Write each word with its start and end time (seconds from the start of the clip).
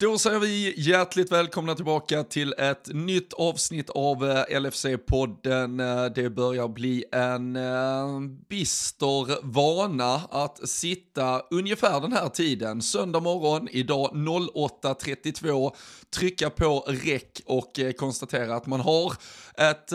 Då 0.00 0.18
säger 0.18 0.38
vi 0.38 0.74
hjärtligt 0.76 1.32
välkomna 1.32 1.74
tillbaka 1.74 2.24
till 2.24 2.54
ett 2.58 2.88
nytt 2.94 3.32
avsnitt 3.32 3.90
av 3.90 4.30
eh, 4.30 4.60
LFC-podden. 4.60 5.80
Eh, 5.80 6.12
det 6.12 6.30
börjar 6.30 6.68
bli 6.68 7.04
en 7.12 7.56
eh, 7.56 8.20
bister 8.48 9.46
vana 9.46 10.14
att 10.30 10.68
sitta 10.68 11.42
ungefär 11.50 12.00
den 12.00 12.12
här 12.12 12.28
tiden, 12.28 12.82
söndag 12.82 13.20
morgon, 13.20 13.68
idag 13.70 14.10
08.32, 14.14 15.72
trycka 16.18 16.50
på 16.50 16.84
räck 16.86 17.40
och 17.46 17.80
konstatera 17.98 18.56
att 18.56 18.66
man 18.66 18.80
har 18.80 19.12
ett 19.58 19.90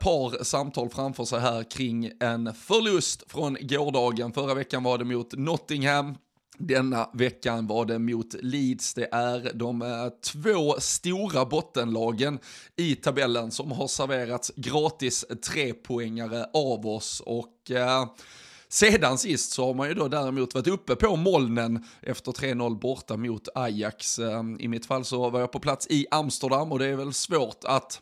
par 0.00 0.44
samtal 0.44 0.88
framför 0.88 1.24
sig 1.24 1.40
här 1.40 1.70
kring 1.70 2.10
en 2.20 2.54
förlust 2.54 3.22
från 3.28 3.56
gårdagen. 3.60 4.32
Förra 4.32 4.54
veckan 4.54 4.82
var 4.82 4.98
det 4.98 5.04
mot 5.04 5.32
Nottingham, 5.32 6.14
denna 6.58 7.10
veckan 7.12 7.66
var 7.66 7.84
det 7.84 7.98
mot 7.98 8.34
Leeds. 8.42 8.94
Det 8.94 9.08
är 9.12 9.52
de 9.54 9.82
eh, 9.82 10.08
två 10.32 10.74
stora 10.78 11.44
bottenlagen 11.44 12.38
i 12.76 12.94
tabellen 12.94 13.50
som 13.50 13.72
har 13.72 13.88
serverats 13.88 14.52
gratis 14.56 15.24
trepoängare 15.46 16.46
av 16.54 16.86
oss. 16.86 17.22
Och 17.26 17.70
eh, 17.70 18.06
sedan 18.68 19.18
sist 19.18 19.52
så 19.52 19.66
har 19.66 19.74
man 19.74 19.88
ju 19.88 19.94
då 19.94 20.08
däremot 20.08 20.54
varit 20.54 20.66
uppe 20.66 20.96
på 20.96 21.16
molnen 21.16 21.84
efter 22.02 22.32
3-0 22.32 22.78
borta 22.78 23.16
mot 23.16 23.48
Ajax. 23.54 24.18
Eh, 24.18 24.42
I 24.58 24.68
mitt 24.68 24.86
fall 24.86 25.04
så 25.04 25.30
var 25.30 25.40
jag 25.40 25.52
på 25.52 25.60
plats 25.60 25.86
i 25.90 26.06
Amsterdam 26.10 26.72
och 26.72 26.78
det 26.78 26.86
är 26.86 26.96
väl 26.96 27.12
svårt 27.12 27.64
att 27.64 28.00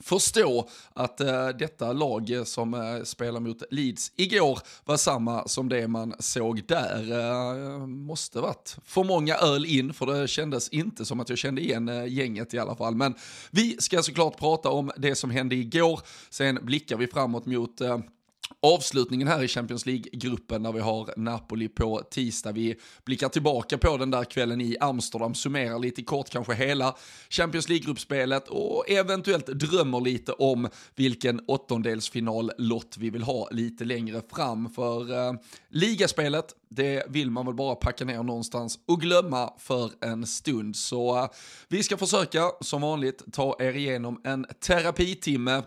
förstå 0.00 0.68
att 0.92 1.20
eh, 1.20 1.48
detta 1.48 1.92
lag 1.92 2.30
eh, 2.30 2.44
som 2.44 2.74
eh, 2.74 3.02
spelar 3.04 3.40
mot 3.40 3.62
Leeds 3.70 4.12
igår 4.16 4.58
var 4.84 4.96
samma 4.96 5.48
som 5.48 5.68
det 5.68 5.88
man 5.88 6.14
såg 6.18 6.66
där. 6.66 7.20
Eh, 7.20 7.86
måste 7.86 8.40
varit 8.40 8.76
för 8.84 9.04
många 9.04 9.36
öl 9.36 9.66
in, 9.66 9.94
för 9.94 10.06
det 10.06 10.28
kändes 10.28 10.68
inte 10.68 11.04
som 11.04 11.20
att 11.20 11.28
jag 11.28 11.38
kände 11.38 11.60
igen 11.60 11.88
eh, 11.88 12.06
gänget 12.06 12.54
i 12.54 12.58
alla 12.58 12.76
fall. 12.76 12.94
Men 12.94 13.14
vi 13.50 13.76
ska 13.78 14.02
såklart 14.02 14.38
prata 14.38 14.70
om 14.70 14.90
det 14.96 15.14
som 15.14 15.30
hände 15.30 15.54
igår, 15.54 16.00
sen 16.30 16.58
blickar 16.62 16.96
vi 16.96 17.06
framåt 17.06 17.46
mot 17.46 17.80
eh, 17.80 17.98
avslutningen 18.62 19.28
här 19.28 19.42
i 19.42 19.48
Champions 19.48 19.86
League-gruppen 19.86 20.62
när 20.62 20.72
vi 20.72 20.80
har 20.80 21.14
Napoli 21.16 21.68
på 21.68 22.02
tisdag. 22.10 22.52
Vi 22.52 22.76
blickar 23.04 23.28
tillbaka 23.28 23.78
på 23.78 23.96
den 23.96 24.10
där 24.10 24.24
kvällen 24.24 24.60
i 24.60 24.76
Amsterdam, 24.80 25.34
summerar 25.34 25.78
lite 25.78 26.02
kort 26.02 26.30
kanske 26.30 26.54
hela 26.54 26.96
Champions 27.28 27.68
League-gruppspelet 27.68 28.48
och 28.48 28.90
eventuellt 28.90 29.46
drömmer 29.46 30.00
lite 30.00 30.32
om 30.32 30.68
vilken 30.94 31.40
åttondelsfinal-lott 31.46 32.96
vi 32.98 33.10
vill 33.10 33.22
ha 33.22 33.48
lite 33.50 33.84
längre 33.84 34.22
fram. 34.30 34.70
För 34.70 35.12
eh, 35.12 35.32
ligaspelet, 35.68 36.46
det 36.68 37.04
vill 37.08 37.30
man 37.30 37.46
väl 37.46 37.54
bara 37.54 37.74
packa 37.74 38.04
ner 38.04 38.22
någonstans 38.22 38.78
och 38.86 39.00
glömma 39.00 39.52
för 39.58 39.90
en 40.00 40.26
stund. 40.26 40.76
Så 40.76 41.18
eh, 41.18 41.28
vi 41.68 41.82
ska 41.82 41.96
försöka 41.96 42.50
som 42.60 42.82
vanligt 42.82 43.24
ta 43.32 43.56
er 43.60 43.76
igenom 43.76 44.20
en 44.24 44.46
terapitimme 44.60 45.62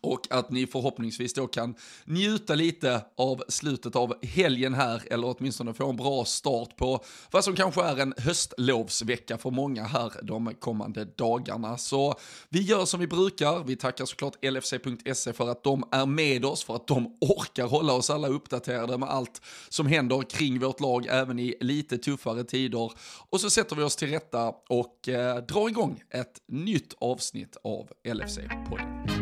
och 0.00 0.26
att 0.30 0.50
ni 0.50 0.66
förhoppningsvis 0.66 1.34
då 1.34 1.46
kan 1.46 1.74
njuta 2.04 2.54
lite 2.54 3.04
av 3.16 3.42
slutet 3.48 3.96
av 3.96 4.14
helgen 4.22 4.74
här, 4.74 5.02
eller 5.10 5.34
åtminstone 5.38 5.74
få 5.74 5.90
en 5.90 5.96
bra 5.96 6.24
start 6.24 6.76
på 6.76 7.04
vad 7.30 7.44
som 7.44 7.54
kanske 7.54 7.82
är 7.82 8.00
en 8.00 8.14
höstlovsvecka 8.18 9.38
för 9.38 9.50
många 9.50 9.84
här 9.84 10.12
de 10.22 10.54
kommande 10.54 11.04
dagarna. 11.04 11.78
Så 11.78 12.14
vi 12.48 12.60
gör 12.60 12.84
som 12.84 13.00
vi 13.00 13.06
brukar, 13.06 13.64
vi 13.64 13.76
tackar 13.76 14.04
såklart 14.04 14.44
LFC.se 14.44 15.32
för 15.32 15.48
att 15.48 15.64
de 15.64 15.84
är 15.92 16.06
med 16.06 16.44
oss, 16.44 16.64
för 16.64 16.76
att 16.76 16.86
de 16.86 17.16
orkar 17.20 17.66
hålla 17.66 17.92
oss 17.92 18.10
alla 18.10 18.28
uppdaterade 18.28 18.98
med 18.98 19.08
allt 19.08 19.42
som 19.68 19.86
händer 19.86 20.22
kring 20.30 20.58
vårt 20.58 20.80
lag, 20.80 21.06
även 21.10 21.38
i 21.38 21.54
lite 21.60 21.98
tuffare 21.98 22.44
tider. 22.44 22.92
Och 23.30 23.40
så 23.40 23.50
sätter 23.50 23.76
vi 23.76 23.82
oss 23.82 23.96
till 23.96 24.10
rätta 24.10 24.48
och 24.68 25.08
eh, 25.08 25.36
drar 25.36 25.68
igång 25.68 26.02
ett 26.10 26.40
nytt 26.48 26.94
avsnitt 27.00 27.56
av 27.62 27.90
LFC-podden. 28.04 29.17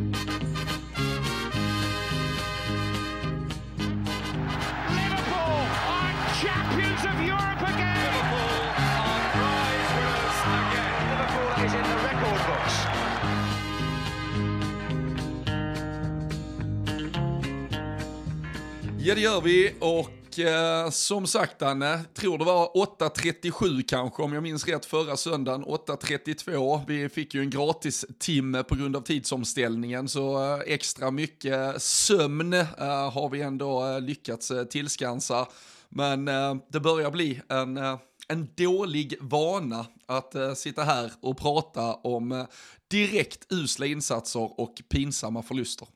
Ja 19.06 19.14
det 19.14 19.20
gör 19.20 19.40
vi 19.40 19.74
och 19.80 20.38
eh, 20.38 20.90
som 20.90 21.26
sagt 21.26 21.62
Anne, 21.62 22.04
tror 22.14 22.38
det 22.38 22.44
var 22.44 22.66
8.37 22.66 23.82
kanske 23.88 24.22
om 24.22 24.32
jag 24.32 24.42
minns 24.42 24.66
rätt 24.66 24.86
förra 24.86 25.16
söndagen, 25.16 25.64
8.32. 25.64 26.80
Vi 26.86 27.08
fick 27.08 27.34
ju 27.34 27.40
en 27.40 27.50
gratis 27.50 28.04
timme 28.18 28.62
på 28.62 28.74
grund 28.74 28.96
av 28.96 29.00
tidsomställningen 29.00 30.08
så 30.08 30.54
eh, 30.54 30.60
extra 30.66 31.10
mycket 31.10 31.82
sömn 31.82 32.52
eh, 32.52 32.66
har 33.12 33.30
vi 33.30 33.42
ändå 33.42 33.86
eh, 33.86 34.00
lyckats 34.00 34.50
eh, 34.50 34.64
tillskansa. 34.64 35.48
Men 35.88 36.28
eh, 36.28 36.54
det 36.72 36.80
börjar 36.80 37.10
bli 37.10 37.40
en 37.48 37.76
eh, 37.76 37.98
en 38.28 38.48
dålig 38.54 39.14
vana 39.20 39.86
att 40.06 40.32
uh, 40.36 40.54
sitta 40.54 40.84
här 40.84 41.12
och 41.20 41.38
prata 41.38 41.94
om 41.94 42.32
uh, 42.32 42.44
direkt 42.88 43.52
usla 43.52 43.86
insatser 43.86 44.60
och 44.60 44.82
pinsamma 44.88 45.42
förluster. 45.42 45.88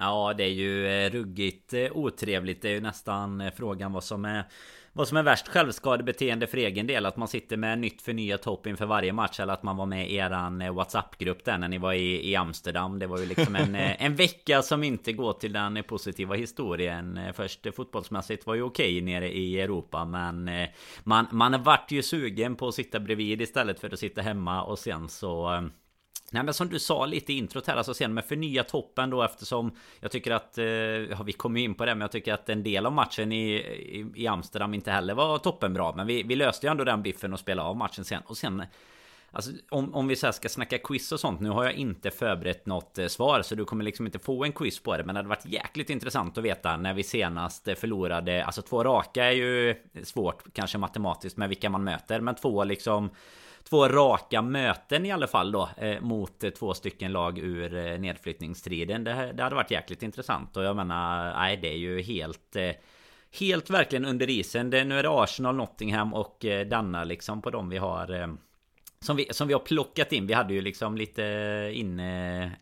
Ja, 0.00 0.34
det 0.36 0.44
är 0.44 0.48
ju 0.48 0.86
eh, 0.86 1.10
ruggigt 1.10 1.72
eh, 1.72 1.92
otrevligt. 1.92 2.62
Det 2.62 2.68
är 2.68 2.72
ju 2.72 2.80
nästan 2.80 3.40
eh, 3.40 3.52
frågan 3.56 3.92
vad 3.92 4.04
som 4.04 4.24
är 4.24 4.44
vad 4.92 5.08
som 5.08 5.16
är 5.16 5.22
värst 5.22 5.48
självskadebeteende 5.48 6.46
för 6.46 6.56
egen 6.56 6.86
del? 6.86 7.06
Att 7.06 7.16
man 7.16 7.28
sitter 7.28 7.56
med 7.56 7.78
nytt 7.78 8.02
förnyat 8.02 8.44
hopp 8.44 8.66
inför 8.66 8.86
varje 8.86 9.12
match 9.12 9.40
Eller 9.40 9.52
att 9.52 9.62
man 9.62 9.76
var 9.76 9.86
med 9.86 10.10
i 10.10 10.16
eran 10.16 10.74
WhatsApp-grupp 10.74 11.44
där 11.44 11.58
när 11.58 11.68
ni 11.68 11.78
var 11.78 11.92
i, 11.92 12.30
i 12.30 12.36
Amsterdam? 12.36 12.98
Det 12.98 13.06
var 13.06 13.18
ju 13.18 13.26
liksom 13.26 13.56
en, 13.56 13.74
en 13.98 14.14
vecka 14.14 14.62
som 14.62 14.84
inte 14.84 15.12
går 15.12 15.32
till 15.32 15.52
den 15.52 15.82
positiva 15.88 16.34
historien. 16.34 17.20
Först 17.34 17.66
fotbollsmässigt 17.76 18.46
var 18.46 18.54
ju 18.54 18.62
okej 18.62 19.00
nere 19.00 19.32
i 19.32 19.60
Europa 19.60 20.04
Men 20.04 20.50
man, 21.04 21.26
man 21.30 21.62
vart 21.62 21.90
ju 21.90 22.02
sugen 22.02 22.56
på 22.56 22.68
att 22.68 22.74
sitta 22.74 23.00
bredvid 23.00 23.40
istället 23.40 23.80
för 23.80 23.90
att 23.90 23.98
sitta 23.98 24.22
hemma 24.22 24.62
Och 24.62 24.78
sen 24.78 25.08
så 25.08 25.62
Nej 26.32 26.42
men 26.42 26.54
som 26.54 26.68
du 26.68 26.78
sa 26.78 27.06
lite 27.06 27.32
i 27.32 27.38
introt 27.38 27.66
här, 27.66 27.76
alltså 27.76 27.94
sen 27.94 28.14
med 28.14 28.24
förnya 28.24 28.64
toppen 28.64 29.10
då 29.10 29.22
eftersom 29.22 29.72
Jag 30.00 30.10
tycker 30.10 30.30
att, 30.30 30.58
eh, 30.58 30.64
ja 30.64 31.22
vi 31.22 31.32
kommer 31.32 31.60
in 31.60 31.74
på 31.74 31.84
det 31.84 31.94
men 31.94 32.00
jag 32.00 32.12
tycker 32.12 32.34
att 32.34 32.48
en 32.48 32.62
del 32.62 32.86
av 32.86 32.92
matchen 32.92 33.32
i, 33.32 33.54
i, 33.54 34.06
i 34.14 34.26
Amsterdam 34.26 34.74
inte 34.74 34.90
heller 34.90 35.14
var 35.14 35.38
toppenbra 35.38 35.92
Men 35.96 36.06
vi, 36.06 36.22
vi 36.22 36.36
löste 36.36 36.66
ju 36.66 36.70
ändå 36.70 36.84
den 36.84 37.02
biffen 37.02 37.32
och 37.32 37.40
spelade 37.40 37.68
av 37.68 37.76
matchen 37.76 38.04
sen. 38.04 38.22
Och 38.26 38.36
sen 38.36 38.62
Alltså 39.32 39.50
om, 39.68 39.94
om 39.94 40.08
vi 40.08 40.16
så 40.16 40.32
ska 40.32 40.48
snacka 40.48 40.78
quiz 40.78 41.12
och 41.12 41.20
sånt 41.20 41.40
Nu 41.40 41.50
har 41.50 41.64
jag 41.64 41.74
inte 41.74 42.10
förberett 42.10 42.66
något 42.66 42.98
eh, 42.98 43.06
svar 43.06 43.42
Så 43.42 43.54
du 43.54 43.64
kommer 43.64 43.84
liksom 43.84 44.06
inte 44.06 44.18
få 44.18 44.44
en 44.44 44.52
quiz 44.52 44.82
på 44.82 44.96
det 44.96 45.04
Men 45.04 45.14
det 45.14 45.18
hade 45.18 45.28
varit 45.28 45.46
jäkligt 45.46 45.90
intressant 45.90 46.38
att 46.38 46.44
veta 46.44 46.76
När 46.76 46.94
vi 46.94 47.02
senast 47.02 47.68
eh, 47.68 47.74
förlorade. 47.74 48.44
Alltså 48.44 48.62
två 48.62 48.84
raka 48.84 49.24
är 49.24 49.32
ju 49.32 49.74
svårt 50.02 50.42
Kanske 50.52 50.78
matematiskt 50.78 51.36
med 51.36 51.48
vilka 51.48 51.70
man 51.70 51.84
möter 51.84 52.20
Men 52.20 52.34
två 52.34 52.64
liksom 52.64 53.10
två 53.70 53.88
raka 53.88 54.42
möten 54.42 55.06
i 55.06 55.12
alla 55.12 55.26
fall 55.26 55.52
då 55.52 55.68
eh, 55.76 56.00
mot 56.00 56.44
eh, 56.44 56.50
två 56.50 56.74
stycken 56.74 57.12
lag 57.12 57.38
ur 57.38 57.76
eh, 57.76 57.98
nedflyttningsstriden. 57.98 59.04
Det, 59.04 59.32
det 59.34 59.42
hade 59.42 59.54
varit 59.54 59.70
jäkligt 59.70 60.02
intressant 60.02 60.56
och 60.56 60.64
jag 60.64 60.76
menar, 60.76 61.34
nej 61.34 61.56
det 61.56 61.68
är 61.68 61.78
ju 61.78 62.02
helt 62.02 62.56
eh, 62.56 62.70
Helt 63.32 63.70
verkligen 63.70 64.04
under 64.04 64.30
isen. 64.30 64.70
Det, 64.70 64.84
nu 64.84 64.98
är 64.98 65.02
det 65.02 65.10
Arsenal, 65.10 65.56
Nottingham 65.56 66.14
och 66.14 66.44
eh, 66.44 66.66
Danna 66.66 67.04
liksom 67.04 67.42
på 67.42 67.50
dem 67.50 67.68
vi 67.68 67.78
har 67.78 68.38
som 69.04 69.16
vi, 69.16 69.28
som 69.30 69.48
vi 69.48 69.54
har 69.54 69.60
plockat 69.60 70.12
in. 70.12 70.26
Vi 70.26 70.34
hade 70.34 70.54
ju 70.54 70.60
liksom 70.60 70.96
lite 70.96 71.22
in, 71.74 72.00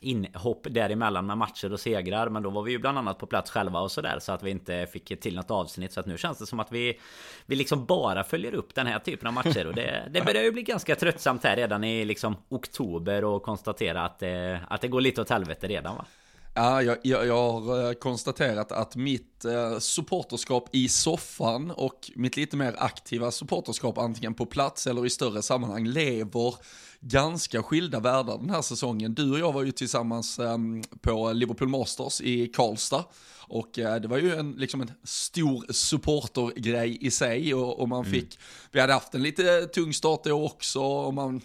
inhopp 0.01 0.67
däremellan 0.71 1.27
med 1.27 1.39
matcher 1.39 1.73
och 1.73 1.81
segrar. 1.81 2.29
Men 2.29 2.43
då 2.43 2.51
var 2.51 2.63
vi 2.63 2.73
ju 2.73 2.79
bland 2.79 2.99
annat 2.99 3.19
på 3.19 3.27
plats 3.27 3.51
själva 3.51 3.81
och 3.81 3.91
sådär. 3.91 4.19
Så 4.21 4.33
att 4.33 4.43
vi 4.43 4.51
inte 4.51 4.87
fick 4.93 5.21
till 5.21 5.37
något 5.37 5.51
avsnitt. 5.51 5.93
Så 5.93 6.01
att 6.01 6.07
nu 6.07 6.19
känns 6.19 6.39
det 6.39 6.47
som 6.47 6.61
att 6.61 6.73
vi, 6.73 7.01
vi 7.47 7.57
liksom 7.57 7.85
bara 7.85 8.25
följer 8.25 8.55
upp 8.55 8.75
den 8.75 8.87
här 8.87 8.99
typen 8.99 9.27
av 9.27 9.33
matcher. 9.33 9.67
Och 9.67 9.75
det, 9.75 10.09
det 10.11 10.25
börjar 10.25 10.43
ju 10.43 10.53
bli 10.53 10.63
ganska 10.63 10.95
tröttsamt 10.95 11.45
här 11.45 11.57
redan 11.57 11.85
i 11.85 12.05
liksom 12.05 12.37
oktober. 12.49 13.25
Och 13.25 13.43
konstatera 13.43 14.05
att, 14.05 14.23
eh, 14.23 14.57
att 14.69 14.81
det 14.81 14.89
går 14.89 15.01
lite 15.01 15.21
åt 15.21 15.31
helvete 15.31 15.69
redan 15.69 15.97
va. 15.97 16.05
Ja, 16.55 16.83
jag, 16.83 16.99
jag, 17.03 17.27
jag, 17.27 17.53
har 17.53 17.89
eh, 17.89 17.93
konstaterat 17.93 18.73
att 18.73 18.97
mitt 18.97 19.45
eh, 19.45 19.79
supporterskap 19.79 20.69
i 20.73 20.89
soffan 20.89 21.71
och 21.71 22.11
mitt 22.15 22.37
lite 22.37 22.57
mer 22.57 22.75
aktiva 22.79 23.31
supporterskap 23.31 23.99
antingen 23.99 24.35
på 24.35 24.47
plats 24.47 24.87
eller 24.87 25.07
i 25.07 25.11
större 25.11 25.43
sammanhang 25.43 25.87
lever 25.87 26.55
ganska 27.01 27.63
skilda 27.63 28.01
världar 28.01 28.39
den 28.39 28.51
här 28.51 28.63
säsongen. 28.63 29.15
Du 29.15 29.33
och 29.33 29.39
jag 29.39 29.53
var 29.53 29.63
ju 29.63 29.73
tillsammans 29.73 30.39
eh, 30.39 30.59
på 31.01 31.33
Liverpool 31.33 31.69
Masters 31.69 32.21
i 32.21 32.47
Karlstad 32.47 33.05
och 33.49 33.79
eh, 33.79 33.97
det 33.97 34.09
var 34.09 34.19
ju 34.19 34.35
en, 34.35 34.53
liksom 34.53 34.81
en 34.81 34.93
stor 35.05 35.73
supportergrej 35.73 36.99
i 37.01 37.11
sig 37.11 37.55
och, 37.55 37.81
och 37.81 37.89
man 37.89 38.01
mm. 38.01 38.13
fick, 38.13 38.35
mm. 38.35 38.69
vi 38.73 38.81
hade 38.81 38.93
haft 38.93 39.15
en 39.15 39.23
lite 39.23 39.67
tung 39.67 39.93
start 39.93 40.25
då 40.25 40.47
också 40.47 40.81
och 40.81 41.15
man 41.15 41.41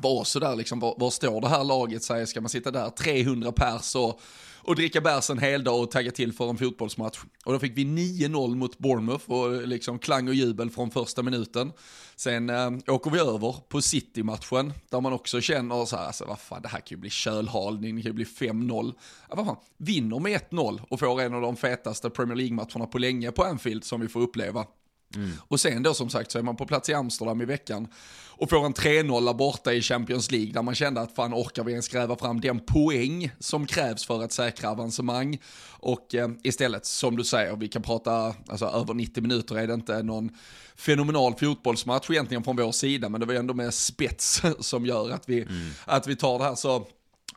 var 0.00 0.24
sådär 0.24 0.56
liksom, 0.56 0.80
var, 0.80 0.94
var 0.98 1.10
står 1.10 1.40
det 1.40 1.48
här 1.48 1.64
laget 1.64 2.02
säger, 2.02 2.26
ska 2.26 2.40
man 2.40 2.48
sitta 2.50 2.70
där 2.70 2.90
300 2.90 3.52
pers 3.52 3.94
och, 3.94 4.20
och 4.66 4.76
dricka 4.76 5.00
bärs 5.00 5.30
en 5.30 5.38
hel 5.38 5.64
dag 5.64 5.82
och 5.82 5.90
tagga 5.90 6.10
till 6.10 6.32
för 6.32 6.50
en 6.50 6.56
fotbollsmatch. 6.56 7.18
Och 7.44 7.52
då 7.52 7.58
fick 7.58 7.78
vi 7.78 7.84
9-0 7.84 8.54
mot 8.54 8.78
Bournemouth 8.78 9.30
och 9.30 9.68
liksom 9.68 9.98
klang 9.98 10.28
och 10.28 10.34
jubel 10.34 10.70
från 10.70 10.90
första 10.90 11.22
minuten. 11.22 11.72
Sen 12.16 12.50
äh, 12.50 12.70
åker 12.86 13.10
vi 13.10 13.18
över 13.18 13.56
på 13.68 13.82
City-matchen 13.82 14.72
där 14.90 15.00
man 15.00 15.12
också 15.12 15.40
känner 15.40 15.84
så 15.84 15.96
här, 15.96 16.06
alltså 16.06 16.24
vad 16.24 16.38
fan 16.38 16.62
det 16.62 16.68
här 16.68 16.78
kan 16.78 16.96
ju 16.96 16.96
bli 16.96 17.10
kölhalning, 17.10 17.96
det 17.96 18.02
kan 18.02 18.10
ju 18.10 18.14
bli 18.14 18.24
5-0. 18.24 18.94
Ja, 19.28 19.34
vad 19.36 19.46
fan, 19.46 19.56
vinner 19.76 20.18
med 20.18 20.40
1-0 20.50 20.80
och 20.88 21.00
får 21.00 21.20
en 21.20 21.34
av 21.34 21.42
de 21.42 21.56
fetaste 21.56 22.10
Premier 22.10 22.36
League-matcherna 22.36 22.86
på 22.86 22.98
länge 22.98 23.32
på 23.32 23.44
Anfield 23.44 23.84
som 23.84 24.00
vi 24.00 24.08
får 24.08 24.20
uppleva. 24.20 24.66
Mm. 25.14 25.30
Och 25.48 25.60
sen 25.60 25.82
då 25.82 25.94
som 25.94 26.10
sagt 26.10 26.30
så 26.30 26.38
är 26.38 26.42
man 26.42 26.56
på 26.56 26.66
plats 26.66 26.88
i 26.88 26.94
Amsterdam 26.94 27.40
i 27.40 27.44
veckan 27.44 27.88
och 28.38 28.50
får 28.50 28.66
en 28.66 28.74
3-0 28.74 29.36
borta 29.36 29.72
i 29.72 29.82
Champions 29.82 30.30
League 30.30 30.52
där 30.52 30.62
man 30.62 30.74
kände 30.74 31.00
att 31.00 31.14
fan 31.14 31.34
orkar 31.34 31.64
vi 31.64 31.72
ens 31.72 31.88
gräva 31.88 32.16
fram 32.16 32.40
den 32.40 32.60
poäng 32.60 33.30
som 33.38 33.66
krävs 33.66 34.06
för 34.06 34.22
att 34.22 34.32
säkra 34.32 34.70
avancemang. 34.70 35.38
Och 35.70 36.14
eh, 36.14 36.28
istället, 36.42 36.86
som 36.86 37.16
du 37.16 37.24
säger, 37.24 37.56
vi 37.56 37.68
kan 37.68 37.82
prata, 37.82 38.34
alltså 38.48 38.66
över 38.66 38.94
90 38.94 39.22
minuter 39.22 39.58
är 39.58 39.66
det 39.66 39.74
inte 39.74 40.02
någon 40.02 40.30
fenomenal 40.76 41.34
fotbollsmatch 41.34 42.10
egentligen 42.10 42.44
från 42.44 42.56
vår 42.56 42.72
sida, 42.72 43.08
men 43.08 43.20
det 43.20 43.26
var 43.26 43.34
ändå 43.34 43.54
med 43.54 43.74
spets 43.74 44.42
som 44.60 44.86
gör 44.86 45.10
att 45.10 45.28
vi, 45.28 45.42
mm. 45.42 45.70
att 45.84 46.06
vi 46.06 46.16
tar 46.16 46.38
det 46.38 46.44
här 46.44 46.54
så 46.54 46.86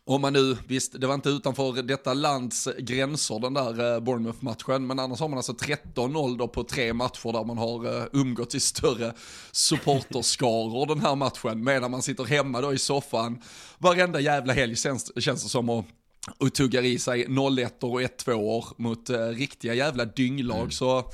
om 0.05 0.21
man 0.21 0.33
nu, 0.33 0.57
visst, 0.67 1.01
det 1.01 1.07
var 1.07 1.13
inte 1.13 1.29
utanför 1.29 1.83
detta 1.83 2.13
lands 2.13 2.67
gränser 2.79 3.39
den 3.39 3.53
där 3.53 3.93
eh, 3.93 3.99
Bournemouth-matchen, 3.99 4.87
men 4.87 4.99
annars 4.99 5.19
har 5.19 5.27
man 5.27 5.37
alltså 5.37 5.53
13-0 5.53 6.37
då 6.37 6.47
på 6.47 6.63
tre 6.63 6.93
matcher 6.93 7.33
där 7.33 7.43
man 7.43 7.57
har 7.57 7.87
uh, 7.87 8.03
umgått 8.13 8.55
i 8.55 8.59
större 8.59 9.13
supporterskaror 9.51 10.85
den 10.85 10.99
här 10.99 11.15
matchen, 11.15 11.63
medan 11.63 11.91
man 11.91 12.01
sitter 12.01 12.23
hemma 12.23 12.61
då 12.61 12.73
i 12.73 12.77
soffan 12.77 13.41
varenda 13.77 14.19
jävla 14.19 14.53
helg 14.53 14.75
känns, 14.75 15.11
känns 15.23 15.43
det 15.43 15.49
som 15.49 15.69
att 15.69 15.85
och 16.37 16.53
tuggar 16.53 16.83
i 16.83 16.99
sig 16.99 17.25
0-1 17.27 17.69
och 17.79 18.01
1-2 18.01 18.33
år 18.33 18.65
mot 18.77 19.09
uh, 19.09 19.17
riktiga 19.17 19.73
jävla 19.73 20.05
dynglag. 20.05 20.57
Mm. 20.57 20.71
Så 20.71 21.11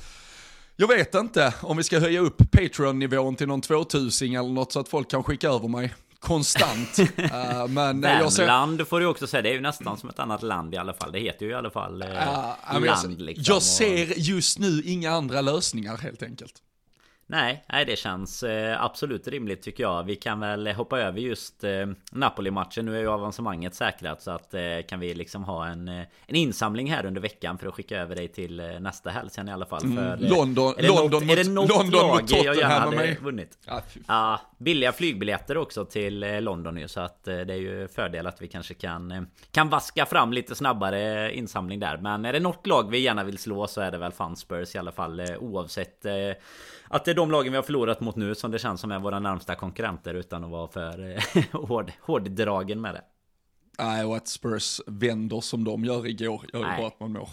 jag 0.76 0.88
vet 0.88 1.14
inte 1.14 1.54
om 1.62 1.76
vi 1.76 1.82
ska 1.82 1.98
höja 1.98 2.20
upp 2.20 2.50
Patreon-nivån 2.50 3.36
till 3.36 3.48
någon 3.48 3.60
2000 3.60 4.36
eller 4.36 4.48
något 4.48 4.72
så 4.72 4.80
att 4.80 4.88
folk 4.88 5.10
kan 5.10 5.24
skicka 5.24 5.48
över 5.48 5.68
mig 5.68 5.94
konstant. 6.20 6.98
uh, 6.98 7.68
men 7.68 8.02
jag 8.02 8.32
ser... 8.32 8.46
Land 8.46 8.88
får 8.88 9.00
du 9.00 9.06
också 9.06 9.26
säga, 9.26 9.42
det 9.42 9.48
är 9.48 9.54
ju 9.54 9.60
nästan 9.60 9.98
som 9.98 10.08
ett 10.08 10.18
annat 10.18 10.42
land 10.42 10.74
i 10.74 10.76
alla 10.76 10.94
fall. 10.94 11.12
Det 11.12 11.18
heter 11.18 11.46
ju 11.46 11.52
i 11.52 11.54
alla 11.54 11.70
fall 11.70 12.02
uh, 12.02 12.08
uh, 12.08 12.84
land. 12.84 13.20
Liksom, 13.20 13.54
jag 13.54 13.62
ser 13.62 14.18
just 14.18 14.58
nu 14.58 14.82
inga 14.84 15.10
andra 15.10 15.40
lösningar 15.40 15.96
helt 15.96 16.22
enkelt. 16.22 16.62
Nej, 17.28 17.64
nej 17.68 17.84
det 17.84 17.96
känns 17.96 18.42
eh, 18.42 18.84
absolut 18.84 19.28
rimligt 19.28 19.62
tycker 19.62 19.82
jag. 19.82 20.02
Vi 20.04 20.16
kan 20.16 20.40
väl 20.40 20.66
hoppa 20.66 21.00
över 21.00 21.20
just 21.20 21.64
eh, 21.64 21.86
Napoli-matchen. 22.12 22.84
Nu 22.84 22.96
är 22.96 23.00
ju 23.00 23.08
avancemanget 23.08 23.74
säkrat 23.74 24.22
så 24.22 24.30
att 24.30 24.54
eh, 24.54 24.60
kan 24.88 25.00
vi 25.00 25.14
liksom 25.14 25.44
ha 25.44 25.66
en, 25.66 25.88
eh, 25.88 26.04
en 26.26 26.36
insamling 26.36 26.90
här 26.90 27.06
under 27.06 27.20
veckan 27.20 27.58
för 27.58 27.66
att 27.66 27.74
skicka 27.74 27.98
över 27.98 28.16
dig 28.16 28.28
till 28.28 28.56
nästa 28.80 29.10
helg 29.10 29.30
sen 29.30 29.48
i 29.48 29.52
alla 29.52 29.66
fall. 29.66 29.84
Mm, 29.84 29.96
för, 29.96 30.28
London, 30.28 30.74
är 30.78 30.82
det 30.82 30.88
London, 30.88 31.10
något, 31.10 31.38
är 31.38 31.44
det 31.44 31.50
något 31.50 31.68
London 31.68 32.00
lag 32.00 32.22
jag 32.30 32.56
gärna 32.56 32.74
hade 32.74 33.14
vunnit? 33.14 33.58
Ja, 33.66 33.82
ja, 34.08 34.40
billiga 34.58 34.92
flygbiljetter 34.92 35.56
också 35.56 35.84
till 35.84 36.44
London 36.44 36.76
ju 36.76 36.88
så 36.88 37.00
att 37.00 37.24
det 37.24 37.52
är 37.52 37.56
ju 37.56 37.88
fördel 37.88 38.26
att 38.26 38.42
vi 38.42 38.48
kanske 38.48 38.74
kan 38.74 39.26
kan 39.50 39.68
vaska 39.68 40.06
fram 40.06 40.32
lite 40.32 40.54
snabbare 40.54 41.34
insamling 41.34 41.80
där. 41.80 41.96
Men 41.96 42.24
är 42.24 42.32
det 42.32 42.40
något 42.40 42.66
lag 42.66 42.90
vi 42.90 42.98
gärna 42.98 43.24
vill 43.24 43.38
slå 43.38 43.66
så 43.66 43.80
är 43.80 43.90
det 43.90 43.98
väl 43.98 44.12
Fan 44.12 44.36
Spurs 44.36 44.74
i 44.74 44.78
alla 44.78 44.92
fall 44.92 45.22
oavsett 45.40 46.06
att 46.88 47.04
det 47.04 47.10
är 47.10 47.14
de 47.14 47.30
lagen 47.30 47.52
vi 47.52 47.56
har 47.56 47.62
förlorat 47.62 48.00
mot 48.00 48.16
nu 48.16 48.34
som 48.34 48.50
det 48.50 48.58
känns 48.58 48.80
som 48.80 48.92
är 48.92 48.98
våra 48.98 49.20
närmsta 49.20 49.54
konkurrenter 49.54 50.14
utan 50.14 50.44
att 50.44 50.50
vara 50.50 50.68
för 50.68 51.16
eh, 51.16 51.44
hård, 51.52 51.92
hårddragen 52.00 52.80
med 52.80 52.94
det. 52.94 53.02
Nej, 53.78 54.04
och 54.04 54.16
att 54.16 54.28
Spurs 54.28 54.80
vänder 54.86 55.40
som 55.40 55.64
de 55.64 55.84
gör 55.84 56.06
igår 56.06 56.44
gör 56.52 56.60
ju 56.60 56.76
bara 56.76 56.86
att 56.86 57.00
man 57.00 57.12
mår 57.12 57.28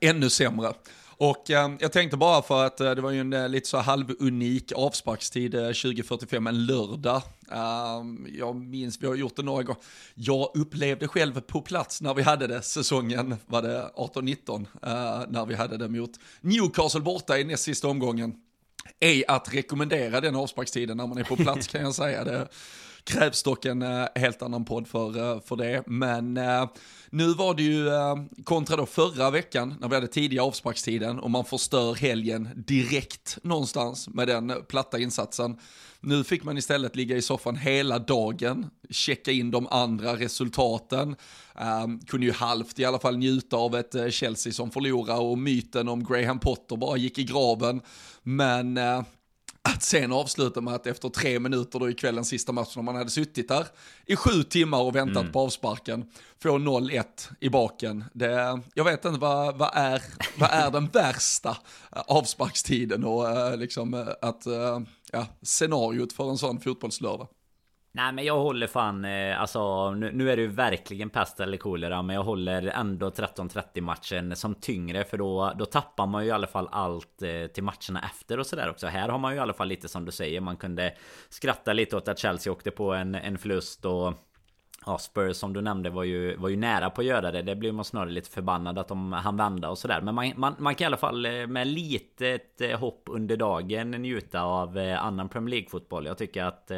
ännu 0.00 0.30
sämre. 0.30 0.72
Och 1.16 1.50
eh, 1.50 1.70
jag 1.78 1.92
tänkte 1.92 2.16
bara 2.16 2.42
för 2.42 2.64
att 2.66 2.80
eh, 2.80 2.90
det 2.90 3.00
var 3.00 3.10
ju 3.10 3.20
en 3.20 3.32
eh, 3.32 3.48
lite 3.48 3.68
så 3.68 3.78
halvunik 3.78 4.72
avsparkstid 4.72 5.52
2045, 5.52 6.46
eh, 6.46 6.50
en 6.50 6.66
lördag. 6.66 7.22
Ehm, 7.50 8.26
jag 8.38 8.56
minns, 8.56 9.02
vi 9.02 9.06
har 9.06 9.14
gjort 9.14 9.36
det 9.36 9.42
några 9.42 9.62
gånger. 9.62 9.82
Jag 10.14 10.50
upplevde 10.54 11.08
själv 11.08 11.40
på 11.40 11.60
plats 11.60 12.00
när 12.00 12.14
vi 12.14 12.22
hade 12.22 12.46
det 12.46 12.62
säsongen, 12.62 13.36
var 13.46 13.62
det 13.62 13.90
18-19, 13.96 14.66
eh, 14.82 15.28
när 15.28 15.46
vi 15.46 15.54
hade 15.54 15.76
det 15.76 15.88
mot 15.88 16.10
Newcastle 16.40 17.00
borta 17.00 17.38
i 17.38 17.44
näst 17.44 17.62
sista 17.62 17.88
omgången 17.88 18.34
är 19.00 19.30
att 19.30 19.54
rekommendera 19.54 20.20
den 20.20 20.36
avsparkstiden 20.36 20.96
när 20.96 21.06
man 21.06 21.18
är 21.18 21.24
på 21.24 21.36
plats 21.36 21.66
kan 21.66 21.80
jag 21.80 21.94
säga. 21.94 22.24
Det 22.24 22.48
krävs 23.04 23.42
dock 23.42 23.64
en 23.64 23.82
eh, 23.82 24.06
helt 24.14 24.42
annan 24.42 24.64
podd 24.64 24.88
för, 24.88 25.34
eh, 25.34 25.40
för 25.40 25.56
det. 25.56 25.82
Men 25.86 26.36
eh, 26.36 26.68
nu 27.10 27.34
var 27.34 27.54
det 27.54 27.62
ju 27.62 27.88
kontra 28.44 28.76
då 28.76 28.86
förra 28.86 29.30
veckan 29.30 29.74
när 29.80 29.88
vi 29.88 29.94
hade 29.94 30.08
tidiga 30.08 30.42
avsparkstiden 30.42 31.18
och 31.18 31.30
man 31.30 31.44
förstör 31.44 31.94
helgen 31.94 32.48
direkt 32.54 33.38
någonstans 33.42 34.08
med 34.08 34.28
den 34.28 34.52
platta 34.68 34.98
insatsen. 34.98 35.58
Nu 36.00 36.24
fick 36.24 36.44
man 36.44 36.58
istället 36.58 36.96
ligga 36.96 37.16
i 37.16 37.22
soffan 37.22 37.56
hela 37.56 37.98
dagen, 37.98 38.70
checka 38.90 39.30
in 39.30 39.50
de 39.50 39.66
andra 39.70 40.16
resultaten. 40.16 41.16
Um, 41.84 42.00
kunde 42.00 42.26
ju 42.26 42.32
halvt 42.32 42.78
i 42.78 42.84
alla 42.84 42.98
fall 42.98 43.16
njuta 43.16 43.56
av 43.56 43.76
ett 43.76 44.14
Chelsea 44.14 44.52
som 44.52 44.70
förlorar 44.70 45.20
och 45.20 45.38
myten 45.38 45.88
om 45.88 46.04
Graham 46.04 46.38
Potter 46.38 46.76
bara 46.76 46.96
gick 46.96 47.18
i 47.18 47.24
graven. 47.24 47.80
Men 48.22 48.78
uh, 48.78 49.02
att 49.62 49.82
sen 49.82 50.12
avsluta 50.12 50.60
med 50.60 50.74
att 50.74 50.86
efter 50.86 51.08
tre 51.08 51.38
minuter 51.38 51.78
då 51.78 51.90
i 51.90 51.94
kvällens 51.94 52.28
sista 52.28 52.52
match 52.52 52.76
när 52.76 52.82
man 52.82 52.96
hade 52.96 53.10
suttit 53.10 53.48
där 53.48 53.66
i 54.06 54.16
sju 54.16 54.42
timmar 54.42 54.82
och 54.82 54.96
väntat 54.96 55.20
mm. 55.20 55.32
på 55.32 55.40
avsparken, 55.40 56.04
få 56.42 56.48
0-1 56.48 57.04
i 57.40 57.48
baken. 57.48 58.04
Det, 58.12 58.60
jag 58.74 58.84
vet 58.84 59.04
inte 59.04 59.20
vad, 59.20 59.58
vad, 59.58 59.70
är, 59.74 60.02
vad 60.38 60.50
är 60.50 60.70
den 60.70 60.86
värsta 60.86 61.56
avsparkstiden 61.90 63.04
och 63.04 63.24
uh, 63.24 63.56
liksom 63.56 64.14
att, 64.22 64.46
ja, 65.12 65.26
scenariot 65.42 66.12
för 66.12 66.30
en 66.30 66.38
sån 66.38 66.60
fotbollslördag. 66.60 67.28
Nej 67.94 68.12
men 68.12 68.24
jag 68.24 68.38
håller 68.38 68.66
fan, 68.66 69.04
eh, 69.04 69.40
alltså 69.40 69.90
nu, 69.90 70.12
nu, 70.12 70.30
är 70.30 70.36
det 70.36 70.42
ju 70.42 70.48
verkligen 70.48 71.10
pest 71.10 71.40
eller 71.40 71.56
kolera 71.56 72.02
Men 72.02 72.16
jag 72.16 72.22
håller 72.22 72.66
ändå 72.66 73.10
13-30 73.10 73.80
matchen 73.80 74.36
som 74.36 74.54
tyngre 74.54 75.04
För 75.04 75.18
då, 75.18 75.52
då 75.58 75.64
tappar 75.64 76.06
man 76.06 76.22
ju 76.22 76.28
i 76.28 76.32
alla 76.32 76.46
fall 76.46 76.68
allt 76.72 77.22
eh, 77.22 77.46
till 77.46 77.62
matcherna 77.62 78.04
efter 78.04 78.38
och 78.38 78.46
sådär 78.46 78.70
också 78.70 78.86
Här 78.86 79.08
har 79.08 79.18
man 79.18 79.32
ju 79.32 79.38
i 79.38 79.40
alla 79.40 79.52
fall 79.52 79.68
lite 79.68 79.88
som 79.88 80.04
du 80.04 80.12
säger 80.12 80.40
Man 80.40 80.56
kunde 80.56 80.94
skratta 81.28 81.72
lite 81.72 81.96
åt 81.96 82.08
att 82.08 82.18
Chelsea 82.18 82.52
åkte 82.52 82.70
på 82.70 82.92
en, 82.92 83.14
en 83.14 83.38
förlust 83.38 83.84
och 83.84 84.14
Ja, 84.86 84.98
Spurs 84.98 85.36
som 85.36 85.52
du 85.52 85.60
nämnde 85.60 85.90
var 85.90 86.04
ju, 86.04 86.36
var 86.36 86.48
ju 86.48 86.56
nära 86.56 86.90
på 86.90 87.00
att 87.00 87.06
göra 87.06 87.32
det. 87.32 87.42
Det 87.42 87.56
blir 87.56 87.72
man 87.72 87.84
snarare 87.84 88.10
lite 88.10 88.30
förbannad 88.30 88.78
att 88.78 88.88
de 88.88 89.12
hann 89.12 89.36
vända 89.36 89.70
och 89.70 89.78
sådär. 89.78 90.00
Men 90.00 90.14
man, 90.14 90.32
man, 90.36 90.54
man 90.58 90.74
kan 90.74 90.84
i 90.84 90.86
alla 90.86 90.96
fall 90.96 91.26
eh, 91.26 91.46
med 91.46 91.66
litet 91.66 92.60
hopp 92.78 93.02
under 93.06 93.36
dagen 93.36 93.90
njuta 93.90 94.42
av 94.42 94.78
annan 94.98 95.28
Premier 95.28 95.50
League-fotboll. 95.50 96.06
Jag 96.06 96.18
tycker 96.18 96.44
att 96.44 96.70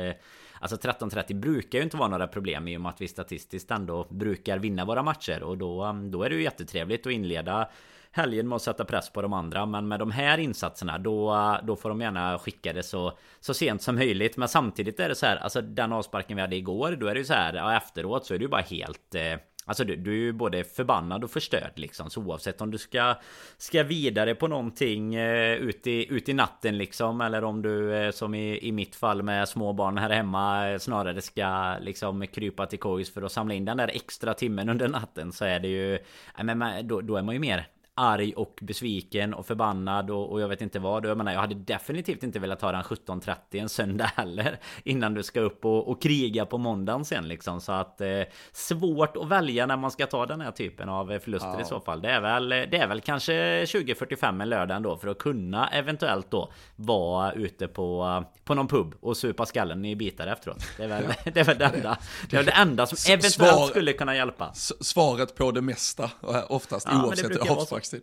Alltså 0.65 0.77
13.30 0.77 1.35
brukar 1.35 1.79
ju 1.79 1.85
inte 1.85 1.97
vara 1.97 2.09
några 2.09 2.27
problem 2.27 2.69
i 2.69 2.77
och 2.77 2.81
med 2.81 2.91
att 2.91 3.01
vi 3.01 3.09
statistiskt 3.09 3.71
ändå 3.71 4.07
brukar 4.11 4.59
vinna 4.59 4.85
våra 4.85 5.03
matcher. 5.03 5.43
Och 5.43 5.59
då, 5.59 5.85
um, 5.85 6.11
då 6.11 6.23
är 6.23 6.31
det 6.31 6.37
ju 6.37 6.43
jättetrevligt 6.43 7.07
att 7.07 7.13
inleda 7.13 7.69
helgen 8.11 8.49
med 8.49 8.57
att 8.57 8.63
sätta 8.63 8.85
press 8.85 9.11
på 9.11 9.23
de 9.23 9.33
andra. 9.33 9.67
Men 9.67 9.89
med 9.89 9.99
de 9.99 10.11
här 10.11 10.39
insatserna 10.39 10.99
då, 10.99 11.35
uh, 11.35 11.57
då 11.63 11.77
får 11.77 11.89
de 11.89 12.01
gärna 12.01 12.39
skicka 12.39 12.73
det 12.73 12.83
så, 12.83 13.13
så 13.41 13.55
sent 13.55 13.83
som 13.83 13.95
möjligt. 13.95 14.37
Men 14.37 14.49
samtidigt 14.49 15.01
är 15.01 15.09
det 15.09 15.15
så 15.15 15.27
här, 15.27 15.37
alltså 15.37 15.61
den 15.61 15.93
avsparken 15.93 16.37
vi 16.37 16.41
hade 16.41 16.57
igår, 16.57 16.97
då 17.01 17.07
är 17.07 17.15
det 17.15 17.21
ju 17.21 17.27
så 17.27 17.35
här, 17.35 17.55
ja, 17.55 17.77
efteråt 17.77 18.27
så 18.27 18.35
är 18.35 18.39
det 18.39 18.45
ju 18.45 18.51
bara 18.51 18.63
helt... 18.63 19.15
Eh, 19.15 19.39
Alltså 19.65 19.85
du, 19.85 19.97
du 19.97 20.11
är 20.11 20.17
ju 20.17 20.33
både 20.33 20.65
förbannad 20.65 21.25
och 21.25 21.31
förstörd 21.31 21.73
liksom. 21.75 22.11
Så 22.11 22.21
oavsett 22.23 22.61
om 22.61 22.71
du 22.71 22.79
ska 22.79 23.15
Ska 23.59 23.83
vidare 23.83 24.35
på 24.35 24.49
någonting 24.49 25.15
eh, 25.15 25.55
ut, 25.55 25.87
i, 25.87 26.13
ut 26.13 26.29
i 26.29 26.33
natten 26.33 26.79
liksom 26.79 27.21
Eller 27.21 27.45
om 27.45 27.63
du 27.63 27.97
eh, 27.97 28.11
som 28.11 28.35
i, 28.35 28.69
i 28.69 28.73
mitt 28.73 28.97
fall 28.97 29.23
med 29.23 29.49
små 29.49 29.73
barn 29.73 29.99
här 29.99 30.11
hemma 30.11 30.71
eh, 30.71 30.79
Snarare 30.79 31.23
ska 31.23 31.77
liksom 31.81 32.27
krypa 32.27 32.67
till 32.67 32.79
kojs 32.79 33.11
för 33.11 33.23
att 33.23 33.33
samla 33.33 33.55
in 33.55 33.65
den 33.65 33.77
där 33.77 33.89
extra 33.89 34.35
timmen 34.35 34.69
under 34.69 34.89
natten 34.89 35.33
Så 35.33 35.45
är 35.45 35.61
det 35.61 35.69
ju 35.69 35.99
men, 36.43 36.89
då, 36.89 37.01
då 37.01 37.17
är 37.17 37.23
man 37.23 37.35
ju 37.35 37.41
mer 37.41 37.67
arg 37.95 38.33
och 38.37 38.59
besviken 38.63 39.35
och 39.35 39.47
förbannad 39.47 40.11
och, 40.11 40.33
och, 40.33 40.41
jag 40.41 40.49
vet 40.49 40.61
inte 40.61 40.79
vad. 40.79 41.07
Jag 41.07 41.17
menar, 41.17 41.33
jag 41.33 41.41
hade 41.41 41.55
definitivt 41.55 42.23
inte 42.23 42.39
velat 42.39 42.61
ta 42.61 42.73
den 42.73 42.83
17.30 42.83 43.37
en 43.51 43.69
söndag 43.69 44.11
heller. 44.17 44.59
Innan 44.85 45.15
du 45.15 45.23
ska 45.23 45.41
upp 45.41 45.65
och, 45.65 45.89
och 45.89 46.03
kriga 46.03 46.47
på 46.47 46.59
måndagen 46.59 47.05
sen 47.05 47.29
liksom. 47.29 47.61
Så 47.61 47.73
att 47.73 48.01
eh, 48.01 48.21
svårt 48.53 49.17
att 49.17 49.29
välja 49.29 49.67
när 49.67 49.77
man 49.77 49.91
ska 49.91 50.07
ta 50.07 50.27
den 50.27 50.41
här 50.41 50.51
typen 50.51 50.89
av 50.89 51.19
förluster 51.19 51.55
ja. 51.55 51.61
i 51.61 51.65
så 51.65 51.81
fall. 51.81 52.03
Det 52.03 52.11
är 52.11 52.21
väl, 52.21 52.49
det 52.49 52.77
är 52.77 52.89
väl 52.89 53.01
kanske 53.01 53.65
20.45 53.65 54.43
en 54.43 54.49
lördag 54.49 54.77
ändå 54.77 54.97
för 54.97 55.09
att 55.09 55.19
kunna 55.19 55.69
eventuellt 55.69 56.31
då 56.31 56.53
vara 56.77 57.33
ute 57.33 57.69
på, 57.69 58.25
på 58.45 58.55
någon 58.55 58.69
pub 58.69 58.95
och 59.01 59.17
supa 59.17 59.47
skallen 59.47 59.85
i 59.85 59.97
bitar 59.97 60.27
efteråt. 60.27 60.65
Det 60.77 60.85
är 60.85 60.89
väl, 60.89 61.05
det, 61.25 61.41
är 61.41 61.45
väl 61.45 61.59
det 61.59 61.65
enda. 61.65 61.99
Det 62.31 62.37
är 62.37 62.43
det 62.43 62.51
enda 62.51 62.87
som 62.87 63.13
eventuellt 63.13 63.35
Svar, 63.35 63.67
skulle 63.67 63.93
kunna 63.93 64.17
hjälpa. 64.17 64.53
Svaret 64.81 65.35
på 65.35 65.51
det 65.51 65.63
mesta, 65.63 66.11
oftast 66.49 66.89
ja, 66.91 67.07
oavsett 67.07 67.41
dagstid. 67.85 68.03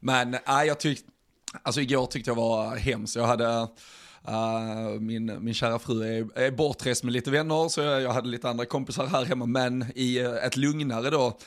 Men 0.00 0.34
äh, 0.34 0.62
jag 0.66 0.80
tyckte, 0.80 1.10
alltså 1.62 1.80
igår 1.80 2.06
tyckte 2.06 2.30
jag 2.30 2.36
var 2.36 2.76
hemskt. 2.76 3.16
Jag 3.16 3.26
hade 3.26 3.68
Uh, 4.28 5.00
min, 5.00 5.44
min 5.44 5.54
kära 5.54 5.78
fru 5.78 6.02
är, 6.02 6.38
är 6.38 6.50
bortrest 6.50 7.04
med 7.04 7.12
lite 7.12 7.30
vänner, 7.30 7.68
så 7.68 7.80
jag, 7.80 8.02
jag 8.02 8.12
hade 8.12 8.28
lite 8.28 8.48
andra 8.48 8.64
kompisar 8.64 9.06
här 9.06 9.24
hemma, 9.24 9.46
men 9.46 9.84
i 9.94 10.18
ett 10.18 10.56
lugnare 10.56 11.10
då, 11.10 11.38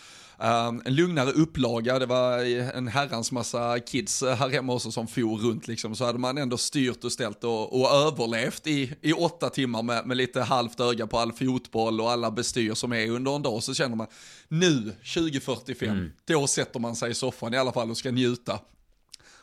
Um, 0.42 0.82
en 0.86 0.96
lugnare 0.96 1.32
upplaga, 1.32 2.00
det 2.00 2.06
var 2.06 2.40
en 2.76 2.88
herrans 2.88 3.32
massa 3.32 3.80
kids 3.80 4.22
här 4.22 4.50
hemma 4.50 4.74
också 4.74 4.92
som 4.92 5.08
for 5.08 5.38
runt 5.38 5.68
liksom, 5.68 5.96
så 5.96 6.06
hade 6.06 6.20
man 6.20 6.38
ändå 6.38 6.58
styrt 6.58 7.04
och 7.04 7.12
ställt 7.12 7.44
och, 7.44 7.82
och 7.82 7.90
överlevt 7.90 8.68
i, 8.68 8.94
i 9.02 9.14
åtta 9.14 9.50
timmar 9.50 9.84
med, 9.84 10.08
med 10.08 10.18
lite 10.18 10.42
halvt 10.42 10.80
öga 10.80 11.08
på 11.08 11.20
all 11.20 11.34
fotboll 11.34 12.02
och 12.02 12.12
alla 12.12 12.32
bestyr 12.32 12.74
som 12.74 12.94
är 12.94 13.10
under 13.10 13.36
en 13.36 13.42
dag, 13.42 13.64
så 13.64 13.74
känner 13.74 13.96
man 13.96 14.08
nu 14.48 14.96
2045, 15.14 15.90
mm. 15.90 16.12
då 16.26 16.48
sätter 16.48 16.80
man 16.80 16.96
sig 16.96 17.12
i 17.12 17.14
soffan 17.14 17.54
i 17.54 17.58
alla 17.58 17.72
fall 17.72 17.92
och 17.92 17.98
ska 17.98 18.12
njuta. 18.12 18.60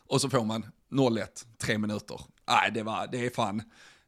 Och 0.08 0.20
så 0.20 0.30
får 0.30 0.44
man 0.44 0.66
0-1, 0.90 1.26
tre 1.58 1.78
minuter. 1.78 2.20
Nej, 2.48 2.70
det, 2.74 2.82
var, 2.82 3.08
det 3.12 3.26
är 3.26 3.30
fan, 3.30 3.62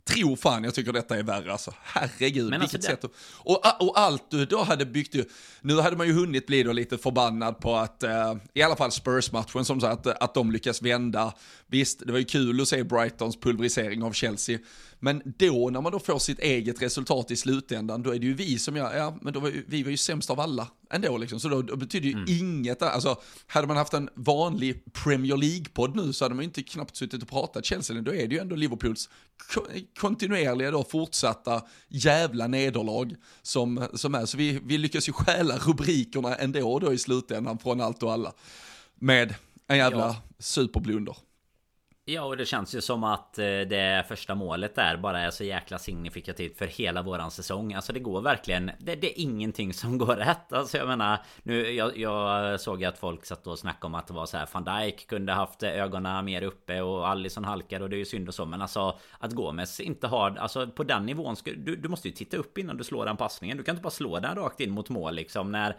tror 0.09 0.37
fan 0.37 0.65
jag 0.65 0.75
tycker 0.75 0.93
detta 0.93 1.17
är 1.17 1.23
värre 1.23 1.53
alltså. 1.53 1.75
Herregud, 1.83 2.51
Men 2.51 2.61
vilket 2.61 2.91
alltså 2.91 3.09
sätt. 3.09 3.17
Och, 3.33 3.83
och 3.89 3.99
allt 3.99 4.31
du 4.31 4.45
då 4.45 4.63
hade 4.63 4.87
byggt 4.87 5.15
ju, 5.15 5.25
nu 5.61 5.81
hade 5.81 5.97
man 5.97 6.07
ju 6.07 6.13
hunnit 6.13 6.47
bli 6.47 6.63
då 6.63 6.73
lite 6.73 6.99
förbannad 6.99 7.59
på 7.59 7.77
att, 7.77 8.03
eh, 8.03 8.35
i 8.55 8.63
alla 8.63 8.77
fall 8.77 8.93
Spurs-matchen 8.93 9.65
som 9.65 9.81
sagt, 9.81 10.07
att, 10.07 10.23
att 10.23 10.35
de 10.35 10.53
lyckas 10.53 10.83
vända. 10.83 11.35
Visst, 11.67 12.07
det 12.07 12.13
var 12.13 12.19
ju 12.19 12.25
kul 12.25 12.61
att 12.61 12.69
se 12.69 12.85
Brightons 12.85 13.41
pulverisering 13.41 14.03
av 14.03 14.13
Chelsea. 14.13 14.59
Men 15.01 15.23
då 15.25 15.71
när 15.71 15.81
man 15.81 15.93
då 15.93 15.99
får 15.99 16.19
sitt 16.19 16.39
eget 16.39 16.83
resultat 16.83 17.31
i 17.31 17.37
slutändan, 17.37 18.03
då 18.03 18.15
är 18.15 18.19
det 18.19 18.27
ju 18.27 18.35
vi 18.35 18.59
som 18.59 18.77
gör, 18.77 18.97
ja 18.97 19.19
men 19.23 19.33
då 19.33 19.41
var 19.41 19.49
ju, 19.49 19.65
vi 19.69 19.83
var 19.83 19.91
ju 19.91 19.97
sämst 19.97 20.31
av 20.31 20.41
alla 20.41 20.69
ändå 20.91 21.17
liksom. 21.17 21.41
Så 21.41 21.49
då, 21.49 21.63
då 21.63 21.77
betyder 21.77 22.07
ju 22.07 22.13
mm. 22.13 22.25
inget, 22.29 22.83
alltså 22.83 23.17
hade 23.47 23.67
man 23.67 23.77
haft 23.77 23.95
en 23.95 24.11
vanlig 24.15 24.93
Premier 24.93 25.37
League-podd 25.37 25.97
nu 25.97 26.13
så 26.13 26.25
hade 26.25 26.35
man 26.35 26.43
ju 26.43 26.47
inte 26.47 26.63
knappt 26.63 26.97
suttit 26.97 27.23
och 27.23 27.29
pratat 27.29 27.65
Chelsea, 27.65 28.01
då 28.01 28.15
är 28.15 28.29
det 28.29 28.35
ju 28.35 28.41
ändå 28.41 28.57
Liverpools 28.57 29.09
kontinuerliga 30.01 30.71
då 30.71 30.85
fortsatta 30.85 31.63
jävla 31.89 32.47
nederlag 32.47 33.15
som, 33.43 33.87
som 33.95 34.15
är. 34.15 34.27
Så 34.27 34.37
vi, 34.37 34.61
vi 34.65 34.79
lyckas 34.79 35.09
ju 35.09 35.13
stjäla 35.13 35.59
rubrikerna 35.59 36.35
ändå 36.35 36.79
då 36.79 36.93
i 36.93 36.99
slutändan 36.99 37.59
från 37.59 37.81
allt 37.81 38.03
och 38.03 38.13
alla. 38.13 38.33
Med 38.95 39.35
en 39.67 39.77
jävla 39.77 40.07
ja. 40.07 40.23
superblunder. 40.39 41.17
Ja, 42.11 42.23
och 42.23 42.37
det 42.37 42.47
känns 42.47 42.75
ju 42.75 42.81
som 42.81 43.05
att 43.05 43.39
eh, 43.39 43.45
det 43.45 44.05
första 44.09 44.35
målet 44.35 44.75
där 44.75 44.97
bara 44.97 45.21
är 45.21 45.31
så 45.31 45.45
jäkla 45.45 45.79
signifikativt 45.79 46.59
för 46.59 46.67
hela 46.67 47.03
våran 47.03 47.31
säsong. 47.31 47.75
Alltså 47.75 47.93
det 47.93 48.01
går 48.01 48.21
verkligen... 48.21 48.71
Det, 48.79 48.95
det 48.95 49.07
är 49.07 49.23
ingenting 49.23 49.75
som 49.75 49.99
går 49.99 50.17
rätt. 50.17 50.53
Alltså 50.53 50.77
jag 50.77 50.89
menar... 50.89 51.19
Nu, 51.43 51.71
jag, 51.71 51.99
jag 51.99 52.61
såg 52.61 52.85
att 52.85 52.99
folk 52.99 53.25
satt 53.25 53.47
och 53.47 53.59
snackade 53.59 53.87
om 53.87 53.95
att 53.95 54.07
det 54.07 54.13
var 54.13 54.27
så 54.27 54.37
här... 54.37 54.49
Van 54.53 54.65
Dijk 54.65 55.07
kunde 55.07 55.33
haft 55.33 55.63
ögonen 55.63 56.25
mer 56.25 56.43
uppe 56.43 56.81
och 56.81 57.09
Allison 57.09 57.45
halkar 57.45 57.81
och 57.81 57.91
det 57.91 57.97
är 57.97 57.99
ju 57.99 58.05
synd 58.05 58.29
och 58.29 58.35
så. 58.35 58.45
Men 58.45 58.63
alltså 58.63 58.99
att 59.19 59.33
Gomes 59.33 59.81
inte 59.81 60.07
har... 60.07 60.37
Alltså 60.37 60.67
på 60.67 60.85
den 60.85 61.07
nivån... 61.07 61.37
Ska, 61.37 61.51
du, 61.57 61.77
du 61.77 61.89
måste 61.89 62.09
ju 62.09 62.15
titta 62.15 62.37
upp 62.37 62.59
innan 62.59 62.77
du 62.77 62.85
slår 62.85 63.05
den 63.05 63.17
passningen. 63.17 63.57
Du 63.57 63.63
kan 63.63 63.73
inte 63.73 63.83
bara 63.83 63.91
slå 63.91 64.19
den 64.19 64.37
rakt 64.37 64.61
in 64.61 64.71
mot 64.71 64.89
mål 64.89 65.15
liksom. 65.15 65.53
När 65.53 65.77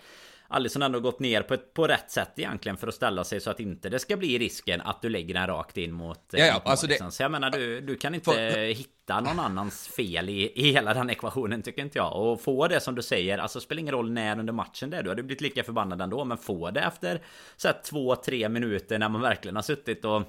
Alisson 0.51 0.82
ändå 0.82 1.00
gått 1.00 1.20
ner 1.20 1.41
på, 1.41 1.53
ett, 1.53 1.74
på 1.74 1.88
rätt 1.88 2.12
sätt 2.12 2.32
egentligen 2.36 2.77
för 2.77 2.88
att 2.88 2.94
ställa 2.94 3.24
sig 3.24 3.41
så 3.41 3.50
att 3.50 3.60
inte 3.60 3.89
det 3.89 4.00
ska 4.00 4.18
bli 4.18 4.39
risken 4.39 4.82
att 4.82 5.01
du 5.01 5.10
lägger 5.10 5.34
den 5.34 5.48
rakt 5.48 5.77
in 5.77 5.91
mot... 5.91 6.34
Eh, 6.34 6.39
ja, 6.39 6.46
ja, 6.46 6.62
alltså 6.65 6.88
det... 6.88 7.12
Så 7.12 7.24
jag 7.24 7.32
menar 7.32 7.50
du, 7.50 7.82
du 7.82 7.96
kan 7.96 8.15
inte 8.15 8.32
för... 8.32 8.74
hitta 8.74 9.20
någon 9.20 9.39
annans 9.39 9.88
fel 9.88 10.29
i, 10.29 10.51
i 10.56 10.72
hela 10.72 10.94
den 10.94 11.10
ekvationen 11.10 11.62
tycker 11.62 11.82
inte 11.82 11.98
jag. 11.98 12.15
Och 12.15 12.41
få 12.41 12.68
det 12.68 12.79
som 12.79 12.96
du 12.96 13.01
säger, 13.01 13.38
alltså 13.38 13.60
spelar 13.60 13.79
ingen 13.79 13.94
roll 13.94 14.12
när 14.12 14.39
under 14.39 14.53
matchen 14.53 14.89
det 14.89 14.98
är. 14.98 15.03
Du 15.03 15.10
hade 15.10 15.24
blivit 15.24 15.41
lika 15.41 15.63
förbannad 15.63 16.01
ändå. 16.01 16.25
Men 16.25 16.38
få 16.38 16.72
det 16.72 16.82
efter 16.82 17.22
så 17.58 17.68
här, 17.68 17.75
två, 17.84 18.15
tre 18.15 18.50
minuter 18.50 19.00
när 19.00 19.10
man 19.10 19.22
verkligen 19.22 19.56
har 19.56 19.63
suttit 19.63 20.06
och 20.06 20.22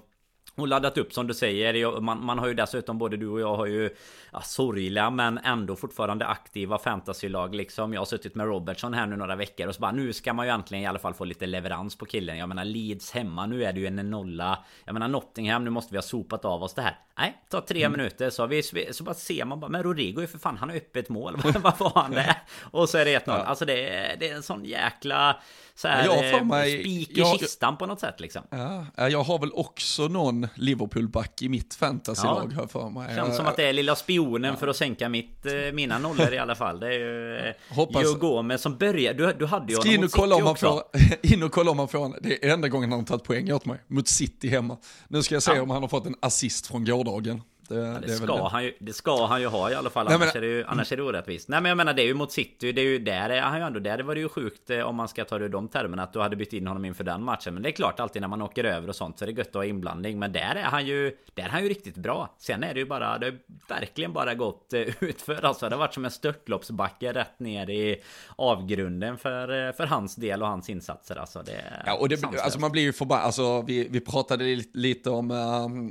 och 0.60 0.68
laddat 0.68 0.98
upp 0.98 1.12
som 1.12 1.26
du 1.26 1.34
säger. 1.34 2.00
Man, 2.00 2.24
man 2.24 2.38
har 2.38 2.46
ju 2.46 2.54
dessutom, 2.54 2.98
både 2.98 3.16
du 3.16 3.28
och 3.28 3.40
jag 3.40 3.56
har 3.56 3.66
ju 3.66 3.90
ja, 4.32 4.40
sorgliga 4.40 5.10
men 5.10 5.38
ändå 5.38 5.76
fortfarande 5.76 6.26
aktiva 6.26 6.78
fantasylag 6.78 7.54
liksom. 7.54 7.92
Jag 7.92 8.00
har 8.00 8.06
suttit 8.06 8.34
med 8.34 8.46
Robertson 8.46 8.94
här 8.94 9.06
nu 9.06 9.16
några 9.16 9.36
veckor 9.36 9.66
och 9.66 9.74
så 9.74 9.80
bara 9.80 9.92
nu 9.92 10.12
ska 10.12 10.32
man 10.32 10.46
ju 10.46 10.52
äntligen 10.52 10.84
i 10.84 10.86
alla 10.86 10.98
fall 10.98 11.14
få 11.14 11.24
lite 11.24 11.46
leverans 11.46 11.96
på 11.96 12.06
killen. 12.06 12.38
Jag 12.38 12.48
menar 12.48 12.64
Leeds 12.64 13.12
hemma, 13.12 13.46
nu 13.46 13.64
är 13.64 13.72
det 13.72 13.80
ju 13.80 13.86
en 13.86 14.10
nolla. 14.10 14.64
Jag 14.84 14.92
menar 14.92 15.08
Nottingham, 15.08 15.64
nu 15.64 15.70
måste 15.70 15.92
vi 15.92 15.96
ha 15.96 16.02
sopat 16.02 16.44
av 16.44 16.62
oss 16.62 16.74
det 16.74 16.82
här. 16.82 16.98
Nej, 17.20 17.42
ta 17.48 17.60
tre 17.60 17.84
mm. 17.84 17.98
minuter 17.98 18.30
så, 18.30 18.46
vi, 18.46 18.62
så 18.92 19.04
bara 19.04 19.14
ser 19.14 19.44
man 19.44 19.60
bara, 19.60 19.70
men 19.70 19.82
Rodrigo 19.82 20.20
är 20.20 20.26
för 20.26 20.38
fan, 20.38 20.56
han 20.56 20.68
har 20.68 20.76
öppet 20.76 21.08
mål. 21.08 21.36
Vad 21.62 21.78
var 21.78 22.02
han 22.02 22.10
det? 22.10 22.36
Och 22.70 22.88
så 22.88 22.98
är 22.98 23.04
det 23.04 23.18
1-0. 23.18 23.22
Ja. 23.26 23.32
Alltså 23.32 23.64
det, 23.64 23.74
det 24.20 24.28
är 24.28 24.34
en 24.34 24.42
sån 24.42 24.64
jäkla 24.64 25.36
så 25.80 25.88
här, 25.88 26.04
jag 26.04 26.34
eh, 26.38 26.44
mig, 26.44 26.80
spik 26.80 27.10
i 27.10 27.20
jag, 27.20 27.38
kistan 27.38 27.76
på 27.76 27.86
något 27.86 28.00
sätt 28.00 28.20
liksom. 28.20 28.42
Ja, 28.50 29.08
jag 29.08 29.22
har 29.22 29.38
väl 29.38 29.52
också 29.52 30.08
någon 30.08 30.48
Liverpool-back 30.54 31.42
i 31.42 31.48
mitt 31.48 31.74
fantasylag 31.74 32.54
ja. 32.58 32.68
för 32.68 32.90
mig. 32.90 33.16
Känns 33.16 33.36
som 33.36 33.46
att 33.46 33.56
det 33.56 33.68
är 33.68 33.72
lilla 33.72 33.96
spionen 33.96 34.50
ja. 34.50 34.56
för 34.56 34.68
att 34.68 34.76
sänka 34.76 35.08
mitt, 35.08 35.46
eh, 35.46 35.52
mina 35.72 35.98
nollor 35.98 36.32
i 36.32 36.38
alla 36.38 36.54
fall. 36.54 36.80
Det 36.80 36.86
är 36.86 36.98
ju 36.98 37.36
eh, 37.36 37.54
Hoppas... 37.70 38.04
Joe 38.04 38.14
Gomez 38.14 38.62
som 38.62 38.76
börjar. 38.76 39.14
Du, 39.14 39.32
du 39.32 39.46
hade 39.46 39.72
ju 39.72 39.78
honom 39.78 39.94
in 39.94 40.04
och 40.04 40.10
kolla 40.10 40.36
om 40.36 40.46
också. 40.46 40.66
Får, 40.66 40.82
in 41.22 41.42
och 41.42 41.52
kolla 41.52 41.70
om 41.70 41.78
han 41.78 41.88
får 41.88 42.16
Det 42.20 42.46
är 42.46 42.52
enda 42.52 42.68
gången 42.68 42.90
han 42.90 43.00
har 43.00 43.06
tagit 43.06 43.24
poäng 43.24 43.52
åt 43.52 43.66
mig. 43.66 43.80
Mot 43.86 44.08
City 44.08 44.48
hemma. 44.48 44.76
Nu 45.08 45.22
ska 45.22 45.34
jag 45.34 45.42
se 45.42 45.60
om 45.60 45.70
han 45.70 45.82
har 45.82 45.88
fått 45.88 46.06
en 46.06 46.16
assist 46.20 46.66
från 46.66 46.84
gårdagen 46.84 47.09
dagen. 47.10 47.49
Det, 47.70 47.76
ja, 47.76 47.82
det, 47.82 48.06
det 48.06 48.12
ska 48.12 48.48
han 48.48 48.64
ju, 48.64 48.74
det 48.78 48.92
ska 48.92 49.26
han 49.26 49.40
ju 49.40 49.46
ha 49.46 49.70
i 49.70 49.74
alla 49.74 49.90
fall. 49.90 50.06
Nej, 50.06 50.14
annars, 50.14 50.34
men, 50.34 50.42
är 50.42 50.46
det 50.46 50.52
ju, 50.52 50.64
annars 50.64 50.92
är 50.92 50.96
det 50.96 51.02
orättvist. 51.02 51.48
Nej 51.48 51.60
men 51.60 51.68
jag 51.68 51.76
menar 51.76 51.94
det 51.94 52.02
är 52.02 52.06
ju 52.06 52.14
mot 52.14 52.32
City. 52.32 52.72
Det 52.72 52.80
är 52.80 52.84
ju 52.84 52.98
där 52.98 53.30
är 53.30 53.40
han 53.40 53.58
ju 53.58 53.66
ändå. 53.66 53.80
Där 53.80 53.98
var 53.98 54.14
det 54.14 54.20
ju 54.20 54.28
sjukt 54.28 54.70
eh, 54.70 54.80
om 54.80 54.96
man 54.96 55.08
ska 55.08 55.24
ta 55.24 55.38
det 55.38 55.44
i 55.44 55.48
de 55.48 55.68
termerna. 55.68 56.02
Att 56.02 56.12
du 56.12 56.20
hade 56.20 56.36
bytt 56.36 56.52
in 56.52 56.66
honom 56.66 56.84
inför 56.84 57.04
den 57.04 57.22
matchen. 57.22 57.54
Men 57.54 57.62
det 57.62 57.68
är 57.68 57.72
klart 57.72 58.00
alltid 58.00 58.22
när 58.22 58.28
man 58.28 58.42
åker 58.42 58.64
över 58.64 58.88
och 58.88 58.96
sånt 58.96 59.18
så 59.18 59.24
är 59.24 59.26
det 59.26 59.32
gött 59.32 59.48
att 59.48 59.54
ha 59.54 59.64
inblandning. 59.64 60.18
Men 60.18 60.32
där 60.32 60.54
är 60.54 60.64
han 60.64 60.86
ju. 60.86 61.16
Där 61.34 61.44
är 61.44 61.48
han 61.48 61.62
ju 61.62 61.68
riktigt 61.68 61.96
bra. 61.96 62.34
Sen 62.38 62.62
är 62.62 62.74
det 62.74 62.80
ju 62.80 62.86
bara. 62.86 63.18
Det 63.18 63.26
har 63.26 63.38
verkligen 63.68 64.12
bara 64.12 64.34
gått 64.34 64.72
eh, 64.72 64.80
utför. 65.00 65.44
Alltså 65.44 65.68
det 65.68 65.74
har 65.74 65.80
varit 65.80 65.94
som 65.94 66.04
en 66.04 66.10
störtloppsbacke 66.10 67.12
rätt 67.12 67.40
ner 67.40 67.70
i 67.70 68.02
avgrunden 68.36 69.18
för, 69.18 69.68
eh, 69.68 69.72
för 69.72 69.86
hans 69.86 70.16
del 70.16 70.42
och 70.42 70.48
hans 70.48 70.70
insatser. 70.70 71.16
Alltså 71.16 71.42
det 71.42 71.82
Ja 71.86 71.96
och 71.96 72.08
det, 72.08 72.24
alltså 72.24 72.60
man 72.60 72.72
blir 72.72 72.82
ju 72.82 72.92
förbannad. 72.92 73.24
Alltså 73.24 73.62
vi, 73.62 73.88
vi 73.90 74.00
pratade 74.00 74.62
lite 74.72 75.10
om 75.10 75.30
uh, 75.30 75.90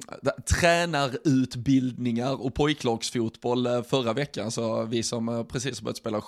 tränarutbildningar 1.70 2.42
och 2.42 2.54
pojklagsfotboll 2.54 3.66
eh, 3.66 3.84
förra 3.84 4.14
veckan. 4.14 4.52
Så 4.52 4.84
vi 4.84 5.04
som 5.04 5.30
eh, 5.30 5.44
precis 5.44 5.82
börjat 5.82 5.98
spela 5.98 6.22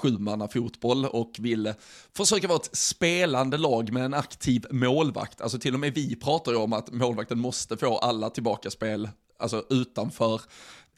fotboll 0.47 1.05
och 1.05 1.31
vill 1.39 1.73
försöka 2.17 2.47
vara 2.47 2.59
ett 2.59 2.75
spelande 2.77 3.57
lag 3.57 3.91
med 3.91 4.05
en 4.05 4.13
aktiv 4.13 4.65
målvakt. 4.71 5.41
Alltså 5.41 5.59
till 5.59 5.73
och 5.73 5.79
med 5.79 5.93
vi 5.93 6.15
pratar 6.15 6.51
ju 6.51 6.57
om 6.57 6.73
att 6.73 6.91
målvakten 6.91 7.39
måste 7.39 7.77
få 7.77 7.97
alla 7.97 8.29
tillbaka 8.29 8.69
spel, 8.69 9.09
alltså 9.39 9.63
utanför 9.69 10.41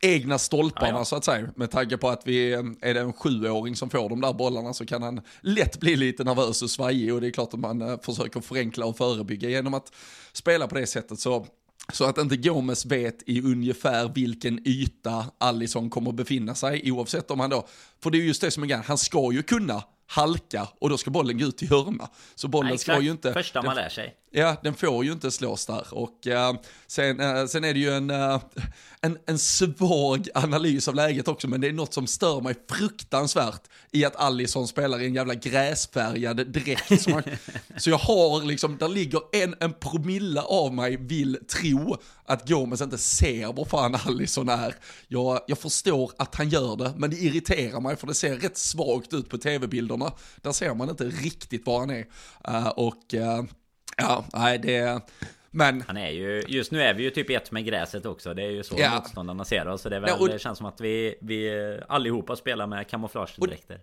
egna 0.02 0.38
stolparna 0.38 0.90
ja, 0.90 0.98
ja. 0.98 1.06
så 1.06 1.16
att 1.16 1.26
säga. 1.26 1.50
Med 1.56 1.72
tanke 1.72 1.98
på 1.98 2.10
att 2.10 2.28
vi, 2.28 2.54
eh, 2.54 2.60
är 2.82 2.94
det 2.94 3.00
en 3.00 3.14
sjuåring 3.14 3.76
som 3.76 3.90
får 3.90 4.10
de 4.10 4.22
där 4.22 4.34
bollarna 4.34 4.74
så 4.74 4.86
kan 4.86 5.04
han 5.04 5.22
lätt 5.42 5.80
bli 5.80 5.96
lite 5.96 6.24
nervös 6.24 6.62
och 6.62 6.70
svajig 6.70 7.14
och 7.14 7.22
det 7.22 7.28
är 7.28 7.32
klart 7.32 7.54
att 7.54 7.60
man 7.60 8.00
försöker 8.00 8.42
förenkla 8.42 8.86
och 8.86 8.98
förebygga 8.98 9.50
genom 9.50 9.74
att 9.74 9.94
spela 10.34 10.68
på 10.68 10.76
det 10.76 10.88
sättet. 10.88 11.20
Så 11.20 11.46
så 11.92 12.06
att 12.06 12.18
inte 12.18 12.38
Gomes 12.38 12.86
vet 12.86 13.24
i 13.26 13.42
ungefär 13.42 14.10
vilken 14.16 14.68
yta 14.68 15.26
Allison 15.38 15.90
kommer 15.90 16.10
att 16.10 16.16
befinna 16.16 16.56
sig 16.56 16.92
oavsett 16.92 17.32
om 17.32 17.40
han 17.40 17.50
då, 17.50 17.68
för 18.04 18.12
det 18.12 18.18
är 18.18 18.22
just 18.22 18.42
det 18.42 18.52
som 18.52 18.64
är 18.64 18.68
grejen, 18.68 18.84
han 18.88 18.98
ska 18.98 19.32
ju 19.34 19.44
kunna 19.44 19.84
halka 20.08 20.68
och 20.80 20.90
då 20.90 20.98
ska 20.98 21.12
bollen 21.12 21.38
gå 21.38 21.46
ut 21.46 21.64
i 21.64 21.66
hörna. 21.66 22.10
Så 22.36 22.48
bollen 22.48 22.70
Nej, 22.70 22.78
ska 22.78 23.02
ju 23.02 23.12
inte... 23.12 23.34
Första 23.34 23.62
man 23.62 23.76
lär 23.76 23.90
sig. 23.90 24.16
Ja, 24.36 24.56
den 24.64 24.74
får 24.74 25.06
ju 25.06 25.12
inte 25.12 25.32
slås 25.32 25.66
där. 25.66 25.88
Och 25.92 26.28
uh, 26.28 26.62
sen, 26.88 27.20
uh, 27.20 27.46
sen 27.46 27.64
är 27.64 27.74
det 27.74 27.80
ju 27.80 27.90
en, 27.90 28.12
uh, 28.12 28.40
en, 29.02 29.18
en 29.26 29.40
svag 29.40 30.28
analys 30.34 30.88
av 30.88 30.96
läget 30.96 31.28
också, 31.28 31.48
men 31.48 31.62
det 31.62 31.68
är 31.68 31.74
något 31.74 31.94
som 31.94 32.08
stör 32.08 32.42
mig 32.42 32.56
fruktansvärt 32.70 33.62
i 33.92 34.06
att 34.06 34.16
Allison 34.16 34.68
spelar 34.68 35.02
i 35.02 35.06
en 35.06 35.14
jävla 35.14 35.34
gräsfärgad 35.34 36.48
dräkt. 36.48 37.02
så, 37.02 37.10
man, 37.10 37.24
så 37.78 37.90
jag 37.90 37.98
har 37.98 38.44
liksom, 38.44 38.78
där 38.78 38.88
ligger 38.88 39.22
en, 39.32 39.56
en 39.60 39.74
promille 39.74 40.42
av 40.42 40.74
mig 40.74 40.98
vill 40.98 41.40
tro 41.48 41.98
att 42.26 42.50
Gomes 42.50 42.82
inte 42.82 42.98
ser 42.98 43.54
vad 43.54 43.68
fan 43.68 43.96
Allison 44.06 44.50
är. 44.50 44.76
Jag, 45.08 45.40
jag 45.48 45.58
förstår 45.58 46.12
att 46.18 46.36
han 46.36 46.50
gör 46.50 46.76
det, 46.76 46.94
men 46.98 47.10
det 47.10 47.16
irriterar 47.18 47.80
mig 47.80 47.96
för 47.96 48.08
det 48.08 48.14
ser 48.14 48.36
rätt 48.36 48.58
svagt 48.58 49.14
ut 49.14 49.30
på 49.30 49.38
tv-bilderna. 49.38 50.12
Där 50.42 50.52
ser 50.52 50.74
man 50.74 50.90
inte 50.90 51.06
riktigt 51.06 51.66
var 51.66 51.80
han 51.80 51.90
är. 51.90 52.06
och 52.80 53.16
Ja, 53.98 54.26
nej 54.34 54.58
det... 54.58 55.02
Men... 55.52 55.84
Han 55.88 55.98
är 55.98 56.10
ju, 56.10 56.44
just 56.48 56.72
nu 56.72 56.82
är 56.82 56.94
vi 56.94 57.04
ju 57.04 57.10
typ 57.10 57.30
ett 57.30 57.52
med 57.52 57.66
gräset 57.66 58.06
också. 58.06 58.34
Det 58.34 58.44
är 58.44 58.50
ju 58.50 58.64
så 58.64 58.76
ja. 58.78 58.96
motståndarna 58.96 59.46
ser 59.46 59.68
oss. 59.68 59.82
Så 59.82 59.90
det, 59.90 60.00
väl, 60.00 60.10
ja, 60.10 60.18
och... 60.20 60.30
det 60.30 60.40
känns 60.40 60.58
som 60.58 60.68
att 60.68 60.82
vi, 60.82 61.16
vi 61.22 61.80
allihopa 61.88 62.36
spelar 62.36 62.68
med 62.68 62.88
kamouflagedräkter. 62.88 63.80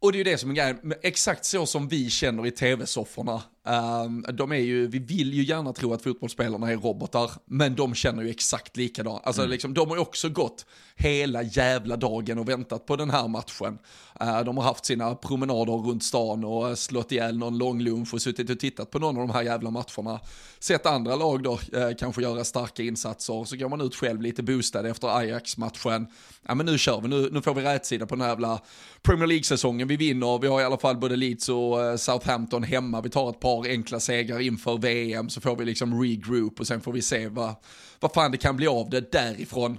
Och 0.00 0.12
det 0.12 0.16
är 0.16 0.18
ju 0.18 0.24
det 0.24 0.38
som 0.38 0.50
är 0.50 0.54
grejen, 0.54 0.94
exakt 1.02 1.44
så 1.44 1.66
som 1.66 1.88
vi 1.88 2.10
känner 2.10 2.46
i 2.46 2.50
tv-sofforna 2.50 3.42
Um, 3.68 4.24
de 4.32 4.52
är 4.52 4.56
ju, 4.56 4.86
vi 4.86 4.98
vill 4.98 5.34
ju 5.34 5.42
gärna 5.42 5.72
tro 5.72 5.92
att 5.92 6.02
fotbollsspelarna 6.02 6.70
är 6.70 6.76
robotar, 6.76 7.30
men 7.44 7.74
de 7.74 7.94
känner 7.94 8.22
ju 8.22 8.30
exakt 8.30 8.76
likadant. 8.76 9.26
Alltså 9.26 9.42
mm. 9.42 9.50
liksom, 9.50 9.74
de 9.74 9.88
har 9.88 9.96
ju 9.96 10.02
också 10.02 10.28
gått 10.28 10.66
hela 11.00 11.42
jävla 11.42 11.96
dagen 11.96 12.38
och 12.38 12.48
väntat 12.48 12.86
på 12.86 12.96
den 12.96 13.10
här 13.10 13.28
matchen. 13.28 13.78
Eh, 14.20 14.40
de 14.40 14.56
har 14.56 14.64
haft 14.64 14.84
sina 14.84 15.14
promenader 15.14 15.72
runt 15.72 16.04
stan 16.04 16.44
och 16.44 16.68
eh, 16.68 16.74
slått 16.74 17.12
ihjäl 17.12 17.38
någon 17.38 17.58
lång 17.58 17.80
lunch 17.80 18.14
och 18.14 18.22
suttit 18.22 18.50
och 18.50 18.60
tittat 18.60 18.90
på 18.90 18.98
någon 18.98 19.16
av 19.16 19.28
de 19.28 19.34
här 19.34 19.42
jävla 19.42 19.70
matcherna. 19.70 20.20
Sett 20.58 20.86
andra 20.86 21.16
lag 21.16 21.42
då 21.42 21.52
eh, 21.52 21.90
kanske 21.98 22.22
göra 22.22 22.44
starka 22.44 22.82
insatser, 22.82 23.44
så 23.44 23.56
går 23.56 23.68
man 23.68 23.80
ut 23.80 23.94
själv 23.94 24.22
lite 24.22 24.42
boostad 24.42 24.88
efter 24.88 25.18
Ajax-matchen. 25.18 26.06
Ja 26.46 26.54
men 26.54 26.66
nu 26.66 26.78
kör 26.78 27.00
vi, 27.00 27.08
nu, 27.08 27.28
nu 27.32 27.42
får 27.42 27.54
vi 27.54 27.62
rätsida 27.62 28.06
på 28.06 28.14
den 28.14 28.22
här 28.22 28.28
jävla 28.28 28.60
Premier 29.02 29.26
League-säsongen. 29.26 29.88
Vi 29.88 29.96
vinner, 29.96 30.38
vi 30.38 30.48
har 30.48 30.60
i 30.60 30.64
alla 30.64 30.78
fall 30.78 30.96
både 30.96 31.16
Leeds 31.16 31.48
och 31.48 32.00
Southampton 32.00 32.62
hemma. 32.62 33.00
Vi 33.00 33.10
tar 33.10 33.30
ett 33.30 33.40
par 33.40 33.68
enkla 33.68 34.00
segrar 34.00 34.40
inför 34.40 34.78
VM 34.78 35.28
så 35.28 35.40
får 35.40 35.56
vi 35.56 35.64
liksom 35.64 36.02
regroup 36.02 36.60
och 36.60 36.66
sen 36.66 36.80
får 36.80 36.92
vi 36.92 37.02
se 37.02 37.28
vad, 37.28 37.54
vad 38.00 38.12
fan 38.12 38.30
det 38.30 38.36
kan 38.36 38.56
bli 38.56 38.66
av 38.66 38.90
det 38.90 39.12
därifrån. 39.12 39.78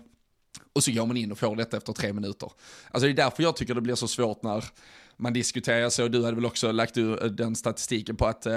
Och 0.73 0.83
så 0.83 0.91
går 0.91 1.05
man 1.05 1.17
in 1.17 1.31
och 1.31 1.39
får 1.39 1.55
detta 1.55 1.77
efter 1.77 1.93
tre 1.93 2.13
minuter. 2.13 2.51
Alltså 2.91 3.07
det 3.07 3.13
är 3.13 3.15
därför 3.15 3.43
jag 3.43 3.55
tycker 3.55 3.75
det 3.75 3.81
blir 3.81 3.95
så 3.95 4.07
svårt 4.07 4.43
när 4.43 4.65
man 5.17 5.33
diskuterar, 5.33 5.89
såg 5.89 6.11
du 6.11 6.23
hade 6.23 6.35
väl 6.35 6.45
också 6.45 6.71
lagt 6.71 6.97
ut 6.97 7.37
den 7.37 7.55
statistiken 7.55 8.15
på 8.15 8.25
att 8.25 8.45
eh, 8.45 8.53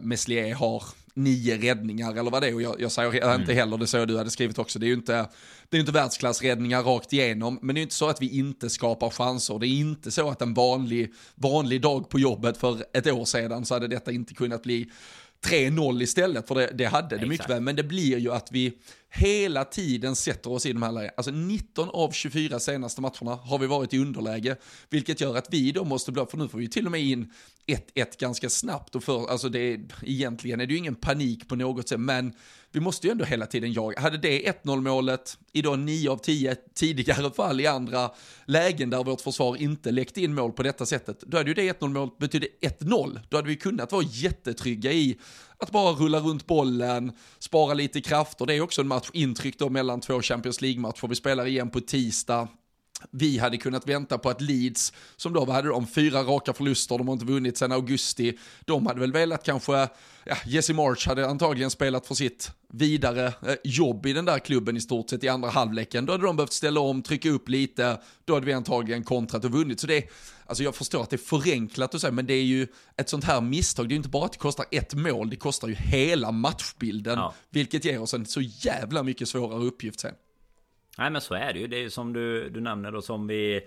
Meslier 0.00 0.54
har 0.54 0.82
nio 1.14 1.58
räddningar 1.58 2.14
eller 2.16 2.30
vad 2.30 2.42
det 2.42 2.48
är. 2.48 2.54
Och 2.54 2.62
jag, 2.62 2.80
jag 2.80 2.92
säger 2.92 3.22
mm. 3.24 3.40
inte 3.40 3.52
heller, 3.52 3.78
det 3.78 3.86
såg 3.86 4.08
du 4.08 4.18
hade 4.18 4.30
skrivit 4.30 4.58
också, 4.58 4.78
det 4.78 4.86
är 4.86 4.88
ju 4.88 4.94
inte, 4.94 5.28
det 5.68 5.76
är 5.76 5.80
inte 5.80 5.92
världsklassräddningar 5.92 6.82
rakt 6.82 7.12
igenom, 7.12 7.58
men 7.62 7.74
det 7.74 7.80
är 7.80 7.82
inte 7.82 7.94
så 7.94 8.08
att 8.08 8.22
vi 8.22 8.38
inte 8.38 8.70
skapar 8.70 9.10
chanser, 9.10 9.58
det 9.58 9.66
är 9.66 9.78
inte 9.78 10.10
så 10.10 10.30
att 10.30 10.42
en 10.42 10.54
vanlig, 10.54 11.12
vanlig 11.34 11.80
dag 11.82 12.08
på 12.08 12.18
jobbet 12.18 12.56
för 12.56 12.84
ett 12.92 13.06
år 13.06 13.24
sedan 13.24 13.64
så 13.64 13.74
hade 13.74 13.88
detta 13.88 14.12
inte 14.12 14.34
kunnat 14.34 14.62
bli 14.62 14.90
3-0 15.44 16.02
istället, 16.02 16.48
för 16.48 16.54
det, 16.54 16.70
det 16.74 16.84
hade 16.84 17.16
det 17.16 17.26
mycket 17.26 17.50
väl, 17.50 17.62
men 17.62 17.76
det 17.76 17.82
blir 17.82 18.18
ju 18.18 18.32
att 18.32 18.52
vi 18.52 18.72
hela 19.10 19.64
tiden 19.64 20.16
sätter 20.16 20.52
oss 20.52 20.66
i 20.66 20.72
de 20.72 20.82
här 20.82 20.92
lägena. 20.92 21.12
Alltså 21.16 21.32
19 21.32 21.88
av 21.88 22.10
24 22.10 22.60
senaste 22.60 23.00
matcherna 23.00 23.34
har 23.34 23.58
vi 23.58 23.66
varit 23.66 23.94
i 23.94 23.98
underläge, 23.98 24.56
vilket 24.90 25.20
gör 25.20 25.36
att 25.36 25.48
vi 25.50 25.72
då 25.72 25.84
måste 25.84 26.12
bli, 26.12 26.26
för 26.30 26.38
nu 26.38 26.48
får 26.48 26.58
vi 26.58 26.68
till 26.68 26.86
och 26.86 26.92
med 26.92 27.00
in 27.00 27.32
1-1 27.66 28.20
ganska 28.20 28.50
snabbt 28.50 28.94
och 28.94 29.04
för, 29.04 29.30
alltså 29.30 29.48
det 29.48 29.58
är, 29.58 29.80
egentligen 30.02 30.60
är 30.60 30.66
det 30.66 30.72
ju 30.72 30.78
ingen 30.78 30.94
panik 30.94 31.48
på 31.48 31.56
något 31.56 31.88
sätt, 31.88 32.00
men 32.00 32.32
vi 32.74 32.80
måste 32.80 33.06
ju 33.06 33.10
ändå 33.10 33.24
hela 33.24 33.46
tiden 33.46 33.72
jaga. 33.72 34.00
Hade 34.00 34.18
det 34.18 34.62
1-0 34.64 34.80
målet 34.80 35.38
i 35.52 35.62
då 35.62 35.76
9 35.76 36.10
av 36.10 36.16
10 36.16 36.56
tidigare 36.74 37.30
fall 37.30 37.60
i 37.60 37.66
andra 37.66 38.10
lägen 38.44 38.90
där 38.90 39.04
vårt 39.04 39.20
försvar 39.20 39.56
inte 39.56 39.90
läckte 39.90 40.20
in 40.20 40.34
mål 40.34 40.52
på 40.52 40.62
detta 40.62 40.86
sättet, 40.86 41.20
då 41.20 41.36
hade 41.36 41.50
ju 41.50 41.54
det 41.54 41.80
1-0 41.80 41.88
målet 41.88 42.18
betydde 42.18 42.46
1-0. 42.60 43.20
Då 43.28 43.36
hade 43.36 43.48
vi 43.48 43.56
kunnat 43.56 43.92
vara 43.92 44.02
jättetrygga 44.02 44.92
i 44.92 45.18
att 45.58 45.70
bara 45.70 45.92
rulla 45.92 46.20
runt 46.20 46.46
bollen, 46.46 47.12
spara 47.38 47.74
lite 47.74 48.00
krafter. 48.00 48.46
Det 48.46 48.54
är 48.54 48.60
också 48.60 48.80
en 48.80 48.88
match 48.88 49.10
intryck 49.12 49.58
då 49.58 49.68
mellan 49.68 50.00
två 50.00 50.22
Champions 50.22 50.60
League-matcher. 50.60 51.08
Vi 51.08 51.14
spelar 51.14 51.46
igen 51.46 51.70
på 51.70 51.80
tisdag. 51.80 52.48
Vi 53.10 53.38
hade 53.38 53.56
kunnat 53.56 53.88
vänta 53.88 54.18
på 54.18 54.30
att 54.30 54.40
Leeds, 54.40 54.92
som 55.16 55.32
då 55.32 55.52
hade 55.52 55.68
de 55.68 55.86
fyra 55.86 56.22
raka 56.22 56.52
förluster, 56.52 56.98
de 56.98 57.08
har 57.08 57.12
inte 57.12 57.26
vunnit 57.26 57.58
sedan 57.58 57.72
augusti, 57.72 58.38
de 58.64 58.86
hade 58.86 59.00
väl 59.00 59.12
velat 59.12 59.44
kanske, 59.44 59.88
ja, 60.24 60.36
Jesse 60.46 60.72
March 60.72 61.06
hade 61.06 61.28
antagligen 61.28 61.70
spelat 61.70 62.06
för 62.06 62.14
sitt 62.14 62.50
vidare 62.74 63.26
eh, 63.26 63.54
jobb 63.64 64.06
i 64.06 64.12
den 64.12 64.24
där 64.24 64.38
klubben 64.38 64.76
i 64.76 64.80
stort 64.80 65.10
sett 65.10 65.24
i 65.24 65.28
andra 65.28 65.48
halvleken. 65.48 66.06
Då 66.06 66.12
hade 66.12 66.26
de 66.26 66.36
behövt 66.36 66.52
ställa 66.52 66.80
om, 66.80 67.02
trycka 67.02 67.30
upp 67.30 67.48
lite, 67.48 68.00
då 68.24 68.34
hade 68.34 68.46
vi 68.46 68.52
antagligen 68.52 69.04
kontrat 69.04 69.44
och 69.44 69.50
vunnit. 69.50 69.80
Så 69.80 69.86
det 69.86 70.10
alltså 70.46 70.64
jag 70.64 70.74
förstår 70.74 71.02
att 71.02 71.10
det 71.10 71.16
är 71.16 71.18
förenklat 71.18 71.94
att 71.94 72.00
säga, 72.00 72.12
men 72.12 72.26
det 72.26 72.34
är 72.34 72.44
ju 72.44 72.66
ett 72.96 73.08
sånt 73.08 73.24
här 73.24 73.40
misstag, 73.40 73.88
det 73.88 73.92
är 73.92 73.94
ju 73.94 73.96
inte 73.96 74.08
bara 74.08 74.24
att 74.24 74.32
det 74.32 74.38
kostar 74.38 74.66
ett 74.70 74.94
mål, 74.94 75.30
det 75.30 75.36
kostar 75.36 75.68
ju 75.68 75.74
hela 75.74 76.32
matchbilden, 76.32 77.18
ja. 77.18 77.34
vilket 77.50 77.84
ger 77.84 78.02
oss 78.02 78.14
en 78.14 78.26
så 78.26 78.40
jävla 78.40 79.02
mycket 79.02 79.28
svårare 79.28 79.64
uppgift 79.64 80.00
sen. 80.00 80.14
Nej 80.98 81.10
men 81.10 81.20
så 81.20 81.34
är 81.34 81.52
det 81.52 81.58
ju. 81.58 81.66
Det 81.66 81.76
är 81.76 81.80
ju 81.80 81.90
som 81.90 82.12
du, 82.12 82.50
du 82.50 82.60
nämner 82.60 82.94
och 82.94 83.04
som 83.04 83.26
vi 83.26 83.60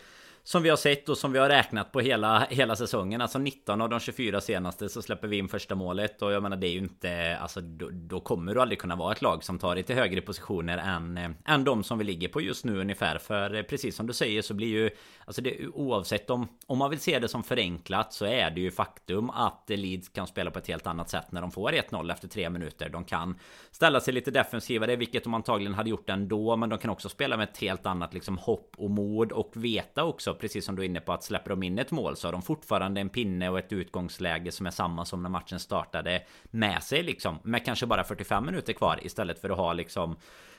som 0.47 0.63
vi 0.63 0.69
har 0.69 0.77
sett 0.77 1.09
och 1.09 1.17
som 1.17 1.31
vi 1.31 1.39
har 1.39 1.49
räknat 1.49 1.91
på 1.91 1.99
hela, 1.99 2.47
hela 2.49 2.75
säsongen. 2.75 3.21
Alltså 3.21 3.39
19 3.39 3.81
av 3.81 3.89
de 3.89 3.99
24 3.99 4.41
senaste 4.41 4.89
så 4.89 5.01
släpper 5.01 5.27
vi 5.27 5.37
in 5.37 5.47
första 5.47 5.75
målet. 5.75 6.21
Och 6.21 6.31
jag 6.31 6.43
menar 6.43 6.57
det 6.57 6.67
är 6.67 6.71
ju 6.71 6.79
inte... 6.79 7.37
Alltså 7.41 7.61
då, 7.61 7.89
då 7.91 8.19
kommer 8.19 8.53
du 8.53 8.61
aldrig 8.61 8.79
kunna 8.79 8.95
vara 8.95 9.11
ett 9.11 9.21
lag 9.21 9.43
som 9.43 9.59
tar 9.59 9.75
dig 9.75 9.83
till 9.83 9.95
högre 9.95 10.21
positioner 10.21 10.77
än, 10.77 11.17
eh, 11.17 11.29
än 11.45 11.63
de 11.63 11.83
som 11.83 11.97
vi 11.97 12.03
ligger 12.03 12.27
på 12.27 12.41
just 12.41 12.65
nu 12.65 12.79
ungefär. 12.79 13.17
För 13.17 13.55
eh, 13.55 13.61
precis 13.61 13.95
som 13.95 14.07
du 14.07 14.13
säger 14.13 14.41
så 14.41 14.53
blir 14.53 14.67
ju... 14.67 14.89
Alltså 15.25 15.41
det, 15.41 15.67
oavsett 15.67 16.29
om, 16.29 16.47
om 16.67 16.77
man 16.77 16.89
vill 16.89 16.99
se 16.99 17.19
det 17.19 17.27
som 17.27 17.43
förenklat 17.43 18.13
så 18.13 18.25
är 18.25 18.51
det 18.51 18.61
ju 18.61 18.71
faktum 18.71 19.29
att 19.29 19.63
Leeds 19.67 20.09
kan 20.09 20.27
spela 20.27 20.51
på 20.51 20.59
ett 20.59 20.67
helt 20.67 20.87
annat 20.87 21.09
sätt 21.09 21.31
när 21.31 21.41
de 21.41 21.51
får 21.51 21.71
1-0 21.71 22.11
efter 22.11 22.27
tre 22.27 22.49
minuter. 22.49 22.89
De 22.89 23.03
kan 23.03 23.39
ställa 23.71 23.99
sig 23.99 24.13
lite 24.13 24.31
defensivare, 24.31 24.95
vilket 24.95 25.23
de 25.23 25.33
antagligen 25.33 25.73
hade 25.73 25.89
gjort 25.89 26.09
ändå. 26.09 26.55
Men 26.55 26.69
de 26.69 26.79
kan 26.79 26.89
också 26.89 27.09
spela 27.09 27.37
med 27.37 27.49
ett 27.49 27.57
helt 27.57 27.85
annat 27.85 28.13
liksom 28.13 28.37
hopp 28.37 28.75
och 28.77 28.89
mod 28.89 29.31
och 29.31 29.51
veta 29.55 30.03
också 30.03 30.36
precis 30.39 30.65
som 30.65 30.75
du 30.75 30.81
är 30.81 30.85
inne 30.85 30.99
på 30.99 31.13
att 31.13 31.23
släpper 31.23 31.49
de 31.49 31.63
in 31.63 31.79
ett 31.79 31.91
mål 31.91 32.15
så 32.15 32.27
har 32.27 32.31
de 32.31 32.41
fortfarande 32.41 33.01
en 33.01 33.09
pinne 33.09 33.49
och 33.49 33.59
ett 33.59 33.73
utgångsläge 33.73 34.51
som 34.51 34.65
är 34.65 34.71
samma 34.71 35.05
som 35.05 35.23
när 35.23 35.29
matchen 35.29 35.59
startade 35.59 36.23
med 36.43 36.83
sig 36.83 37.03
liksom. 37.03 37.39
Med 37.43 37.65
kanske 37.65 37.85
bara 37.85 38.03
45 38.03 38.45
minuter 38.45 38.73
kvar 38.73 38.99
istället 39.01 39.39
för 39.39 39.49
att 39.49 39.57
ha 39.57 39.73
liksom 39.73 40.15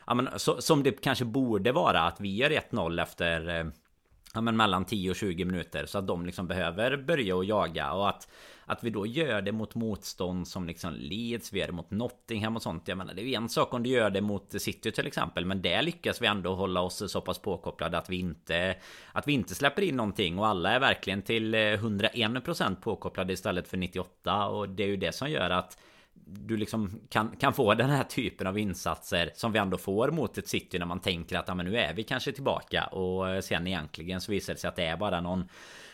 Ja 0.07 0.15
men 0.15 0.29
så, 0.37 0.61
som 0.61 0.83
det 0.83 1.03
kanske 1.03 1.25
borde 1.25 1.73
vara 1.73 2.01
att 2.01 2.21
vi 2.21 2.37
gör 2.37 2.51
1-0 2.51 3.03
efter 3.03 3.59
eh, 3.59 3.67
Ja 4.35 4.41
men 4.41 4.57
mellan 4.57 4.85
10 4.85 5.11
och 5.11 5.17
20 5.17 5.45
minuter 5.45 5.87
så 5.87 5.99
att 5.99 6.07
de 6.07 6.27
liksom 6.27 6.47
behöver 6.47 6.97
börja 6.97 7.37
och 7.37 7.45
jaga 7.45 7.93
och 7.93 8.09
att 8.09 8.29
att 8.71 8.85
vi 8.85 8.91
då 8.91 9.07
gör 9.07 9.43
det 9.43 9.53
mot 9.53 9.75
motstånd 9.75 10.49
som 10.49 10.67
liksom 10.67 10.95
Leeds, 10.95 11.53
vi 11.53 11.61
gör 11.61 11.67
det 11.67 11.73
mot 11.73 11.91
Nottingham 11.91 12.57
och 12.57 12.63
sånt. 12.63 12.89
Jag 12.89 12.99
menar 12.99 13.15
det 13.15 13.23
är 13.23 13.25
ju 13.25 13.35
en 13.35 13.49
sak 13.49 13.75
om 13.75 13.83
du 13.83 13.91
gör 13.91 14.11
det 14.11 14.21
mot 14.21 14.63
City 14.63 14.93
till 14.93 15.07
exempel. 15.07 15.45
Men 15.45 15.63
där 15.63 15.83
lyckas 15.83 16.23
vi 16.23 16.27
ändå 16.27 16.55
hålla 16.55 16.81
oss 16.81 17.13
så 17.13 17.21
pass 17.21 17.39
påkopplade 17.39 17.99
att 17.99 18.11
vi 18.11 18.17
inte 18.19 18.77
Att 19.13 19.29
vi 19.29 19.33
inte 19.33 19.55
släpper 19.55 19.83
in 19.83 19.97
någonting 19.97 20.39
och 20.39 20.47
alla 20.47 20.71
är 20.71 20.81
verkligen 20.81 21.23
till 21.23 21.55
eh, 21.55 21.59
101% 21.59 22.77
påkopplade 22.77 23.33
istället 23.33 23.69
för 23.69 23.77
98 23.77 24.47
och 24.49 24.69
det 24.69 24.83
är 24.83 24.89
ju 24.89 24.97
det 24.97 25.13
som 25.13 25.31
gör 25.31 25.51
att 25.51 25.79
du 26.31 26.57
liksom 26.57 27.01
kan, 27.09 27.37
kan 27.37 27.53
få 27.53 27.75
den 27.75 27.91
här 27.91 28.05
typen 28.05 28.47
av 28.47 28.59
insatser 28.59 29.31
som 29.35 29.53
vi 29.53 29.59
ändå 29.59 29.79
får 29.79 30.11
mot 30.11 30.39
ett 30.39 30.49
city 30.49 30.79
när 30.79 30.87
man 30.87 31.01
tänker 31.01 31.39
att 31.39 31.49
ja, 31.49 31.55
men 31.55 31.67
nu 31.67 31.77
är 31.77 31.95
vi 31.95 32.03
kanske 32.03 32.33
tillbaka 32.33 32.85
och 32.85 33.45
sen 33.45 33.67
egentligen 33.67 34.21
så 34.21 34.33
visar 34.33 34.53
det 34.53 34.61
sig 34.61 34.69
att 34.69 34.77
det 34.77 34.85
är 34.85 34.97
bara 34.97 35.21
någon 35.21 35.49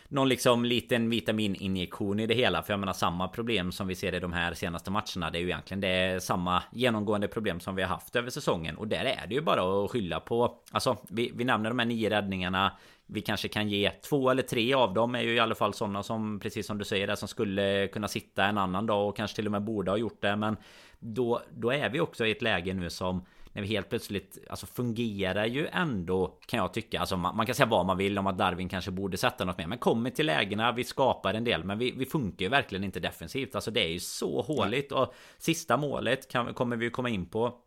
någon 0.08 0.28
liksom 0.28 0.64
liten 0.64 1.10
vitamininjektion 1.10 2.20
i 2.20 2.26
det 2.26 2.34
hela. 2.34 2.62
För 2.62 2.72
jag 2.72 2.80
menar 2.80 2.92
samma 2.92 3.28
problem 3.28 3.72
som 3.72 3.86
vi 3.86 3.94
ser 3.94 4.14
i 4.14 4.20
de 4.20 4.32
här 4.32 4.54
senaste 4.54 4.90
matcherna. 4.90 5.30
Det 5.30 5.38
är 5.38 5.40
ju 5.40 5.46
egentligen 5.46 5.80
det 5.80 5.88
är 5.88 6.18
samma 6.18 6.62
genomgående 6.72 7.28
problem 7.28 7.60
som 7.60 7.74
vi 7.74 7.82
har 7.82 7.88
haft 7.88 8.16
över 8.16 8.30
säsongen. 8.30 8.76
Och 8.76 8.88
där 8.88 9.04
är 9.04 9.26
det 9.26 9.34
ju 9.34 9.40
bara 9.40 9.84
att 9.84 9.90
skylla 9.90 10.20
på. 10.20 10.58
Alltså 10.70 10.96
vi, 11.08 11.32
vi 11.34 11.44
nämner 11.44 11.70
de 11.70 11.78
här 11.78 11.86
nio 11.86 12.10
räddningarna. 12.10 12.72
Vi 13.06 13.20
kanske 13.20 13.48
kan 13.48 13.68
ge 13.68 13.90
två 13.90 14.30
eller 14.30 14.42
tre 14.42 14.74
av 14.74 14.94
dem 14.94 15.14
är 15.14 15.20
ju 15.20 15.34
i 15.34 15.38
alla 15.38 15.54
fall 15.54 15.74
sådana 15.74 16.02
som 16.02 16.40
precis 16.40 16.66
som 16.66 16.78
du 16.78 16.84
säger 16.84 17.06
där 17.06 17.14
som 17.14 17.28
skulle 17.28 17.88
kunna 17.88 18.08
sitta 18.08 18.44
en 18.44 18.58
annan 18.58 18.86
dag 18.86 19.08
och 19.08 19.16
kanske 19.16 19.34
till 19.34 19.46
och 19.46 19.52
med 19.52 19.62
borde 19.62 19.90
ha 19.90 19.98
gjort 19.98 20.20
det. 20.20 20.36
Men 20.36 20.56
då, 20.98 21.40
då 21.50 21.70
är 21.70 21.88
vi 21.88 22.00
också 22.00 22.26
i 22.26 22.30
ett 22.30 22.42
läge 22.42 22.74
nu 22.74 22.90
som 22.90 23.24
när 23.54 23.62
vi 23.62 23.68
helt 23.68 23.88
plötsligt 23.88 24.38
Alltså 24.50 24.66
fungerar 24.66 25.46
ju 25.46 25.66
ändå 25.66 26.38
Kan 26.46 26.58
jag 26.58 26.74
tycka. 26.74 27.00
Alltså 27.00 27.16
man, 27.16 27.36
man, 27.36 27.46
kan 27.46 27.54
säga 27.54 27.66
vad 27.66 27.86
man 27.86 27.96
vill 27.96 28.18
om 28.18 28.26
att 28.26 28.38
Darwin 28.38 28.68
kanske 28.68 28.90
borde 28.90 29.16
sätta 29.16 29.44
något 29.44 29.58
mer 29.58 29.66
Men 29.66 29.78
kommer 29.78 30.10
till 30.10 30.26
lägena 30.26 30.72
Vi 30.72 30.84
skapar 30.84 31.34
en 31.34 31.44
del 31.44 31.64
Men 31.64 31.78
vi, 31.78 31.90
vi 31.90 32.06
funkar 32.06 32.44
ju 32.44 32.48
verkligen 32.48 32.84
inte 32.84 33.00
defensivt. 33.00 33.54
Alltså 33.54 33.70
det 33.70 33.80
är 33.80 33.88
ju 33.88 34.00
så 34.00 34.42
håligt 34.42 34.92
Och 34.92 35.14
sista 35.38 35.76
målet 35.76 36.30
kan, 36.30 36.54
kommer 36.54 36.76
vi 36.76 36.90
komma 36.90 37.08
in 37.08 37.26
på 37.26 37.58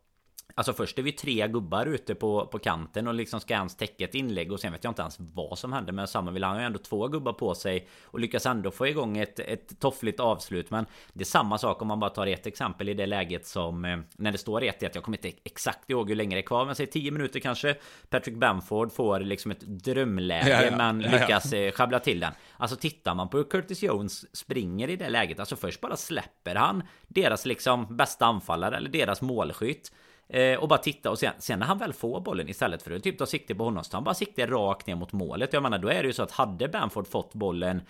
Alltså 0.54 0.72
först 0.72 0.98
är 0.98 1.02
vi 1.02 1.12
tre 1.12 1.48
gubbar 1.48 1.86
ute 1.86 2.14
på, 2.14 2.46
på 2.46 2.58
kanten 2.58 3.08
och 3.08 3.14
liksom 3.14 3.40
ska 3.40 3.54
ens 3.54 3.76
täcka 3.76 4.04
ett 4.04 4.14
inlägg 4.14 4.52
och 4.52 4.60
sen 4.60 4.72
vet 4.72 4.84
jag 4.84 4.90
inte 4.90 5.02
ens 5.02 5.16
vad 5.18 5.58
som 5.58 5.72
händer 5.72 5.92
med 5.92 6.08
vill 6.32 6.44
han 6.44 6.52
har 6.52 6.60
ju 6.60 6.66
ändå 6.66 6.78
två 6.78 7.08
gubbar 7.08 7.32
på 7.32 7.54
sig 7.54 7.88
och 8.04 8.20
lyckas 8.20 8.46
ändå 8.46 8.70
få 8.70 8.86
igång 8.86 9.18
ett, 9.18 9.38
ett 9.38 9.80
toffligt 9.80 10.20
avslut 10.20 10.70
men 10.70 10.86
det 11.12 11.20
är 11.20 11.24
samma 11.24 11.58
sak 11.58 11.82
om 11.82 11.88
man 11.88 12.00
bara 12.00 12.10
tar 12.10 12.26
ett 12.26 12.46
exempel 12.46 12.88
i 12.88 12.94
det 12.94 13.06
läget 13.06 13.46
som 13.46 13.84
eh, 13.84 13.98
när 14.16 14.32
det 14.32 14.38
står 14.38 14.60
1-1 14.60 14.90
jag 14.94 15.02
kommer 15.02 15.18
inte 15.18 15.38
exakt 15.44 15.90
ihåg 15.90 16.08
hur 16.08 16.16
länge 16.16 16.36
det 16.36 16.40
är 16.40 16.46
kvar 16.46 16.66
men 16.66 16.74
säg 16.74 16.86
10 16.86 17.10
minuter 17.10 17.40
kanske 17.40 17.76
Patrick 18.08 18.36
Bamford 18.36 18.92
får 18.92 19.20
liksom 19.20 19.50
ett 19.50 19.60
drömläge 19.60 20.48
ja, 20.48 20.64
ja. 20.64 20.76
men 20.76 20.98
lyckas 20.98 21.52
ja. 21.52 21.58
Eh, 21.58 21.72
schabbla 21.72 22.00
till 22.00 22.20
den 22.20 22.32
Alltså 22.56 22.76
tittar 22.76 23.14
man 23.14 23.28
på 23.28 23.36
hur 23.36 23.44
Curtis 23.44 23.82
Jones 23.82 24.36
springer 24.36 24.90
i 24.90 24.96
det 24.96 25.08
läget 25.08 25.40
Alltså 25.40 25.56
först 25.56 25.80
bara 25.80 25.96
släpper 25.96 26.54
han 26.54 26.82
deras 27.08 27.46
liksom 27.46 27.96
bästa 27.96 28.26
anfallare 28.26 28.76
eller 28.76 28.90
deras 28.90 29.22
målskytt 29.22 29.92
Eh, 30.30 30.58
och 30.58 30.68
bara 30.68 30.78
titta 30.78 31.10
och 31.10 31.18
sen, 31.18 31.32
sen 31.38 31.58
när 31.58 31.66
han 31.66 31.78
väl 31.78 31.92
får 31.92 32.20
bollen 32.20 32.48
istället 32.48 32.82
för 32.82 32.90
att 32.90 33.02
typ 33.02 33.18
ta 33.18 33.26
sikte 33.26 33.54
på 33.54 33.64
honom 33.64 33.84
så 33.84 33.96
han 33.96 34.04
bara 34.04 34.14
sikte 34.14 34.46
rakt 34.46 34.86
ner 34.86 34.94
mot 34.94 35.12
målet. 35.12 35.52
Jag 35.52 35.62
menar 35.62 35.78
då 35.78 35.88
är 35.88 36.02
det 36.02 36.06
ju 36.06 36.12
så 36.12 36.22
att 36.22 36.30
hade 36.30 36.68
Bamford 36.68 37.06
fått 37.06 37.34
bollen 37.34 37.82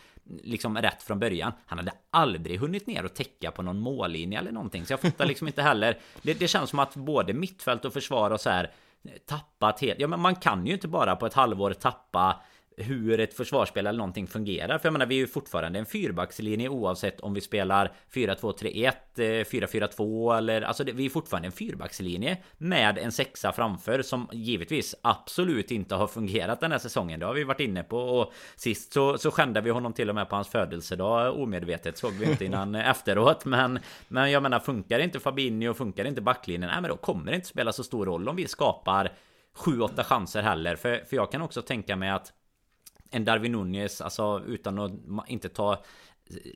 liksom 0.43 0.79
rätt 0.79 1.03
från 1.03 1.19
början. 1.19 1.53
Han 1.67 1.79
hade 1.79 1.93
aldrig 2.11 2.61
hunnit 2.61 2.87
ner 2.87 3.05
och 3.05 3.15
täcka 3.15 3.51
på 3.51 3.63
någon 3.63 3.81
mållinje 3.81 4.39
eller 4.39 4.53
någonting. 4.53 4.87
Så 4.87 4.93
jag 4.93 5.01
fattar 5.01 5.27
liksom 5.27 5.47
inte 5.47 5.63
heller. 5.63 5.99
Det, 6.23 6.35
det 6.35 6.49
känns 6.49 6.71
som 6.71 6.79
att 6.79 6.95
både 6.95 7.33
mittfält 7.33 7.85
och 7.85 7.93
försvar 7.93 8.31
och 8.31 8.41
så 8.41 8.51
här 8.51 8.71
eh, 9.05 9.11
tappat 9.27 9.81
helt. 9.81 10.01
Ja 10.01 10.07
men 10.07 10.21
man 10.21 10.37
kan 10.37 10.67
ju 10.67 10.73
inte 10.73 10.89
bara 10.89 11.17
på 11.17 11.27
ett 11.27 11.35
halvår 11.35 11.73
tappa 11.73 12.41
hur 12.83 13.21
ett 13.21 13.35
försvarsspel 13.35 13.87
eller 13.87 13.99
någonting 13.99 14.27
fungerar. 14.27 14.79
För 14.79 14.87
jag 14.87 14.93
menar 14.93 15.07
vi 15.07 15.15
är 15.15 15.19
ju 15.19 15.27
fortfarande 15.27 15.79
en 15.79 15.87
fyrbackslinje 15.87 16.69
oavsett 16.69 17.21
om 17.21 17.35
vi 17.35 17.41
spelar 17.41 17.93
4-2-3-1, 18.13 18.93
4-4-2 19.17 20.33
eh, 20.33 20.39
eller 20.39 20.63
alltså 20.63 20.85
det, 20.85 20.93
vi 20.93 21.07
är 21.07 21.11
fortfarande 21.11 21.49
en 21.49 21.53
fyrbackslinje 21.53 22.37
med 22.59 22.99
en 22.99 23.13
sexa 23.13 23.53
framför 23.53 24.03
som 24.03 24.29
givetvis 24.33 24.95
absolut 25.03 25.71
inte 25.71 25.95
har 25.95 26.07
fungerat 26.07 26.61
den 26.61 26.73
här 26.73 26.79
säsongen. 26.79 27.21
Det 27.21 27.27
har 27.27 27.35
vi 27.35 27.45
varit 27.45 27.61
inne 27.61 27.83
på 27.83 27.99
och 27.99 28.33
sist 28.57 28.93
så, 28.93 29.19
så 29.19 29.31
skändade 29.31 29.65
vi 29.65 29.71
honom 29.71 29.93
till 29.93 30.09
och 30.09 30.15
med 30.15 30.29
på 30.29 30.37
hans 30.37 30.49
födelsedag 30.49 31.41
omedvetet 31.41 31.99
såg 31.99 32.13
vi 32.13 32.31
inte 32.31 32.45
innan 32.45 32.75
efteråt. 32.75 33.45
Men, 33.45 33.79
men 34.09 34.31
jag 34.31 34.43
menar 34.43 34.61
funkar 34.61 34.99
inte 34.99 35.21
Fabinho, 35.21 35.75
funkar 35.75 36.05
inte 36.05 36.21
backlinjen, 36.21 36.71
nej 36.71 36.81
men 36.81 36.91
då 36.91 36.97
kommer 36.97 37.31
det 37.31 37.37
inte 37.37 37.49
spela 37.49 37.73
så 37.73 37.85
stor 37.85 38.07
roll 38.07 38.29
om 38.29 38.37
vi 38.37 38.49
skapar 38.49 39.13
7-8 39.59 40.03
chanser 40.03 40.43
heller. 40.43 40.77
För, 40.77 41.05
för 41.09 41.17
jag 41.17 41.33
kan 41.33 41.43
också 41.43 41.63
tänka 41.63 41.97
mig 41.97 42.11
att 42.11 42.33
en 43.11 43.25
Darwin 43.25 43.53
Nunez, 43.53 44.01
alltså 44.01 44.43
utan 44.47 44.79
att 44.79 44.93
inte 45.29 45.49
ta 45.49 45.83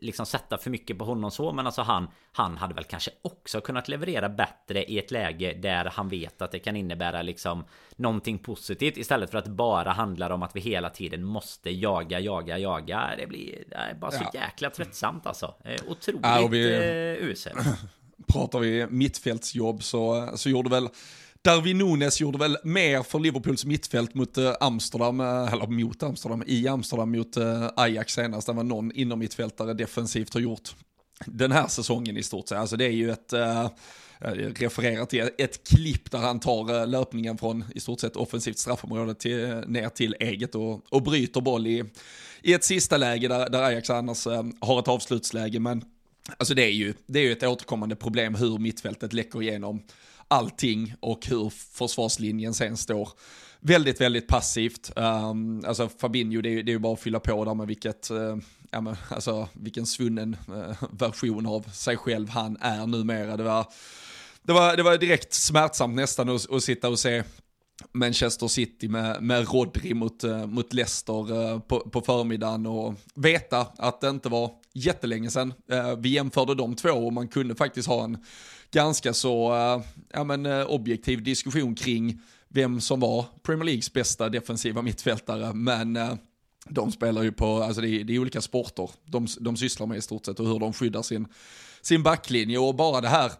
liksom 0.01 0.27
sätta 0.27 0.59
för 0.59 0.71
mycket 0.71 0.99
på 0.99 1.05
honom 1.05 1.31
så 1.31 1.53
men 1.53 1.67
alltså 1.67 1.83
han 1.83 2.09
Han 2.33 2.57
hade 2.57 2.75
väl 2.75 2.85
kanske 2.85 3.11
också 3.23 3.61
kunnat 3.61 3.88
leverera 3.88 4.29
bättre 4.29 4.85
i 4.85 4.99
ett 4.99 5.11
läge 5.11 5.53
där 5.53 5.85
han 5.85 6.09
vet 6.09 6.43
att 6.43 6.53
det 6.53 6.59
kan 6.59 6.77
innebära 6.77 7.23
liksom 7.23 7.65
Någonting 7.97 8.38
positivt 8.38 8.97
istället 8.97 9.31
för 9.31 9.38
att 9.38 9.49
bara 9.49 9.91
handla 9.91 10.35
om 10.35 10.43
att 10.43 10.57
vi 10.57 10.61
hela 10.61 10.91
tiden 10.91 11.25
måste 11.25 11.71
jaga, 11.71 12.21
jaga, 12.21 12.59
jaga. 12.59 13.11
Det 13.19 13.27
blir 13.27 13.65
det 13.69 13.77
är 13.77 13.95
bara 13.95 14.11
så 14.11 14.25
ja. 14.33 14.41
jäkla 14.41 14.71
tröttsamt 14.71 15.27
alltså. 15.27 15.55
Otroligt 15.87 16.21
ja, 16.23 16.49
vi, 16.51 16.75
eh, 16.75 17.29
uselt. 17.29 17.59
Pratar 18.33 18.59
vi 18.59 18.87
mittfältsjobb 18.91 19.83
så, 19.83 20.31
så 20.35 20.51
gjorde 20.51 20.71
väl 20.71 20.88
Darwin 21.45 21.79
Nunes 21.79 22.21
gjorde 22.21 22.39
väl 22.39 22.59
mer 22.65 23.03
för 23.03 23.19
Liverpools 23.19 23.65
mittfält 23.65 24.15
mot 24.15 24.39
eh, 24.39 24.53
Amsterdam, 24.61 25.21
eh, 25.21 25.53
eller 25.53 25.67
mot 25.67 26.03
Amsterdam, 26.03 26.45
i 26.47 26.69
Amsterdam 26.69 27.11
mot 27.11 27.37
eh, 27.37 27.69
Ajax 27.77 28.15
senast 28.15 28.49
än 28.49 28.57
vad 28.57 28.67
någon 28.67 28.93
inom 28.93 29.19
mittfältare 29.19 29.75
defensivt 29.75 30.35
har 30.35 30.41
gjort 30.41 30.71
den 31.27 31.53
här 31.53 31.67
säsongen 31.67 32.17
i 32.17 32.23
stort 32.23 32.49
sett. 32.49 32.59
Alltså 32.59 32.77
det 32.77 32.85
är 32.85 32.91
ju 32.91 33.11
ett, 33.11 33.33
äh, 33.33 33.69
refererat 34.55 35.11
till 35.11 35.31
ett 35.39 35.69
klipp 35.69 36.11
där 36.11 36.19
han 36.19 36.41
tar 36.41 36.87
löpningen 36.87 37.39
från 37.39 37.65
i 37.75 37.81
stort 37.81 38.01
sett 38.01 38.17
offensivt 38.17 38.59
straffområde 38.59 39.15
till, 39.15 39.47
ner 39.67 39.89
till 39.89 40.17
eget 40.21 40.55
och, 40.55 40.83
och 40.89 41.03
bryter 41.03 41.41
boll 41.41 41.67
i, 41.67 41.85
i 42.43 42.53
ett 42.53 42.65
sista 42.65 42.97
läge 42.97 43.29
där, 43.29 43.51
där 43.51 43.63
Ajax 43.63 43.91
annars 43.91 44.27
har 44.61 44.79
ett 44.79 44.89
avslutsläge. 44.89 45.61
Men 45.61 45.85
alltså 46.37 46.55
det 46.55 46.65
är 46.65 46.73
ju, 46.73 46.95
det 47.07 47.19
är 47.19 47.23
ju 47.23 47.33
ett 47.33 47.43
återkommande 47.43 47.97
problem 47.97 48.35
hur 48.35 48.59
mittfältet 48.59 49.13
läcker 49.13 49.43
igenom 49.43 49.83
allting 50.33 50.95
och 51.01 51.27
hur 51.27 51.51
försvarslinjen 51.51 52.55
sen 52.55 52.77
står 52.77 53.09
väldigt, 53.61 54.01
väldigt 54.01 54.29
passivt. 54.29 54.92
Um, 54.97 55.64
alltså 55.66 55.88
Fabinho, 55.99 56.40
det 56.40 56.49
är, 56.49 56.62
det 56.62 56.71
är 56.71 56.75
ju 56.75 56.79
bara 56.79 56.92
att 56.92 57.01
fylla 57.01 57.21
på 57.21 57.45
där 57.45 57.55
med 57.55 57.66
vilket, 57.66 58.11
uh, 58.11 58.37
ja, 58.71 58.81
men, 58.81 58.97
alltså, 59.09 59.49
vilken 59.53 59.87
svunnen 59.87 60.37
uh, 60.49 60.85
version 60.90 61.47
av 61.47 61.62
sig 61.62 61.97
själv 61.97 62.29
han 62.29 62.57
är 62.61 62.87
numera. 62.87 63.37
Det 63.37 63.42
var, 63.42 63.66
det 64.42 64.53
var, 64.53 64.77
det 64.77 64.83
var 64.83 64.99
direkt 64.99 65.35
smärtsamt 65.35 65.95
nästan 65.95 66.29
att, 66.29 66.53
att 66.53 66.62
sitta 66.62 66.88
och 66.88 66.99
se 66.99 67.23
Manchester 67.92 68.49
City 68.49 68.88
med, 68.88 69.23
med 69.23 69.53
Rodri 69.53 69.95
mot, 69.95 70.25
uh, 70.25 70.47
mot 70.47 70.73
Leicester 70.73 71.33
uh, 71.33 71.59
på, 71.59 71.81
på 71.81 72.01
förmiddagen 72.01 72.66
och 72.66 72.95
veta 73.14 73.66
att 73.79 74.01
det 74.01 74.09
inte 74.09 74.29
var 74.29 74.51
jättelänge 74.73 75.31
sedan 75.31 75.55
uh, 75.73 75.97
vi 75.99 76.09
jämförde 76.09 76.55
de 76.55 76.77
två 76.77 76.90
och 76.90 77.12
man 77.12 77.29
kunde 77.29 77.55
faktiskt 77.55 77.88
ha 77.88 78.05
en 78.05 78.18
ganska 78.73 79.13
så 79.13 79.55
eh, 79.55 79.83
ja, 80.13 80.25
men, 80.25 80.47
eh, 80.47 80.71
objektiv 80.71 81.23
diskussion 81.23 81.75
kring 81.75 82.21
vem 82.49 82.81
som 82.81 83.01
var 83.01 83.27
Premier 83.43 83.65
Leagues 83.65 83.93
bästa 83.93 84.29
defensiva 84.29 84.83
mittfältare, 84.83 85.55
men 85.55 85.97
eh, 85.97 86.15
de 86.69 86.93
spelar 86.93 87.23
ju 87.23 87.33
på, 87.33 87.63
alltså 87.63 87.81
det 87.81 87.89
är, 87.89 88.05
det 88.05 88.15
är, 88.15 88.19
olika 88.19 88.41
sporter. 88.41 88.91
De, 89.05 89.27
de 89.41 89.57
sysslar 89.57 89.87
med 89.87 89.99
i 89.99 90.01
stort 90.01 90.27
sett 90.27 90.41
och 90.41 90.47
hur 90.47 90.59
de 90.59 90.73
skyddar 90.73 91.03
sin, 91.03 91.29
sin 91.83 92.03
backlinje. 92.03 92.59
Och 92.59 92.75
bara 92.75 93.01
det 93.01 93.09
här 93.09 93.33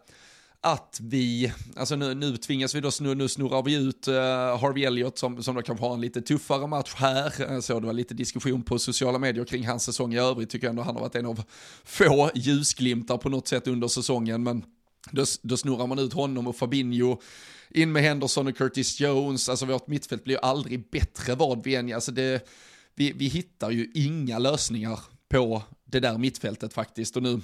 att 0.61 0.99
vi, 1.01 1.53
alltså 1.75 1.95
nu, 1.95 2.13
nu 2.13 2.37
tvingas 2.37 2.75
vi 2.75 2.81
då, 2.81 2.91
nu, 2.99 3.15
nu 3.15 3.27
snurrar 3.27 3.63
vi 3.63 3.75
ut 3.75 4.07
uh, 4.07 4.15
Harvey 4.61 4.83
Elliott 4.83 5.17
som, 5.17 5.43
som 5.43 5.55
då 5.55 5.61
kanske 5.61 5.85
har 5.85 5.93
en 5.93 6.01
lite 6.01 6.21
tuffare 6.21 6.67
match 6.67 6.93
här. 6.95 7.61
Så 7.61 7.79
det 7.79 7.85
var 7.85 7.93
lite 7.93 8.13
diskussion 8.13 8.63
på 8.63 8.79
sociala 8.79 9.19
medier 9.19 9.45
kring 9.45 9.67
hans 9.67 9.83
säsong 9.83 10.13
i 10.13 10.19
övrigt, 10.19 10.49
tycker 10.49 10.67
jag 10.67 10.69
ändå 10.69 10.81
han 10.81 10.95
har 10.95 11.01
varit 11.01 11.15
en 11.15 11.25
av 11.25 11.43
få 11.83 12.31
ljusglimtar 12.35 13.17
på 13.17 13.29
något 13.29 13.47
sätt 13.47 13.67
under 13.67 13.87
säsongen, 13.87 14.43
men 14.43 14.63
då, 15.11 15.25
då 15.41 15.57
snurrar 15.57 15.87
man 15.87 15.99
ut 15.99 16.13
honom 16.13 16.47
och 16.47 16.55
Fabinho, 16.55 17.21
in 17.69 17.91
med 17.91 18.03
Henderson 18.03 18.47
och 18.47 18.57
Curtis 18.57 18.99
Jones, 18.99 19.49
alltså 19.49 19.65
vårt 19.65 19.87
mittfält 19.87 20.23
blir 20.23 20.37
aldrig 20.37 20.89
bättre 20.89 21.35
vad 21.35 21.63
vi 21.63 21.75
än, 21.75 21.93
alltså 21.93 22.11
det, 22.11 22.47
vi, 22.95 23.11
vi 23.11 23.27
hittar 23.27 23.71
ju 23.71 23.91
inga 23.93 24.39
lösningar 24.39 24.99
på 25.29 25.63
det 25.85 25.99
där 25.99 26.17
mittfältet 26.17 26.73
faktiskt. 26.73 27.15
Och 27.15 27.23
nu 27.23 27.41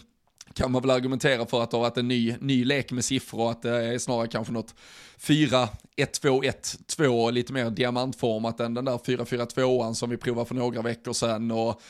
kan 0.54 0.72
man 0.72 0.82
väl 0.82 0.92
argumentera 0.92 1.46
för 1.46 1.64
att 1.64 1.72
det 1.72 1.78
har 1.78 1.82
varit 1.82 1.98
en 1.98 2.08
ny, 2.08 2.36
ny 2.40 2.66
lek 2.66 2.92
med 2.92 3.06
siffror 3.06 3.40
och 3.40 3.52
att 3.52 3.62
det 3.62 3.86
är 3.86 3.98
snarare 3.98 4.28
kanske 4.28 4.54
något 4.54 4.76
4, 5.18 5.70
1, 5.96 6.14
2, 6.14 6.44
1, 6.44 6.78
2 6.88 7.32
lite 7.32 7.54
mer 7.54 7.70
diamantformat 7.70 8.60
än 8.60 8.74
den 8.74 8.86
där 8.86 9.00
4, 9.06 9.26
4, 9.26 9.46
2an 9.46 9.94
som 9.94 10.10
vi 10.10 10.18
provade 10.18 10.48
för 10.48 10.56
några 10.56 10.82
veckor 10.82 11.14
sedan. 11.14 11.52
Och 11.52 11.82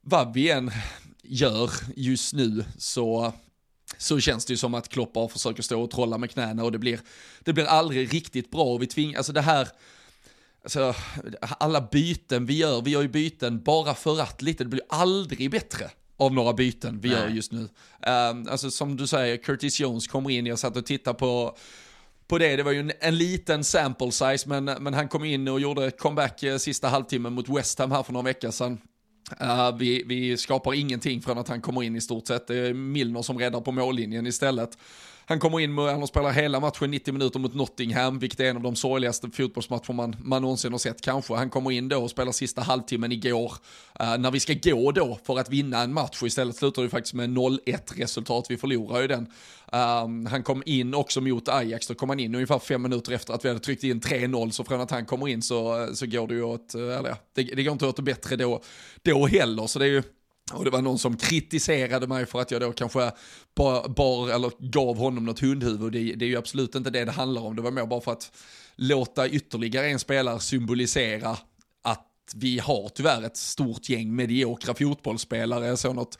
vad 0.00 0.34
vi 0.34 0.50
än 0.50 0.70
gör 1.22 1.70
just 1.94 2.34
nu 2.34 2.64
så 2.78 3.32
så 3.96 4.20
känns 4.20 4.44
det 4.44 4.52
ju 4.52 4.56
som 4.56 4.74
att 4.74 4.88
Klopp 4.88 5.12
bara 5.12 5.28
försöker 5.28 5.62
stå 5.62 5.82
och 5.82 5.90
trolla 5.90 6.18
med 6.18 6.30
knäna 6.30 6.64
och 6.64 6.72
det 6.72 6.78
blir, 6.78 7.00
det 7.44 7.52
blir 7.52 7.64
aldrig 7.64 8.14
riktigt 8.14 8.50
bra 8.50 8.64
och 8.64 8.82
vi 8.82 8.86
tvingas, 8.86 9.16
alltså 9.16 9.32
det 9.32 9.40
här, 9.40 9.68
alltså 10.62 10.94
alla 11.40 11.80
byten 11.80 12.46
vi 12.46 12.56
gör, 12.56 12.82
vi 12.82 12.90
gör 12.90 13.02
ju 13.02 13.08
byten 13.08 13.62
bara 13.62 13.94
för 13.94 14.20
att 14.20 14.42
lite, 14.42 14.64
det 14.64 14.70
blir 14.70 14.82
aldrig 14.88 15.50
bättre 15.50 15.90
av 16.16 16.34
några 16.34 16.52
byten 16.52 17.00
vi 17.00 17.08
Nej. 17.08 17.18
gör 17.18 17.28
just 17.28 17.52
nu. 17.52 17.68
Um, 18.06 18.48
alltså 18.50 18.70
som 18.70 18.96
du 18.96 19.06
säger, 19.06 19.36
Curtis 19.36 19.80
Jones 19.80 20.06
kommer 20.06 20.30
in, 20.30 20.46
jag 20.46 20.58
satt 20.58 20.76
och 20.76 20.86
tittade 20.86 21.18
på 21.18 21.56
på 22.28 22.38
det, 22.38 22.56
det 22.56 22.62
var 22.62 22.72
ju 22.72 22.80
en, 22.80 22.92
en, 23.00 23.18
liten 23.18 23.64
sample 23.64 24.12
size, 24.12 24.48
men, 24.48 24.64
men 24.64 24.94
han 24.94 25.08
kom 25.08 25.24
in 25.24 25.48
och 25.48 25.60
gjorde 25.60 25.90
comeback 25.90 26.42
eh, 26.42 26.56
sista 26.56 26.88
halvtimmen 26.88 27.32
mot 27.32 27.48
West 27.48 27.78
Ham 27.78 27.90
här 27.90 28.02
för 28.02 28.12
några 28.12 28.24
veckor 28.24 28.50
sedan. 28.50 28.80
Uh, 29.42 29.76
vi, 29.76 30.02
vi, 30.06 30.36
skapar 30.36 30.74
ingenting 30.74 31.22
från 31.22 31.38
att 31.38 31.48
han 31.48 31.60
kommer 31.60 31.82
in 31.82 31.96
i 31.96 32.00
stort 32.00 32.26
sett. 32.26 32.46
Det 32.46 32.56
är 32.56 32.74
Milner 32.74 33.22
som 33.22 33.38
räddar 33.38 33.60
på 33.60 33.72
mållinjen 33.72 34.26
istället. 34.26 34.78
Han 35.28 35.38
kommer 35.38 35.60
in, 35.60 35.74
med, 35.74 35.84
han 35.84 36.06
spelar 36.06 36.30
hela 36.30 36.60
matchen 36.60 36.90
90 36.90 37.12
minuter 37.12 37.38
mot 37.38 37.54
Nottingham, 37.54 38.18
vilket 38.18 38.40
är 38.40 38.44
en 38.44 38.56
av 38.56 38.62
de 38.62 38.76
sorgligaste 38.76 39.30
fotbollsmatcher 39.30 39.92
man, 39.92 40.16
man 40.24 40.42
någonsin 40.42 40.72
har 40.72 40.78
sett 40.78 41.00
kanske. 41.00 41.34
Han 41.34 41.50
kommer 41.50 41.70
in 41.70 41.88
då 41.88 42.02
och 42.02 42.10
spelar 42.10 42.32
sista 42.32 42.62
halvtimmen 42.62 43.12
igår. 43.12 43.52
Uh, 44.00 44.18
när 44.18 44.30
vi 44.30 44.40
ska 44.40 44.54
gå 44.62 44.92
då 44.92 45.18
för 45.24 45.38
att 45.38 45.50
vinna 45.50 45.82
en 45.82 45.92
match, 45.92 46.22
istället 46.22 46.56
slutar 46.56 46.82
det 46.82 46.88
faktiskt 46.88 47.14
med 47.14 47.30
0-1 47.30 47.78
resultat, 47.96 48.46
vi 48.48 48.56
förlorar 48.56 49.00
ju 49.00 49.06
den. 49.06 49.26
Um, 49.72 50.26
han 50.26 50.42
kom 50.42 50.62
in 50.66 50.94
också 50.94 51.20
mot 51.20 51.48
Ajax, 51.48 51.86
då 51.86 51.94
kom 51.94 52.08
han 52.08 52.20
in 52.20 52.34
ungefär 52.34 52.58
fem 52.58 52.82
minuter 52.82 53.12
efter 53.12 53.34
att 53.34 53.44
vi 53.44 53.48
hade 53.48 53.60
tryckt 53.60 53.84
in 53.84 54.00
3-0, 54.00 54.50
så 54.50 54.64
från 54.64 54.80
att 54.80 54.90
han 54.90 55.06
kommer 55.06 55.28
in 55.28 55.42
så, 55.42 55.82
eh, 55.82 55.92
så 55.92 56.06
går 56.06 56.28
det 56.28 56.34
ju 56.34 56.42
åt, 56.42 56.74
eh, 56.74 56.80
eller 56.80 57.16
det, 57.34 57.42
det 57.42 57.62
går 57.62 57.72
inte 57.72 57.86
åt 57.86 57.96
det 57.96 58.02
bättre 58.02 58.36
då, 58.36 58.62
då 59.02 59.26
heller, 59.26 59.66
så 59.66 59.78
det 59.78 59.84
är 59.84 59.90
ju 59.90 60.02
och 60.52 60.64
det 60.64 60.70
var 60.70 60.82
någon 60.82 60.98
som 60.98 61.16
kritiserade 61.16 62.06
mig 62.06 62.26
för 62.26 62.40
att 62.40 62.50
jag 62.50 62.60
då 62.60 62.72
kanske 62.72 63.12
bar, 63.56 63.88
bar 63.88 64.30
eller 64.30 64.52
gav 64.58 64.96
honom 64.96 65.24
något 65.24 65.40
hundhuvud. 65.40 65.92
Det, 65.92 66.14
det 66.14 66.24
är 66.24 66.28
ju 66.28 66.36
absolut 66.36 66.74
inte 66.74 66.90
det 66.90 67.04
det 67.04 67.12
handlar 67.12 67.42
om. 67.42 67.56
Det 67.56 67.62
var 67.62 67.70
mer 67.70 67.86
bara 67.86 68.00
för 68.00 68.12
att 68.12 68.32
låta 68.76 69.28
ytterligare 69.28 69.86
en 69.86 69.98
spelare 69.98 70.40
symbolisera 70.40 71.30
att 71.82 72.34
vi 72.34 72.58
har 72.58 72.88
tyvärr 72.88 73.22
ett 73.22 73.36
stort 73.36 73.88
gäng 73.88 74.16
mediokra 74.16 74.74
fotbollsspelare. 74.74 75.66
Jag 75.66 75.78
såg 75.78 75.94
något 75.94 76.18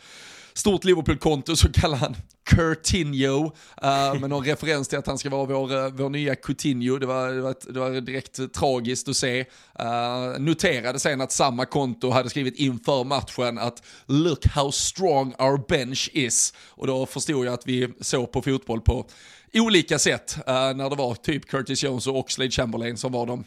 stort 0.59 0.85
Liverpool-konto 0.85 1.57
så 1.57 1.73
kallar 1.73 1.97
han 1.97 2.17
Curtinho, 2.51 3.45
uh, 3.45 4.21
med 4.21 4.31
någon 4.31 4.45
referens 4.45 4.89
till 4.89 4.99
att 4.99 5.07
han 5.07 5.19
ska 5.19 5.31
vara 5.31 5.45
vår, 5.45 5.73
uh, 5.73 5.93
vår 5.93 6.09
nya 6.11 6.35
Coutinho. 6.35 6.99
Det 6.99 7.07
var, 7.07 7.29
det 7.29 7.41
var, 7.41 7.55
det 7.73 7.81
var 7.81 8.01
direkt 8.01 8.41
uh, 8.41 8.47
tragiskt 8.47 9.09
att 9.09 9.17
se. 9.17 9.41
Uh, 9.41 10.39
noterade 10.39 10.99
sen 10.99 11.21
att 11.21 11.33
samma 11.33 11.67
konto 11.67 12.11
hade 12.11 12.31
skrivit 12.31 12.57
inför 12.57 13.05
matchen 13.05 13.59
att 13.59 13.83
“Look 14.07 14.47
how 14.47 14.73
strong 14.73 15.35
our 15.39 15.67
bench 15.69 16.11
is” 16.13 16.55
och 16.69 16.87
då 16.87 17.07
förstod 17.07 17.47
jag 17.47 17.55
att 17.55 17.67
vi 17.67 17.89
såg 18.01 18.33
på 18.33 18.43
fotboll 18.43 18.81
på 18.81 19.07
olika 19.55 19.99
sätt 19.99 20.37
när 20.47 20.91
det 20.91 20.97
var 20.97 21.15
typ 21.15 21.47
Curtis 21.47 21.85
Jones 21.85 22.07
och 22.07 22.17
Oxlade 22.17 22.51
Chamberlain 22.51 22.97
som 22.97 23.13
var 23.13 23.27
de 23.27 23.45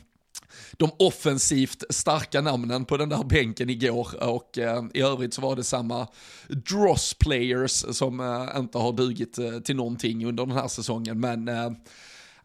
de 0.71 0.91
offensivt 0.99 1.83
starka 1.89 2.41
namnen 2.41 2.85
på 2.85 2.97
den 2.97 3.09
där 3.09 3.23
bänken 3.23 3.69
igår. 3.69 4.23
Och 4.23 4.57
eh, 4.57 4.83
i 4.93 5.01
övrigt 5.01 5.33
så 5.33 5.41
var 5.41 5.55
det 5.55 5.63
samma 5.63 6.07
dross 6.47 7.13
players 7.13 7.71
som 7.71 8.19
eh, 8.19 8.59
inte 8.59 8.77
har 8.77 8.93
dugit 8.93 9.37
eh, 9.37 9.59
till 9.59 9.75
någonting 9.75 10.25
under 10.25 10.45
den 10.45 10.57
här 10.57 10.67
säsongen. 10.67 11.19
Men 11.19 11.47
eh, 11.47 11.71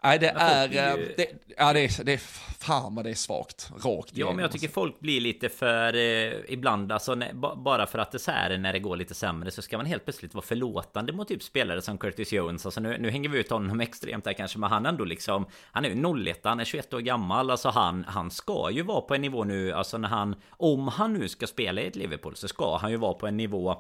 Nej, 0.07 0.19
det 0.19 0.29
är, 0.29 0.69
ju... 0.69 1.15
det, 1.17 1.27
ja, 1.57 1.73
det 1.73 1.81
är, 1.81 2.05
det 2.05 2.13
är, 2.13 2.19
fan 2.59 2.95
vad 2.95 3.05
det 3.05 3.11
är 3.11 3.15
svagt, 3.15 3.71
rakt 3.85 4.11
Ja, 4.15 4.33
men 4.33 4.39
jag 4.39 4.53
tycker 4.53 4.69
folk 4.69 5.01
blir 5.01 5.21
lite 5.21 5.49
för, 5.49 5.95
eh, 5.95 6.33
ibland, 6.49 6.93
alltså 6.93 7.15
när, 7.15 7.33
bara 7.57 7.87
för 7.87 7.99
att 7.99 8.13
det 8.13 8.19
så 8.19 8.31
här 8.31 8.59
när 8.59 8.73
det 8.73 8.79
går 8.79 8.97
lite 8.97 9.15
sämre 9.15 9.51
så 9.51 9.63
ska 9.63 9.77
man 9.77 9.87
helt 9.87 10.05
plötsligt 10.05 10.35
vara 10.35 10.45
förlåtande 10.45 11.13
mot 11.13 11.29
typ 11.29 11.43
spelare 11.43 11.83
som 11.83 11.99
Curtis 11.99 12.33
Jones. 12.33 12.67
Alltså 12.67 12.81
nu, 12.81 12.97
nu 12.99 13.11
hänger 13.11 13.29
vi 13.29 13.39
ut 13.39 13.51
honom 13.51 13.81
extremt 13.87 14.25
där 14.25 14.33
kanske, 14.33 14.59
men 14.59 14.71
han 14.71 14.87
ändå 14.87 15.05
liksom, 15.05 15.47
han 15.73 15.85
är 15.85 15.89
ju 15.89 16.29
01, 16.31 16.41
han 16.43 16.61
är 16.61 16.65
21 16.65 16.95
år 16.95 17.01
gammal, 17.01 17.51
alltså 17.51 17.69
han, 17.69 18.05
han 18.09 18.31
ska 18.31 18.71
ju 18.71 18.83
vara 18.83 19.01
på 19.01 19.15
en 19.15 19.21
nivå 19.21 19.45
nu, 19.45 19.73
alltså 19.73 19.99
när 19.99 20.09
han, 20.09 20.37
om 20.51 20.89
han 20.89 21.13
nu 21.13 21.29
ska 21.29 21.47
spela 21.47 21.81
i 21.81 21.87
ett 21.87 21.97
Liverpool 21.97 22.37
så 22.37 22.49
ska 22.49 22.77
han 22.77 22.91
ju 22.91 22.97
vara 22.97 23.15
på 23.15 23.27
en 23.27 23.37
nivå 23.37 23.77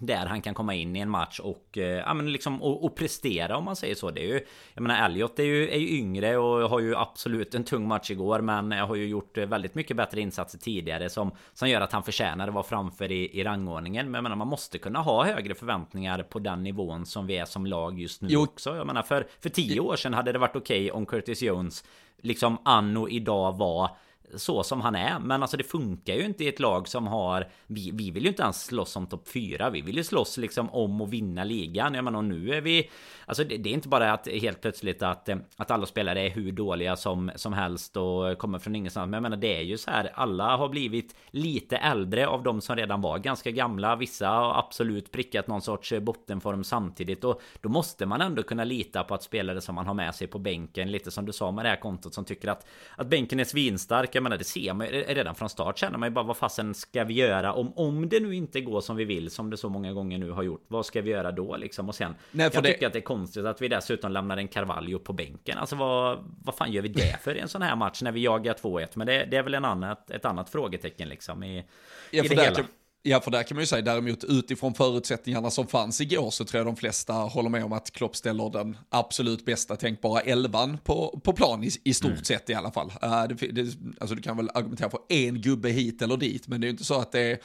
där 0.00 0.26
han 0.26 0.42
kan 0.42 0.54
komma 0.54 0.74
in 0.74 0.96
i 0.96 1.00
en 1.00 1.10
match 1.10 1.40
och, 1.40 1.78
eh, 1.78 1.84
ja, 1.84 2.14
men 2.14 2.32
liksom, 2.32 2.62
och, 2.62 2.84
och, 2.84 2.96
prestera 2.96 3.56
om 3.56 3.64
man 3.64 3.76
säger 3.76 3.94
så. 3.94 4.10
Det 4.10 4.20
är 4.20 4.26
ju, 4.26 4.40
jag 4.74 4.82
menar 4.82 5.04
Elliot 5.04 5.38
är 5.38 5.44
ju, 5.44 5.70
är 5.70 5.78
ju 5.78 5.98
yngre 5.98 6.36
och 6.36 6.70
har 6.70 6.80
ju 6.80 6.96
absolut 6.96 7.54
en 7.54 7.64
tung 7.64 7.88
match 7.88 8.10
igår 8.10 8.40
men 8.40 8.72
har 8.72 8.94
ju 8.94 9.06
gjort 9.06 9.38
väldigt 9.38 9.74
mycket 9.74 9.96
bättre 9.96 10.20
insatser 10.20 10.58
tidigare 10.58 11.10
som, 11.10 11.30
som 11.54 11.68
gör 11.68 11.80
att 11.80 11.92
han 11.92 12.02
förtjänar 12.02 12.48
att 12.48 12.54
vara 12.54 12.64
framför 12.64 13.12
i, 13.12 13.40
i 13.40 13.44
rangordningen. 13.44 14.06
Men 14.10 14.14
jag 14.14 14.22
menar 14.22 14.36
man 14.36 14.48
måste 14.48 14.78
kunna 14.78 14.98
ha 14.98 15.24
högre 15.24 15.54
förväntningar 15.54 16.22
på 16.22 16.38
den 16.38 16.62
nivån 16.62 17.06
som 17.06 17.26
vi 17.26 17.36
är 17.36 17.44
som 17.44 17.66
lag 17.66 18.00
just 18.00 18.22
nu 18.22 18.28
jo. 18.30 18.42
också. 18.42 18.76
Jag 18.76 18.86
menar 18.86 19.02
för, 19.02 19.26
för 19.40 19.48
tio 19.48 19.80
år 19.80 19.96
sedan 19.96 20.14
hade 20.14 20.32
det 20.32 20.38
varit 20.38 20.56
okej 20.56 20.84
okay 20.84 20.90
om 20.90 21.06
Curtis 21.06 21.42
Jones 21.42 21.84
liksom 22.22 22.58
anno 22.64 23.08
idag 23.08 23.56
var 23.56 23.90
så 24.34 24.62
som 24.62 24.80
han 24.80 24.94
är. 24.94 25.18
Men 25.18 25.42
alltså 25.42 25.56
det 25.56 25.64
funkar 25.64 26.14
ju 26.14 26.24
inte 26.24 26.44
i 26.44 26.48
ett 26.48 26.60
lag 26.60 26.88
som 26.88 27.06
har... 27.06 27.48
Vi, 27.66 27.90
vi 27.94 28.10
vill 28.10 28.22
ju 28.22 28.28
inte 28.28 28.42
ens 28.42 28.64
slåss 28.64 28.96
om 28.96 29.06
topp 29.06 29.28
4. 29.28 29.70
Vi 29.70 29.80
vill 29.80 29.96
ju 29.96 30.04
slåss 30.04 30.36
liksom 30.36 30.70
om 30.70 31.00
att 31.00 31.08
vinna 31.08 31.44
ligan. 31.44 31.94
Jag 31.94 32.04
menar 32.04 32.18
och 32.18 32.24
nu 32.24 32.54
är 32.54 32.60
vi... 32.60 32.90
Alltså 33.26 33.44
det, 33.44 33.56
det, 33.56 33.70
är 33.70 33.74
inte 33.74 33.88
bara 33.88 34.12
att 34.12 34.28
helt 34.28 34.60
plötsligt 34.60 35.02
att, 35.02 35.28
att 35.56 35.70
alla 35.70 35.86
spelare 35.86 36.20
är 36.20 36.30
hur 36.30 36.52
dåliga 36.52 36.96
som, 36.96 37.30
som 37.36 37.52
helst 37.52 37.96
och 37.96 38.38
kommer 38.38 38.58
från 38.58 38.76
ingenstans. 38.76 39.06
Men 39.06 39.14
jag 39.14 39.22
menar 39.22 39.36
det 39.36 39.56
är 39.56 39.62
ju 39.62 39.78
så 39.78 39.90
här. 39.90 40.12
Alla 40.14 40.56
har 40.56 40.68
blivit 40.68 41.16
lite 41.30 41.76
äldre 41.76 42.26
av 42.26 42.42
de 42.42 42.60
som 42.60 42.76
redan 42.76 43.00
var 43.00 43.18
ganska 43.18 43.50
gamla. 43.50 43.96
Vissa 43.96 44.28
har 44.28 44.58
absolut 44.58 45.12
prickat 45.12 45.46
någon 45.46 45.62
sorts 45.62 45.92
bottenform 46.00 46.64
samtidigt. 46.64 47.24
Och 47.24 47.40
då 47.60 47.68
måste 47.68 48.06
man 48.06 48.20
ändå 48.20 48.42
kunna 48.42 48.64
lita 48.64 49.04
på 49.04 49.14
att 49.14 49.22
spelare 49.22 49.60
som 49.60 49.74
man 49.74 49.86
har 49.86 49.94
med 49.94 50.14
sig 50.14 50.26
på 50.26 50.38
bänken. 50.38 50.90
Lite 50.90 51.10
som 51.10 51.26
du 51.26 51.32
sa 51.32 51.50
med 51.50 51.64
det 51.64 51.68
här 51.68 51.80
kontot 51.80 52.14
som 52.14 52.24
tycker 52.24 52.48
att, 52.48 52.66
att 52.96 53.06
bänken 53.06 53.40
är 53.40 53.44
svinstark 53.44 54.17
jag 54.18 54.22
menar 54.22 54.38
det 54.38 54.44
ser 54.44 54.74
man 54.74 54.86
ju 54.86 54.92
redan 54.92 55.34
från 55.34 55.48
start 55.48 55.78
känner 55.78 55.98
man 55.98 56.08
ju 56.08 56.10
bara 56.10 56.24
vad 56.24 56.36
fasen 56.36 56.74
ska 56.74 57.04
vi 57.04 57.14
göra 57.14 57.52
om, 57.52 57.72
om 57.76 58.08
det 58.08 58.20
nu 58.20 58.34
inte 58.34 58.60
går 58.60 58.80
som 58.80 58.96
vi 58.96 59.04
vill 59.04 59.30
som 59.30 59.50
det 59.50 59.56
så 59.56 59.68
många 59.68 59.92
gånger 59.92 60.18
nu 60.18 60.30
har 60.30 60.42
gjort. 60.42 60.64
Vad 60.68 60.86
ska 60.86 61.02
vi 61.02 61.10
göra 61.10 61.32
då 61.32 61.56
liksom? 61.56 61.88
Och 61.88 61.94
sen 61.94 62.14
Nej, 62.30 62.50
jag 62.54 62.62
det... 62.62 62.72
tycker 62.72 62.86
att 62.86 62.92
det 62.92 62.98
är 62.98 63.00
konstigt 63.00 63.44
att 63.44 63.62
vi 63.62 63.68
dessutom 63.68 64.12
lämnar 64.12 64.36
en 64.36 64.48
Carvalho 64.48 64.98
på 64.98 65.12
bänken. 65.12 65.58
Alltså 65.58 65.76
vad, 65.76 66.18
vad 66.44 66.54
fan 66.54 66.72
gör 66.72 66.82
vi 66.82 66.88
det 66.88 67.22
för 67.22 67.34
i 67.34 67.38
en 67.38 67.48
sån 67.48 67.62
här 67.62 67.76
match 67.76 68.02
när 68.02 68.12
vi 68.12 68.20
jagar 68.20 68.54
2-1? 68.54 68.88
Men 68.94 69.06
det, 69.06 69.24
det, 69.30 69.36
är 69.36 69.42
väl 69.42 69.54
en 69.54 69.64
annat, 69.64 70.10
ett 70.10 70.24
annat 70.24 70.50
frågetecken 70.50 71.08
liksom 71.08 71.42
i, 71.42 71.64
ja, 72.10 72.24
i 72.24 72.28
det 72.28 72.42
hela. 72.42 72.54
Kan... 72.54 72.64
Ja, 73.02 73.20
för 73.20 73.30
där 73.30 73.42
kan 73.42 73.54
man 73.54 73.62
ju 73.62 73.66
säga 73.66 73.82
däremot 73.82 74.24
utifrån 74.24 74.74
förutsättningarna 74.74 75.50
som 75.50 75.66
fanns 75.66 76.00
igår 76.00 76.30
så 76.30 76.44
tror 76.44 76.58
jag 76.58 76.66
de 76.66 76.76
flesta 76.76 77.12
håller 77.12 77.50
med 77.50 77.64
om 77.64 77.72
att 77.72 77.90
Klopp 77.90 78.16
ställer 78.16 78.50
den 78.50 78.76
absolut 78.88 79.44
bästa 79.44 79.76
tänkbara 79.76 80.20
elvan 80.20 80.78
på, 80.84 81.20
på 81.24 81.32
plan 81.32 81.64
i, 81.64 81.70
i 81.84 81.94
stort 81.94 82.10
mm. 82.10 82.24
sett 82.24 82.50
i 82.50 82.54
alla 82.54 82.70
fall. 82.70 82.92
Uh, 83.04 83.28
det, 83.28 83.46
det, 83.46 83.76
alltså 84.00 84.14
du 84.14 84.22
kan 84.22 84.36
väl 84.36 84.50
argumentera 84.54 84.90
för 84.90 85.00
en 85.08 85.40
gubbe 85.40 85.68
hit 85.68 86.02
eller 86.02 86.16
dit, 86.16 86.48
men 86.48 86.60
det 86.60 86.64
är 86.64 86.68
ju 86.68 86.72
inte 86.72 86.84
så 86.84 87.00
att 87.00 87.12
det 87.12 87.20
är 87.20 87.38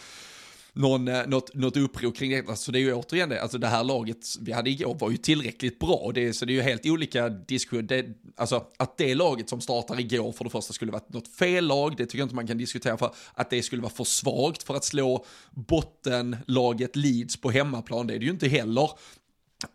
någon, 0.73 1.07
eh, 1.07 1.27
något, 1.27 1.55
något 1.55 1.77
uppror 1.77 2.11
kring 2.11 2.31
det. 2.31 2.55
Så 2.55 2.71
det 2.71 2.79
är 2.79 2.81
ju 2.81 2.93
återigen 2.93 3.29
det, 3.29 3.41
alltså 3.41 3.57
det 3.57 3.67
här 3.67 3.83
laget 3.83 4.17
vi 4.41 4.51
hade 4.51 4.69
igår 4.69 4.97
var 4.99 5.11
ju 5.11 5.17
tillräckligt 5.17 5.79
bra. 5.79 6.11
Det, 6.13 6.33
så 6.33 6.45
det 6.45 6.51
är 6.51 6.55
ju 6.55 6.61
helt 6.61 6.85
olika 6.85 7.29
diskussioner. 7.29 8.13
Alltså 8.35 8.65
att 8.77 8.97
det 8.97 9.15
laget 9.15 9.49
som 9.49 9.61
startar 9.61 9.99
igår 9.99 10.31
för 10.31 10.43
det 10.43 10.49
första 10.49 10.73
skulle 10.73 10.91
varit 10.91 11.13
något 11.13 11.27
fel 11.27 11.67
lag, 11.67 11.97
det 11.97 12.05
tycker 12.05 12.17
jag 12.17 12.25
inte 12.25 12.35
man 12.35 12.47
kan 12.47 12.57
diskutera 12.57 12.97
för. 12.97 13.15
Att 13.33 13.49
det 13.49 13.61
skulle 13.61 13.81
vara 13.81 13.93
för 13.93 14.03
svagt 14.03 14.63
för 14.63 14.75
att 14.75 14.85
slå 14.85 15.25
bottenlaget 15.51 16.95
Leeds 16.95 17.37
på 17.37 17.51
hemmaplan, 17.51 18.07
det 18.07 18.13
är 18.13 18.19
det 18.19 18.25
ju 18.25 18.31
inte 18.31 18.47
heller. 18.47 18.89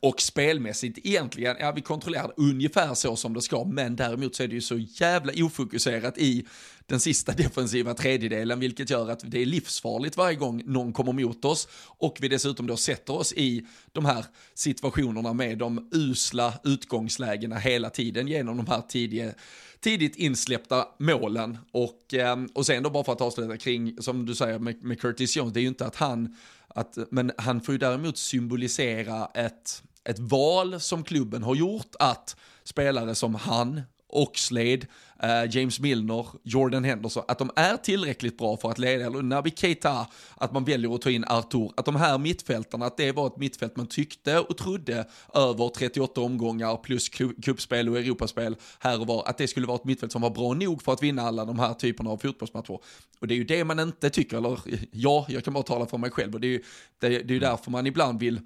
Och 0.00 0.20
spelmässigt 0.20 0.98
egentligen, 1.06 1.56
ja 1.60 1.72
vi 1.72 1.80
kontrollerar 1.80 2.32
ungefär 2.36 2.94
så 2.94 3.16
som 3.16 3.34
det 3.34 3.42
ska, 3.42 3.64
men 3.64 3.96
däremot 3.96 4.36
så 4.36 4.42
är 4.42 4.48
det 4.48 4.54
ju 4.54 4.60
så 4.60 4.78
jävla 4.78 5.32
ofokuserat 5.44 6.18
i 6.18 6.46
den 6.88 7.00
sista 7.00 7.32
defensiva 7.32 7.94
tredjedelen, 7.94 8.60
vilket 8.60 8.90
gör 8.90 9.10
att 9.10 9.30
det 9.30 9.42
är 9.42 9.46
livsfarligt 9.46 10.16
varje 10.16 10.36
gång 10.36 10.62
någon 10.66 10.92
kommer 10.92 11.12
mot 11.12 11.44
oss. 11.44 11.68
Och 11.86 12.16
vi 12.20 12.28
dessutom 12.28 12.66
då 12.66 12.76
sätter 12.76 13.12
oss 13.12 13.32
i 13.32 13.66
de 13.92 14.04
här 14.04 14.24
situationerna 14.54 15.32
med 15.32 15.58
de 15.58 15.88
usla 15.92 16.54
utgångslägena 16.64 17.56
hela 17.56 17.90
tiden 17.90 18.28
genom 18.28 18.56
de 18.56 18.66
här 18.66 18.80
tidiga 18.80 19.32
tidigt 19.80 20.16
insläppta 20.16 20.86
målen. 20.98 21.58
Och, 21.72 22.14
ehm, 22.14 22.48
och 22.54 22.66
sen 22.66 22.82
då 22.82 22.90
bara 22.90 23.04
för 23.04 23.12
att 23.12 23.20
avsluta 23.20 23.56
kring, 23.56 24.02
som 24.02 24.26
du 24.26 24.34
säger 24.34 24.58
med, 24.58 24.84
med 24.84 25.00
Curtis 25.00 25.36
Jones, 25.36 25.54
det 25.54 25.60
är 25.60 25.62
ju 25.62 25.68
inte 25.68 25.86
att 25.86 25.96
han 25.96 26.36
att, 26.68 26.98
men 27.10 27.32
han 27.38 27.60
får 27.60 27.72
ju 27.74 27.78
däremot 27.78 28.18
symbolisera 28.18 29.26
ett, 29.34 29.82
ett 30.04 30.18
val 30.18 30.80
som 30.80 31.04
klubben 31.04 31.42
har 31.42 31.54
gjort 31.54 31.94
att 31.98 32.36
spelare 32.64 33.14
som 33.14 33.34
han, 33.34 33.82
Oxlade, 34.10 34.86
Eh, 35.22 35.56
James 35.56 35.80
Milner, 35.80 36.26
Jordan 36.42 36.84
Henderson, 36.84 37.24
att 37.28 37.38
de 37.38 37.50
är 37.56 37.76
tillräckligt 37.76 38.38
bra 38.38 38.56
för 38.56 38.70
att 38.70 38.78
leda, 38.78 39.06
eller 39.06 39.22
Naby 39.22 39.50
Keita, 39.50 40.06
att 40.34 40.52
man 40.52 40.64
väljer 40.64 40.94
att 40.94 41.02
ta 41.02 41.10
in 41.10 41.24
Artur, 41.24 41.72
att 41.76 41.84
de 41.84 41.96
här 41.96 42.18
mittfältarna, 42.18 42.86
att 42.86 42.96
det 42.96 43.12
var 43.12 43.26
ett 43.26 43.36
mittfält 43.36 43.76
man 43.76 43.86
tyckte 43.86 44.38
och 44.38 44.56
trodde 44.56 45.08
över 45.34 45.68
38 45.68 46.20
omgångar 46.20 46.76
plus 46.76 47.08
kuppspel 47.42 47.88
och 47.88 47.98
Europaspel 47.98 48.56
här 48.78 49.00
och 49.00 49.06
var, 49.06 49.28
att 49.28 49.38
det 49.38 49.48
skulle 49.48 49.66
vara 49.66 49.76
ett 49.76 49.84
mittfält 49.84 50.12
som 50.12 50.22
var 50.22 50.30
bra 50.30 50.54
nog 50.54 50.82
för 50.82 50.92
att 50.92 51.02
vinna 51.02 51.22
alla 51.22 51.44
de 51.44 51.58
här 51.58 51.74
typerna 51.74 52.10
av 52.10 52.16
fotbollsmatcher. 52.16 52.78
Och 53.20 53.26
det 53.26 53.34
är 53.34 53.38
ju 53.38 53.44
det 53.44 53.64
man 53.64 53.80
inte 53.80 54.10
tycker, 54.10 54.36
eller 54.36 54.60
ja, 54.90 55.26
jag 55.28 55.44
kan 55.44 55.54
bara 55.54 55.62
tala 55.62 55.86
för 55.86 55.98
mig 55.98 56.10
själv 56.10 56.34
och 56.34 56.40
det 56.40 56.46
är 56.46 56.52
ju 56.52 56.62
det, 56.98 57.08
det 57.08 57.30
är 57.30 57.34
ju 57.34 57.38
därför 57.38 57.70
man 57.70 57.86
ibland 57.86 58.20
vill 58.20 58.40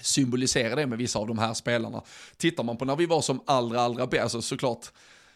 symbolisera 0.00 0.74
det 0.74 0.86
med 0.86 0.98
vissa 0.98 1.18
av 1.18 1.26
de 1.26 1.38
här 1.38 1.54
spelarna. 1.54 2.02
Tittar 2.36 2.64
man 2.64 2.76
på 2.76 2.84
när 2.84 2.96
vi 2.96 3.06
var 3.06 3.20
som 3.20 3.40
allra, 3.46 3.80
allra 3.80 4.06
bäst, 4.06 4.22
alltså 4.22 4.42
såklart, 4.42 4.92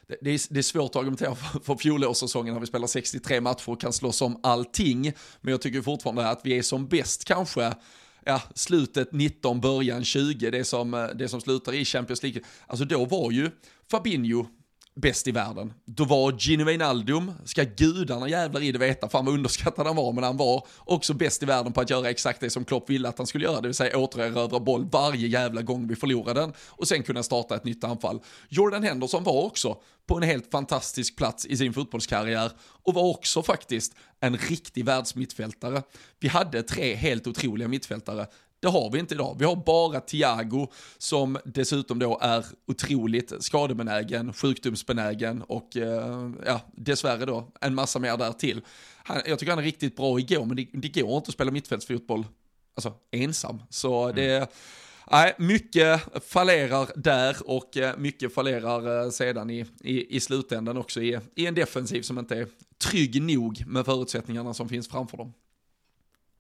det, 0.07 0.31
är, 0.31 0.53
det 0.55 0.61
är 0.61 0.63
svårt 0.63 0.91
att 0.91 0.97
argumentera 0.97 1.35
för, 1.35 1.61
för 1.61 1.77
fjolårssäsongen 1.77 2.55
när 2.55 2.61
vi 2.61 2.67
spelar 2.67 2.87
63 2.87 3.41
matcher 3.41 3.71
och 3.71 3.81
kan 3.81 3.93
slåss 3.93 4.23
om 4.23 4.41
allting. 4.43 5.13
Men 5.41 5.51
jag 5.51 5.63
tycker 5.63 5.83
fortfarande 5.83 6.29
att 6.29 6.41
vi 6.45 6.59
är 6.59 6.63
som 6.63 6.87
bäst 6.87 7.25
kanske 7.25 7.75
ja, 8.25 8.43
slutet 8.55 9.13
19, 9.13 9.61
början 9.61 10.05
20, 10.05 10.51
det 10.51 10.65
som, 10.65 10.95
eh, 10.95 11.07
det 11.07 11.29
som 11.29 11.41
slutar 11.41 11.75
i 11.75 11.85
Champions 11.85 12.23
League. 12.23 12.43
Alltså 12.67 12.85
då 12.85 13.05
var 13.05 13.31
ju 13.31 13.51
Fabinho 13.91 14.47
bäst 14.97 15.29
i 15.29 15.31
världen. 15.31 15.73
Då 15.85 16.05
var 16.05 16.33
Gino 16.33 16.65
Wijnaldum, 16.65 17.33
ska 17.45 17.65
gudarna 17.77 18.29
jävlar 18.29 18.63
i 18.63 18.73
det 18.73 18.79
veta, 18.79 19.09
fan 19.09 19.25
vad 19.25 19.35
underskattad 19.35 19.87
han 19.87 19.97
var, 19.97 20.13
men 20.13 20.25
han 20.25 20.37
var 20.37 20.67
också 20.79 21.15
bäst 21.15 21.43
i 21.43 21.47
världen 21.47 21.73
på 21.73 21.81
att 21.81 21.91
göra 21.91 22.11
exakt 22.11 22.41
det 22.41 22.51
som 22.51 22.65
Klopp 22.65 22.91
ville 22.91 23.09
att 23.09 23.19
han 23.19 23.27
skulle 23.27 23.45
göra, 23.45 23.61
det 23.61 23.69
vill 23.69 23.75
säga 23.75 23.99
återerövra 23.99 24.61
boll 24.61 24.89
varje 24.93 25.29
jävla 25.29 25.63
gång 25.63 25.89
vi 25.89 25.97
förlorade 25.97 26.41
den 26.41 26.53
och 26.69 26.89
sen 26.89 27.03
kunna 27.03 27.23
starta 27.23 27.57
ett 27.57 27.65
nytt 27.65 27.85
anfall. 27.85 28.21
Jordan 28.49 28.83
Henderson 28.83 29.25
var 29.25 29.43
också 29.43 29.77
på 30.07 30.17
en 30.17 30.23
helt 30.23 30.51
fantastisk 30.51 31.17
plats 31.17 31.47
i 31.47 31.57
sin 31.57 31.73
fotbollskarriär 31.73 32.51
och 32.83 32.95
var 32.95 33.03
också 33.03 33.43
faktiskt 33.43 33.95
en 34.21 34.37
riktig 34.37 34.85
världsmittfältare. 34.85 35.83
Vi 36.21 36.29
hade 36.29 36.63
tre 36.63 36.95
helt 36.95 37.27
otroliga 37.27 37.69
mittfältare. 37.69 38.27
Det 38.67 38.71
har 38.71 38.91
vi 38.91 38.99
inte 38.99 39.15
idag. 39.15 39.37
Vi 39.39 39.45
har 39.45 39.57
bara 39.57 40.01
Thiago 40.01 40.69
som 40.99 41.39
dessutom 41.45 41.99
då 41.99 42.19
är 42.23 42.47
otroligt 42.67 43.33
skadebenägen, 43.41 44.33
sjukdomsbenägen 44.33 45.43
och 45.43 45.77
eh, 45.77 46.31
ja, 46.47 46.61
dessvärre 46.73 47.27
då 47.27 47.49
en 47.61 47.75
massa 47.75 47.99
mer 47.99 48.17
där 48.17 48.33
till. 48.33 48.61
Han, 49.05 49.21
jag 49.27 49.39
tycker 49.39 49.53
han 49.53 49.59
är 49.59 49.63
riktigt 49.63 49.97
bra 49.97 50.19
igår, 50.19 50.45
men 50.45 50.57
det, 50.57 50.69
det 50.73 50.89
går 50.89 51.17
inte 51.17 51.29
att 51.29 51.35
spela 51.35 51.51
mittfältsfotboll 51.51 52.27
alltså, 52.75 52.95
ensam. 53.11 53.63
Så 53.71 54.05
mm. 54.05 54.17
det 54.17 54.53
Nej, 55.11 55.35
mycket 55.39 56.03
fallerar 56.25 56.89
där 56.97 57.37
och 57.45 57.77
eh, 57.77 57.97
mycket 57.97 58.35
fallerar 58.35 59.05
eh, 59.05 59.11
sedan 59.11 59.51
i, 59.51 59.67
i, 59.81 60.17
i 60.17 60.21
slutändan 60.21 60.77
också 60.77 61.03
i, 61.03 61.19
i 61.35 61.47
en 61.47 61.55
defensiv 61.55 62.03
som 62.03 62.19
inte 62.19 62.37
är 62.37 62.47
trygg 62.91 63.23
nog 63.23 63.67
med 63.67 63.85
förutsättningarna 63.85 64.55
som 64.55 64.69
finns 64.69 64.89
framför 64.89 65.17
dem. 65.17 65.33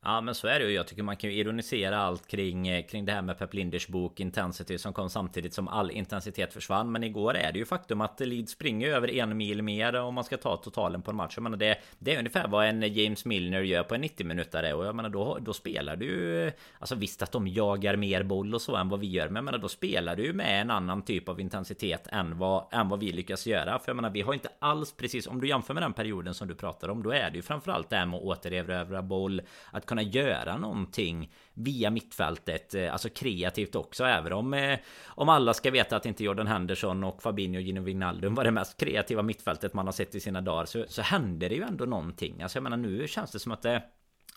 Ja 0.08 0.20
men 0.20 0.34
så 0.34 0.48
är 0.48 0.58
det 0.58 0.64
ju. 0.64 0.72
Jag 0.72 0.86
tycker 0.86 1.02
man 1.02 1.16
kan 1.16 1.30
ju 1.30 1.36
ironisera 1.36 1.98
allt 1.98 2.26
kring, 2.26 2.68
eh, 2.68 2.86
kring 2.86 3.04
det 3.04 3.12
här 3.12 3.22
med 3.22 3.38
Pep 3.38 3.54
Linders 3.54 3.88
bok 3.88 4.20
Intensity 4.20 4.78
som 4.78 4.92
kom 4.92 5.10
samtidigt 5.10 5.54
som 5.54 5.68
all 5.68 5.90
intensitet 5.90 6.52
försvann. 6.52 6.92
Men 6.92 7.04
igår 7.04 7.34
är 7.34 7.52
det 7.52 7.58
ju 7.58 7.64
faktum 7.64 8.00
att 8.00 8.20
Leeds 8.20 8.52
springer 8.52 8.88
över 8.88 9.14
en 9.14 9.36
mil 9.36 9.62
mer 9.62 9.94
om 9.94 10.14
man 10.14 10.24
ska 10.24 10.36
ta 10.36 10.56
totalen 10.56 11.02
på 11.02 11.10
en 11.10 11.16
match. 11.16 11.32
Jag 11.36 11.42
menar 11.42 11.56
det, 11.56 11.78
det 11.98 12.14
är 12.14 12.18
ungefär 12.18 12.48
vad 12.48 12.66
en 12.66 12.94
James 12.94 13.24
Milner 13.24 13.62
gör 13.62 13.82
på 13.82 13.94
en 13.94 14.00
90 14.00 14.26
minutare 14.26 14.74
och 14.74 14.86
jag 14.86 14.94
menar 14.94 15.08
då, 15.08 15.38
då 15.40 15.52
spelar 15.52 15.96
du 15.96 16.06
ju 16.06 16.52
Alltså 16.78 16.94
visst 16.94 17.22
att 17.22 17.32
de 17.32 17.48
jagar 17.48 17.96
mer 17.96 18.22
boll 18.22 18.54
och 18.54 18.62
så 18.62 18.76
än 18.76 18.88
vad 18.88 19.00
vi 19.00 19.06
gör. 19.06 19.26
Men 19.26 19.36
jag 19.36 19.44
menar 19.44 19.58
då 19.58 19.68
spelar 19.68 20.16
du 20.16 20.24
ju 20.24 20.32
med 20.32 20.60
en 20.60 20.70
annan 20.70 21.02
typ 21.02 21.28
av 21.28 21.40
intensitet 21.40 22.08
än 22.08 22.38
vad, 22.38 22.64
än 22.72 22.88
vad 22.88 23.00
vi 23.00 23.12
lyckas 23.12 23.46
göra. 23.46 23.78
För 23.78 23.88
jag 23.88 23.96
menar 23.96 24.10
vi 24.10 24.20
har 24.20 24.34
inte 24.34 24.48
alls 24.58 24.92
precis 24.92 25.26
om 25.26 25.40
du 25.40 25.48
jämför 25.48 25.74
med 25.74 25.82
den 25.82 25.92
perioden 25.92 26.34
som 26.34 26.48
du 26.48 26.54
pratar 26.54 26.88
om. 26.88 27.02
Då 27.02 27.10
är 27.10 27.30
det 27.30 27.36
ju 27.36 27.42
framförallt 27.42 27.90
det 27.90 27.96
här 27.96 28.06
med 28.06 28.16
att 28.16 28.22
återerövra 28.22 29.02
boll. 29.02 29.42
Att 29.70 29.86
kunna 29.86 29.95
kunna 29.96 30.10
göra 30.10 30.56
någonting 30.58 31.32
via 31.54 31.90
mittfältet, 31.90 32.74
eh, 32.74 32.92
alltså 32.92 33.08
kreativt 33.08 33.74
också, 33.74 34.04
även 34.04 34.32
om 34.32 34.54
eh, 34.54 34.78
om 35.06 35.28
alla 35.28 35.54
ska 35.54 35.70
veta 35.70 35.96
att 35.96 36.06
inte 36.06 36.24
Jordan 36.24 36.46
Henderson 36.46 37.04
och 37.04 37.22
Fabinho 37.22 37.58
och 37.58 37.62
Gino 37.62 37.80
Wijnaldum 37.80 38.34
var 38.34 38.44
det 38.44 38.50
mest 38.50 38.76
kreativa 38.76 39.22
mittfältet 39.22 39.74
man 39.74 39.86
har 39.86 39.92
sett 39.92 40.14
i 40.14 40.20
sina 40.20 40.40
dagar 40.40 40.64
så, 40.64 40.84
så 40.88 41.02
händer 41.02 41.48
det 41.48 41.54
ju 41.54 41.62
ändå 41.62 41.84
någonting. 41.84 42.42
Alltså 42.42 42.56
jag 42.56 42.62
menar 42.62 42.76
nu 42.76 43.08
känns 43.08 43.30
det 43.30 43.38
som 43.38 43.52
att 43.52 43.62
det 43.62 43.82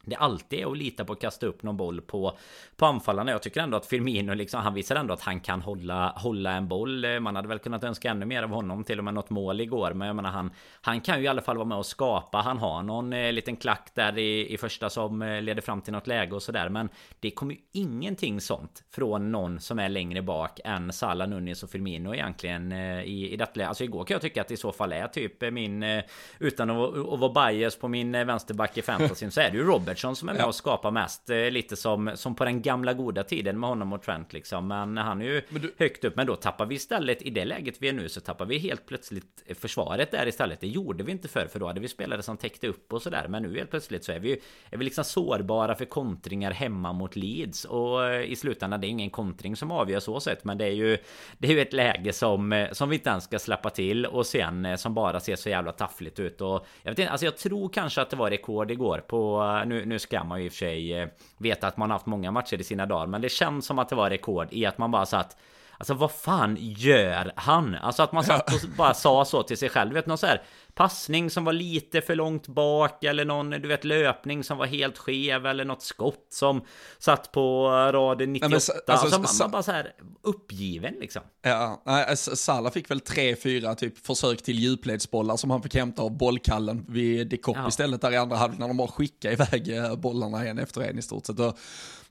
det 0.10 0.16
alltid 0.16 0.60
är 0.60 0.72
att 0.72 0.78
lita 0.78 1.06
på 1.06 1.14
att 1.14 1.22
kasta 1.22 1.46
upp 1.46 1.64
någon 1.64 1.78
boll 1.78 2.02
på, 2.02 2.38
på 2.76 2.86
anfallarna. 2.86 3.32
Jag 3.32 3.42
tycker 3.42 3.62
ändå 3.62 3.78
att 3.78 3.86
Firmino 3.86 4.34
liksom, 4.34 4.62
han 4.62 4.74
visar 4.74 4.96
ändå 4.96 5.14
att 5.14 5.22
han 5.22 5.40
kan 5.40 5.62
hålla, 5.62 6.10
hålla 6.10 6.52
en 6.52 6.68
boll. 6.68 7.20
Man 7.20 7.36
hade 7.36 7.48
väl 7.48 7.60
kunnat 7.60 7.84
önska 7.84 8.10
ännu 8.10 8.26
mer 8.26 8.44
av 8.44 8.50
honom, 8.50 8.84
till 8.84 8.98
och 8.98 9.04
med 9.06 9.14
något 9.14 9.30
mål 9.30 9.62
igår. 9.62 9.94
Men 9.94 10.08
jag 10.08 10.16
menar 10.16 10.30
han, 10.30 10.52
han 10.82 11.02
kan 11.02 11.20
ju 11.20 11.26
i 11.26 11.28
alla 11.28 11.42
fall 11.42 11.58
vara 11.58 11.68
med 11.68 11.78
och 11.78 11.86
skapa. 11.86 12.38
Han 12.38 12.58
har 12.58 12.84
någon 12.84 13.14
eh, 13.14 13.34
liten 13.34 13.56
klack 13.56 13.92
där 13.94 14.18
i, 14.18 14.54
i 14.54 14.58
första 14.58 14.90
som 14.90 15.22
eh, 15.22 15.42
leder 15.42 15.62
fram 15.62 15.82
till 15.82 15.94
något 15.94 16.08
läge 16.08 16.36
och 16.36 16.44
sådär. 16.44 16.70
Men 16.70 16.90
det 17.20 17.32
kommer 17.32 17.54
ju 17.54 17.60
ingenting 17.72 18.42
sånt 18.42 18.84
från 18.92 19.32
någon 19.32 19.60
som 19.60 19.80
är 19.80 19.90
längre 19.90 20.22
bak 20.22 20.60
än 20.64 20.94
Salah, 20.94 21.28
Nunes 21.28 21.64
och 21.64 21.70
Firmino 21.70 22.14
egentligen 22.16 22.72
eh, 22.72 23.04
i, 23.04 23.34
i 23.34 23.38
detta 23.38 23.52
läge. 23.54 23.68
Alltså 23.68 23.84
igår 23.84 24.04
kan 24.04 24.16
jag 24.16 24.22
tycka 24.22 24.42
att 24.42 24.48
det 24.48 24.54
i 24.54 24.58
så 24.58 24.72
fall 24.72 24.92
är 24.92 25.08
typ 25.08 25.42
min, 25.52 25.84
eh, 25.84 26.04
utan 26.40 26.70
att, 26.70 26.98
att 26.98 27.20
vara 27.20 27.52
bias 27.52 27.76
på 27.76 27.88
min 27.88 28.16
eh, 28.16 28.26
vänsterback 28.26 28.78
i 28.78 28.82
fantasyn, 28.82 29.32
så 29.32 29.42
är 29.42 29.52
det 29.52 29.58
ju 29.58 29.64
Robert 29.64 29.99
Robertson 30.00 30.16
som 30.16 30.30
är 30.30 30.34
med 30.34 30.42
ja. 30.42 30.48
och 30.48 30.56
skapar 30.56 30.92
mest. 30.92 31.30
Eh, 31.30 31.52
lite 31.52 31.76
som, 31.76 32.12
som 32.16 32.36
på 32.36 32.46
den 32.46 32.62
gamla 32.62 32.94
goda 32.94 33.24
tiden 33.24 33.60
med 33.60 33.70
honom 33.70 33.94
och 33.94 34.02
Trent 34.02 34.34
liksom. 34.34 34.68
Men 34.68 34.98
han 34.98 35.22
är 35.22 35.26
ju 35.26 35.42
du... 35.50 35.74
högt 35.80 36.04
upp. 36.04 36.16
Men 36.16 36.28
då 36.28 36.36
tappar 36.36 36.66
vi 36.66 36.76
istället, 36.76 37.22
i 37.22 37.30
det 37.30 37.46
läget 37.46 37.76
vi 37.80 37.90
är 37.90 37.94
nu, 37.94 38.10
så 38.10 38.22
tappar 38.22 38.46
vi 38.46 38.58
helt 38.58 38.86
plötsligt 38.86 39.44
försvaret 39.60 40.12
där 40.12 40.28
istället. 40.28 40.62
Det 40.62 40.68
gjorde 40.68 41.04
vi 41.04 41.12
inte 41.12 41.28
förr, 41.28 41.48
för 41.52 41.60
då 41.60 41.68
hade 41.68 41.80
vi 41.80 41.88
spelare 41.88 42.22
som 42.22 42.38
täckte 42.38 42.68
upp 42.68 42.94
och 42.94 43.02
sådär. 43.02 43.26
Men 43.30 43.44
nu 43.44 43.58
helt 43.58 43.70
plötsligt 43.70 44.04
så 44.04 44.12
är 44.12 44.20
vi 44.20 44.30
ju 44.30 44.40
är 44.72 44.78
vi 44.78 44.86
liksom 44.86 45.04
sårbara 45.04 45.76
för 45.76 45.86
kontringar 45.86 46.52
hemma 46.52 46.94
mot 46.94 47.16
Leeds. 47.16 47.66
Och 47.66 48.06
eh, 48.06 48.32
i 48.32 48.36
slutändan, 48.36 48.82
det 48.82 48.88
är 48.88 48.90
ingen 48.90 49.10
kontring 49.10 49.56
som 49.56 49.72
avgör 49.72 50.00
så 50.00 50.20
sett. 50.20 50.44
Men 50.44 50.58
det 50.58 50.66
är 50.66 50.76
ju, 50.76 50.98
det 51.38 51.48
är 51.48 51.52
ju 51.52 51.62
ett 51.62 51.74
läge 51.74 52.14
som, 52.14 52.54
eh, 52.54 52.72
som 52.72 52.90
vi 52.90 52.96
inte 52.96 53.10
ens 53.10 53.24
ska 53.24 53.40
släppa 53.40 53.70
till. 53.70 54.06
Och 54.06 54.26
sen 54.26 54.78
som 54.78 54.94
bara 54.94 55.20
ser 55.20 55.36
så 55.36 55.50
jävla 55.50 55.72
taffligt 55.72 56.20
ut. 56.20 56.42
Och 56.42 56.66
jag 56.84 56.92
vet 56.92 57.00
inte, 57.00 57.12
alltså 57.12 57.26
jag 57.26 57.38
tror 57.38 57.70
kanske 57.70 58.02
att 58.02 58.10
det 58.10 58.16
var 58.16 58.30
rekord 58.30 58.72
igår 58.72 59.04
på, 59.08 59.64
nu, 59.66 59.79
nu 59.86 60.00
ska 60.00 60.24
man 60.24 60.40
ju 60.40 60.46
i 60.46 60.50
och 60.50 60.54
för 60.54 60.58
sig 60.58 60.94
eh, 60.94 61.10
veta 61.38 61.68
att 61.68 61.78
man 61.78 61.92
haft 61.92 62.06
många 62.06 62.32
matcher 62.32 62.62
i 62.62 62.64
sina 62.64 62.86
dagar. 62.86 63.08
Men 63.08 63.22
det 63.22 63.30
känns 63.30 63.66
som 63.66 63.80
att 63.80 63.90
det 63.90 63.96
var 63.96 64.10
rekord 64.10 64.48
i 64.52 64.66
att 64.66 64.78
man 64.78 64.92
bara 64.92 65.06
satt 65.06 65.38
Alltså 65.80 65.94
vad 65.94 66.12
fan 66.12 66.58
gör 66.60 67.32
han? 67.36 67.76
Alltså 67.76 68.04
att 68.04 68.12
man 68.12 68.24
satt 68.24 68.54
och 68.54 68.70
bara 68.78 68.94
sa 68.94 69.26
så 69.26 69.44
till 69.44 69.58
sig 69.58 69.70
själv. 69.70 69.94
Vet 69.94 70.06
någon 70.06 70.18
så 70.18 70.26
här 70.28 70.44
passning 70.74 71.30
som 71.30 71.46
var 71.46 71.54
lite 71.54 72.02
för 72.02 72.16
långt 72.16 72.48
bak 72.48 73.04
eller 73.04 73.26
någon 73.26 73.50
du 73.50 73.68
vet 73.68 73.84
löpning 73.84 74.44
som 74.44 74.58
var 74.58 74.66
helt 74.66 74.98
skev 74.98 75.46
eller 75.46 75.66
något 75.66 75.82
skott 75.82 76.28
som 76.30 76.62
satt 76.98 77.32
på 77.32 77.68
rad 77.70 78.30
98. 78.30 78.48
Nej, 78.48 78.56
alltså, 78.56 78.74
alltså, 78.88 79.20
man, 79.20 79.28
man 79.40 79.52
bara 79.52 79.64
så 79.64 79.72
här 79.72 79.94
uppgiven 80.22 80.94
liksom. 81.00 81.22
Ja, 81.42 81.82
Salah 82.16 82.72
fick 82.72 82.92
väl 82.92 83.00
tre, 83.00 83.36
fyra 83.36 83.76
typ 83.76 84.06
försök 84.06 84.42
till 84.42 84.60
djupledsbollar 84.60 85.38
som 85.38 85.52
han 85.52 85.64
fick 85.64 85.76
hämta 85.76 86.02
av 86.02 86.18
bollkallen 86.18 86.86
vid 86.88 87.28
De 87.28 87.38
Kopp 87.38 87.58
ja. 87.58 87.68
istället 87.68 88.02
där 88.02 88.12
i 88.12 88.18
andra 88.18 88.36
halvlek 88.36 88.60
när 88.60 88.68
de 88.68 88.78
bara 88.78 88.88
skickade 88.88 89.34
iväg 89.34 89.78
eh, 89.78 89.96
bollarna 89.96 90.46
en 90.46 90.60
efter 90.60 90.82
en 90.82 91.00
i 91.00 91.02
stort 91.02 91.26
sett. 91.26 91.40
Och 91.40 91.58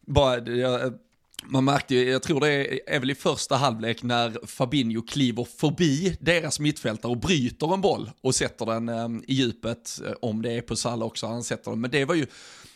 bara, 0.00 0.38
jag, 0.38 0.98
man 1.44 1.64
märkte 1.64 1.94
ju, 1.94 2.10
jag 2.10 2.22
tror 2.22 2.40
det 2.40 2.80
är, 2.94 3.00
väl 3.00 3.10
i 3.10 3.14
första 3.14 3.56
halvlek 3.56 4.02
när 4.02 4.46
Fabinho 4.46 5.02
kliver 5.02 5.44
förbi 5.44 6.16
deras 6.20 6.60
mittfältare 6.60 7.12
och 7.12 7.18
bryter 7.18 7.74
en 7.74 7.80
boll 7.80 8.10
och 8.20 8.34
sätter 8.34 8.66
den 8.66 8.88
eh, 8.88 9.08
i 9.26 9.34
djupet, 9.34 10.00
eh, 10.06 10.12
om 10.22 10.42
det 10.42 10.52
är 10.52 10.60
på 10.60 10.76
Salah 10.76 11.06
också, 11.06 11.26
han 11.26 11.42
sätter 11.42 11.70
den. 11.70 11.80
Men 11.80 11.90
det 11.90 12.04
var 12.04 12.14
ju, 12.14 12.26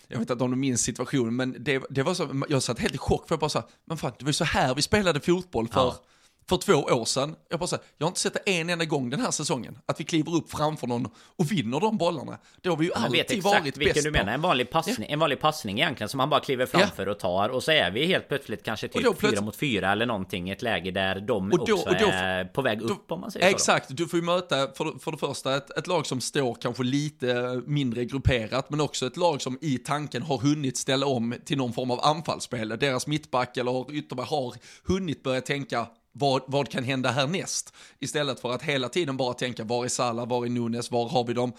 jag 0.08 0.18
vet 0.18 0.30
inte 0.30 0.44
om 0.44 0.50
du 0.50 0.56
minns 0.56 0.82
situationen, 0.82 1.36
men 1.36 1.56
det, 1.58 1.82
det 1.90 2.02
var 2.02 2.14
så, 2.14 2.42
jag 2.48 2.62
satt 2.62 2.78
helt 2.78 2.94
i 2.94 2.98
chock 2.98 3.28
för 3.28 3.34
jag 3.34 3.40
bara 3.40 3.50
sa, 3.50 3.68
men 3.84 3.98
fan, 3.98 4.12
det 4.18 4.24
var 4.24 4.30
ju 4.30 4.34
så 4.34 4.44
här 4.44 4.74
vi 4.74 4.82
spelade 4.82 5.20
fotboll 5.20 5.68
för 5.68 5.80
ja 5.80 6.02
för 6.48 6.56
två 6.56 6.74
år 6.74 7.04
sedan. 7.04 7.36
Jag 7.48 7.60
bara 7.60 7.66
säger, 7.66 7.84
jag 7.98 8.06
har 8.06 8.08
inte 8.08 8.20
sett 8.20 8.34
det 8.44 8.60
en 8.60 8.70
enda 8.70 8.84
gång 8.84 9.10
den 9.10 9.20
här 9.20 9.30
säsongen. 9.30 9.78
Att 9.86 10.00
vi 10.00 10.04
kliver 10.04 10.34
upp 10.34 10.50
framför 10.50 10.86
någon 10.86 11.08
och 11.16 11.52
vinner 11.52 11.80
de 11.80 11.96
bollarna. 11.96 12.38
Det 12.60 12.68
har 12.68 12.76
vi 12.76 12.84
ju 12.84 12.92
alltid 12.92 13.12
vet 13.12 13.30
exakt 13.30 13.44
varit 13.44 13.76
vilken 13.76 14.04
du 14.04 14.10
menar. 14.10 14.32
En 14.32 14.42
vanlig 14.42 14.70
passning, 14.70 14.96
ja. 14.98 15.12
en 15.12 15.18
vanlig 15.18 15.40
passning 15.40 15.78
egentligen 15.78 16.08
som 16.08 16.20
han 16.20 16.30
bara 16.30 16.40
kliver 16.40 16.66
framför 16.66 17.06
ja. 17.06 17.12
och 17.12 17.18
tar. 17.18 17.48
Och 17.48 17.62
så 17.62 17.72
är 17.72 17.90
vi 17.90 18.06
helt 18.06 18.28
plötsligt 18.28 18.62
kanske 18.64 18.88
typ 18.88 19.02
fyra 19.02 19.12
plötsligt... 19.12 19.44
mot 19.44 19.56
fyra 19.56 19.92
eller 19.92 20.06
någonting. 20.06 20.50
Ett 20.50 20.62
läge 20.62 20.90
där 20.90 21.20
de 21.20 21.52
och 21.52 21.66
då, 21.66 21.74
också 21.74 21.88
och 21.88 21.94
då, 22.00 22.06
är 22.06 22.44
på 22.44 22.62
väg 22.62 22.82
upp 22.82 23.08
då, 23.08 23.14
om 23.14 23.20
man 23.20 23.30
säger 23.30 23.46
exakt, 23.46 23.64
så. 23.64 23.72
Exakt, 23.72 23.96
du 23.96 24.08
får 24.08 24.18
ju 24.18 24.24
möta 24.24 24.56
för, 24.56 24.98
för 24.98 25.10
det 25.10 25.18
första 25.18 25.56
ett, 25.56 25.78
ett 25.78 25.86
lag 25.86 26.06
som 26.06 26.20
står 26.20 26.54
kanske 26.54 26.82
lite 26.82 27.62
mindre 27.66 28.04
grupperat. 28.04 28.70
Men 28.70 28.80
också 28.80 29.06
ett 29.06 29.16
lag 29.16 29.42
som 29.42 29.58
i 29.60 29.78
tanken 29.78 30.22
har 30.22 30.38
hunnit 30.38 30.76
ställa 30.76 31.06
om 31.06 31.34
till 31.44 31.58
någon 31.58 31.72
form 31.72 31.90
av 31.90 32.00
anfallsspel. 32.00 32.68
Deras 32.68 33.06
mittback 33.06 33.56
eller 33.56 33.94
ytterback 33.94 34.28
har 34.28 34.54
hunnit 34.84 35.22
börja 35.22 35.40
tänka 35.40 35.86
vad, 36.12 36.42
vad 36.46 36.68
kan 36.68 36.84
hända 36.84 37.10
härnäst? 37.10 37.72
Istället 37.98 38.40
för 38.40 38.52
att 38.52 38.62
hela 38.62 38.88
tiden 38.88 39.16
bara 39.16 39.34
tänka, 39.34 39.64
var 39.64 39.84
är 39.84 39.88
Salah, 39.88 40.28
var 40.28 40.46
är 40.46 40.50
Nunes, 40.50 40.90
var 40.90 41.08
har 41.08 41.24
vi 41.24 41.32
dem? 41.32 41.52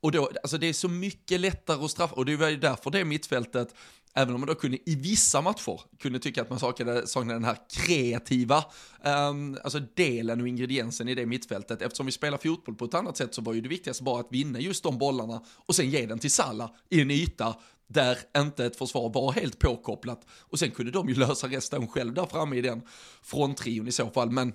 Och 0.00 0.12
då, 0.12 0.30
alltså 0.42 0.58
det 0.58 0.66
är 0.66 0.72
så 0.72 0.88
mycket 0.88 1.40
lättare 1.40 1.84
att 1.84 1.90
straffa, 1.90 2.14
och 2.14 2.24
det 2.24 2.36
var 2.36 2.48
ju 2.48 2.56
därför 2.56 2.90
det 2.90 3.04
mittfältet, 3.04 3.74
även 4.14 4.34
om 4.34 4.40
man 4.40 4.48
då 4.48 4.54
kunde 4.54 4.90
i 4.90 4.94
vissa 4.94 5.40
matcher 5.40 5.80
kunde 5.98 6.18
tycka 6.18 6.42
att 6.42 6.50
man 6.50 6.58
saknade, 6.58 7.06
saknade 7.06 7.34
den 7.34 7.44
här 7.44 7.56
kreativa 7.68 8.64
um, 9.04 9.58
alltså 9.64 9.80
delen 9.94 10.40
och 10.40 10.48
ingrediensen 10.48 11.08
i 11.08 11.14
det 11.14 11.26
mittfältet. 11.26 11.82
Eftersom 11.82 12.06
vi 12.06 12.12
spelar 12.12 12.38
fotboll 12.38 12.74
på 12.74 12.84
ett 12.84 12.94
annat 12.94 13.16
sätt 13.16 13.34
så 13.34 13.42
var 13.42 13.52
ju 13.52 13.60
det 13.60 13.68
viktigaste 13.68 14.02
bara 14.02 14.20
att 14.20 14.28
vinna 14.30 14.60
just 14.60 14.82
de 14.82 14.98
bollarna 14.98 15.42
och 15.66 15.74
sen 15.74 15.90
ge 15.90 16.06
den 16.06 16.18
till 16.18 16.30
Salah 16.30 16.70
i 16.90 17.00
en 17.00 17.10
yta 17.10 17.54
där 17.92 18.18
inte 18.36 18.64
ett 18.64 18.76
försvar 18.76 19.10
var 19.10 19.32
helt 19.32 19.58
påkopplat. 19.58 20.26
Och 20.40 20.58
sen 20.58 20.70
kunde 20.70 20.92
de 20.92 21.08
ju 21.08 21.14
lösa 21.14 21.46
resten 21.46 21.88
själv 21.88 22.14
där 22.14 22.26
framme 22.26 22.56
i 22.56 22.60
den 22.60 22.82
fronttrion 23.22 23.88
i 23.88 23.92
så 23.92 24.10
fall. 24.10 24.30
Men 24.30 24.52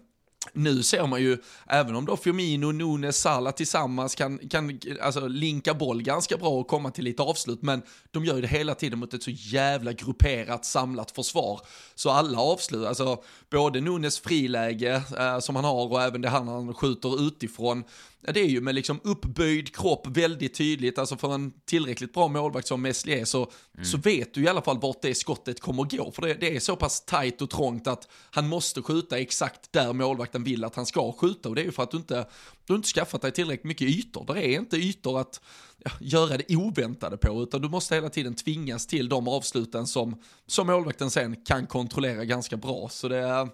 nu 0.54 0.84
ser 0.84 1.08
man 1.08 1.22
ju, 1.22 1.38
även 1.68 1.96
om 1.96 2.06
då 2.06 2.18
Firmino, 2.18 2.72
Nunes, 2.72 3.22
Salah 3.22 3.54
tillsammans 3.54 4.16
kan, 4.16 4.38
kan 4.50 4.80
alltså, 5.02 5.28
linka 5.28 5.74
boll 5.74 6.04
ganska 6.04 6.38
bra 6.38 6.50
och 6.50 6.68
komma 6.68 6.92
till 6.92 7.04
lite 7.04 7.24
avslut, 7.24 7.62
men 7.62 7.82
de 8.12 8.26
gör 8.26 8.36
ju 8.36 8.42
det 8.42 8.48
hela 8.48 8.76
tiden 8.76 9.00
mot 9.00 9.14
ett 9.14 9.24
så 9.24 9.32
jävla 9.32 9.94
grupperat, 9.94 10.66
samlat 10.66 11.12
försvar. 11.12 11.62
Så 11.96 12.10
alla 12.10 12.40
avslut, 12.40 12.88
alltså 12.88 13.24
både 13.50 13.82
Nunes 13.82 14.20
friläge 14.20 15.02
eh, 15.18 15.40
som 15.40 15.56
han 15.56 15.66
har 15.66 15.92
och 15.92 16.02
även 16.02 16.22
det 16.22 16.30
han 16.30 16.74
skjuter 16.74 17.28
utifrån, 17.28 17.84
det 18.22 18.40
är 18.40 18.48
ju 18.48 18.62
med 18.62 18.76
liksom 18.76 19.00
uppböjd 19.04 19.76
kropp 19.76 20.08
väldigt 20.08 20.54
tydligt, 20.54 20.98
alltså 20.98 21.18
för 21.18 21.34
en 21.34 21.54
tillräckligt 21.66 22.14
bra 22.14 22.28
målvakt 22.28 22.68
som 22.68 22.82
Meslier 22.82 23.26
så, 23.26 23.52
mm. 23.74 23.86
så 23.86 23.98
vet 23.98 24.34
du 24.34 24.44
i 24.44 24.48
alla 24.48 24.62
fall 24.62 24.80
vart 24.80 25.02
det 25.02 25.16
skottet 25.16 25.60
kommer 25.60 25.84
gå. 25.84 26.12
För 26.12 26.22
det, 26.22 26.34
det, 26.34 26.56
är 26.56 26.60
så 26.60 26.76
pass 26.76 27.06
tajt 27.06 27.42
och 27.42 27.50
trångt 27.50 27.88
att 27.88 28.08
han 28.32 28.48
måste 28.48 28.82
skjuta 28.82 29.20
exakt 29.20 29.72
där 29.74 29.94
målvakten 29.94 30.44
vill 30.44 30.64
att 30.64 30.76
han 30.76 30.86
ska 30.86 31.12
skjuta. 31.12 31.50
Och 31.50 31.56
det 31.56 31.62
är 31.62 31.66
ju 31.66 31.72
för 31.72 31.84
att 31.84 31.92
du 31.92 31.98
inte, 31.98 32.26
du 32.66 32.76
inte 32.76 32.88
skaffat 32.88 33.22
dig 33.22 33.32
tillräckligt 33.32 33.66
mycket 33.66 33.88
ytor. 33.88 34.34
Det 34.34 34.46
är 34.46 34.60
inte 34.60 34.78
ytor 34.78 35.20
att 35.20 35.42
ja, 35.78 35.92
göra 36.00 36.38
det 36.38 36.56
oväntade 36.56 37.18
på, 37.18 37.44
utan 37.44 37.62
du 37.62 37.70
måste 37.70 37.96
hela 37.96 38.10
tiden 38.10 38.36
tvingas 38.36 38.88
till 38.88 39.10
de 39.10 39.28
avsluten 39.28 39.88
som, 39.88 40.22
som 40.48 40.68
målvakten 40.68 41.12
sen 41.12 41.36
kan 41.46 41.68
kontrollera 41.68 42.26
ganska 42.26 42.58
bra. 42.58 42.90
Så 42.90 43.08
det 43.08 43.18
är 43.18 43.50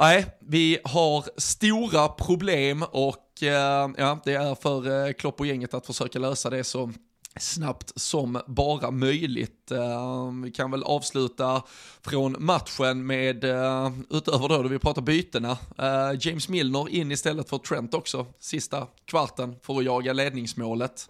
Nej, 0.00 0.26
vi 0.38 0.78
har 0.84 1.24
stora 1.36 2.08
problem 2.08 2.84
och 2.90 3.42
eh, 3.42 3.90
ja, 3.96 4.20
det 4.24 4.34
är 4.34 4.54
för 4.54 5.06
eh, 5.06 5.12
Klopp 5.12 5.40
och 5.40 5.46
gänget 5.46 5.74
att 5.74 5.86
försöka 5.86 6.18
lösa 6.18 6.50
det 6.50 6.64
så 6.64 6.92
snabbt 7.36 7.92
som 8.00 8.40
bara 8.46 8.90
möjligt. 8.90 9.70
Eh, 9.70 10.32
vi 10.44 10.50
kan 10.50 10.70
väl 10.70 10.82
avsluta 10.82 11.62
från 12.02 12.36
matchen 12.38 13.06
med, 13.06 13.44
eh, 13.44 13.92
utöver 14.10 14.48
då, 14.48 14.62
då 14.62 14.68
vi 14.68 14.78
pratar 14.78 15.02
bytena, 15.02 15.58
eh, 15.78 16.10
James 16.20 16.48
Milner 16.48 16.88
in 16.88 17.12
istället 17.12 17.48
för 17.48 17.58
Trent 17.58 17.94
också, 17.94 18.26
sista 18.38 18.86
kvarten 19.04 19.56
för 19.62 19.78
att 19.78 19.84
jaga 19.84 20.12
ledningsmålet. 20.12 21.08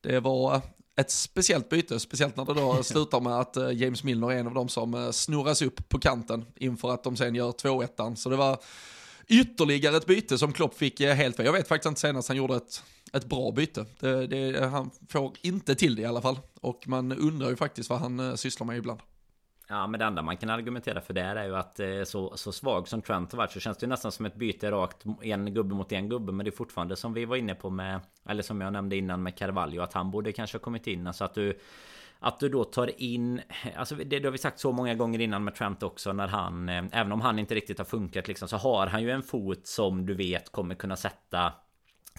Det 0.00 0.20
var 0.20 0.62
ett 0.96 1.10
speciellt 1.10 1.68
byte, 1.68 2.00
speciellt 2.00 2.36
när 2.36 2.44
det 2.44 2.54
då 2.54 2.82
slutar 2.82 3.20
med 3.20 3.32
att 3.32 3.56
eh, 3.56 3.70
James 3.70 4.04
Milner 4.04 4.32
är 4.32 4.36
en 4.36 4.46
av 4.46 4.54
de 4.54 4.68
som 4.68 4.94
eh, 4.94 5.10
snurras 5.10 5.62
upp 5.62 5.88
på 5.88 5.98
kanten 5.98 6.44
inför 6.56 6.94
att 6.94 7.04
de 7.04 7.16
sen 7.16 7.34
gör 7.34 7.50
2-1. 7.50 8.14
Så 8.14 8.28
det 8.30 8.36
var 8.36 8.58
ytterligare 9.26 9.96
ett 9.96 10.06
byte 10.06 10.38
som 10.38 10.52
Klopp 10.52 10.78
fick 10.78 11.00
eh, 11.00 11.14
helt. 11.14 11.38
Jag 11.38 11.52
vet 11.52 11.68
faktiskt 11.68 11.88
inte 11.88 12.00
senast 12.00 12.28
han 12.28 12.36
gjorde 12.36 12.56
ett, 12.56 12.82
ett 13.12 13.24
bra 13.24 13.52
byte. 13.52 13.86
Det, 14.00 14.26
det, 14.26 14.66
han 14.66 14.90
får 15.08 15.32
inte 15.42 15.74
till 15.74 15.96
det 15.96 16.02
i 16.02 16.06
alla 16.06 16.22
fall. 16.22 16.38
Och 16.60 16.88
man 16.88 17.12
undrar 17.12 17.50
ju 17.50 17.56
faktiskt 17.56 17.90
vad 17.90 17.98
han 17.98 18.38
sysslar 18.38 18.66
med 18.66 18.76
ibland. 18.76 19.00
Ja 19.68 19.86
men 19.86 20.00
det 20.00 20.06
enda 20.06 20.22
man 20.22 20.36
kan 20.36 20.50
argumentera 20.50 21.00
för 21.00 21.14
där 21.14 21.36
är 21.36 21.44
ju 21.44 21.56
att 21.56 21.80
eh, 21.80 22.02
så, 22.04 22.36
så 22.36 22.52
svag 22.52 22.88
som 22.88 23.02
Trent 23.02 23.32
har 23.32 23.36
varit 23.36 23.52
så 23.52 23.60
känns 23.60 23.78
det 23.78 23.86
nästan 23.86 24.12
som 24.12 24.26
ett 24.26 24.34
byte 24.34 24.70
rakt 24.70 25.04
en 25.22 25.54
gubbe 25.54 25.74
mot 25.74 25.92
en 25.92 26.08
gubbe. 26.08 26.32
Men 26.32 26.44
det 26.44 26.50
är 26.50 26.56
fortfarande 26.56 26.96
som 26.96 27.12
vi 27.12 27.24
var 27.24 27.36
inne 27.36 27.54
på 27.54 27.70
med 27.70 28.00
Eller 28.28 28.42
som 28.42 28.60
jag 28.60 28.72
nämnde 28.72 28.96
innan 28.96 29.22
med 29.22 29.38
Carvalho 29.38 29.82
att 29.82 29.92
han 29.92 30.10
borde 30.10 30.32
kanske 30.32 30.58
ha 30.58 30.62
kommit 30.62 30.86
in. 30.86 31.06
Alltså 31.06 31.24
att 31.24 31.34
du 31.34 31.58
att 32.18 32.40
du 32.40 32.48
då 32.48 32.64
tar 32.64 33.00
in 33.00 33.40
Alltså 33.76 33.94
det, 33.94 34.04
det 34.04 34.24
har 34.24 34.32
vi 34.32 34.38
sagt 34.38 34.60
så 34.60 34.72
många 34.72 34.94
gånger 34.94 35.20
innan 35.20 35.44
med 35.44 35.54
Trent 35.54 35.82
också 35.82 36.12
när 36.12 36.28
han 36.28 36.68
eh, 36.68 36.84
Även 36.92 37.12
om 37.12 37.20
han 37.20 37.38
inte 37.38 37.54
riktigt 37.54 37.78
har 37.78 37.84
funkat 37.84 38.28
liksom 38.28 38.48
Så 38.48 38.56
har 38.56 38.86
han 38.86 39.02
ju 39.02 39.10
en 39.10 39.22
fot 39.22 39.66
som 39.66 40.06
du 40.06 40.14
vet 40.14 40.52
kommer 40.52 40.74
kunna 40.74 40.96
sätta 40.96 41.52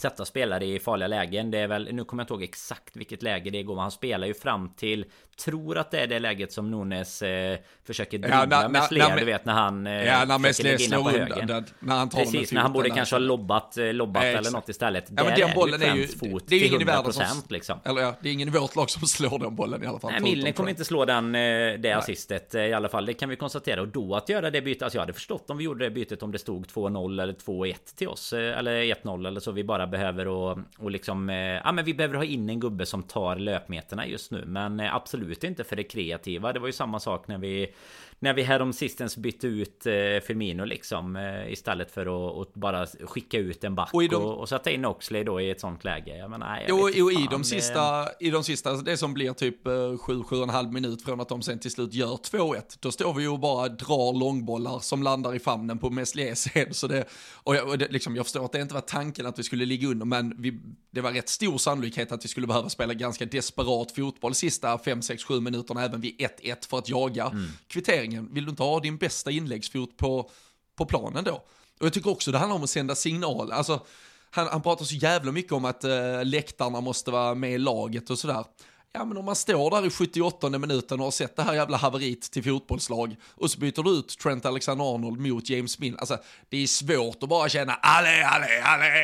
sätta 0.01 0.25
spelare 0.25 0.65
i 0.65 0.79
farliga 0.79 1.07
lägen. 1.07 1.51
Det 1.51 1.59
är 1.59 1.67
väl, 1.67 1.89
nu 1.91 2.03
kommer 2.03 2.21
jag 2.21 2.23
inte 2.23 2.33
ihåg 2.33 2.43
exakt 2.43 2.95
vilket 2.95 3.23
läge 3.23 3.49
det 3.49 3.63
går, 3.63 3.75
men 3.75 3.81
han 3.81 3.91
spelar 3.91 4.27
ju 4.27 4.33
fram 4.33 4.69
till 4.69 5.05
tror 5.37 5.77
att 5.77 5.91
det 5.91 5.99
är 5.99 6.07
det 6.07 6.19
läget 6.19 6.51
som 6.51 6.71
Nunes 6.71 7.21
eh, 7.21 7.57
försöker 7.85 8.17
dribbla 8.17 8.47
ja, 8.51 8.69
med 8.69 8.83
Sler, 8.83 9.17
du 9.17 9.25
vet 9.25 9.45
när 9.45 9.53
han 9.53 9.87
eh, 9.87 9.93
Ja, 9.93 10.25
när 10.25 10.39
Meslier 10.39 10.77
slår 10.77 11.15
undan 11.15 11.65
när 11.79 11.95
han 11.95 12.09
tar 12.09 12.19
Precis, 12.19 12.51
när 12.51 12.61
han 12.61 12.73
borde 12.73 12.89
kanske 12.89 13.15
ha 13.15 13.19
lobbat, 13.19 13.77
eh, 13.77 13.93
lobbat 13.93 14.23
eh, 14.23 14.29
eller 14.29 14.51
något 14.51 14.69
istället. 14.69 15.05
Ja, 15.17 15.23
men 15.23 15.39
den 15.39 15.55
bollen 15.55 15.81
är 15.81 15.95
ju, 15.95 16.07
fot 16.07 16.43
det 16.47 16.55
är 16.55 16.59
ju 16.59 16.65
ingen 16.65 16.81
i 16.81 16.83
världen 16.83 17.13
som, 17.13 17.25
liksom. 17.49 17.79
Eller 17.83 18.01
ja, 18.01 18.15
det 18.21 18.29
är 18.29 18.33
ingen 18.33 18.47
i 18.47 18.51
vårt 18.51 18.75
lag 18.75 18.89
som 18.89 19.07
slår 19.07 19.39
den 19.39 19.55
bollen 19.55 19.83
i 19.83 19.87
alla 19.87 19.99
fall. 19.99 20.11
Nej, 20.11 20.21
Milne 20.21 20.51
kommer 20.51 20.69
inte 20.69 20.85
slå 20.85 21.05
den, 21.05 21.35
eh, 21.35 21.39
det 21.39 21.77
Nej. 21.81 21.93
assistet 21.93 22.55
eh, 22.55 22.61
i 22.61 22.73
alla 22.73 22.89
fall. 22.89 23.05
Det 23.05 23.13
kan 23.13 23.29
vi 23.29 23.35
konstatera. 23.35 23.81
Och 23.81 23.87
då 23.87 24.15
att 24.15 24.29
göra 24.29 24.51
det 24.51 24.61
bytet, 24.61 24.81
alltså 24.81 24.97
jag 24.97 25.01
hade 25.01 25.13
förstått 25.13 25.49
om 25.49 25.57
vi 25.57 25.63
gjorde 25.63 25.85
det 25.85 25.91
bytet 25.91 26.23
om 26.23 26.31
det 26.31 26.39
stod 26.39 26.67
2-0 26.67 27.21
eller 27.21 27.33
2-1 27.33 27.75
till 27.95 28.07
oss. 28.07 28.33
Eller 28.33 28.81
1-0 28.81 29.27
eller 29.27 29.39
så. 29.39 29.51
Vi 29.51 29.63
bara 29.63 29.86
behöver 29.87 30.27
och, 30.27 30.59
och 30.77 30.91
liksom, 30.91 31.29
eh, 31.29 31.35
ja 31.35 31.71
men 31.71 31.85
vi 31.85 31.93
behöver 31.93 32.15
ha 32.15 32.23
in 32.23 32.49
en 32.49 32.59
gubbe 32.59 32.85
som 32.85 33.03
tar 33.03 33.35
löpmeterna 33.35 34.07
just 34.07 34.31
nu. 34.31 34.43
Men 34.45 34.79
eh, 34.79 34.95
absolut 34.95 35.43
inte 35.43 35.63
för 35.63 35.75
det 35.75 35.83
kreativa. 35.83 36.53
Det 36.53 36.59
var 36.59 36.67
ju 36.67 36.73
samma 36.73 36.99
sak 36.99 37.27
när 37.27 37.37
vi 37.37 37.73
när 38.19 38.33
vi 38.33 38.43
härom 38.43 38.73
sistens 38.73 39.17
bytte 39.17 39.47
ut 39.47 39.85
eh, 39.85 39.93
Firmino 40.27 40.65
liksom 40.65 41.15
eh, 41.15 41.51
istället 41.51 41.91
för 41.91 42.41
att, 42.41 42.53
bara 42.53 42.85
skicka 42.85 43.37
ut 43.37 43.63
en 43.63 43.75
back 43.75 43.93
och, 43.93 44.09
de... 44.09 44.15
och, 44.15 44.39
och 44.39 44.49
sätta 44.49 44.71
in 44.71 44.85
Oxley 44.85 45.23
då 45.23 45.41
i 45.41 45.49
ett 45.49 45.61
sånt 45.61 45.83
läge. 45.83 46.17
Jag 46.17 46.29
menar, 46.29 46.59
jag 46.59 46.65
jo, 46.69 46.89
jo 46.93 47.11
i 47.11 47.27
de 47.31 47.43
sista, 47.43 48.09
i 48.19 48.29
de 48.29 48.43
sista, 48.43 48.73
det 48.73 48.97
som 48.97 49.13
blir 49.13 49.33
typ 49.33 49.65
7-7,5 49.65 50.65
eh, 50.65 50.71
minut 50.71 51.01
från 51.01 51.21
att 51.21 51.29
de 51.29 51.41
sen 51.41 51.59
till 51.59 51.71
slut 51.71 51.93
gör 51.93 52.07
2-1, 52.07 52.77
då 52.79 52.91
står 52.91 53.13
vi 53.13 53.23
ju 53.23 53.29
och 53.29 53.39
bara 53.39 53.69
drar 53.69 54.19
långbollar 54.19 54.79
som 54.79 55.03
landar 55.03 55.35
i 55.35 55.39
famnen 55.39 55.79
på 55.79 55.89
Mesliers 55.89 56.47
head. 56.47 56.67
Så 56.71 56.87
det, 56.87 57.05
och 57.33 57.55
jag, 57.55 57.67
och 57.67 57.77
det, 57.77 57.91
liksom, 57.91 58.15
jag 58.15 58.25
förstår 58.25 58.45
att 58.45 58.51
det 58.51 58.61
inte 58.61 58.73
var 58.73 58.81
tanken 58.81 59.25
att 59.25 59.39
vi 59.39 59.43
skulle 59.43 59.65
ligga 59.65 59.87
under, 59.87 60.05
men 60.05 60.41
vi, 60.41 60.59
det 60.91 61.01
var 61.01 61.11
rätt 61.11 61.29
stor 61.29 61.57
sannolikhet 61.57 62.11
att 62.11 62.23
vi 62.23 62.29
skulle 62.29 62.47
behöva 62.47 62.69
spela 62.69 62.93
ganska 62.93 63.25
desperat 63.25 63.91
fotboll 63.91 64.33
sista 64.33 64.77
5, 64.77 65.01
6, 65.01 65.23
7 65.23 65.39
minuterna 65.39 65.85
även 65.85 66.01
vid 66.01 66.15
1-1 66.15 66.69
för 66.69 66.77
att 66.77 66.89
jaga 66.89 67.25
mm. 67.25 67.47
kvittering 67.67 68.06
markeringen, 68.07 68.33
vill 68.33 68.45
du 68.45 68.49
inte 68.49 68.63
ha 68.63 68.79
din 68.79 68.97
bästa 68.97 69.31
inläggsfot 69.31 69.97
på, 69.97 70.29
på 70.77 70.85
planen 70.85 71.23
då? 71.23 71.43
Och 71.79 71.85
jag 71.85 71.93
tycker 71.93 72.09
också 72.09 72.31
det 72.31 72.37
handlar 72.37 72.55
om 72.55 72.63
att 72.63 72.69
sända 72.69 72.95
signal. 72.95 73.51
Alltså, 73.51 73.85
han, 74.31 74.47
han 74.47 74.61
pratar 74.61 74.85
så 74.85 74.95
jävla 74.95 75.31
mycket 75.31 75.51
om 75.51 75.65
att 75.65 75.83
eh, 75.83 76.23
läktarna 76.23 76.81
måste 76.81 77.11
vara 77.11 77.35
med 77.35 77.51
i 77.51 77.57
laget 77.57 78.09
och 78.09 78.19
sådär. 78.19 78.45
Ja 78.93 79.05
men 79.05 79.17
om 79.17 79.25
man 79.25 79.35
står 79.35 79.71
där 79.71 79.87
i 79.87 79.89
78 79.89 80.49
minuten 80.49 80.99
och 80.99 81.05
har 81.05 81.11
sett 81.11 81.35
det 81.35 81.43
här 81.43 81.53
jävla 81.53 81.77
haveriet 81.77 82.31
till 82.31 82.43
fotbollslag 82.43 83.15
och 83.35 83.51
så 83.51 83.59
byter 83.59 83.83
du 83.83 83.89
ut 83.89 84.19
Trent 84.19 84.45
Alexander-Arnold 84.45 85.19
mot 85.19 85.49
James 85.49 85.79
Mill. 85.79 85.95
Alltså 85.97 86.17
det 86.49 86.63
är 86.63 86.67
svårt 86.67 87.23
att 87.23 87.29
bara 87.29 87.49
känna 87.49 87.73
alle, 87.73 88.27
alle, 88.27 88.63
alle. 88.63 88.95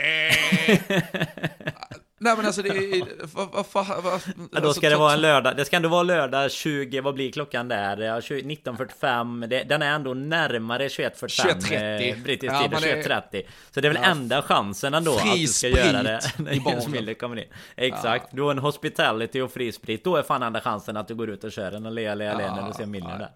Nej 2.24 2.36
men 2.38 2.46
alltså 2.46 2.62
det 2.62 2.70
är... 2.70 3.26
Va, 3.36 3.46
va, 3.54 3.66
va, 3.74 4.02
va, 4.02 4.20
ja, 4.52 4.60
då 4.60 4.74
ska 4.74 4.90
det 4.90 4.96
vara 4.96 5.14
en 5.14 5.22
lördag. 5.22 5.58
Det 5.58 5.66
ska 5.66 5.76
ändå 5.76 5.90
vara 5.90 6.04
lördag 6.04 6.52
20, 6.52 7.02
vad 7.02 7.14
blir 7.14 7.32
klockan 7.32 7.68
där? 7.68 7.98
19.45. 7.98 9.66
Den 9.66 9.82
är 9.82 9.96
ändå 9.96 10.14
närmare 10.14 10.88
21.45. 10.88 11.28
21.30. 11.62 12.12
Eh, 12.12 12.24
brittisk 12.24 12.54
ja, 12.54 12.62
tid, 12.62 12.72
21.30. 12.72 13.42
Så 13.72 13.82
det 13.82 13.88
är 13.88 13.94
väl 13.94 14.02
ja, 14.04 14.10
enda 14.10 14.42
chansen 14.42 14.94
ändå 14.94 15.16
att 15.16 15.36
du 15.36 15.48
ska 15.48 15.68
göra 15.68 16.04
det. 16.04 16.22
Jens 16.66 16.88
Miller 16.88 17.14
kommer 17.14 17.40
in. 17.40 17.48
Exakt. 17.76 18.26
Ja. 18.30 18.36
Du 18.36 18.42
har 18.42 18.52
en 18.52 18.60
hospitality 18.60 19.42
och 19.42 19.52
fri 19.52 19.72
sprit. 19.72 20.04
Då 20.04 20.16
är 20.16 20.24
fan 20.24 20.44
enda 20.44 20.62
chansen 20.62 20.98
att 20.98 21.08
du 21.08 21.16
går 21.16 21.30
ut 21.30 21.44
och 21.44 21.52
kör 21.52 21.72
en 21.72 21.86
Alea 21.86 22.12
Alea 22.12 22.42
ja, 22.42 22.56
när 22.56 22.68
du 22.68 22.74
ser 22.74 22.86
Miller 22.86 23.20
där. 23.20 23.30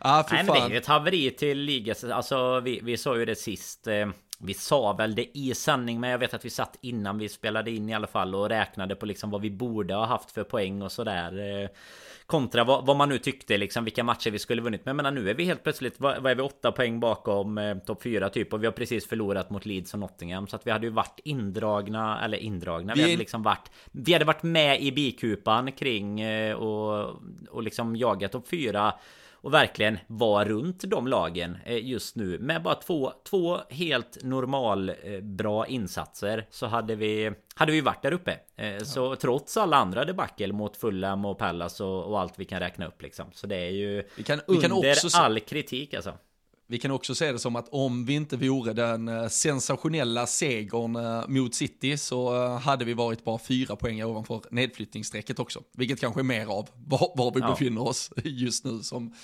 Ja, 0.00 0.26
Nej, 0.30 0.44
men 0.44 0.54
det 0.54 0.60
är 0.60 0.70
ju 0.70 0.76
ett 0.76 0.86
haveri 0.86 1.30
till 1.30 1.58
ligas. 1.58 2.04
Alltså 2.04 2.60
vi, 2.60 2.80
vi 2.82 2.96
sa 2.96 3.16
ju 3.16 3.24
det 3.24 3.36
sist. 3.36 3.86
Eh, 3.86 4.06
vi 4.38 4.54
sa 4.54 4.92
väl 4.92 5.14
det 5.14 5.38
i 5.38 5.54
sanning 5.54 6.00
men 6.00 6.10
jag 6.10 6.18
vet 6.18 6.34
att 6.34 6.44
vi 6.44 6.50
satt 6.50 6.78
innan 6.80 7.18
vi 7.18 7.28
spelade 7.28 7.70
in 7.70 7.88
i 7.88 7.94
alla 7.94 8.06
fall 8.06 8.34
och 8.34 8.48
räknade 8.48 8.94
på 8.94 9.06
liksom 9.06 9.30
vad 9.30 9.40
vi 9.40 9.50
borde 9.50 9.94
ha 9.94 10.06
haft 10.06 10.30
för 10.30 10.44
poäng 10.44 10.82
och 10.82 10.92
sådär. 10.92 11.62
Eh, 11.62 11.68
kontra 12.26 12.64
vad, 12.64 12.86
vad, 12.86 12.96
man 12.96 13.08
nu 13.08 13.18
tyckte 13.18 13.56
liksom 13.56 13.84
vilka 13.84 14.04
matcher 14.04 14.30
vi 14.30 14.38
skulle 14.38 14.62
vunnit. 14.62 14.84
Men 14.84 14.90
jag 14.90 14.96
menar 14.96 15.10
nu 15.10 15.30
är 15.30 15.34
vi 15.34 15.44
helt 15.44 15.62
plötsligt, 15.62 16.00
vad, 16.00 16.22
vad 16.22 16.32
är 16.32 16.36
vi, 16.36 16.42
åtta 16.42 16.72
poäng 16.72 17.00
bakom 17.00 17.58
eh, 17.58 17.78
topp 17.78 18.02
fyra 18.02 18.28
typ. 18.28 18.52
Och 18.52 18.62
vi 18.62 18.66
har 18.66 18.72
precis 18.72 19.08
förlorat 19.08 19.50
mot 19.50 19.66
Leeds 19.66 19.94
och 19.94 20.00
Nottingham. 20.00 20.46
Så 20.46 20.56
att 20.56 20.66
vi 20.66 20.70
hade 20.70 20.86
ju 20.86 20.92
varit 20.92 21.20
indragna, 21.24 22.24
eller 22.24 22.38
indragna. 22.38 22.94
Vi, 22.94 23.00
vi 23.00 23.06
hade 23.06 23.18
liksom 23.18 23.42
varit, 23.42 23.70
vi 23.92 24.12
hade 24.12 24.24
varit 24.24 24.42
med 24.42 24.82
i 24.82 24.92
bikupan 24.92 25.72
kring 25.72 26.20
eh, 26.20 26.54
och, 26.54 27.16
och 27.50 27.62
liksom 27.62 27.96
jagat 27.96 28.32
topp 28.32 28.48
fyra 28.48 28.94
och 29.40 29.54
verkligen 29.54 29.98
vara 30.06 30.44
runt 30.44 30.84
de 30.86 31.06
lagen 31.06 31.58
eh, 31.64 31.86
just 31.86 32.16
nu 32.16 32.38
med 32.38 32.62
bara 32.62 32.74
två, 32.74 33.12
två 33.30 33.58
helt 33.70 34.18
normal 34.24 34.88
eh, 34.88 35.20
bra 35.20 35.66
insatser 35.66 36.46
så 36.50 36.66
hade 36.66 36.94
vi 36.94 37.32
hade 37.54 37.72
vi 37.72 37.80
varit 37.80 38.02
där 38.02 38.12
uppe. 38.12 38.38
Eh, 38.56 38.78
så 38.78 39.16
trots 39.16 39.56
alla 39.56 39.76
andra 39.76 40.04
debacle 40.04 40.52
mot 40.52 40.76
Fulham 40.76 41.24
och 41.24 41.38
Pallas 41.38 41.80
och, 41.80 42.04
och, 42.04 42.20
allt 42.20 42.34
vi 42.36 42.44
kan 42.44 42.60
räkna 42.60 42.86
upp 42.86 43.02
liksom. 43.02 43.26
Så 43.32 43.46
det 43.46 43.56
är 43.56 43.70
ju 43.70 44.02
vi 44.16 44.22
kan, 44.22 44.40
vi 44.48 44.56
kan 44.56 44.72
under 44.72 44.90
också 44.90 45.18
all 45.18 45.40
kritik 45.40 45.94
alltså. 45.94 46.12
Vi 46.70 46.78
kan 46.78 46.90
också 46.90 47.14
se 47.14 47.32
det 47.32 47.38
som 47.38 47.56
att 47.56 47.68
om 47.68 48.04
vi 48.04 48.14
inte 48.14 48.36
vore 48.36 48.72
den 48.72 49.30
sensationella 49.30 50.26
segern 50.26 51.24
mot 51.32 51.54
City 51.54 51.96
så 51.96 52.46
hade 52.46 52.84
vi 52.84 52.94
varit 52.94 53.24
bara 53.24 53.38
fyra 53.38 53.76
poäng 53.76 54.04
ovanför 54.04 54.42
nedflyttningsstrecket 54.50 55.38
också. 55.38 55.62
Vilket 55.72 56.00
kanske 56.00 56.20
är 56.20 56.24
mer 56.24 56.46
av 56.46 56.68
var, 56.86 57.12
var 57.16 57.34
vi 57.34 57.40
ja. 57.40 57.50
befinner 57.50 57.82
oss 57.82 58.10
just 58.24 58.64
nu 58.64 58.82
som, 58.82 59.14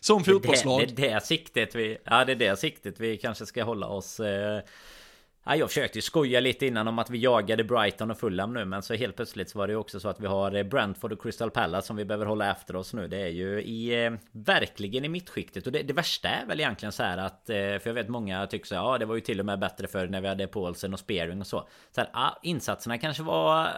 som 0.00 0.24
fotbollslag. 0.24 0.80
Det, 0.80 0.86
det, 0.86 1.02
det, 1.02 1.08
är 1.08 1.20
siktet 1.20 1.74
vi, 1.74 1.98
ja 2.04 2.24
det 2.24 2.32
är 2.32 2.36
det 2.36 2.58
siktet 2.58 3.00
vi 3.00 3.16
kanske 3.16 3.46
ska 3.46 3.64
hålla 3.64 3.86
oss 3.86 4.20
eh, 4.20 4.60
Ja, 5.44 5.56
jag 5.56 5.68
försökte 5.68 5.98
ju 5.98 6.02
skoja 6.02 6.40
lite 6.40 6.66
innan 6.66 6.88
om 6.88 6.98
att 6.98 7.10
vi 7.10 7.18
jagade 7.18 7.64
Brighton 7.64 8.10
och 8.10 8.18
Fulham 8.18 8.54
nu 8.54 8.64
Men 8.64 8.82
så 8.82 8.94
helt 8.94 9.16
plötsligt 9.16 9.50
så 9.50 9.58
var 9.58 9.66
det 9.66 9.72
ju 9.72 9.76
också 9.76 10.00
så 10.00 10.08
att 10.08 10.20
vi 10.20 10.26
har 10.26 10.54
eh, 10.54 10.62
Brentford 10.62 11.12
och 11.12 11.22
Crystal 11.22 11.50
Palace 11.50 11.86
som 11.86 11.96
vi 11.96 12.04
behöver 12.04 12.26
hålla 12.26 12.50
efter 12.50 12.76
oss 12.76 12.94
nu. 12.94 13.08
Det 13.08 13.20
är 13.20 13.28
ju 13.28 13.62
i 13.62 14.04
eh, 14.04 14.12
Verkligen 14.32 15.04
i 15.04 15.08
mittskiktet. 15.08 15.66
Och 15.66 15.72
det, 15.72 15.82
det, 15.82 15.92
värsta 15.92 16.28
är 16.28 16.46
väl 16.46 16.60
egentligen 16.60 16.92
så 16.92 17.02
här 17.02 17.18
att 17.18 17.50
eh, 17.50 17.54
För 17.56 17.82
jag 17.84 17.94
vet 17.94 18.08
många 18.08 18.46
tycker 18.46 18.66
så 18.66 18.74
här 18.74 18.82
ja 18.82 18.98
det 18.98 19.04
var 19.04 19.14
ju 19.14 19.20
till 19.20 19.40
och 19.40 19.46
med 19.46 19.58
bättre 19.58 19.86
förr 19.86 20.06
när 20.06 20.20
vi 20.20 20.28
hade 20.28 20.46
Paulsen 20.46 20.92
och 20.92 21.00
Spearing 21.00 21.40
och 21.40 21.46
så. 21.46 21.68
Så 21.90 22.00
här, 22.00 22.10
ja, 22.12 22.38
insatserna 22.42 22.98
kanske 22.98 23.22
var 23.22 23.68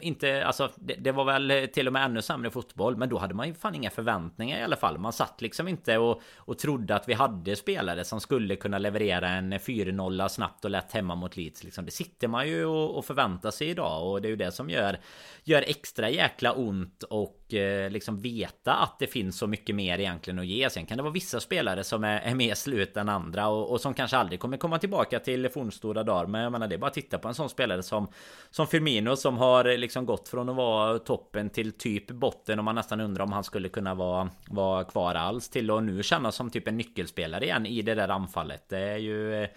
inte, 0.00 0.44
alltså 0.46 0.70
det, 0.76 0.94
det, 0.94 1.12
var 1.12 1.24
väl 1.24 1.50
eh, 1.50 1.66
till 1.66 1.86
och 1.86 1.92
med 1.92 2.04
ännu 2.04 2.22
sämre 2.22 2.50
fotboll 2.50 2.96
Men 2.96 3.08
då 3.08 3.18
hade 3.18 3.34
man 3.34 3.48
ju 3.48 3.54
fan 3.54 3.74
inga 3.74 3.90
förväntningar 3.90 4.58
i 4.58 4.62
alla 4.62 4.76
fall 4.76 4.98
Man 4.98 5.12
satt 5.12 5.40
liksom 5.40 5.68
inte 5.68 5.98
och, 5.98 6.22
och 6.36 6.58
trodde 6.58 6.94
att 6.94 7.08
vi 7.08 7.14
hade 7.14 7.56
spelare 7.56 8.04
som 8.04 8.20
skulle 8.20 8.56
kunna 8.56 8.78
leverera 8.78 9.28
en 9.28 9.52
4-0 9.54 10.28
snabbt 10.28 10.64
och 10.64 10.70
lätt 10.70 10.92
hemma 10.92 11.14
mot 11.14 11.36
Leeds 11.36 11.64
liksom. 11.64 11.84
Det 11.84 11.90
sitter 11.90 12.28
man 12.28 12.48
ju 12.48 12.64
och, 12.64 12.98
och 12.98 13.04
förväntar 13.04 13.50
sig 13.50 13.68
idag 13.68 14.10
och 14.10 14.22
det 14.22 14.28
är 14.28 14.30
ju 14.30 14.36
det 14.36 14.52
som 14.52 14.70
gör 14.70 14.98
Gör 15.44 15.64
extra 15.66 16.10
jäkla 16.10 16.52
ont 16.52 17.02
och 17.02 17.54
eh, 17.54 17.90
liksom 17.90 18.20
veta 18.20 18.74
att 18.74 18.98
det 18.98 19.06
finns 19.06 19.38
så 19.38 19.46
mycket 19.46 19.74
mer 19.74 19.98
egentligen 19.98 20.38
att 20.38 20.46
ge 20.46 20.70
Sen 20.70 20.86
kan 20.86 20.96
det 20.96 21.02
vara 21.02 21.12
vissa 21.12 21.40
spelare 21.40 21.84
som 21.84 22.04
är, 22.04 22.20
är 22.20 22.34
mer 22.34 22.54
slut 22.54 22.96
än 22.96 23.08
andra 23.08 23.48
och, 23.48 23.70
och 23.70 23.80
som 23.80 23.94
kanske 23.94 24.16
aldrig 24.16 24.40
kommer 24.40 24.56
komma 24.56 24.78
tillbaka 24.78 25.18
till 25.18 25.48
fornstora 25.48 26.02
dagar 26.02 26.26
Men 26.26 26.42
jag 26.42 26.52
menar 26.52 26.66
det 26.66 26.74
är 26.74 26.78
bara 26.78 26.86
att 26.86 26.94
titta 26.94 27.18
på 27.18 27.28
en 27.28 27.34
sån 27.34 27.48
spelare 27.48 27.82
som 27.82 28.08
Som 28.50 28.66
Firmino 28.66 29.16
som 29.16 29.38
har 29.38 29.64
eh, 29.64 29.76
liksom 29.88 30.06
gått 30.06 30.28
från 30.28 30.48
att 30.48 30.56
vara 30.56 30.98
toppen 30.98 31.50
till 31.50 31.72
typ 31.72 32.10
botten 32.10 32.58
och 32.58 32.64
man 32.64 32.74
nästan 32.74 33.00
undrar 33.00 33.24
om 33.24 33.32
han 33.32 33.44
skulle 33.44 33.68
kunna 33.68 33.94
vara, 33.94 34.30
vara 34.48 34.84
kvar 34.84 35.14
alls 35.14 35.48
till 35.48 35.70
att 35.70 35.82
nu 35.82 36.02
kännas 36.02 36.34
som 36.34 36.50
typ 36.50 36.68
en 36.68 36.76
nyckelspelare 36.76 37.44
igen 37.44 37.66
i 37.66 37.82
det 37.82 37.94
där 37.94 38.08
anfallet. 38.08 38.68
Det 38.68 38.78
är 38.78 38.96
ju... 38.96 39.48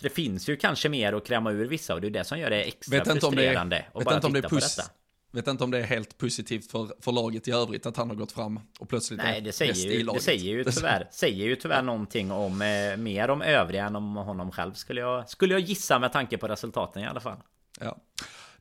Det 0.00 0.08
finns 0.08 0.48
ju 0.48 0.56
kanske 0.56 0.88
mer 0.88 1.12
att 1.12 1.26
kräma 1.26 1.50
ur 1.50 1.66
vissa 1.66 1.94
och 1.94 2.00
det 2.00 2.06
är 2.06 2.10
det 2.10 2.24
som 2.24 2.38
gör 2.38 2.50
det 2.50 2.62
extra 2.62 2.98
vet 2.98 3.12
frustrerande. 3.12 3.84
Det, 3.94 3.98
vet 3.98 4.14
inte 4.14 4.26
om 4.26 4.32
det 4.32 4.38
är 4.38 4.48
puss, 4.48 4.90
Vet 5.32 5.46
inte 5.46 5.64
om 5.64 5.70
det 5.70 5.78
är 5.78 5.82
helt 5.82 6.18
positivt 6.18 6.70
för, 6.70 6.88
för 7.00 7.12
laget 7.12 7.48
i 7.48 7.50
övrigt 7.50 7.86
att 7.86 7.96
han 7.96 8.08
har 8.08 8.16
gått 8.16 8.32
fram 8.32 8.60
och 8.80 8.88
plötsligt 8.88 9.20
Nej, 9.22 9.40
det 9.40 9.52
säger, 9.52 9.74
ju, 9.74 10.02
det 10.02 10.20
säger 10.20 10.44
ju 10.44 10.64
tyvärr, 10.64 11.08
säger 11.10 11.44
ju 11.46 11.56
tyvärr 11.56 11.82
någonting 11.82 12.30
om 12.30 12.62
eh, 12.62 12.96
mer 12.96 13.30
om 13.30 13.42
övriga 13.42 13.86
än 13.86 13.96
om 13.96 14.16
honom 14.16 14.50
själv 14.50 14.72
skulle 14.72 15.00
jag, 15.00 15.28
skulle 15.28 15.54
jag 15.54 15.60
gissa 15.60 15.98
med 15.98 16.12
tanke 16.12 16.38
på 16.38 16.48
resultaten 16.48 17.02
i 17.02 17.06
alla 17.06 17.20
fall. 17.20 17.36
Ja. 17.80 17.96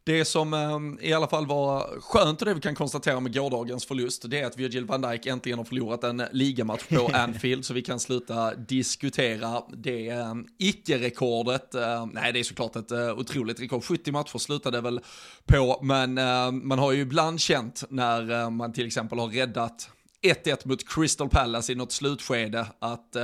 Det 0.08 0.26
som 0.26 0.53
eh, 0.53 1.08
i 1.10 1.14
alla 1.14 1.28
fall 1.28 1.45
var 1.45 2.01
skönt 2.01 2.41
och 2.41 2.45
det 2.45 2.53
vi 2.53 2.62
kan 2.62 2.76
konstatera 2.76 3.20
med 3.20 3.34
gårdagens 3.34 3.86
förlust, 3.86 4.30
det 4.30 4.39
är 4.39 4.45
att 4.45 4.58
Virgil 4.58 4.86
van 4.86 5.01
Dijk 5.01 5.26
äntligen 5.26 5.58
har 5.58 5.66
förlorat 5.66 6.03
en 6.03 6.24
ligamatch 6.32 6.84
på 6.84 7.10
Anfield, 7.14 7.66
så 7.66 7.74
vi 7.74 7.82
kan 7.82 7.99
sluta 7.99 8.55
diskutera 8.55 9.64
det 9.74 10.10
eh, 10.10 10.34
icke-rekordet. 10.58 11.76
Eh, 11.76 12.05
nej, 12.05 12.34
det 12.34 12.39
är 12.39 12.43
såklart 12.43 12.76
ett 12.76 12.91
eh, 12.91 13.20
otroligt 13.20 13.60
rekord. 13.60 13.84
70 13.84 14.12
matcher 14.12 14.38
slutade 14.38 14.82
väl 14.82 14.99
på, 15.45 15.80
men 15.82 16.18
eh, 16.18 16.51
man 16.51 16.80
har 16.80 16.91
ju 16.91 17.01
ibland 17.01 17.41
känt 17.41 17.84
när 17.89 18.32
eh, 18.32 18.49
man 18.49 18.74
till 18.74 18.88
exempel 18.88 19.20
har 19.20 19.28
räddat 19.28 19.89
1-1 20.22 20.68
mot 20.68 20.89
Crystal 20.89 21.30
Palace 21.30 21.72
i 21.72 21.76
något 21.76 21.91
slutskede, 21.91 22.68
att 22.80 23.16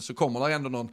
så 0.00 0.14
kommer 0.14 0.48
det 0.48 0.54
ändå 0.54 0.70
någon 0.70 0.88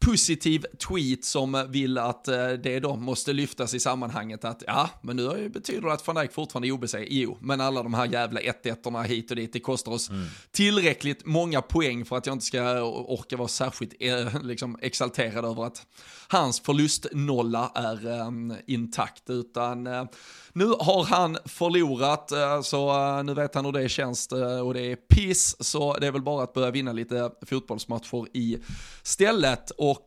positiv 0.00 0.64
tweet 0.88 1.24
som 1.24 1.66
vill 1.68 1.98
att 1.98 2.24
det 2.62 2.80
då 2.80 2.96
måste 2.96 3.32
lyftas 3.32 3.74
i 3.74 3.80
sammanhanget 3.80 4.44
att 4.44 4.62
ja, 4.66 4.90
men 5.02 5.16
nu 5.16 5.48
betyder 5.48 5.80
det 5.80 5.92
att 5.92 6.06
van 6.06 6.16
Dijk 6.16 6.32
fortfarande 6.32 6.68
är 6.68 6.72
obesegrad. 6.72 7.08
Jo, 7.10 7.38
men 7.40 7.60
alla 7.60 7.82
de 7.82 7.94
här 7.94 8.06
jävla 8.06 8.40
1-1 8.40 9.02
hit 9.02 9.30
och 9.30 9.36
dit, 9.36 9.52
det 9.52 9.60
kostar 9.60 9.92
oss 9.92 10.10
mm. 10.10 10.26
tillräckligt 10.50 11.26
många 11.26 11.62
poäng 11.62 12.04
för 12.04 12.16
att 12.16 12.26
jag 12.26 12.34
inte 12.34 12.44
ska 12.44 12.82
orka 12.82 13.36
vara 13.36 13.48
särskilt 13.48 13.94
liksom, 14.42 14.78
exalterad 14.80 15.44
över 15.44 15.64
att 15.64 15.86
hans 16.28 16.60
förlustnolla 16.60 17.72
är 17.74 18.06
um, 18.06 18.54
intakt, 18.66 19.30
utan 19.30 19.86
uh, 19.86 20.04
nu 20.52 20.66
har 20.66 21.04
han 21.04 21.38
förlorat, 21.44 22.32
eh, 22.32 22.60
så 22.60 22.90
eh, 22.90 23.24
nu 23.24 23.34
vet 23.34 23.54
han 23.54 23.64
hur 23.64 23.72
det 23.72 23.88
känns 23.88 24.32
eh, 24.32 24.60
och 24.60 24.74
det 24.74 24.92
är 24.92 24.96
piss, 24.96 25.56
så 25.60 25.94
det 25.94 26.06
är 26.06 26.12
väl 26.12 26.22
bara 26.22 26.44
att 26.44 26.52
börja 26.52 26.70
vinna 26.70 26.92
lite 26.92 27.30
fotbollsmatcher 27.46 28.36
i 28.36 28.58
stället 29.02 29.70
och 29.70 30.06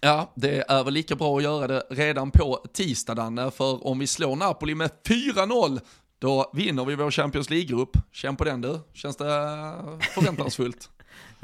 Ja, 0.00 0.32
det 0.34 0.64
är 0.68 0.84
väl 0.84 0.94
lika 0.94 1.16
bra 1.16 1.36
att 1.36 1.42
göra 1.42 1.66
det 1.66 1.86
redan 1.90 2.30
på 2.30 2.64
tisdag 2.72 3.14
Danne 3.14 3.50
för 3.50 3.86
om 3.86 3.98
vi 3.98 4.06
slår 4.06 4.36
Napoli 4.36 4.74
med 4.74 4.90
4-0 5.08 5.80
då 6.18 6.50
vinner 6.54 6.84
vi 6.84 6.94
vår 6.94 7.10
Champions 7.10 7.50
League-grupp. 7.50 7.96
Känn 8.12 8.36
på 8.36 8.44
den 8.44 8.60
du. 8.60 8.80
Känns 8.92 9.16
det 9.16 9.24
förväntansfullt? 10.14 10.90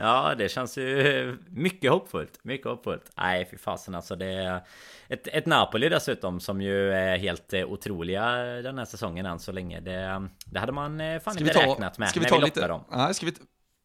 Ja, 0.00 0.34
det 0.34 0.48
känns 0.48 0.78
ju 0.78 1.38
mycket 1.50 1.90
hoppfullt. 1.90 2.44
Mycket 2.44 2.66
hoppfullt. 2.66 3.12
Nej, 3.16 3.48
fy 3.50 3.56
fasen 3.56 3.94
alltså. 3.94 4.16
Det 4.16 4.26
är 4.26 4.60
ett, 5.08 5.26
ett 5.26 5.46
Napoli 5.46 5.88
dessutom 5.88 6.40
som 6.40 6.60
ju 6.60 6.92
är 6.92 7.18
helt 7.18 7.54
otroliga 7.54 8.22
den 8.62 8.78
här 8.78 8.84
säsongen 8.84 9.26
än 9.26 9.38
så 9.38 9.52
länge. 9.52 9.80
Det, 9.80 10.28
det 10.44 10.60
hade 10.60 10.72
man 10.72 11.00
eh, 11.00 11.20
fan 11.20 11.34
ska 11.34 11.44
inte 11.44 11.54
ta, 11.54 11.66
räknat 11.66 11.98
med 11.98 12.08
ska 12.08 12.20
vi 12.20 12.26
ta 12.26 12.34
när 12.34 12.40
vi 12.40 12.44
lite, 12.44 12.66
dem. 12.66 12.84
Nej, 12.90 13.14
ska 13.14 13.26
vi, 13.26 13.32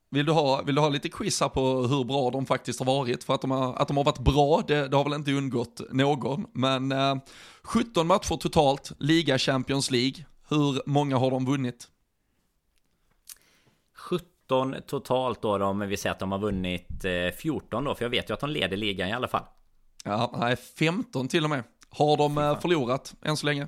vill, 0.09 0.25
du 0.25 0.31
ha, 0.31 0.61
vill 0.61 0.75
du 0.75 0.81
ha 0.81 0.89
lite 0.89 1.09
quiz 1.09 1.41
här 1.41 1.49
på 1.49 1.81
hur 1.81 2.03
bra 2.03 2.31
de 2.31 2.45
faktiskt 2.45 2.79
har 2.79 2.85
varit? 2.85 3.23
För 3.23 3.33
att 3.33 3.41
de 3.41 3.51
har, 3.51 3.75
att 3.75 3.87
de 3.87 3.97
har 3.97 4.03
varit 4.03 4.19
bra, 4.19 4.63
det, 4.67 4.87
det 4.87 4.97
har 4.97 5.03
väl 5.03 5.13
inte 5.13 5.31
undgått 5.31 5.81
någon. 5.91 6.45
Men 6.53 6.91
eh, 6.91 7.15
17 7.63 8.07
matcher 8.07 8.37
totalt, 8.37 8.91
liga 8.99 9.37
Champions 9.37 9.91
League. 9.91 10.25
Hur 10.49 10.89
många 10.89 11.17
har 11.17 11.31
de 11.31 11.45
vunnit? 11.45 11.87
17 13.95 14.34
totalt 14.87 15.41
då, 15.41 15.65
om 15.65 15.79
vi 15.79 15.97
säger 15.97 16.13
att 16.13 16.19
de 16.19 16.31
har 16.31 16.39
vunnit 16.39 17.05
14 17.37 17.83
eh, 17.83 17.89
då, 17.89 17.95
för 17.95 18.05
jag 18.05 18.09
vet 18.09 18.29
ju 18.29 18.33
att 18.33 18.39
de 18.39 18.49
leder 18.49 18.77
ligan 18.77 19.09
i 19.09 19.13
alla 19.13 19.27
fall. 19.27 19.43
Ja, 20.03 20.35
nej, 20.39 20.55
15 20.55 21.27
till 21.27 21.43
och 21.43 21.49
med. 21.49 21.63
Har 21.89 22.17
de 22.17 22.37
eh, 22.37 22.59
förlorat 22.59 23.15
än 23.21 23.37
så 23.37 23.45
länge? 23.45 23.67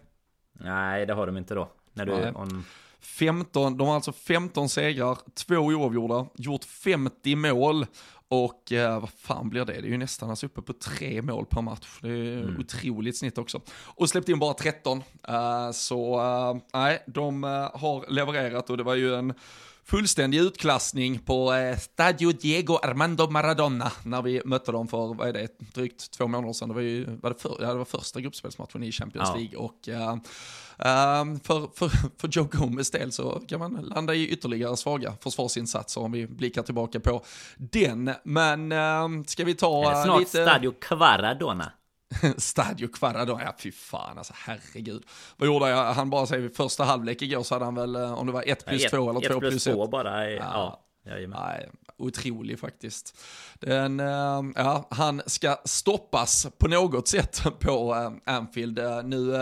Nej, 0.54 1.06
det 1.06 1.14
har 1.14 1.26
de 1.26 1.38
inte 1.38 1.56
då. 1.56 1.70
När 1.94 2.06
du, 2.06 2.32
on... 2.32 2.66
15, 3.00 3.78
de 3.78 3.88
har 3.88 3.96
alltså 3.96 4.12
15 4.12 4.70
segrar, 4.70 5.18
två 5.34 5.56
oavgjorda, 5.56 6.26
gjort 6.36 6.64
50 6.64 7.36
mål 7.36 7.86
och 8.30 8.72
eh, 8.72 9.00
vad 9.00 9.10
fan 9.10 9.50
blir 9.50 9.66
det? 9.66 9.74
Det 9.74 9.88
är 9.88 9.92
ju 9.92 9.98
nästan 9.98 10.30
alltså 10.30 10.46
uppe 10.46 10.62
på 10.62 10.74
tre 10.74 11.22
mål 11.22 11.46
per 11.46 11.62
match. 11.62 12.00
Det 12.02 12.10
är 12.10 12.42
mm. 12.42 12.60
otroligt 12.60 13.18
snitt 13.18 13.38
också. 13.38 13.62
Och 13.70 14.10
släppt 14.10 14.30
in 14.30 14.40
bara 14.40 14.54
13. 14.54 14.98
Uh, 15.30 15.72
så 15.72 16.22
uh, 16.22 16.62
nej, 16.74 17.04
de 17.08 17.44
uh, 17.44 17.50
har 17.74 18.12
levererat 18.12 18.70
och 18.70 18.78
det 18.78 18.84
var 18.84 18.96
ju 18.96 19.16
en 19.16 19.34
fullständig 19.88 20.40
utklassning 20.40 21.20
på 21.20 21.54
eh, 21.54 21.78
Stadio 21.78 22.32
Diego 22.32 22.78
Armando 22.78 23.30
Maradona 23.30 23.92
när 24.04 24.22
vi 24.22 24.42
mötte 24.46 24.72
dem 24.72 24.88
för, 24.88 25.14
vad 25.14 25.28
är 25.28 25.34
det, 25.34 25.60
drygt 25.74 26.12
två 26.12 26.28
månader 26.28 26.54
sedan. 26.54 26.70
Det 26.70 26.76
var 26.76 26.82
ju 26.82 27.06
var 27.22 27.30
det, 27.30 27.42
för, 27.42 27.58
ja, 27.60 27.68
det 27.68 27.78
var 27.78 27.86
första 27.86 28.22
gruppspelsmatchen 28.22 28.84
i 28.84 28.92
Champions 28.92 29.30
ja. 29.30 29.36
League 29.36 29.58
och 29.58 29.88
uh, 29.88 30.14
uh, 30.14 31.40
för, 31.44 31.76
för, 31.76 31.90
för 32.18 32.28
Joe 32.32 32.48
Gomez 32.52 32.92
del 32.92 33.12
så 33.12 33.42
kan 33.48 33.60
man 33.60 33.74
landa 33.74 34.16
i 34.16 34.28
ytterligare 34.28 34.78
svaga 34.78 35.14
försvarsinsatser 35.22 36.02
om 36.02 36.12
vi 36.12 36.28
blickar 36.28 36.64
tillbaka 36.64 37.00
på 37.00 37.24
den. 37.58 38.12
Men 38.24 38.72
uh, 38.72 39.24
ska 39.26 39.44
vi 39.44 39.56
ta 39.56 39.92
är 39.92 39.96
det 39.96 40.04
snart 40.04 40.20
lite... 40.20 40.46
Stadio 40.46 40.72
Quaradona? 40.72 41.72
Stadio 42.38 42.88
Quarado, 42.88 43.40
ja 43.44 43.56
fy 43.60 43.72
fan 43.72 44.18
alltså 44.18 44.34
herregud. 44.38 45.04
Vad 45.38 45.48
gjorde 45.48 45.70
jag? 45.70 45.94
Han 45.94 46.10
bara 46.10 46.26
säger 46.26 46.50
första 46.50 46.84
halvlek 46.84 47.22
igår 47.22 47.44
så 47.44 47.56
hade 47.56 47.66
han 47.66 47.76
väl, 47.76 47.96
eh, 47.96 48.14
om 48.14 48.28
det 48.28 48.34
var 48.34 48.44
1 48.48 48.66
plus 48.66 48.84
2 48.86 49.10
eller 49.10 49.30
2 49.30 49.40
plus 49.40 49.68
1. 49.68 49.78
1 49.78 49.90
bara, 49.92 50.32
ja. 50.32 50.82
ja. 51.04 51.28
Nej, 51.28 51.70
otrolig 51.98 52.60
faktiskt. 52.60 53.18
Den, 53.60 54.00
uh, 54.00 54.52
ja, 54.56 54.88
han 54.92 55.22
ska 55.26 55.58
stoppas 55.66 56.48
på 56.58 56.68
något 56.68 57.08
sätt 57.08 57.44
på 57.60 57.94
uh, 57.94 58.34
Anfield. 58.36 58.80
Nu, 59.06 59.38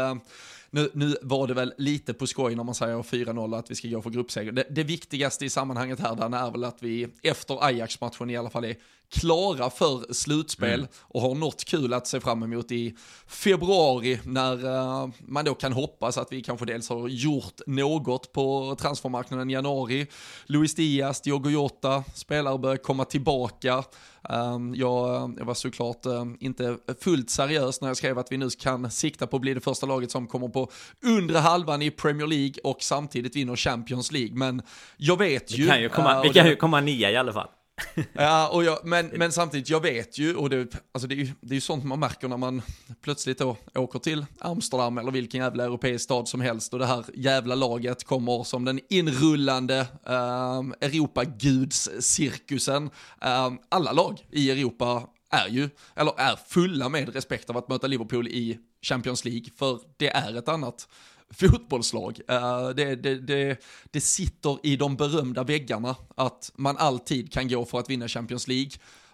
nu, 0.76 0.90
nu 0.94 1.16
var 1.22 1.48
det 1.48 1.54
väl 1.54 1.74
lite 1.78 2.14
på 2.14 2.28
skoj 2.28 2.56
när 2.56 2.64
man 2.64 2.76
säger 2.76 2.96
4-0 2.96 3.60
att 3.60 3.72
vi 3.72 3.76
ska 3.76 3.88
gå 3.88 4.02
för 4.02 4.10
gruppseger. 4.10 4.52
Det, 4.52 4.66
det 4.70 4.84
viktigaste 4.84 5.46
i 5.46 5.50
sammanhanget 5.50 6.00
här 6.00 6.16
Dan, 6.16 6.34
är 6.34 6.52
väl 6.52 6.64
att 6.64 6.84
vi 6.84 7.08
efter 7.24 7.66
Ajax-matchen 7.66 8.30
i 8.30 8.38
alla 8.38 8.50
fall 8.50 8.66
är 8.66 8.76
klara 9.10 9.70
för 9.70 10.14
slutspel 10.14 10.80
mm. 10.80 10.88
och 11.02 11.22
har 11.22 11.36
något 11.36 11.66
kul 11.66 11.94
att 11.94 12.08
se 12.08 12.20
fram 12.20 12.44
emot 12.44 12.72
i 12.72 12.96
februari 13.28 14.20
när 14.24 14.66
uh, 14.66 15.10
man 15.20 15.46
då 15.46 15.54
kan 15.54 15.74
hoppas 15.74 16.18
att 16.18 16.32
vi 16.32 16.42
kanske 16.42 16.66
dels 16.66 16.90
har 16.90 17.08
gjort 17.08 17.62
något 17.68 18.32
på 18.32 18.76
transfermarknaden 18.80 19.50
i 19.50 19.54
januari. 19.54 20.08
Luis 20.46 20.76
Diaz, 20.76 21.22
Diogo 21.22 21.50
Jota, 21.50 22.04
spelare 22.14 22.58
börjar 22.58 22.78
komma 22.78 23.06
tillbaka. 23.06 23.84
Um, 24.30 24.76
jag, 24.76 25.36
jag, 25.38 25.46
var 25.46 25.54
såklart 25.54 26.06
uh, 26.06 26.26
inte 26.40 26.78
fullt 27.00 27.30
seriös 27.30 27.82
när 27.82 27.88
jag 27.88 27.98
skrev 27.98 28.20
att 28.20 28.32
vi 28.32 28.38
nu 28.38 28.50
kan 28.50 28.92
sikta 28.92 29.28
på 29.28 29.36
att 29.36 29.42
bli 29.42 29.54
det 29.54 29.62
första 29.62 29.86
laget 29.86 30.12
som 30.12 30.28
kommer 30.28 30.48
på 30.48 30.72
undre 31.04 31.38
halvan 31.38 31.82
i 31.82 31.92
Premier 31.92 32.28
League 32.28 32.54
och 32.64 32.78
samtidigt 32.82 33.36
vinner 33.36 33.56
Champions 33.56 34.12
League. 34.12 34.36
Men 34.36 34.62
jag 34.98 35.18
vet 35.18 35.52
ju... 35.52 35.64
Vi 35.64 35.70
kan 35.70 35.82
ju 35.82 35.90
komma, 35.90 36.16
uh, 36.16 36.24
vi 36.24 36.30
kan 36.30 36.48
ju 36.48 36.56
komma 36.56 36.82
nia 36.82 37.12
i 37.12 37.18
alla 37.18 37.34
fall. 37.34 37.48
ja, 38.14 38.50
och 38.50 38.64
jag, 38.64 38.80
men, 38.84 39.08
men 39.08 39.32
samtidigt, 39.32 39.70
jag 39.70 39.82
vet 39.82 40.18
ju, 40.18 40.36
och 40.36 40.50
det, 40.50 40.68
alltså 40.92 41.08
det, 41.08 41.16
är 41.16 41.18
ju, 41.18 41.32
det 41.42 41.54
är 41.54 41.56
ju 41.56 41.62
sånt 41.62 41.84
man 41.84 42.00
märker 42.00 42.28
när 42.28 42.38
man 42.38 42.62
plötsligt 43.02 43.38
då 43.38 43.58
åker 43.76 44.00
till 44.00 44.26
Amsterdam 44.40 44.98
eller 44.98 45.12
vilken 45.12 45.42
jävla 45.42 45.64
europeisk 45.64 46.04
stad 46.04 46.28
som 46.28 46.42
helst 46.42 46.74
och 46.74 46.80
det 46.80 46.86
här 46.86 47.06
jävla 47.14 47.56
laget 47.56 48.04
kommer 48.04 48.44
som 48.44 48.66
den 48.66 48.80
inrullande 48.90 49.80
eh, 50.06 50.60
Europagudscirkusen. 50.82 52.90
Eh, 53.22 53.54
alla 53.70 53.92
lag 53.92 54.26
i 54.32 54.52
Europa 54.52 55.04
är 55.32 55.48
ju, 55.48 55.70
eller 55.96 56.20
är 56.20 56.36
fulla 56.48 56.90
med 56.90 57.14
respekt 57.14 57.50
av 57.50 57.58
att 57.58 57.70
möta 57.70 57.88
Liverpool 57.88 58.28
i 58.28 58.60
Champions 58.82 59.26
League, 59.26 59.46
för 59.56 59.80
det 59.98 60.10
är 60.10 60.38
ett 60.38 60.50
annat 60.50 60.88
fotbollslag. 61.36 62.20
Eh, 62.28 62.70
det, 62.70 62.96
det, 62.96 63.16
det, 63.16 63.58
det 63.92 64.02
sitter 64.02 64.58
i 64.64 64.76
de 64.76 64.96
berömda 64.96 65.44
väggarna 65.44 65.96
att 66.16 66.52
man 66.56 66.78
alltid 66.78 67.32
kan 67.32 67.48
gå 67.48 67.66
för 67.66 67.80
att 67.80 67.90
vinna 67.90 68.08
Champions 68.08 68.48
League. 68.48 68.72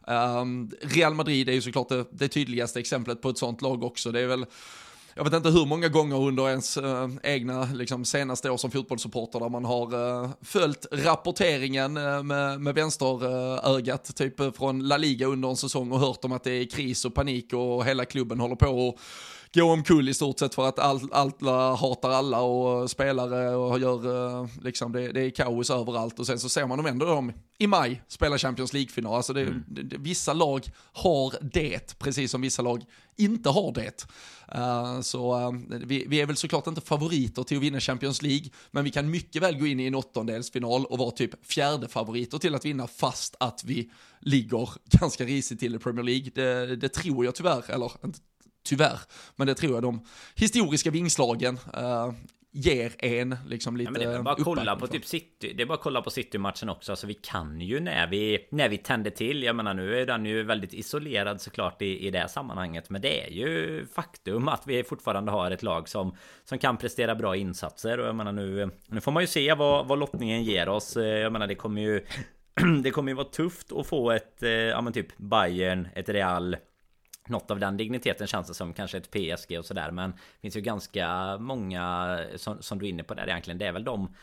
Ehm, 0.08 0.72
Real 0.82 1.14
Madrid 1.14 1.50
är 1.50 1.54
ju 1.54 1.62
såklart 1.62 1.90
det, 1.90 2.06
det 2.12 2.28
tydligaste 2.28 2.80
exemplet 2.80 3.22
på 3.22 3.30
ett 3.30 3.38
sånt 3.38 3.62
lag 3.62 3.84
också. 3.84 4.12
Det 4.12 4.20
är 4.20 4.28
väl 4.28 4.46
jag 5.14 5.24
vet 5.24 5.34
inte 5.34 5.50
hur 5.50 5.66
många 5.66 5.88
gånger 5.88 6.22
under 6.22 6.50
ens 6.50 6.78
äh, 6.78 7.10
egna 7.24 7.70
liksom, 7.74 8.06
senaste 8.06 8.50
år 8.50 8.58
som 8.58 8.72
fotbollssupporter 8.72 9.40
där 9.40 9.50
man 9.50 9.66
har 9.66 10.24
äh, 10.24 10.30
följt 10.42 10.86
rapporteringen 10.92 11.98
äh, 11.98 12.24
med, 12.24 12.62
med 12.62 12.76
vänsterögat, 12.76 14.16
typ 14.16 14.58
från 14.58 14.88
La 14.88 14.98
Liga 14.98 15.28
under 15.28 15.50
en 15.50 15.58
säsong 15.58 15.92
och 15.92 16.00
hört 16.00 16.26
om 16.26 16.32
att 16.32 16.44
det 16.44 16.52
är 16.52 16.66
kris 16.66 17.06
och 17.06 17.14
panik 17.14 17.54
och 17.54 17.86
hela 17.86 18.06
klubben 18.06 18.40
håller 18.40 18.56
på 18.56 18.88
och 18.88 19.00
gå 19.54 19.64
omkull 19.64 20.10
i 20.10 20.14
stort 20.14 20.40
sett 20.40 20.56
för 20.56 20.68
att 20.68 20.80
all, 20.80 21.00
alla 21.12 21.76
hatar 21.76 22.10
alla 22.10 22.42
och 22.42 22.92
spelare 22.92 23.56
och 23.56 23.80
gör 23.80 24.42
eh, 24.42 24.48
liksom 24.64 24.92
det, 24.92 25.12
det 25.12 25.22
är 25.22 25.30
kaos 25.30 25.70
överallt 25.70 26.20
och 26.20 26.28
sen 26.28 26.40
så 26.40 26.50
ser 26.50 26.68
man 26.68 26.78
dem 26.78 26.86
ändå 26.86 27.06
dem 27.06 27.34
i 27.58 27.68
maj 27.68 28.02
spela 28.08 28.38
Champions 28.38 28.74
League-final. 28.74 29.16
Alltså 29.16 29.34
det, 29.34 29.42
mm. 29.42 29.64
det, 29.68 29.98
vissa 29.98 30.34
lag 30.34 30.70
har 30.94 31.34
det, 31.42 32.00
precis 32.00 32.32
som 32.32 32.42
vissa 32.42 32.62
lag 32.62 32.84
inte 33.18 33.50
har 33.50 33.74
det. 33.74 34.06
Uh, 34.56 35.02
så 35.02 35.50
uh, 35.50 35.60
vi, 35.70 36.06
vi, 36.08 36.22
är 36.22 36.26
väl 36.26 36.36
såklart 36.36 36.68
inte 36.68 36.82
favoriter 36.82 37.44
till 37.44 37.58
att 37.58 37.64
vinna 37.64 37.80
Champions 37.80 38.22
League, 38.22 38.50
men 38.72 38.84
vi 38.84 38.92
kan 38.92 39.10
mycket 39.10 39.42
väl 39.42 39.60
gå 39.60 39.68
in 39.68 39.80
i 39.80 39.86
en 39.86 39.96
åttondelsfinal 39.96 40.86
och 40.86 40.98
vara 40.98 41.12
typ 41.12 41.46
fjärde 41.46 41.88
favoriter 41.88 42.38
till 42.38 42.56
att 42.56 42.66
vinna 42.66 42.88
fast 42.88 43.36
att 43.40 43.64
vi 43.64 43.92
ligger 44.20 44.70
ganska 45.00 45.24
risigt 45.24 45.60
till 45.60 45.76
i 45.76 45.80
Premier 45.80 46.04
League. 46.04 46.32
Det, 46.36 46.76
det 46.76 46.90
tror 46.90 47.26
jag 47.26 47.36
tyvärr, 47.36 47.72
eller 47.72 47.92
tyvärr. 48.64 49.00
Men 49.36 49.48
det 49.48 49.56
tror 49.56 49.74
jag 49.74 49.84
de 49.84 50.06
historiska 50.36 50.92
vingslagen 50.92 51.60
uh, 51.78 52.12
ger 52.54 52.92
en 52.98 53.38
liksom 53.48 53.78
lite 53.78 53.88
ja, 53.88 53.92
men 53.92 54.02
det 54.02 54.18
är 54.18 54.24
bara 54.24 54.36
kolla 54.36 54.76
på 54.76 54.88
typ 54.88 55.06
City. 55.06 55.54
Det 55.58 55.64
är 55.64 55.68
bara 55.68 55.74
att 55.74 55.82
kolla 55.82 56.02
på 56.02 56.10
City-matchen 56.10 56.70
också. 56.70 56.92
Alltså 56.92 57.08
vi 57.08 57.14
kan 57.14 57.62
ju 57.62 57.80
när 57.80 58.08
vi 58.08 58.48
När 58.52 58.70
vi 58.70 58.78
tänder 58.78 59.12
till. 59.12 59.44
Jag 59.44 59.56
menar 59.56 59.74
nu 59.74 60.02
är 60.02 60.06
den 60.06 60.26
ju 60.26 60.44
väldigt 60.44 60.74
isolerad 60.74 61.42
såklart 61.42 61.82
i, 61.82 62.08
i 62.08 62.12
det 62.12 62.28
sammanhanget. 62.28 62.90
Men 62.90 63.02
det 63.02 63.26
är 63.28 63.32
ju 63.32 63.86
faktum 63.96 64.48
att 64.48 64.68
vi 64.68 64.84
fortfarande 64.84 65.32
har 65.32 65.52
ett 65.52 65.64
lag 65.64 65.90
som 65.90 66.16
Som 66.44 66.58
kan 66.58 66.78
prestera 66.78 67.16
bra 67.16 67.36
insatser. 67.36 68.00
Och 68.00 68.08
jag 68.08 68.16
menar 68.16 68.32
nu 68.32 68.70
Nu 68.88 69.02
får 69.02 69.12
man 69.12 69.24
ju 69.24 69.28
se 69.28 69.54
vad, 69.54 69.88
vad 69.88 70.00
lottningen 70.00 70.44
ger 70.44 70.70
oss. 70.70 70.96
Jag 70.96 71.32
menar 71.32 71.48
det 71.48 71.56
kommer 71.56 71.82
ju 71.82 72.06
Det 72.84 72.92
kommer 72.92 73.12
ju 73.12 73.16
vara 73.16 73.28
tufft 73.28 73.72
att 73.72 73.88
få 73.88 74.12
ett 74.12 74.38
Ja 74.72 74.82
men 74.82 74.94
typ 74.94 75.18
Bayern 75.18 75.88
Ett 75.96 76.10
Real 76.10 76.56
något 77.28 77.52
av 77.52 77.60
den 77.60 77.78
digniteten 77.78 78.28
känns 78.28 78.48
det 78.48 78.54
som 78.54 78.74
kanske 78.74 78.98
ett 78.98 79.12
PSG 79.12 79.60
och 79.60 79.66
sådär 79.66 79.92
Men 79.92 80.12
det 80.12 80.42
finns 80.42 80.58
ju 80.58 80.62
ganska 80.62 81.38
många 81.38 82.20
som, 82.36 82.62
som 82.62 82.80
du 82.80 82.86
är 82.86 82.90
inne 82.90 83.04
på 83.04 83.14
där 83.14 83.28
egentligen. 83.28 83.58
Det 83.58 83.66
är 83.66 83.72
väl 83.72 83.84
de 83.84 84.16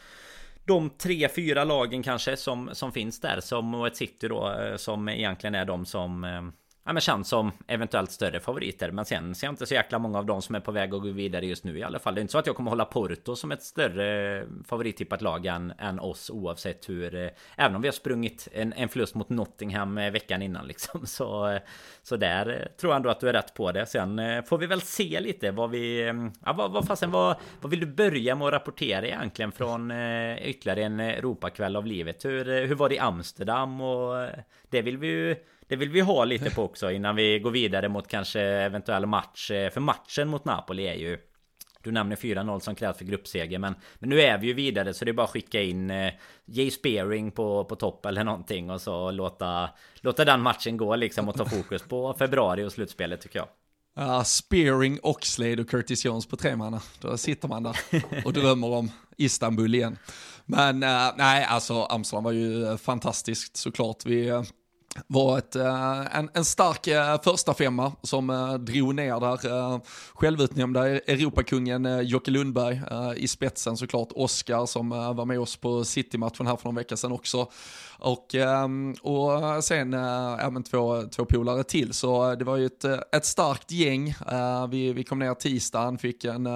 de 0.69 0.91
tre, 0.91 1.29
fyra 1.29 1.65
lagen 1.65 2.03
kanske 2.03 2.37
som, 2.37 2.71
som 2.73 2.93
finns 2.93 3.21
där 3.21 3.41
som 3.41 3.75
och 3.75 3.87
ett 3.87 3.97
city 3.97 4.29
då 4.29 4.53
eh, 4.53 4.77
som 4.77 5.09
egentligen 5.09 5.55
är 5.55 5.65
de 5.65 5.87
som 5.87 6.25
eh, 6.25 6.43
ja, 6.89 6.93
men 6.93 7.01
känns 7.01 7.29
som 7.29 7.53
eventuellt 7.67 8.11
större 8.11 8.41
favoriter. 8.41 8.91
Men 8.91 9.05
sen 9.05 9.35
ser 9.35 9.47
jag 9.47 9.53
inte 9.53 9.67
så 9.67 9.75
jäkla 9.75 9.99
många 9.99 10.19
av 10.19 10.27
dem 10.27 10.43
som 10.43 10.55
är 10.55 10.61
på 10.61 10.73
väg 10.73 10.95
att 10.95 11.03
gå 11.03 11.09
vidare 11.09 11.47
just 11.47 11.65
nu 11.65 11.79
i 11.79 11.83
alla 11.83 11.99
fall. 11.99 12.15
Det 12.15 12.19
är 12.19 12.23
inte 12.23 12.33
så 12.33 12.39
att 12.39 12.47
jag 12.47 12.57
kommer 12.57 12.71
hålla 12.71 12.85
Porto 12.85 13.37
som 13.37 13.53
ett 13.53 13.63
större 13.63 14.45
favorittippat 14.65 15.23
lag 15.23 15.47
än, 15.47 15.73
än 15.79 16.01
oss 16.01 16.31
oavsett 16.31 16.89
hur... 16.89 17.15
Eh, 17.15 17.29
även 17.57 17.77
om 17.77 17.83
vi 17.83 17.89
har 17.89 17.93
sprungit 17.93 18.49
en, 18.53 18.73
en 18.73 18.89
förlust 18.89 19.15
mot 19.15 19.29
Nottingham 19.29 19.99
eh, 19.99 20.11
veckan 20.11 20.43
innan 20.43 20.67
liksom. 20.67 21.07
Så, 21.07 21.49
eh, 21.49 21.61
så 22.03 22.17
där 22.17 22.49
eh, 22.49 22.77
tror 22.81 22.93
jag 22.93 22.97
ändå 22.97 23.11
att 23.11 23.21
du 23.21 23.29
är 23.29 23.33
rätt 23.33 23.55
på 23.55 23.73
det. 23.73 23.87
Sen 23.87 24.19
eh, 24.19 24.45
får 24.45 24.59
vi 24.59 24.67
väl 24.67 24.81
se 24.81 25.21
lite 25.21 25.51
vad 25.51 25.71
vi... 25.71 26.09
Mm, 26.09 26.33
ja, 26.45 26.53
vad, 26.53 26.71
vad 26.71 26.87
fasen, 26.87 27.11
vad, 27.11 27.37
vad 27.61 27.71
vill 27.71 27.81
du 27.81 27.87
börja 27.87 28.35
med 28.35 28.47
att 28.47 28.53
rapportera 28.53 29.07
egentligen 29.07 29.53
från 29.53 29.91
eh, 29.91 30.49
ytterligare 30.49 30.83
en 30.83 31.01
Europakväll 31.01 31.77
av 31.77 31.87
livet? 31.87 32.25
Hur, 32.25 32.67
hur 32.67 32.75
var 32.75 32.89
det 32.89 32.95
i 32.95 32.99
Amsterdam? 32.99 33.81
Och 33.81 34.29
det 34.71 34.83
vill 34.83 34.99
vi 34.99 35.07
ju 35.07 35.37
det 35.69 35.77
vill 35.77 35.91
vi 35.91 36.01
ha 36.01 36.25
lite 36.25 36.51
på 36.51 36.63
också 36.63 36.91
innan 36.91 37.17
vi 37.17 37.39
går 37.39 37.51
vidare 37.51 37.89
mot 37.89 38.09
kanske 38.09 38.41
eventuell 38.41 39.07
match. 39.07 39.51
Eh, 39.51 39.71
för 39.71 39.81
matchen 39.81 40.29
mot 40.29 40.45
Napoli 40.45 40.87
är 40.87 40.95
ju 40.95 41.19
du 41.83 41.93
nämner 41.93 42.17
4-0 42.17 42.59
som 42.61 42.75
krävs 42.75 42.99
för 42.99 43.05
gruppseger 43.05 43.59
men, 43.59 43.75
men 43.95 44.11
nu 44.11 44.21
är 44.21 44.39
vi 44.39 44.47
ju 44.47 44.53
vidare 44.53 44.95
så 44.95 45.05
det 45.05 45.11
är 45.11 45.13
bara 45.13 45.25
att 45.25 45.31
skicka 45.31 45.63
in 45.63 45.91
eh, 45.91 46.13
Jay 46.45 46.71
Spearing 46.71 47.31
på, 47.31 47.65
på 47.65 47.77
topp 47.77 48.07
eller 48.07 48.25
någonting 48.25 48.71
och 48.71 48.81
så 48.81 49.11
låta, 49.11 49.71
låta 50.01 50.25
den 50.25 50.41
matchen 50.41 50.77
gå 50.77 50.97
liksom 50.97 51.29
och 51.29 51.37
ta 51.37 51.45
fokus 51.45 51.83
på 51.83 52.15
februari 52.15 52.65
och 52.65 52.73
slutspelet 52.73 53.21
tycker 53.21 53.39
jag. 53.39 53.49
Uh, 53.99 54.23
Spearing, 54.23 54.99
Oxlade 55.03 55.63
och 55.63 55.69
Curtis 55.69 56.05
Jones 56.05 56.27
på 56.27 56.37
tre 56.37 56.57
manna. 56.57 56.81
Då 57.01 57.17
sitter 57.17 57.49
man 57.49 57.63
där 57.63 57.77
och 58.25 58.33
drömmer 58.33 58.69
om 58.71 58.91
Istanbul 59.17 59.75
igen. 59.75 59.99
Men 60.45 60.83
uh, 60.83 61.13
nej, 61.17 61.45
alltså 61.45 61.83
Amsterdam 61.83 62.25
var 62.25 62.33
ju 62.33 62.67
eh, 62.67 62.77
fantastiskt 62.77 63.57
såklart. 63.57 64.07
Vi, 64.07 64.43
var 65.07 65.39
ett, 65.39 65.57
eh, 65.57 66.17
en, 66.17 66.31
en 66.35 66.45
stark 66.45 66.87
eh, 66.87 67.21
första 67.23 67.55
femma 67.55 67.93
som 68.03 68.31
eh, 68.31 68.55
drog 68.55 68.95
ner 68.95 69.21
där. 69.21 69.81
Självutnämnda 70.15 70.89
e- 70.91 71.01
Europakungen 71.07 72.07
Jocke 72.07 72.31
Lundberg 72.31 72.81
i 73.17 73.29
spetsen 73.29 73.77
såklart. 73.77 74.09
Oskar 74.15 74.67
som 74.67 74.89
var 74.89 75.25
med 75.25 75.41
oss 75.41 75.57
på 75.57 75.85
City-matchen 75.85 76.47
här 76.47 76.57
för 76.57 76.65
någon 76.65 76.75
vecka 76.75 76.97
sedan 76.97 77.13
också. 77.13 77.51
Och, 77.99 78.35
ehm, 78.35 78.95
och 79.03 79.65
sen 79.65 79.95
även 79.95 80.63
två, 80.63 81.03
två 81.03 81.25
polare 81.25 81.65
till. 81.65 81.93
Så 81.93 82.35
det 82.35 82.45
var 82.45 82.57
ju 82.57 82.67
ett, 82.67 82.85
ett 83.15 83.25
starkt 83.25 83.71
gäng. 83.71 84.15
Vi, 84.71 84.93
vi 84.93 85.05
kom 85.05 85.19
ner 85.19 85.35
tisdagen, 85.35 85.99
fick 85.99 86.25
en 86.25 86.49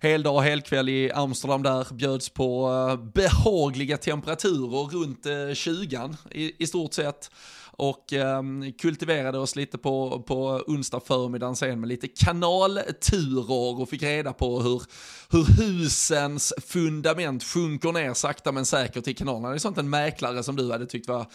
hel 0.00 0.22
dag 0.22 0.34
och 0.34 0.42
helkväll 0.42 0.88
i 0.88 1.12
Amsterdam 1.12 1.62
där. 1.62 1.94
Bjöds 1.94 2.28
på 2.28 2.70
behagliga 3.14 3.96
temperaturer 3.96 4.98
runt 4.98 5.26
20 5.56 6.14
i, 6.30 6.62
i 6.62 6.66
stort 6.66 6.94
sett 6.94 7.30
och 7.76 8.12
eh, 8.12 8.42
kultiverade 8.80 9.38
oss 9.38 9.56
lite 9.56 9.78
på, 9.78 10.24
på 10.26 10.62
onsdag 10.66 11.00
förmiddagen 11.00 11.56
sen 11.56 11.80
med 11.80 11.88
lite 11.88 12.08
kanalturer 12.08 13.80
och 13.80 13.88
fick 13.88 14.02
reda 14.02 14.32
på 14.32 14.60
hur, 14.60 14.82
hur 15.30 15.62
husens 15.62 16.54
fundament 16.66 17.44
sjunker 17.44 17.92
ner 17.92 18.14
sakta 18.14 18.52
men 18.52 18.66
säkert 18.66 19.08
i 19.08 19.14
kanalerna. 19.14 19.48
Det 19.48 19.54
är 19.54 19.58
sånt 19.58 19.78
en 19.78 19.90
mäklare 19.90 20.42
som 20.42 20.56
du 20.56 20.72
hade 20.72 20.86
tyckt 20.86 21.08
var 21.08 21.26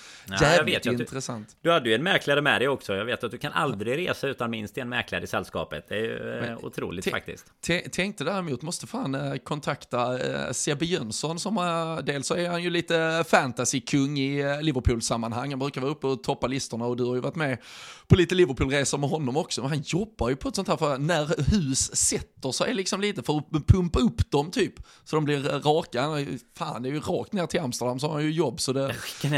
jävligt 0.41 0.85
ja, 0.85 0.91
intressant. 0.91 1.47
Du, 1.61 1.69
du 1.69 1.73
hade 1.73 1.89
ju 1.89 1.95
en 1.95 2.03
mäklare 2.03 2.41
med 2.41 2.61
dig 2.61 2.67
också. 2.67 2.95
Jag 2.95 3.05
vet 3.05 3.23
att 3.23 3.31
du 3.31 3.37
kan 3.37 3.53
aldrig 3.53 3.97
resa 3.97 4.27
utan 4.27 4.51
minst 4.51 4.77
en 4.77 4.89
mäklare 4.89 5.23
i 5.23 5.27
sällskapet. 5.27 5.85
Det 5.89 5.95
är 5.95 5.99
ju 5.99 6.33
eh, 6.33 6.41
men, 6.41 6.57
otroligt 6.57 7.09
faktiskt. 7.09 7.45
Tänkte 7.91 8.23
däremot, 8.23 8.61
måste 8.61 8.87
fan 8.87 9.15
eh, 9.15 9.35
kontakta 9.35 10.19
eh, 10.19 10.51
Sebbe 10.51 10.85
Jönsson 10.85 11.39
som 11.39 11.55
dels 12.03 12.27
så 12.27 12.35
är 12.35 12.49
han 12.49 12.63
ju 12.63 12.69
lite 12.69 13.23
fantasy-kung 13.27 14.19
i 14.19 14.61
Liverpool-sammanhang. 14.61 15.49
Han 15.49 15.59
brukar 15.59 15.81
vara 15.81 15.91
uppe 15.91 16.07
och 16.07 16.23
toppa 16.29 16.47
listorna 16.47 16.85
och 16.85 16.97
du 16.97 17.03
har 17.03 17.15
ju 17.15 17.21
varit 17.21 17.35
med 17.35 17.57
på 18.07 18.15
lite 18.15 18.35
Liverpool-resor 18.35 18.97
med 18.97 19.09
honom 19.09 19.37
också. 19.37 19.61
Men 19.61 19.69
han 19.69 19.81
jobbar 19.85 20.29
ju 20.29 20.35
på 20.35 20.49
ett 20.49 20.55
sånt 20.55 20.67
här, 20.67 20.77
för 20.77 20.97
när 20.97 21.51
hus 21.51 21.95
sätter 21.95 22.51
sig 22.51 22.73
liksom 22.73 23.01
lite 23.01 23.23
för 23.23 23.37
att 23.37 23.67
pumpa 23.67 23.99
upp 23.99 24.31
dem 24.31 24.51
typ. 24.51 24.73
Så 25.03 25.15
de 25.15 25.25
blir 25.25 25.39
raka. 25.41 26.25
Fan, 26.57 26.83
det 26.83 26.89
är 26.89 26.93
ju 26.93 26.99
rakt 26.99 27.33
ner 27.33 27.45
till 27.45 27.59
Amsterdam 27.59 27.99
så 27.99 28.07
har 28.07 28.13
han 28.13 28.23
ju 28.23 28.31
jobb 28.31 28.61
så 28.61 28.73
det 28.73 28.87
räcker. 28.87 29.29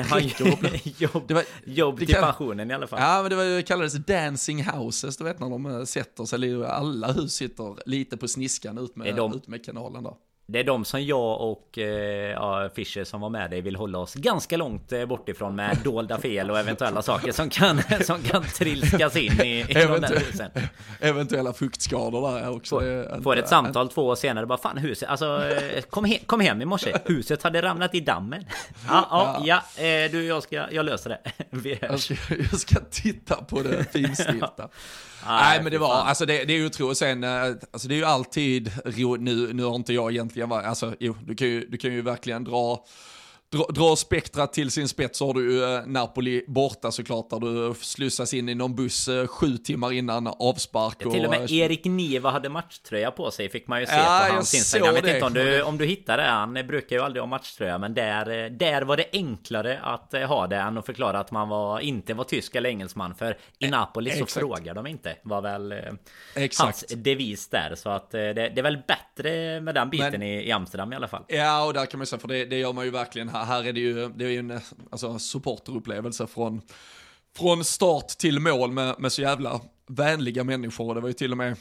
jobb, 1.02 1.24
det 1.28 1.34
var, 1.34 1.44
jobb 1.66 1.98
till 1.98 2.08
kan, 2.08 2.24
pensionen 2.24 2.72
i 2.72 2.74
alla 2.74 2.88
fall. 2.88 3.00
Ja, 3.02 3.22
men 3.22 3.30
det, 3.30 3.36
var, 3.36 3.44
det 3.44 3.64
kallades 3.64 3.94
dancing 3.94 4.64
houses, 4.64 5.18
du 5.18 5.24
vet 5.24 5.40
när 5.40 5.50
de 5.50 5.66
eh, 5.66 5.84
sätter 5.84 6.26
sig, 6.26 6.66
alla 6.66 7.12
hus 7.12 7.34
sitter 7.34 7.90
lite 7.90 8.18
på 8.18 8.28
sniskan 8.28 8.78
ut 8.78 8.96
med, 8.96 9.16
de, 9.16 9.34
ut 9.34 9.48
med 9.48 9.66
kanalen 9.66 10.04
där. 10.04 10.14
Det 10.52 10.60
är 10.60 10.64
de 10.64 10.86
som 10.86 11.06
jag 11.06 11.42
och 11.42 11.78
eh, 11.78 12.32
ja, 12.32 12.70
Fischer 12.76 13.04
som 13.04 13.22
var 13.22 13.30
med 13.30 13.52
dig 13.52 13.62
vill 13.62 13.76
hålla 13.76 13.98
oss 13.98 14.14
ganska 14.14 14.58
långt 14.58 14.92
eh, 14.92 15.06
bort 15.06 15.30
ifrån 15.30 15.56
med 15.56 15.78
dolda 15.84 16.18
fel 16.18 16.52
och 16.52 16.60
eventuella 16.60 17.02
saker 17.02 17.32
som 17.32 17.50
kan, 17.50 17.82
som 18.06 18.22
kan 18.22 18.44
trilskas 18.44 19.16
in 19.16 19.42
i, 19.42 19.66
i 19.70 19.74
Eventu. 19.74 20.20
Eventuella 21.00 21.54
fuktskador 21.54 22.32
där 22.32 22.56
också. 22.56 22.80
Får, 22.80 23.22
får 23.22 23.38
ett 23.38 23.50
samtal 23.50 23.90
två 23.90 24.08
år 24.08 24.16
senare 24.16 24.46
bara 24.46 24.58
fan 24.58 24.78
huset, 24.78 25.10
alltså 25.10 25.50
eh, 25.50 25.82
kom, 25.82 26.06
he 26.06 26.20
kom 26.26 26.40
hem 26.40 26.62
i 26.62 26.66
morse. 26.66 26.94
Huset 27.06 27.44
hade 27.44 27.62
ramlat 27.62 27.96
i 27.96 28.00
dammen. 28.00 28.46
Ja, 28.88 29.08
ja, 29.46 29.62
ja, 29.78 29.84
eh, 29.84 30.12
du 30.12 30.26
jag 30.26 30.44
ska, 30.44 30.72
jag 30.72 30.86
löser 30.86 31.10
det. 31.10 31.78
jag, 31.82 32.00
ska, 32.00 32.16
jag 32.30 32.60
ska 32.60 32.76
titta 32.92 33.36
på 33.36 33.62
det 33.62 33.92
finstilta. 33.92 34.70
Nej, 35.28 35.64
men 35.64 35.72
det 35.72 35.78
var, 35.78 35.94
alltså 35.94 36.26
det, 36.26 36.46
det 36.46 36.54
är 36.54 36.58
ju 36.58 36.66
otroligt. 36.66 36.98
Sen, 36.98 37.24
eh, 37.24 37.44
alltså 37.72 37.88
det 37.88 37.94
är 37.94 37.98
ju 37.98 38.06
alltid 38.06 38.72
nu, 39.20 39.54
nu 39.54 39.64
har 39.64 39.76
inte 39.76 39.94
jag 39.94 40.12
egentligen 40.12 40.50
varit, 40.50 40.66
alltså 40.66 40.96
jo, 41.00 41.16
du 41.26 41.36
kan 41.36 41.48
ju, 41.48 41.68
du 41.68 41.78
kan 41.78 41.94
ju 41.94 42.02
verkligen 42.02 42.44
dra 42.44 42.86
dra, 43.52 43.66
dra 43.70 43.96
spektrat 43.96 44.54
till 44.54 44.72
sin 44.72 44.88
spets 44.88 45.20
så 45.20 45.28
har 45.28 45.34
du 45.34 45.52
ju 45.52 45.64
eh, 45.64 45.86
Napoli 45.86 46.44
borta 46.48 46.92
såklart 46.92 47.30
där 47.30 47.40
du 47.40 47.74
slussas 47.74 48.34
in 48.34 48.50
i 48.50 48.56
någon 48.56 48.76
buss 48.76 49.08
eh, 49.08 49.28
sju 49.28 49.58
timmar 49.58 49.92
innan 49.92 50.28
avspark. 50.28 50.96
Ja, 51.00 51.12
till 51.12 51.26
och 51.26 51.32
med 51.32 51.52
Erik 51.52 51.86
Niva 51.86 52.30
hade 52.32 52.50
matchtröja 52.50 53.12
på 53.12 53.32
sig 53.32 53.50
fick 53.50 53.68
man 53.68 53.80
ju 53.80 53.86
se 53.86 53.94
ja, 53.94 54.26
på 54.28 54.34
hans 54.34 54.54
Instagram. 54.54 54.86
Jag 54.86 54.94
vet 54.94 55.04
det. 55.04 55.14
inte 55.14 55.26
om 55.26 55.34
du, 55.34 55.62
om 55.62 55.78
du 55.78 55.86
hittade 55.86 56.24
det, 56.24 56.30
han 56.30 56.54
brukar 56.54 56.96
ju 56.96 57.02
aldrig 57.02 57.22
ha 57.22 57.28
matchtröja 57.28 57.78
men 57.78 57.94
där, 57.94 58.50
där 58.50 58.82
var 58.82 58.98
det 58.98 59.06
enklare 59.14 59.80
att 59.80 60.14
ha 60.28 60.48
det 60.48 60.58
än 60.58 60.78
att 60.78 60.86
förklara 60.86 61.20
att 61.20 61.32
man 61.32 61.50
var, 61.50 61.80
inte 61.80 62.14
var 62.14 62.24
tysk 62.24 62.56
eller 62.56 62.70
engelsman 62.70 63.16
för 63.16 63.38
i 63.60 63.68
Napoli 63.68 64.12
så 64.12 64.26
frågar 64.26 64.74
de 64.74 64.88
inte 64.88 65.16
var 65.24 65.42
väl 65.42 65.74
Exakt. 66.36 66.64
hans 66.64 66.86
devis 66.88 67.50
där 67.50 67.76
så 67.76 67.90
att 67.90 68.12
det, 68.12 68.34
det 68.34 68.58
är 68.58 68.64
väl 68.64 68.78
bättre 68.78 69.02
med 69.62 69.76
den 69.76 69.90
biten 69.90 70.12
men, 70.12 70.24
i, 70.24 70.48
i 70.48 70.52
Amsterdam 70.52 70.94
i 70.94 70.96
alla 70.96 71.08
fall. 71.08 71.24
Ja 71.28 71.66
och 71.66 71.74
där 71.74 71.86
kan 71.86 71.98
man 71.98 72.08
säga 72.08 72.20
för 72.20 72.28
det, 72.28 72.46
det 72.46 72.58
gör 72.58 72.74
man 72.74 72.86
ju 72.86 72.92
verkligen 72.92 73.30
här 73.30 73.46
här 73.46 73.64
är 73.64 73.74
det 73.74 73.80
ju, 73.80 74.10
det 74.10 74.26
är 74.26 74.30
ju 74.30 74.40
en 74.40 74.60
alltså, 74.90 75.20
supporterupplevelse 75.20 76.28
från, 76.28 76.62
från 77.38 77.64
start 77.64 78.08
till 78.08 78.40
mål 78.40 78.72
med, 78.72 78.96
med 79.00 79.12
så 79.12 79.22
jävla 79.22 79.62
vänliga 79.88 80.44
människor. 80.44 80.96
Det 80.96 81.02
var 81.02 81.08
ju 81.08 81.14
till 81.14 81.32
och 81.32 81.38
med 81.38 81.56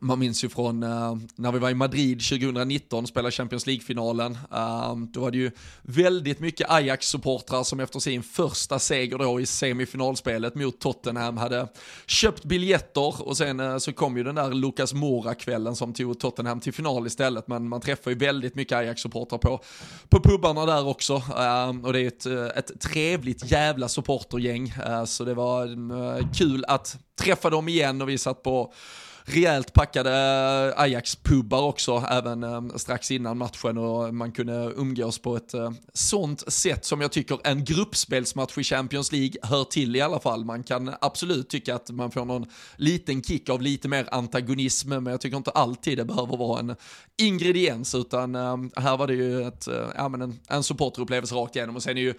man 0.00 0.18
minns 0.18 0.44
ju 0.44 0.48
från 0.48 0.82
uh, 0.82 1.16
när 1.34 1.52
vi 1.52 1.58
var 1.58 1.70
i 1.70 1.74
Madrid 1.74 2.20
2019 2.20 3.04
och 3.04 3.08
spelade 3.08 3.32
Champions 3.32 3.66
League-finalen. 3.66 4.32
Uh, 4.32 4.96
då 5.12 5.20
var 5.20 5.30
det 5.30 5.38
ju 5.38 5.50
väldigt 5.82 6.40
mycket 6.40 6.70
Ajax-supportrar 6.70 7.64
som 7.64 7.80
efter 7.80 7.98
sin 7.98 8.22
första 8.22 8.78
seger 8.78 9.18
då 9.18 9.40
i 9.40 9.46
semifinalspelet 9.46 10.54
mot 10.54 10.80
Tottenham 10.80 11.36
hade 11.36 11.68
köpt 12.06 12.44
biljetter 12.44 13.28
och 13.28 13.36
sen 13.36 13.60
uh, 13.60 13.78
så 13.78 13.92
kom 13.92 14.16
ju 14.16 14.24
den 14.24 14.34
där 14.34 14.50
Lucas 14.50 14.94
Mora-kvällen 14.94 15.76
som 15.76 15.92
tog 15.92 16.20
Tottenham 16.20 16.60
till 16.60 16.72
final 16.72 17.06
istället. 17.06 17.48
Men 17.48 17.68
man 17.68 17.80
träffar 17.80 18.10
ju 18.10 18.16
väldigt 18.16 18.54
mycket 18.54 18.78
Ajax-supportrar 18.78 19.38
på, 19.38 19.60
på 20.08 20.20
pubarna 20.20 20.66
där 20.66 20.86
också. 20.86 21.14
och 21.82 21.92
det 21.92 22.00
är 22.00 22.06
ett, 22.06 22.26
ett 22.26 22.80
trevligt 22.80 23.50
jävla 23.50 23.88
supportergäng. 23.88 24.72
så 25.06 25.24
det 25.24 25.34
var 25.34 26.34
kul 26.34 26.64
att 26.68 26.98
träffa 27.20 27.50
dem 27.50 27.68
igen 27.68 28.02
och 28.02 28.08
vi 28.08 28.18
satt 28.18 28.42
på 28.42 28.72
rejält 29.28 29.72
packade 29.72 30.10
eh, 30.10 30.80
Ajax-pubbar 30.80 31.62
också, 31.62 32.04
även 32.10 32.42
eh, 32.42 32.62
strax 32.76 33.10
innan 33.10 33.38
matchen 33.38 33.78
och 33.78 34.14
man 34.14 34.32
kunde 34.32 34.72
umgås 34.76 35.18
på 35.18 35.36
ett 35.36 35.54
eh, 35.54 35.70
sånt 35.92 36.52
sätt 36.52 36.84
som 36.84 37.00
jag 37.00 37.12
tycker 37.12 37.38
en 37.44 37.64
gruppspelsmatch 37.64 38.58
i 38.58 38.64
Champions 38.64 39.12
League 39.12 39.32
hör 39.42 39.64
till 39.64 39.96
i 39.96 40.00
alla 40.00 40.20
fall. 40.20 40.44
Man 40.44 40.62
kan 40.62 40.94
absolut 41.00 41.48
tycka 41.48 41.74
att 41.74 41.90
man 41.90 42.10
får 42.10 42.24
någon 42.24 42.46
liten 42.76 43.22
kick 43.22 43.48
av 43.48 43.62
lite 43.62 43.88
mer 43.88 44.08
antagonism, 44.10 44.88
men 44.88 45.06
jag 45.06 45.20
tycker 45.20 45.36
inte 45.36 45.50
alltid 45.50 45.98
det 45.98 46.04
behöver 46.04 46.36
vara 46.36 46.60
en 46.60 46.76
ingrediens, 47.16 47.94
utan 47.94 48.34
här 48.76 48.96
var 48.96 49.06
det 49.06 49.14
ju 49.14 49.42
ett, 49.42 49.68
ja, 49.96 50.08
men 50.08 50.22
en, 50.22 50.40
en 50.48 50.62
supporterupplevelse 50.62 51.34
rakt 51.34 51.56
igenom 51.56 51.76
och 51.76 51.82
sen 51.82 51.96
är 51.96 52.00
ju 52.00 52.14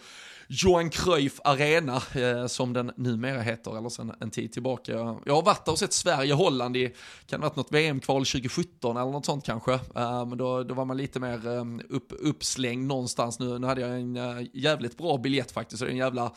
Johan 0.52 0.90
Cruyff 0.90 1.40
Arena, 1.44 2.02
eh, 2.16 2.48
som 2.48 2.74
den 2.74 2.92
numera 2.96 3.42
heter, 3.42 3.78
eller 3.78 3.90
sen 3.90 4.14
en 4.20 4.32
tid 4.32 4.52
tillbaka. 4.52 4.92
Jag 5.26 5.36
har 5.36 5.42
varit 5.42 5.66
där 5.66 5.72
och 5.72 5.80
sett 5.80 5.94
Sverige-Holland 5.94 6.78
i, 6.78 6.96
kan 7.26 7.40
det 7.40 7.46
ha 7.46 7.50
varit 7.50 7.56
något 7.56 7.72
VM-kval 7.72 8.26
2017 8.26 8.98
eller 8.98 9.12
något 9.12 9.26
sånt 9.26 9.46
kanske. 9.46 9.74
Eh, 9.74 10.26
men 10.26 10.38
då, 10.38 10.64
då 10.64 10.74
var 10.74 10.86
man 10.86 10.98
lite 10.98 11.20
mer 11.20 11.48
eh, 11.48 11.64
upp, 11.90 12.14
uppslängd 12.20 12.88
någonstans. 12.88 13.40
Nu, 13.40 13.60
nu 13.60 13.68
hade 13.68 13.82
jag 13.82 14.00
en 14.00 14.16
eh, 14.16 14.48
jävligt 14.54 14.98
bra 14.98 15.18
biljett 15.18 15.52
faktiskt, 15.52 15.80
så 15.80 15.86
det 15.86 15.90
är 15.90 15.94
en 15.94 15.98
jävla 15.98 16.32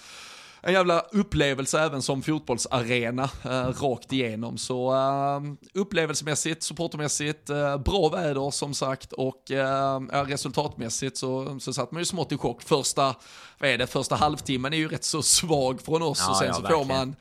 en 0.63 0.73
jävla 0.73 1.01
upplevelse 1.01 1.81
även 1.81 2.03
som 2.03 2.23
fotbollsarena 2.23 3.31
eh, 3.45 3.83
rakt 3.83 4.13
igenom. 4.13 4.59
Så 4.59 4.95
eh, 4.95 5.41
upplevelsemässigt, 5.75 6.63
supportermässigt, 6.63 7.51
eh, 7.51 7.79
bra 7.79 8.09
väder 8.09 8.51
som 8.51 8.75
sagt 8.75 9.13
och 9.13 9.51
eh, 9.51 10.01
resultatmässigt 10.27 11.17
så, 11.17 11.61
så 11.61 11.73
satt 11.73 11.93
man 11.93 12.01
ju 12.01 12.05
smått 12.05 12.33
i 12.33 12.37
chock. 12.37 12.63
Första, 12.63 13.15
vad 13.59 13.71
är 13.71 13.79
det, 13.79 13.87
första 13.87 14.15
halvtimmen 14.17 14.73
är 14.73 14.77
ju 14.77 14.89
rätt 14.89 15.05
så 15.05 15.23
svag 15.23 15.83
från 15.83 16.03
oss 16.03 16.19
Ja, 16.21 16.31
och 16.31 16.37
sen 16.37 16.47
ja, 16.47 16.55
så 16.55 16.63
verkligen. 16.63 16.87
får 16.87 16.95
man 16.95 17.17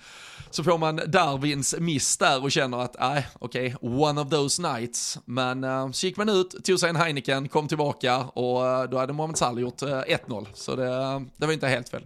så 0.52 0.64
får 0.64 0.78
man 0.78 1.02
Darwins 1.08 1.76
miss 1.80 2.18
där 2.18 2.44
och 2.44 2.52
känner 2.52 2.78
att, 2.78 2.96
nej, 3.00 3.28
okej, 3.40 3.76
one 3.82 4.22
of 4.22 4.30
those 4.30 4.62
nights. 4.62 5.20
Men 5.26 5.64
uh, 5.64 5.92
så 5.92 6.06
gick 6.06 6.18
man 6.18 6.30
ut, 6.30 6.66
tog 6.66 6.80
sig 6.80 6.90
en 6.90 6.96
Heineken, 6.96 7.50
kom 7.50 7.68
tillbaka 7.68 8.18
och 8.18 8.68
eh, 8.68 8.90
då 8.90 8.98
hade 8.98 9.14
Mohamed 9.14 9.38
Salah 9.38 9.62
gjort 9.62 9.82
eh, 9.82 9.88
1-0. 9.88 10.48
Så 10.54 10.76
det, 10.76 10.86
det 11.38 11.46
var 11.46 11.54
inte 11.54 11.68
helt 11.68 11.90
fel. 11.90 12.06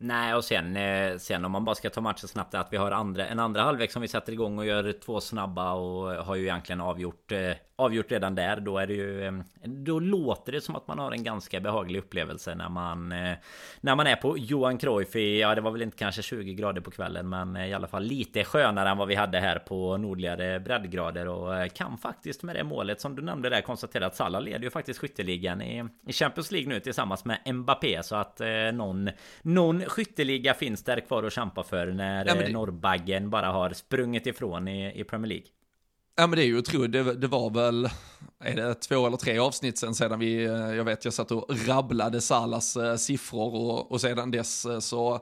Nej 0.00 0.34
och 0.34 0.44
sen, 0.44 0.76
eh, 0.76 1.16
sen 1.16 1.44
om 1.44 1.52
man 1.52 1.64
bara 1.64 1.74
ska 1.74 1.90
ta 1.90 2.00
matchen 2.00 2.28
snabbt 2.28 2.54
att 2.54 2.68
vi 2.72 2.76
har 2.76 2.90
andra, 2.90 3.26
en 3.26 3.38
andra 3.38 3.62
halvlek 3.62 3.92
som 3.92 4.02
vi 4.02 4.08
sätter 4.08 4.32
igång 4.32 4.58
och 4.58 4.66
gör 4.66 4.92
två 4.92 5.20
snabba 5.20 5.72
och 5.72 6.24
har 6.24 6.34
ju 6.36 6.42
egentligen 6.42 6.80
avgjort 6.80 7.32
eh, 7.32 7.52
Avgjort 7.80 8.12
redan 8.12 8.34
där 8.34 8.60
då 8.60 8.78
är 8.78 8.86
det 8.86 8.94
ju 8.94 9.26
eh, 9.26 9.32
Då 9.64 10.00
låter 10.00 10.52
det 10.52 10.60
som 10.60 10.76
att 10.76 10.88
man 10.88 10.98
har 10.98 11.12
en 11.12 11.24
ganska 11.24 11.60
behaglig 11.60 11.98
upplevelse 11.98 12.54
när 12.54 12.68
man 12.68 13.08
När 13.80 13.96
man 13.96 14.06
är 14.06 14.16
på 14.16 14.38
Johan 14.38 14.78
Cruyff 14.78 15.16
i, 15.16 15.40
ja 15.40 15.54
det 15.54 15.60
var 15.60 15.70
väl 15.70 15.82
inte 15.82 15.96
kanske 15.96 16.22
20 16.22 16.54
grader 16.54 16.80
på 16.80 16.90
kvällen 16.90 17.28
men 17.28 17.56
i 17.56 17.74
alla 17.74 17.86
fall 17.86 18.02
lite 18.02 18.44
skönare 18.44 18.88
än 18.88 18.98
vad 18.98 19.08
vi 19.08 19.14
hade 19.14 19.40
här 19.40 19.58
på 19.58 19.96
nordligare 19.96 20.60
breddgrader 20.60 21.28
och 21.28 21.72
kan 21.72 21.98
faktiskt 21.98 22.42
med 22.42 22.56
det 22.56 22.64
målet 22.64 23.00
som 23.00 23.16
du 23.16 23.22
nämnde 23.22 23.48
där 23.48 23.60
konstatera 23.60 24.06
att 24.06 24.16
Salah 24.16 24.42
leder 24.42 24.64
ju 24.64 24.70
faktiskt 24.70 25.00
skytteligan 25.00 25.62
i, 25.62 25.84
i 26.06 26.12
Champions 26.12 26.50
League 26.50 26.68
nu 26.68 26.80
tillsammans 26.80 27.24
med 27.24 27.54
Mbappé 27.54 28.02
så 28.02 28.16
att 28.16 28.40
eh, 28.40 28.48
någon 28.72 29.10
Någon 29.42 29.87
skytteliga 29.88 30.54
finns 30.54 30.82
där 30.84 31.00
kvar 31.00 31.22
att 31.22 31.32
kämpa 31.32 31.62
för 31.62 31.86
när 31.86 32.26
Ja, 32.26 32.32
eh, 32.34 32.38
det- 32.38 32.48
Norrbaggen 32.52 33.30
bara 33.30 33.46
har 33.52 33.70
sprungit 33.70 34.26
ifrån 34.26 34.68
i, 34.68 35.00
i 35.00 35.04
Premier 35.04 35.28
League. 35.28 35.46
Ja 36.16 36.26
men 36.26 36.36
det 36.36 36.42
är 36.44 36.46
ju 36.46 36.58
otroligt, 36.58 36.92
det, 36.92 37.14
det 37.14 37.26
var 37.26 37.50
väl, 37.50 37.88
är 38.44 38.56
det 38.56 38.74
två 38.74 39.06
eller 39.06 39.16
tre 39.16 39.38
avsnitt 39.38 39.78
sen 39.78 39.94
sedan 39.94 40.18
vi, 40.18 40.44
eh, 40.44 40.52
jag 40.52 40.84
vet 40.84 41.04
jag 41.04 41.14
satt 41.14 41.30
och 41.30 41.46
rabblade 41.66 42.20
Salas 42.20 42.76
eh, 42.76 42.96
siffror 42.96 43.54
och, 43.54 43.92
och 43.92 44.00
sedan 44.00 44.30
dess 44.30 44.66
så, 44.80 45.20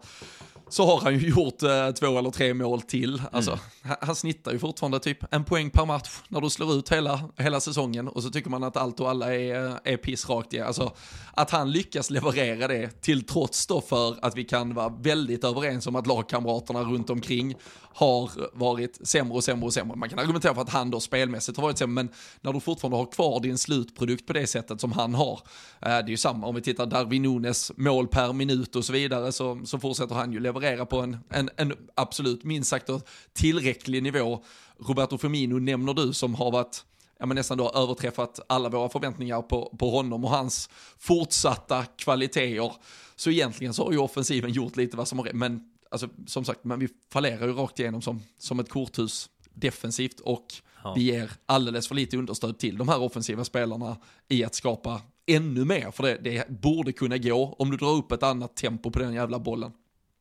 så 0.68 0.86
har 0.86 1.00
han 1.00 1.18
ju 1.18 1.28
gjort 1.28 1.62
eh, 1.62 1.90
två 1.90 2.18
eller 2.18 2.30
tre 2.30 2.54
mål 2.54 2.82
till. 2.82 3.22
Alltså, 3.32 3.58
han, 3.82 3.96
han 4.00 4.16
snittar 4.16 4.52
ju 4.52 4.58
fortfarande 4.58 5.00
typ 5.00 5.18
en 5.30 5.44
poäng 5.44 5.70
per 5.70 5.86
match 5.86 6.10
när 6.28 6.40
du 6.40 6.50
slår 6.50 6.74
ut 6.74 6.92
hela, 6.92 7.20
hela 7.36 7.60
säsongen 7.60 8.08
och 8.08 8.22
så 8.22 8.30
tycker 8.30 8.50
man 8.50 8.64
att 8.64 8.76
allt 8.76 9.00
och 9.00 9.10
alla 9.10 9.34
är, 9.34 9.66
eh, 9.66 9.76
är 9.84 9.96
piss 9.96 10.28
rakt 10.28 10.54
i. 10.54 10.60
Alltså 10.60 10.92
att 11.32 11.50
han 11.50 11.72
lyckas 11.72 12.10
leverera 12.10 12.68
det 12.68 13.02
till 13.02 13.26
trots 13.26 13.66
då 13.66 13.80
för 13.80 14.16
att 14.22 14.36
vi 14.36 14.44
kan 14.44 14.74
vara 14.74 14.88
väldigt 14.88 15.44
överens 15.44 15.86
om 15.86 15.96
att 15.96 16.06
lagkamraterna 16.06 16.82
runt 16.82 17.10
omkring 17.10 17.54
har 17.94 18.30
varit 18.52 19.08
sämre 19.08 19.34
och 19.34 19.44
sämre 19.44 19.66
och 19.66 19.74
sämre. 19.74 19.96
Man 19.96 20.08
kan 20.08 20.18
argumentera 20.18 20.54
för 20.54 20.62
att 20.62 20.70
han 20.70 20.90
då 20.90 21.00
spelmässigt 21.00 21.58
har 21.58 21.62
varit 21.62 21.78
sämre, 21.78 21.94
men 21.94 22.08
när 22.40 22.52
du 22.52 22.60
fortfarande 22.60 22.96
har 22.96 23.12
kvar 23.12 23.40
din 23.40 23.58
slutprodukt 23.58 24.26
på 24.26 24.32
det 24.32 24.46
sättet 24.46 24.80
som 24.80 24.92
han 24.92 25.14
har, 25.14 25.40
eh, 25.80 25.88
det 25.88 25.88
är 25.88 26.08
ju 26.08 26.16
samma 26.16 26.46
om 26.46 26.54
vi 26.54 26.60
tittar 26.60 26.86
Darwin 26.86 27.22
Nunes 27.22 27.72
mål 27.76 28.08
per 28.08 28.32
minut 28.32 28.76
och 28.76 28.84
så 28.84 28.92
vidare, 28.92 29.32
så, 29.32 29.60
så 29.64 29.78
fortsätter 29.78 30.14
han 30.14 30.32
ju 30.32 30.40
leverera 30.40 30.55
på 30.84 31.00
en, 31.00 31.16
en, 31.30 31.50
en 31.56 31.72
absolut 31.94 32.44
minst 32.44 32.70
sagt 32.70 32.90
tillräcklig 33.32 34.02
nivå. 34.02 34.44
Roberto 34.78 35.18
Firmino 35.18 35.58
nämner 35.58 35.94
du 35.94 36.12
som 36.12 36.34
har 36.34 36.50
varit 36.50 36.84
ja, 37.18 37.26
men 37.26 37.34
nästan 37.34 37.58
då 37.58 37.70
överträffat 37.70 38.40
alla 38.46 38.68
våra 38.68 38.88
förväntningar 38.88 39.42
på, 39.42 39.76
på 39.78 39.90
honom 39.90 40.24
och 40.24 40.30
hans 40.30 40.70
fortsatta 40.98 41.84
kvaliteter. 41.84 42.72
Så 43.16 43.30
egentligen 43.30 43.74
så 43.74 43.84
har 43.84 43.92
ju 43.92 43.98
offensiven 43.98 44.52
gjort 44.52 44.76
lite 44.76 44.96
vad 44.96 45.08
som 45.08 45.18
har 45.18 45.32
men 45.32 45.70
alltså, 45.90 46.08
som 46.26 46.44
sagt, 46.44 46.64
men 46.64 46.80
vi 46.80 46.88
fallerar 47.12 47.46
ju 47.46 47.52
rakt 47.52 47.80
igenom 47.80 48.02
som, 48.02 48.22
som 48.38 48.60
ett 48.60 48.68
korthus 48.68 49.30
defensivt 49.54 50.20
och 50.20 50.46
Ja. 50.86 50.94
vi 50.94 51.02
ger 51.02 51.30
alldeles 51.46 51.88
för 51.88 51.94
lite 51.94 52.16
understöd 52.16 52.58
till 52.58 52.78
de 52.78 52.88
här 52.88 53.02
offensiva 53.02 53.44
spelarna 53.44 53.96
i 54.28 54.44
att 54.44 54.54
skapa 54.54 55.00
ännu 55.26 55.64
mer, 55.64 55.90
för 55.90 56.02
det, 56.02 56.16
det 56.16 56.48
borde 56.48 56.92
kunna 56.92 57.18
gå 57.18 57.56
om 57.58 57.70
du 57.70 57.76
drar 57.76 57.92
upp 57.92 58.12
ett 58.12 58.22
annat 58.22 58.56
tempo 58.56 58.90
på 58.90 58.98
den 58.98 59.14
jävla 59.14 59.38
bollen. 59.38 59.72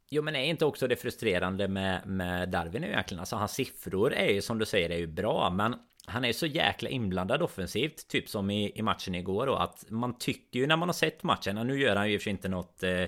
Jo 0.10 0.24
men 0.24 0.36
är 0.36 0.44
inte 0.44 0.66
också 0.66 0.88
det 0.88 0.96
frustrerande 0.96 1.68
med, 1.68 2.08
med 2.08 2.50
Darwin 2.50 2.82
nu 2.82 2.88
egentligen? 2.88 3.20
Alltså 3.20 3.36
hans 3.36 3.52
siffror 3.52 4.14
är 4.14 4.34
ju 4.34 4.42
som 4.42 4.60
du 4.60 4.66
säger 4.66 4.90
är 4.90 4.98
ju 4.98 5.08
bra 5.08 5.50
men 5.50 5.76
han 6.06 6.24
är 6.24 6.28
ju 6.28 6.34
så 6.34 6.46
jäkla 6.46 6.90
inblandad 6.90 7.42
offensivt 7.42 8.08
Typ 8.08 8.30
som 8.30 8.50
i, 8.50 8.72
i 8.76 8.82
matchen 8.82 9.16
igår 9.16 9.46
då 9.46 9.56
att 9.56 9.86
Man 9.90 10.18
tycker 10.18 10.60
ju 10.60 10.68
när 10.68 10.78
man 10.78 10.90
har 10.90 10.94
sett 10.94 11.24
matchen 11.24 11.58
och 11.58 11.66
Nu 11.66 11.80
gör 11.80 11.96
han 11.96 12.08
ju 12.08 12.14
i 12.14 12.18
och 12.18 12.22
för 12.22 12.24
sig 12.24 12.32
inte 12.32 12.50
något 12.50 12.84
eh, 12.84 13.04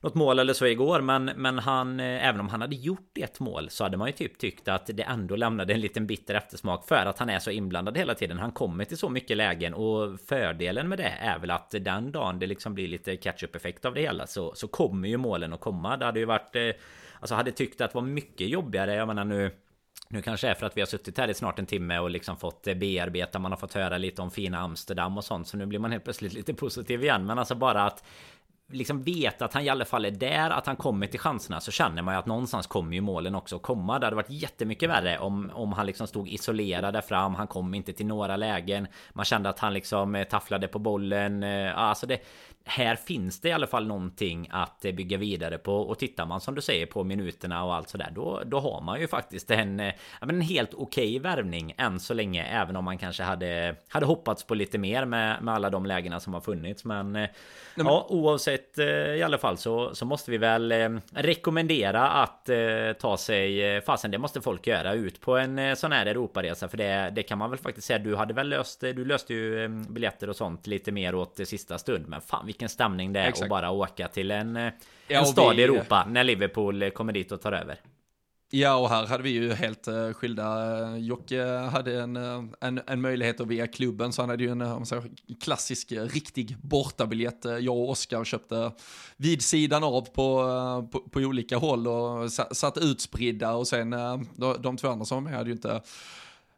något 0.00 0.14
mål 0.14 0.38
eller 0.38 0.52
så 0.52 0.66
igår 0.66 1.00
men, 1.00 1.24
men 1.24 1.58
han 1.58 2.00
eh, 2.00 2.28
Även 2.28 2.40
om 2.40 2.48
han 2.48 2.60
hade 2.60 2.76
gjort 2.76 3.18
ett 3.18 3.40
mål 3.40 3.70
Så 3.70 3.84
hade 3.84 3.96
man 3.96 4.08
ju 4.08 4.12
typ 4.12 4.38
tyckt 4.38 4.68
att 4.68 4.86
det 4.86 5.02
ändå 5.02 5.36
lämnade 5.36 5.74
en 5.74 5.80
liten 5.80 6.06
bitter 6.06 6.34
eftersmak 6.34 6.88
För 6.88 7.06
att 7.06 7.18
han 7.18 7.30
är 7.30 7.38
så 7.38 7.50
inblandad 7.50 7.98
hela 7.98 8.14
tiden. 8.14 8.38
Han 8.38 8.52
kommer 8.52 8.84
till 8.84 8.98
så 8.98 9.08
mycket 9.08 9.36
lägen 9.36 9.74
och 9.74 10.20
fördelen 10.20 10.88
med 10.88 10.98
det 10.98 11.14
är 11.20 11.38
väl 11.38 11.50
att 11.50 11.70
den 11.80 12.12
dagen 12.12 12.38
det 12.38 12.46
liksom 12.46 12.74
blir 12.74 12.88
lite 12.88 13.16
catch-up 13.16 13.56
effekt 13.56 13.84
av 13.84 13.94
det 13.94 14.00
hela 14.00 14.26
Så, 14.26 14.54
så 14.54 14.68
kommer 14.68 15.08
ju 15.08 15.16
målen 15.16 15.52
att 15.52 15.60
komma. 15.60 15.96
Det 15.96 16.04
hade 16.04 16.18
ju 16.18 16.26
varit 16.26 16.56
eh, 16.56 16.70
Alltså 17.20 17.34
hade 17.34 17.52
tyckt 17.52 17.80
att 17.80 17.92
det 17.92 17.94
var 17.94 18.02
mycket 18.02 18.48
jobbigare. 18.48 18.94
Jag 18.94 19.08
menar 19.08 19.24
nu 19.24 19.50
nu 20.10 20.22
kanske 20.22 20.46
det 20.46 20.50
är 20.50 20.54
för 20.54 20.66
att 20.66 20.76
vi 20.76 20.80
har 20.80 20.86
suttit 20.86 21.18
här 21.18 21.28
i 21.28 21.34
snart 21.34 21.58
en 21.58 21.66
timme 21.66 21.98
och 21.98 22.10
liksom 22.10 22.36
fått 22.36 22.66
eh, 22.66 22.74
bearbeta. 22.74 23.38
Man 23.38 23.52
har 23.52 23.56
fått 23.56 23.74
höra 23.74 23.98
lite 23.98 24.22
om 24.22 24.30
fina 24.30 24.58
Amsterdam 24.58 25.16
och 25.16 25.24
sånt 25.24 25.48
Så 25.48 25.56
nu 25.56 25.66
blir 25.66 25.78
man 25.78 25.92
helt 25.92 26.04
plötsligt 26.04 26.32
lite 26.32 26.54
positiv 26.54 27.02
igen. 27.02 27.26
Men 27.26 27.38
alltså 27.38 27.54
bara 27.54 27.82
att 27.82 28.04
liksom 28.70 29.02
veta 29.02 29.44
att 29.44 29.54
han 29.54 29.62
i 29.62 29.68
alla 29.68 29.84
fall 29.84 30.04
är 30.04 30.10
där, 30.10 30.50
att 30.50 30.66
han 30.66 30.76
kommer 30.76 31.06
till 31.06 31.20
chanserna 31.20 31.60
så 31.60 31.70
känner 31.70 32.02
man 32.02 32.14
ju 32.14 32.18
att 32.18 32.26
någonstans 32.26 32.66
kommer 32.66 32.94
ju 32.94 33.00
målen 33.00 33.34
också 33.34 33.56
att 33.56 33.62
komma. 33.62 33.98
Det 33.98 34.06
hade 34.06 34.16
varit 34.16 34.30
jättemycket 34.30 34.90
värre 34.90 35.18
om, 35.18 35.50
om 35.54 35.72
han 35.72 35.86
liksom 35.86 36.06
stod 36.06 36.28
isolerad 36.28 36.94
där 36.94 37.00
fram. 37.00 37.34
Han 37.34 37.46
kom 37.46 37.74
inte 37.74 37.92
till 37.92 38.06
några 38.06 38.36
lägen. 38.36 38.86
Man 39.12 39.24
kände 39.24 39.48
att 39.48 39.58
han 39.58 39.74
liksom 39.74 40.14
eh, 40.14 40.24
tafflade 40.24 40.68
på 40.68 40.78
bollen. 40.78 41.42
Eh, 41.42 41.78
alltså 41.78 42.06
det, 42.06 42.18
här 42.68 42.96
finns 42.96 43.40
det 43.40 43.48
i 43.48 43.52
alla 43.52 43.66
fall 43.66 43.86
någonting 43.86 44.48
att 44.50 44.80
bygga 44.80 45.18
vidare 45.18 45.58
på. 45.58 45.76
Och 45.76 45.98
tittar 45.98 46.26
man 46.26 46.40
som 46.40 46.54
du 46.54 46.60
säger 46.60 46.86
på 46.86 47.04
minuterna 47.04 47.64
och 47.64 47.74
allt 47.74 47.88
sådär 47.88 48.10
då, 48.14 48.42
då 48.46 48.60
har 48.60 48.80
man 48.80 49.00
ju 49.00 49.08
faktiskt 49.08 49.50
en, 49.50 49.80
eh, 49.80 49.94
men 50.20 50.30
en 50.30 50.40
helt 50.40 50.74
okej 50.74 51.18
värvning 51.18 51.74
än 51.78 52.00
så 52.00 52.14
länge 52.14 52.44
även 52.44 52.76
om 52.76 52.84
man 52.84 52.98
kanske 52.98 53.22
hade, 53.22 53.76
hade 53.88 54.06
hoppats 54.06 54.44
på 54.44 54.54
lite 54.54 54.78
mer 54.78 55.04
med, 55.04 55.42
med 55.42 55.54
alla 55.54 55.70
de 55.70 55.86
lägena 55.86 56.20
som 56.20 56.34
har 56.34 56.40
funnits. 56.40 56.84
Men, 56.84 57.16
eh, 57.16 57.28
ja 57.74 58.06
oavsett 58.08 58.78
eh, 58.78 58.86
i 58.86 59.22
alla 59.22 59.38
fall 59.38 59.58
så, 59.58 59.94
så 59.94 60.04
måste 60.04 60.30
vi 60.30 60.38
väl 60.38 60.72
rekommendera 61.10 62.08
att 62.08 62.50
ta 63.00 63.16
sig 63.16 63.80
fasen 63.80 64.10
det 64.10 64.18
måste 64.18 64.40
folk 64.40 64.66
göra 64.66 64.94
ut 64.94 65.20
på 65.20 65.36
en 65.36 65.76
sån 65.76 65.92
här 65.92 66.06
Europaresa 66.06 66.68
för 66.68 66.76
det, 66.76 67.12
det 67.14 67.22
kan 67.22 67.38
man 67.38 67.50
väl 67.50 67.58
faktiskt 67.58 67.86
säga. 67.86 67.98
Du 67.98 68.16
hade 68.16 68.34
väl 68.34 68.48
löst 68.48 68.80
du 68.80 69.04
löste 69.04 69.34
ju 69.34 69.68
biljetter 69.68 70.28
och 70.28 70.36
sånt 70.36 70.66
lite 70.66 70.92
mer 70.92 71.14
åt 71.14 71.40
sista 71.44 71.78
stund 71.78 72.08
men 72.08 72.20
fan 72.20 72.46
vilken 72.58 72.68
stämning 72.68 73.12
det 73.12 73.20
är 73.20 73.28
Exakt. 73.28 73.42
att 73.42 73.48
bara 73.48 73.70
åka 73.70 74.08
till 74.08 74.30
en, 74.30 74.56
eh, 74.56 74.62
Ja, 75.08 75.16
en 75.16 75.20
och 75.20 75.28
stad 75.28 75.56
vi- 75.56 75.60
i 75.62 75.64
Europa 75.64 76.04
när 76.08 76.24
Liverpool 76.24 76.82
eh, 76.82 76.90
kommer 76.90 77.12
dit 77.12 77.32
och 77.32 77.40
tar 77.40 77.52
över. 77.52 77.80
Ja, 78.50 78.74
och 78.76 78.88
här 78.88 79.06
hade 79.06 79.22
vi 79.22 79.30
ju 79.30 79.52
helt 79.52 79.88
uh, 79.88 80.12
skilda. 80.12 80.46
Jocke 80.96 81.42
hade 81.44 82.00
en, 82.00 82.16
eh, 82.16 82.44
en, 82.60 82.80
en 82.86 83.00
möjlighet 83.00 83.40
att 83.40 83.46
via 83.46 83.66
klubben, 83.66 84.12
så 84.12 84.22
han 84.22 84.28
hade 84.28 84.44
ju 84.44 84.50
en 84.50 84.60
eh, 84.60 84.76
om 84.76 84.86
säger, 84.86 85.04
klassisk, 85.40 85.92
eh, 85.92 86.04
riktig 86.04 86.56
bortabiljett. 86.62 87.44
Eh, 87.44 87.52
Jag 87.56 87.76
och 87.76 87.90
Oskar 87.90 88.24
köpte 88.24 88.70
vid 89.16 89.42
sidan 89.42 89.84
av 89.84 90.00
på, 90.14 90.40
eh, 90.40 90.90
på, 90.90 91.00
på 91.10 91.20
olika 91.20 91.56
håll 91.56 91.86
och 91.88 92.32
sa, 92.32 92.48
satt 92.52 92.78
utspridda 92.78 93.52
och 93.52 93.68
sen 93.68 93.92
eh, 93.92 94.20
de, 94.36 94.56
de 94.62 94.76
två 94.76 94.88
andra 94.88 95.04
som 95.04 95.24
var 95.24 95.30
med 95.30 95.38
hade 95.38 95.50
ju 95.50 95.54
inte 95.56 95.80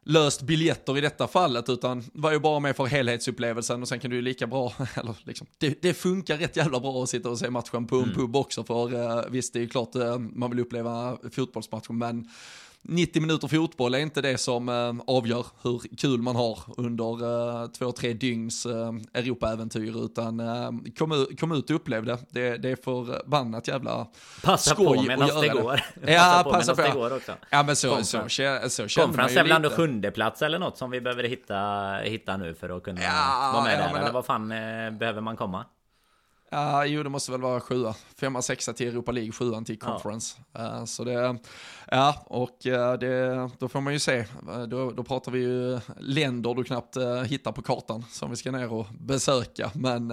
löst 0.05 0.41
biljetter 0.41 0.97
i 0.97 1.01
detta 1.01 1.27
fallet 1.27 1.69
utan 1.69 2.03
var 2.13 2.31
ju 2.31 2.39
bara 2.39 2.59
med 2.59 2.75
för 2.75 2.85
helhetsupplevelsen 2.85 3.81
och 3.81 3.87
sen 3.87 3.99
kan 3.99 4.09
du 4.09 4.15
ju 4.15 4.21
lika 4.21 4.47
bra, 4.47 4.73
eller 4.95 5.15
liksom, 5.23 5.47
det, 5.57 5.81
det 5.81 5.93
funkar 5.93 6.37
rätt 6.37 6.55
jävla 6.55 6.79
bra 6.79 7.03
att 7.03 7.09
sitta 7.09 7.29
och 7.29 7.39
se 7.39 7.49
matchen 7.49 7.87
på 7.87 7.95
en 7.95 8.13
pub 8.13 8.35
också 8.35 8.63
för 8.63 8.93
uh, 8.93 9.23
visst 9.29 9.53
det 9.53 9.59
är 9.59 9.61
ju 9.61 9.69
klart 9.69 9.95
eh, 9.95 10.17
man 10.17 10.49
vill 10.49 10.59
uppleva 10.59 11.17
fotbollsmatchen 11.31 11.97
men 11.97 12.29
90 12.83 13.21
minuter 13.21 13.47
fotboll 13.47 13.93
är 13.93 13.99
inte 13.99 14.21
det 14.21 14.37
som 14.37 14.69
eh, 14.69 14.93
avgör 15.07 15.45
hur 15.63 15.81
kul 15.97 16.21
man 16.21 16.35
har 16.35 16.59
under 16.77 17.23
uh, 17.63 17.67
två, 17.67 17.91
tre 17.91 18.13
dygns 18.13 18.65
uh, 18.65 18.91
Europa-äventyr 19.13 20.05
utan 20.05 20.41
kom, 20.97 21.11
ut- 21.11 21.39
kom 21.39 21.51
ut 21.51 21.69
och 21.69 21.75
upplev 21.75 22.05
det. 22.05 22.17
Det, 22.29 22.57
det 22.57 22.69
är 22.69 22.75
förbannat 22.75 23.67
jävla 23.67 24.07
Passa 24.43 24.75
skoj 24.75 24.85
på 24.85 24.93
att 25.01 25.07
medan 25.07 25.27
det 25.41 25.47
göra 25.47 25.61
går. 25.61 25.81
Ja, 26.07 26.47
passa 26.51 26.75
på 26.75 26.81
medan 26.81 26.93
det 26.95 26.99
går 27.01 27.15
också. 27.17 27.35
Ja 27.49 27.63
men 27.63 27.75
så, 27.75 28.03
så, 28.03 28.17
Conference. 28.17 28.69
så, 28.69 28.69
så 28.69 28.87
känner 28.87 29.17
man 29.17 29.29
ju 29.29 29.35
är 29.37 29.43
väl 29.43 29.51
ändå 29.51 29.69
sjunde 29.69 30.11
plats 30.11 30.41
eller 30.41 30.59
något 30.59 30.77
som 30.77 30.91
vi 30.91 31.01
behöver 31.01 31.23
hitta, 31.23 31.95
hitta 32.03 32.37
nu 32.37 32.53
för 32.53 32.77
att 32.77 32.83
kunna 32.83 33.01
Ja, 33.01 33.51
vara 33.53 33.63
med 33.63 33.73
ja, 33.73 33.77
där. 33.77 33.93
men- 33.93 34.01
Eller 34.01 34.11
vad 34.13 34.25
fan 34.25 34.51
eh, 34.51 34.91
behöver 34.91 35.21
man 35.21 35.37
komma? 35.37 35.65
Ja, 36.53 36.85
jo 36.85 37.03
det 37.03 37.09
måste 37.09 37.31
väl 37.31 37.41
vara 37.41 37.59
sjua. 37.59 37.95
Femma, 38.19 38.41
sexa 38.41 38.73
till 38.73 38.87
Europa 38.87 39.11
League, 39.11 39.31
sjuan 39.31 39.65
till 39.65 39.79
Conference. 39.79 40.37
Ja. 40.53 40.85
så 40.85 41.03
det, 41.03 41.37
ja, 41.91 42.25
och 42.25 42.67
eh, 42.67 42.93
det, 42.93 43.49
då 43.59 43.67
får 43.67 43.81
man 43.81 43.93
ju 43.93 43.99
se. 43.99 44.17
Eh, 44.17 44.61
då, 44.67 44.91
då 44.91 45.03
pratar 45.03 45.31
vi 45.31 45.39
ju 45.39 45.79
länder 45.99 46.53
du 46.53 46.63
knappt 46.63 46.97
eh, 46.97 47.21
hittar 47.21 47.51
på 47.51 47.61
kartan 47.61 48.05
som 48.09 48.29
vi 48.29 48.35
ska 48.35 48.51
ner 48.51 48.73
och 48.73 48.85
besöka. 48.99 49.71
Men 49.75 50.07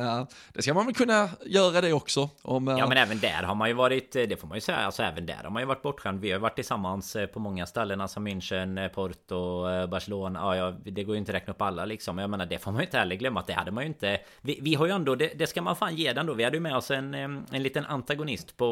det 0.53 0.63
ska 0.63 0.75
man 0.75 0.87
väl 0.87 0.95
kunna 0.95 1.29
göra 1.47 1.81
det 1.81 1.93
också. 1.93 2.29
Om, 2.43 2.67
ja, 2.67 2.87
men 2.87 2.99
även 2.99 3.19
där 3.19 3.43
har 3.43 3.55
man 3.55 3.69
ju 3.69 3.75
varit, 3.75 4.13
det 4.13 4.41
får 4.41 4.49
man 4.49 4.57
ju 4.57 4.61
säga, 4.61 4.79
alltså 4.79 5.03
även 5.03 5.27
där 5.27 5.43
har 5.45 5.51
man 5.51 5.63
ju 5.63 5.67
varit 5.67 5.83
bortskämd. 5.83 6.21
Vi 6.21 6.33
har 6.33 6.39
varit 6.39 6.55
tillsammans 6.55 7.17
på 7.33 7.41
många 7.41 7.67
ställen, 7.67 8.01
alltså 8.01 8.21
München, 8.21 8.89
Porto, 8.89 9.63
Barcelona. 9.87 10.57
Ja, 10.57 10.75
det 10.85 11.05
går 11.05 11.15
ju 11.15 11.19
inte 11.19 11.33
att 11.33 11.37
räkna 11.37 11.53
upp 11.53 11.63
alla 11.63 11.85
liksom. 11.85 12.19
Jag 12.19 12.31
menar, 12.31 12.47
det 12.47 12.59
får 12.59 12.73
man 12.73 12.81
ju 12.81 12.87
inte 12.87 12.99
heller 12.99 13.17
glömma 13.17 13.41
att 13.41 13.47
det 13.47 13.53
hade 13.53 13.71
man 13.71 13.85
ju 13.85 13.89
inte. 13.89 14.21
Vi, 14.41 14.59
vi 14.63 14.75
har 14.75 14.87
ju 14.87 14.93
ändå, 14.93 15.15
det, 15.15 15.33
det 15.39 15.47
ska 15.47 15.63
man 15.63 15.77
fan 15.77 15.97
ge 15.97 16.13
den 16.13 16.27
då. 16.27 16.35
Vi 16.35 16.45
hade 16.45 16.57
ju 16.57 16.61
med 16.61 16.77
oss 16.77 16.91
en, 16.91 17.15
en 17.15 17.63
liten 17.63 17.85
antagonist 17.87 18.57
på 18.57 18.69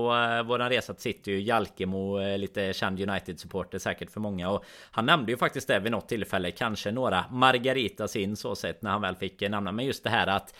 våran 0.47 0.69
resa 0.69 0.95
till 0.95 1.03
City. 1.03 1.41
Jalkemo, 1.41 2.37
lite 2.37 2.73
känd 2.73 2.96
United-supporter 3.01 3.79
säkert 3.79 4.11
för 4.11 4.21
många. 4.21 4.51
Och 4.51 4.65
han 4.91 5.07
nämnde 5.07 5.33
ju 5.33 5.39
faktiskt 5.39 5.69
det 5.69 5.79
vid 5.79 5.93
något 5.93 6.09
tillfälle. 6.09 6.51
Kanske 6.51 6.93
några 6.93 7.25
Margaritas 7.31 8.17
in 8.17 8.37
så 8.37 8.55
sett 8.55 8.83
när 8.83 8.91
han 8.91 9.01
väl 9.01 9.17
fick 9.17 9.51
namna. 9.51 9.73
Men 9.73 9.85
just 9.85 10.05
det 10.05 10.11
här 10.11 10.27
att 10.27 10.55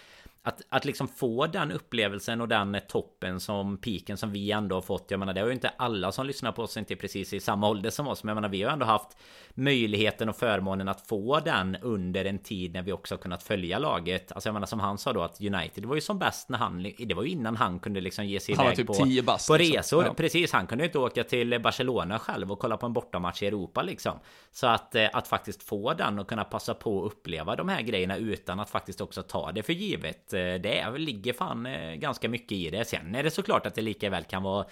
att, 0.47 0.63
att 0.69 0.85
liksom 0.85 1.09
få 1.09 1.47
den 1.47 1.73
upplevelsen 1.73 2.41
och 2.41 2.49
den 2.49 2.79
toppen 2.89 3.41
som 3.41 3.77
piken 3.77 4.17
som 4.17 4.33
vi 4.33 4.53
ändå 4.53 4.77
har 4.77 4.83
fått. 4.83 5.11
Jag 5.11 5.21
menar 5.21 5.35
det 5.35 5.41
har 5.41 5.47
ju 5.47 5.53
inte 5.53 5.69
alla 5.69 6.13
som 6.13 6.27
lyssnar 6.27 6.53
på 6.53 6.63
oss 6.63 6.77
inte 6.77 6.97
precis 6.97 7.33
i 7.33 7.41
samma 7.41 7.69
ålder 7.69 7.91
som 7.91 8.09
oss. 8.09 8.25
Men 8.25 8.29
jag 8.29 8.35
menar 8.35 8.49
vi 8.49 8.63
har 8.63 8.71
ändå 8.71 8.87
haft 8.87 9.17
möjligheten 9.55 10.29
och 10.29 10.37
förmånen 10.37 10.89
att 10.89 11.07
få 11.07 11.41
den 11.41 11.77
under 11.77 12.25
en 12.25 12.39
tid 12.39 12.75
när 12.75 12.83
vi 12.83 12.93
också 12.93 13.15
har 13.15 13.19
kunnat 13.19 13.43
följa 13.43 13.79
laget. 13.79 14.33
Alltså 14.33 14.49
jag 14.49 14.55
menar 14.55 14.67
som 14.67 14.81
han 14.81 14.99
sa 14.99 15.13
då 15.13 15.23
att 15.23 15.41
United 15.41 15.85
var 15.85 15.95
ju 15.95 16.01
som 16.01 16.19
bäst 16.19 16.49
när 16.49 16.59
han 16.59 16.93
Det 16.99 17.15
var 17.15 17.23
ju 17.23 17.29
innan 17.29 17.57
han 17.57 17.79
kunde 17.79 18.01
liksom 18.01 18.27
ge 18.27 18.41
sig 18.41 18.55
iväg 18.55 18.77
typ 18.77 18.87
på, 18.87 19.07
bast, 19.23 19.49
på 19.49 19.57
liksom. 19.57 19.77
resor. 19.77 20.05
Ja. 20.05 20.15
Precis, 20.15 20.53
han 20.53 20.67
kunde 20.67 20.85
inte 20.85 20.99
åka 20.99 21.25
till 21.25 21.61
Barcelona 21.61 22.19
själv 22.19 22.53
och 22.53 22.59
kolla 22.59 22.77
på 22.77 22.87
en 22.87 22.93
bortamatch 22.93 23.43
i 23.43 23.47
Europa 23.47 23.83
liksom. 23.83 24.19
Så 24.53 24.67
att, 24.67 24.95
eh, 24.95 25.09
att 25.13 25.29
faktiskt 25.29 25.63
få 25.63 25.95
den 25.95 26.19
och 26.19 26.29
kunna 26.29 26.45
passa 26.45 26.75
på 26.75 27.07
att 27.07 27.13
uppleva 27.13 27.57
de 27.57 27.69
här 27.69 27.83
grejerna 27.83 28.17
utan 28.17 28.61
att 28.61 28.71
faktiskt 28.71 29.01
också 29.01 29.23
ta 29.23 29.53
det 29.53 29.63
för 29.63 29.73
givet 29.73 30.33
Eh, 30.37 30.61
det 30.61 30.99
ligger 30.99 31.33
fan 31.33 31.67
eh, 31.67 31.95
ganska 31.95 32.29
mycket 32.29 32.53
i 32.53 32.71
det. 32.71 32.85
Sen 32.85 33.15
är 33.15 33.23
det 33.23 33.31
såklart 33.31 33.67
att 33.67 33.75
det 33.75 33.83
lika 33.83 34.11
väl 34.11 34.25
kan 34.25 34.43
vara 34.43 34.67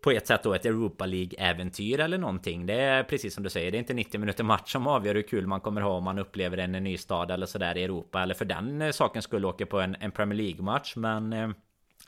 på 0.00 0.10
ett 0.10 0.26
sätt 0.26 0.42
då 0.42 0.54
ett 0.54 0.66
Europa 0.66 1.06
League-äventyr 1.06 2.00
eller 2.00 2.18
någonting. 2.18 2.66
Det 2.66 2.74
är 2.74 3.02
precis 3.02 3.34
som 3.34 3.44
du 3.44 3.50
säger, 3.50 3.70
det 3.70 3.76
är 3.76 3.78
inte 3.78 3.94
90 3.94 4.20
minuter 4.20 4.44
match 4.44 4.72
som 4.72 4.86
avgör 4.86 5.14
hur 5.14 5.22
kul 5.22 5.46
man 5.46 5.60
kommer 5.60 5.80
ha 5.80 5.90
om 5.90 6.04
man 6.04 6.18
upplever 6.18 6.58
en 6.58 6.72
ny 6.72 6.96
stad 6.98 7.30
eller 7.30 7.46
sådär 7.46 7.76
i 7.76 7.84
Europa. 7.84 8.22
Eller 8.22 8.34
för 8.34 8.44
den 8.44 8.82
eh, 8.82 8.90
saken 8.90 9.22
skulle 9.22 9.46
åka 9.46 9.66
på 9.66 9.80
en, 9.80 9.96
en 10.00 10.10
Premier 10.10 10.38
League-match. 10.38 10.96
Men 10.96 11.54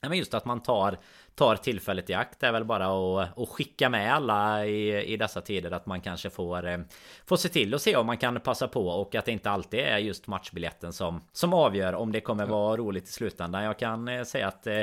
men 0.02 0.18
just 0.18 0.34
att 0.34 0.44
man 0.44 0.62
tar 0.62 0.98
tar 1.38 1.56
tillfället 1.56 2.10
i 2.10 2.14
akt 2.14 2.42
är 2.42 2.52
väl 2.52 2.64
bara 2.64 2.86
att, 2.86 3.38
att 3.38 3.48
skicka 3.48 3.88
med 3.88 4.14
alla 4.14 4.66
i, 4.66 5.12
i 5.12 5.16
dessa 5.16 5.40
tider 5.40 5.70
att 5.70 5.86
man 5.86 6.00
kanske 6.00 6.30
får, 6.30 6.68
eh, 6.68 6.78
får 7.26 7.36
se 7.36 7.48
till 7.48 7.74
och 7.74 7.80
se 7.80 7.96
om 7.96 8.06
man 8.06 8.16
kan 8.16 8.40
passa 8.40 8.68
på 8.68 8.88
och 8.88 9.14
att 9.14 9.24
det 9.24 9.32
inte 9.32 9.50
alltid 9.50 9.80
är 9.80 9.98
just 9.98 10.26
matchbiljetten 10.26 10.92
som, 10.92 11.20
som 11.32 11.52
avgör 11.52 11.92
om 11.94 12.12
det 12.12 12.20
kommer 12.20 12.46
vara 12.46 12.76
roligt 12.76 13.08
i 13.08 13.12
slutändan. 13.12 13.64
Jag 13.64 13.78
kan 13.78 14.08
eh, 14.08 14.24
säga 14.24 14.48
att 14.48 14.66
eh, 14.66 14.80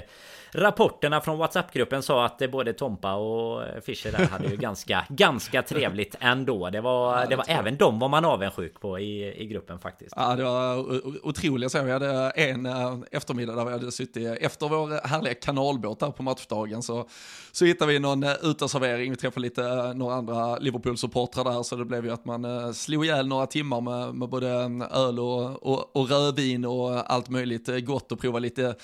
rapporterna 0.52 1.22
från 1.22 1.38
WhatsApp-gruppen 1.38 2.04
sa 2.04 2.26
att 2.26 2.52
både 2.52 2.74
Tompa 2.74 3.14
och 3.14 3.64
Fischer 3.84 4.12
där 4.12 4.26
hade 4.26 4.48
ju 4.48 4.58
ganska, 4.68 5.06
ganska 5.10 5.62
trevligt 5.62 6.16
ändå. 6.20 6.70
Det 6.70 6.82
var, 6.82 7.20
ja, 7.20 7.26
det 7.26 7.36
var 7.36 7.46
även 7.48 7.78
de 7.78 8.00
var 8.00 8.08
man 8.08 8.26
avundsjuk 8.26 8.80
på 8.80 9.00
i, 9.00 9.42
i 9.42 9.46
gruppen 9.46 9.80
faktiskt. 9.80 10.14
Ja, 10.16 10.36
det 10.36 10.44
var 10.44 10.78
otroligt. 11.28 11.72
Så 11.72 11.84
vi 11.84 11.92
hade 11.92 12.30
en 12.30 12.66
eftermiddag 13.12 13.56
där 13.56 13.66
vi 13.66 13.72
hade 13.72 13.92
suttit 13.92 14.38
efter 14.42 14.68
vår 14.68 15.08
härliga 15.08 15.34
kanalbåt 15.34 16.00
där 16.00 16.12
på 16.12 16.24
match 16.24 16.45
matchdagen 16.46 16.84
så, 16.84 17.08
så 17.52 17.66
hittade 17.66 17.94
vi 17.94 18.00
någon 18.00 18.24
eh, 18.24 18.34
uteservering, 18.44 19.12
vi 19.12 19.18
träffade 19.18 19.42
lite 19.42 19.64
eh, 19.64 19.94
några 19.94 20.16
andra 20.16 20.58
Liverpool-supportrar 20.58 21.44
där 21.44 21.64
så 21.64 21.76
det 21.76 21.86
blev 21.86 22.06
ju 22.06 22.12
att 22.12 22.26
man 22.26 22.46
eh, 22.46 22.72
slog 22.72 23.06
ihjäl 23.06 23.28
några 23.28 23.48
timmar 23.48 23.82
med, 23.82 24.16
med 24.16 24.30
både 24.30 24.52
mm, 24.52 24.82
öl 24.82 25.20
och, 25.20 25.64
och, 25.64 25.96
och 25.96 26.10
rödvin 26.10 26.66
och 26.66 27.14
allt 27.14 27.30
möjligt 27.30 27.86
gott 27.86 28.12
och 28.12 28.20
prova 28.20 28.40
lite 28.40 28.76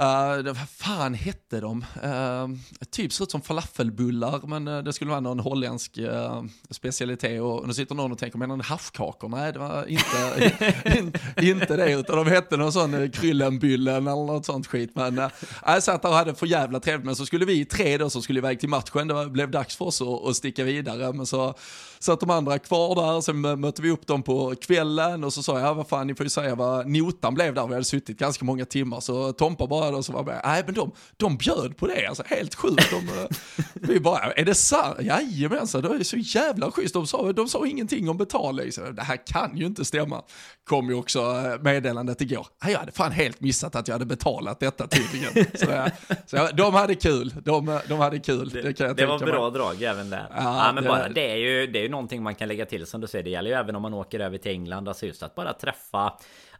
Uh, 0.00 0.42
vad 0.44 0.68
fan 0.68 1.14
hette 1.14 1.60
de? 1.60 1.84
Uh, 2.04 2.56
typ 2.90 3.12
ser 3.12 3.24
ut 3.24 3.30
som 3.30 3.40
falafelbullar, 3.40 4.40
men 4.46 4.68
uh, 4.68 4.82
det 4.82 4.92
skulle 4.92 5.10
vara 5.10 5.20
någon 5.20 5.40
holländsk 5.40 5.98
uh, 5.98 6.42
specialitet. 6.70 7.42
Och 7.42 7.66
nu 7.66 7.74
sitter 7.74 7.94
någon 7.94 8.12
och 8.12 8.18
tänker, 8.18 8.38
menar 8.38 8.56
ni 8.56 8.62
havskakor? 8.62 9.28
Nej, 9.28 9.52
det 9.52 9.58
var 9.58 9.86
inte, 9.86 10.72
in, 10.98 11.12
inte 11.42 11.76
det, 11.76 11.92
utan 11.92 12.16
de 12.16 12.26
hette 12.26 12.56
någon 12.56 12.72
sån 12.72 12.94
uh, 12.94 13.10
kryllenbyllen 13.10 14.06
eller 14.06 14.26
något 14.26 14.46
sånt 14.46 14.66
skit. 14.66 14.90
Men 14.94 15.18
uh, 15.18 15.28
jag 15.66 15.82
satt 15.82 16.02
där 16.02 16.08
och 16.08 16.14
hade 16.14 16.34
för 16.34 16.46
jävla 16.46 16.80
trevligt, 16.80 17.06
men 17.06 17.16
så 17.16 17.26
skulle 17.26 17.44
vi 17.44 17.64
tre 17.64 17.98
då 17.98 18.10
som 18.10 18.22
skulle 18.22 18.38
iväg 18.38 18.60
till 18.60 18.68
matchen, 18.68 19.08
det 19.08 19.14
var, 19.14 19.26
blev 19.26 19.50
dags 19.50 19.76
för 19.76 19.84
oss 19.84 20.00
att, 20.02 20.26
att 20.26 20.36
sticka 20.36 20.64
vidare. 20.64 21.12
Men 21.12 21.26
så 21.26 21.54
satt 21.98 22.20
de 22.20 22.30
andra 22.30 22.58
kvar 22.58 22.94
där, 22.94 23.20
sen 23.20 23.60
mötte 23.60 23.82
vi 23.82 23.90
upp 23.90 24.06
dem 24.06 24.22
på 24.22 24.54
kvällen 24.60 25.24
och 25.24 25.32
så 25.32 25.42
sa 25.42 25.60
jag, 25.60 25.74
vad 25.74 25.88
fan, 25.88 26.06
ni 26.06 26.14
får 26.14 26.26
ju 26.26 26.30
säga 26.30 26.54
vad 26.54 26.86
notan 26.86 27.34
blev 27.34 27.54
där, 27.54 27.66
vi 27.66 27.72
hade 27.72 27.84
suttit 27.84 28.18
ganska 28.18 28.44
många 28.44 28.64
timmar. 28.64 29.00
Så 29.00 29.32
Tompa 29.32 29.66
bara 29.66 29.83
då 29.90 30.02
som 30.02 30.14
var 30.14 30.24
med, 30.24 30.40
nej 30.44 30.62
men 30.66 30.74
de, 30.74 30.92
de 31.16 31.36
bjöd 31.36 31.76
på 31.76 31.86
det, 31.86 32.06
alltså 32.06 32.22
helt 32.26 32.54
sjukt. 32.54 32.90
De, 32.90 33.08
eh, 33.08 33.26
vi 33.74 34.00
bara, 34.00 34.32
är 34.32 34.44
det 34.44 34.54
sant? 34.54 34.96
Jajamensan, 35.00 35.82
det 35.82 35.88
är 35.88 36.04
så 36.04 36.16
jävla 36.16 36.70
schysst. 36.70 36.94
De 36.94 37.06
sa, 37.06 37.32
de 37.32 37.48
sa 37.48 37.66
ingenting 37.66 38.08
om 38.08 38.16
betalning, 38.16 38.70
det 38.92 39.02
här 39.02 39.26
kan 39.26 39.56
ju 39.56 39.66
inte 39.66 39.84
stämma. 39.84 40.22
Kom 40.64 40.88
ju 40.88 40.94
också 40.94 41.20
eh, 41.20 41.62
meddelandet 41.62 42.20
igår, 42.20 42.46
jag 42.64 42.78
hade 42.78 42.92
fan 42.92 43.12
helt 43.12 43.40
missat 43.40 43.76
att 43.76 43.88
jag 43.88 43.94
hade 43.94 44.06
betalat 44.06 44.60
detta 44.60 44.86
tydligen. 44.86 45.46
Så, 45.54 45.70
eh, 45.70 45.86
så 46.26 46.48
de 46.54 46.74
hade 46.74 46.94
kul, 46.94 47.34
de, 47.44 47.80
de 47.88 47.98
hade 47.98 48.18
kul. 48.18 48.48
Det, 48.48 48.62
det, 48.62 48.94
det 48.94 49.06
var 49.06 49.18
bra 49.18 49.50
mig. 49.50 49.58
drag 49.58 49.82
även 49.82 50.10
där. 50.10 50.26
Ja, 50.30 50.66
ja 50.66 50.72
men 50.72 50.84
det, 50.84 50.88
bara, 50.88 51.08
det 51.08 51.30
är 51.30 51.36
ju, 51.36 51.66
det 51.66 51.78
är 51.78 51.82
ju 51.82 51.88
någonting 51.88 52.22
man 52.22 52.34
kan 52.34 52.48
lägga 52.48 52.66
till 52.66 52.86
som 52.86 53.00
du 53.00 53.06
säger. 53.06 53.24
Det 53.24 53.30
gäller 53.30 53.50
ju 53.50 53.56
även 53.56 53.76
om 53.76 53.82
man 53.82 53.94
åker 53.94 54.20
över 54.20 54.38
till 54.38 54.52
England. 54.52 54.88
Alltså 54.88 55.06
just 55.06 55.22
att 55.22 55.34
bara 55.34 55.52
träffa 55.52 56.12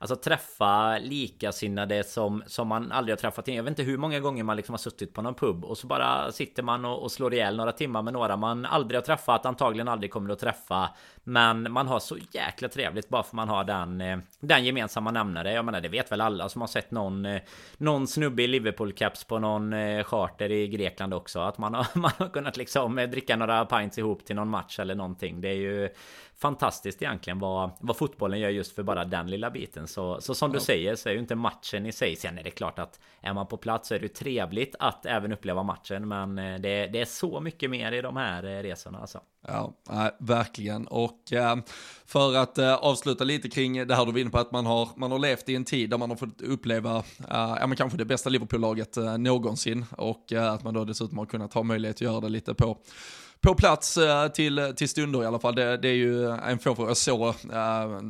Alltså 0.04 0.16
träffa 0.16 0.98
likasinnade 0.98 2.04
som, 2.04 2.42
som 2.46 2.68
man 2.68 2.92
aldrig 2.92 3.12
har 3.12 3.20
träffat 3.20 3.48
Jag 3.48 3.62
vet 3.62 3.70
inte 3.70 3.82
hur 3.82 3.98
många 3.98 4.20
gånger 4.20 4.44
man 4.44 4.56
liksom 4.56 4.72
har 4.72 4.78
suttit 4.78 5.14
på 5.14 5.22
någon 5.22 5.34
pub 5.34 5.64
och 5.64 5.78
så 5.78 5.86
bara 5.86 6.32
sitter 6.32 6.62
man 6.62 6.84
och, 6.84 7.02
och 7.02 7.12
slår 7.12 7.34
ihjäl 7.34 7.56
några 7.56 7.72
timmar 7.72 8.02
med 8.02 8.12
några 8.12 8.36
man 8.36 8.64
aldrig 8.64 8.98
har 8.98 9.02
träffat, 9.02 9.46
antagligen 9.46 9.88
aldrig 9.88 10.10
kommer 10.10 10.30
att 10.30 10.38
träffa. 10.38 10.90
Men 11.24 11.72
man 11.72 11.88
har 11.88 12.00
så 12.00 12.16
jäkla 12.32 12.68
trevligt 12.68 13.08
bara 13.08 13.22
för 13.22 13.36
man 13.36 13.48
har 13.48 13.64
den, 13.64 14.00
eh, 14.00 14.18
den 14.40 14.64
gemensamma 14.64 15.10
nämnare. 15.10 15.52
Jag 15.52 15.64
menar 15.64 15.80
det 15.80 15.88
vet 15.88 16.12
väl 16.12 16.20
alla 16.20 16.48
som 16.48 16.60
har 16.60 16.68
sett 16.68 16.90
någon, 16.90 17.26
eh, 17.26 17.42
någon 17.76 18.06
snubbe 18.06 18.42
i 18.42 18.46
Liverpool-caps 18.46 19.28
på 19.28 19.38
någon 19.38 19.72
eh, 19.72 20.04
charter 20.04 20.52
i 20.52 20.68
Grekland 20.68 21.14
också. 21.14 21.40
Att 21.40 21.58
man 21.58 21.74
har, 21.74 21.86
man 21.98 22.12
har 22.18 22.28
kunnat 22.28 22.56
liksom 22.56 22.96
dricka 22.96 23.36
några 23.36 23.64
pints 23.64 23.98
ihop 23.98 24.24
till 24.24 24.36
någon 24.36 24.48
match 24.48 24.78
eller 24.78 24.94
någonting. 24.94 25.40
Det 25.40 25.48
är 25.48 25.54
ju 25.54 25.88
fantastiskt 26.38 27.02
egentligen 27.02 27.38
vad, 27.38 27.70
vad 27.80 27.96
fotbollen 27.96 28.40
gör 28.40 28.48
just 28.48 28.74
för 28.74 28.82
bara 28.82 29.04
den 29.04 29.30
lilla 29.30 29.50
biten. 29.50 29.88
Så, 29.88 30.20
så 30.20 30.34
som 30.34 30.50
ja. 30.50 30.58
du 30.58 30.64
säger 30.64 30.96
så 30.96 31.08
är 31.08 31.12
ju 31.12 31.18
inte 31.18 31.34
matchen 31.34 31.86
i 31.86 31.92
sig. 31.92 32.16
Sen 32.16 32.38
är 32.38 32.42
det 32.42 32.50
klart 32.50 32.78
att 32.78 33.00
är 33.20 33.34
man 33.34 33.46
på 33.46 33.56
plats 33.56 33.88
så 33.88 33.94
är 33.94 33.98
det 33.98 34.08
trevligt 34.08 34.74
att 34.78 35.06
även 35.06 35.32
uppleva 35.32 35.62
matchen. 35.62 36.08
Men 36.08 36.36
det, 36.36 36.86
det 36.86 37.00
är 37.00 37.04
så 37.04 37.40
mycket 37.40 37.70
mer 37.70 37.92
i 37.92 38.02
de 38.02 38.16
här 38.16 38.42
resorna 38.42 38.98
alltså. 38.98 39.20
Ja, 39.46 39.74
verkligen. 40.18 40.86
Och 40.86 41.32
äh, 41.32 41.56
för 42.06 42.36
att 42.36 42.58
avsluta 42.58 43.24
lite 43.24 43.48
kring 43.48 43.86
det 43.86 43.94
här 43.94 44.06
du 44.06 44.12
var 44.12 44.18
inne 44.18 44.30
på 44.30 44.38
att 44.38 44.52
man 44.52 44.66
har, 44.66 44.88
man 44.96 45.12
har 45.12 45.18
levt 45.18 45.48
i 45.48 45.54
en 45.54 45.64
tid 45.64 45.90
där 45.90 45.98
man 45.98 46.10
har 46.10 46.16
fått 46.16 46.40
uppleva, 46.40 47.02
ja 47.28 47.66
men 47.66 47.76
kanske 47.76 47.98
det 47.98 48.04
bästa 48.04 48.30
Liverpool-laget 48.30 48.96
någonsin 49.18 49.86
och 49.90 50.32
att 50.32 50.64
man 50.64 50.74
då 50.74 50.84
dessutom 50.84 51.18
har 51.18 51.26
kunnat 51.26 51.54
ha 51.54 51.62
möjlighet 51.62 51.96
att 51.96 52.00
göra 52.00 52.20
det 52.20 52.28
lite 52.28 52.54
på 52.54 52.78
på 53.44 53.54
plats 53.54 53.98
uh, 53.98 54.28
till, 54.28 54.72
till 54.76 54.88
stunder 54.88 55.22
i 55.22 55.26
alla 55.26 55.38
fall. 55.38 55.54
Det, 55.54 55.76
det 55.76 55.88
är 55.88 55.94
ju 55.94 56.30
en 56.30 56.58
få 56.58 56.74
Jag 56.78 56.96
såg 56.96 57.20
uh, 57.20 57.34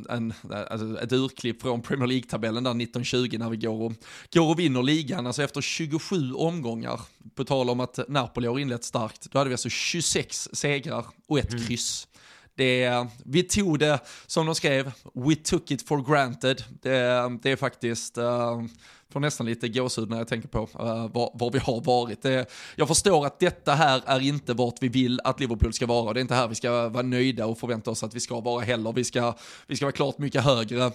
en, 0.09 0.33
alltså 0.69 1.01
ett 1.01 1.11
urklipp 1.11 1.61
från 1.61 1.81
Premier 1.81 2.07
League-tabellen 2.07 2.63
där 2.63 2.71
1920 2.71 3.37
när 3.39 3.49
vi 3.49 3.57
går 3.57 3.81
och, 3.81 3.93
går 4.33 4.49
och 4.49 4.59
vinner 4.59 4.83
ligan. 4.83 5.27
Alltså 5.27 5.43
efter 5.43 5.61
27 5.61 6.33
omgångar, 6.33 7.01
på 7.35 7.43
tal 7.43 7.69
om 7.69 7.79
att 7.79 7.99
Napoli 8.07 8.47
har 8.47 8.59
inlett 8.59 8.83
starkt, 8.83 9.31
då 9.31 9.37
hade 9.37 9.49
vi 9.49 9.53
alltså 9.53 9.69
26 9.69 10.49
segrar 10.53 11.05
och 11.27 11.39
ett 11.39 11.53
mm. 11.53 11.65
kryss. 11.65 12.07
Det, 12.55 13.07
vi 13.25 13.43
tog 13.43 13.79
det, 13.79 13.99
som 14.27 14.45
de 14.45 14.55
skrev, 14.55 14.91
we 15.13 15.35
took 15.35 15.71
it 15.71 15.87
for 15.87 16.13
granted. 16.13 16.63
Det, 16.81 17.37
det 17.41 17.51
är 17.51 17.55
faktiskt, 17.55 18.17
uh, 18.17 18.63
får 19.11 19.19
nästan 19.19 19.45
lite 19.45 19.69
gåshud 19.69 20.09
när 20.09 20.17
jag 20.17 20.27
tänker 20.27 20.47
på 20.47 20.59
uh, 20.59 20.67
var, 21.13 21.31
var, 21.33 21.51
vi 21.51 21.59
har 21.59 21.81
varit. 21.81 22.21
Det, 22.21 22.45
jag 22.75 22.87
förstår 22.87 23.25
att 23.25 23.39
detta 23.39 23.73
här 23.73 24.01
är 24.05 24.19
inte 24.19 24.53
vart 24.53 24.75
vi 24.81 24.87
vill 24.87 25.19
att 25.23 25.39
Liverpool 25.39 25.73
ska 25.73 25.85
vara. 25.85 26.13
Det 26.13 26.19
är 26.19 26.21
inte 26.21 26.35
här 26.35 26.47
vi 26.47 26.55
ska 26.55 26.89
vara 26.89 27.03
nöjda 27.03 27.45
och 27.45 27.57
förvänta 27.57 27.91
oss 27.91 28.03
att 28.03 28.15
vi 28.15 28.19
ska 28.19 28.39
vara 28.39 28.63
heller. 28.63 28.93
Vi 28.93 29.03
ska, 29.03 29.33
vi 29.67 29.75
ska 29.75 29.85
vara 29.85 29.93
klart 29.93 30.17
mycket 30.17 30.43
högre. 30.43 30.91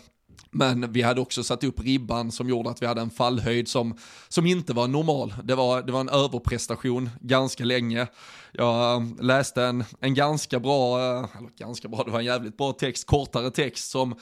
Men 0.51 0.93
vi 0.93 1.03
hade 1.03 1.21
också 1.21 1.45
satt 1.45 1.65
upp 1.65 1.81
ribban 1.81 2.33
som 2.33 2.49
gjorde 2.49 2.71
att 2.71 2.83
vi 2.83 2.87
hade 2.87 3.01
en 3.01 3.11
fallhöjd 3.11 3.69
som, 3.69 3.99
som 4.29 4.47
inte 4.47 4.73
var 4.73 4.89
normal. 4.89 5.35
Det 5.45 5.55
var, 5.55 5.83
det 5.83 5.93
var 5.93 6.01
en 6.01 6.09
överprestation 6.09 7.11
ganska 7.21 7.65
länge. 7.65 8.07
Jag 8.53 8.97
eh, 8.97 9.09
läste 9.21 9.63
en, 9.63 9.85
en 10.01 10.15
ganska 10.15 10.61
bra, 10.61 10.99
eh, 10.99 11.39
eller 11.39 11.57
ganska 11.59 11.89
bra, 11.89 12.03
det 12.05 12.11
var 12.11 12.19
en 12.19 12.25
jävligt 12.25 12.57
bra 12.57 12.73
text, 12.73 13.07
kortare 13.07 13.51
text 13.51 13.91
som 13.91 14.15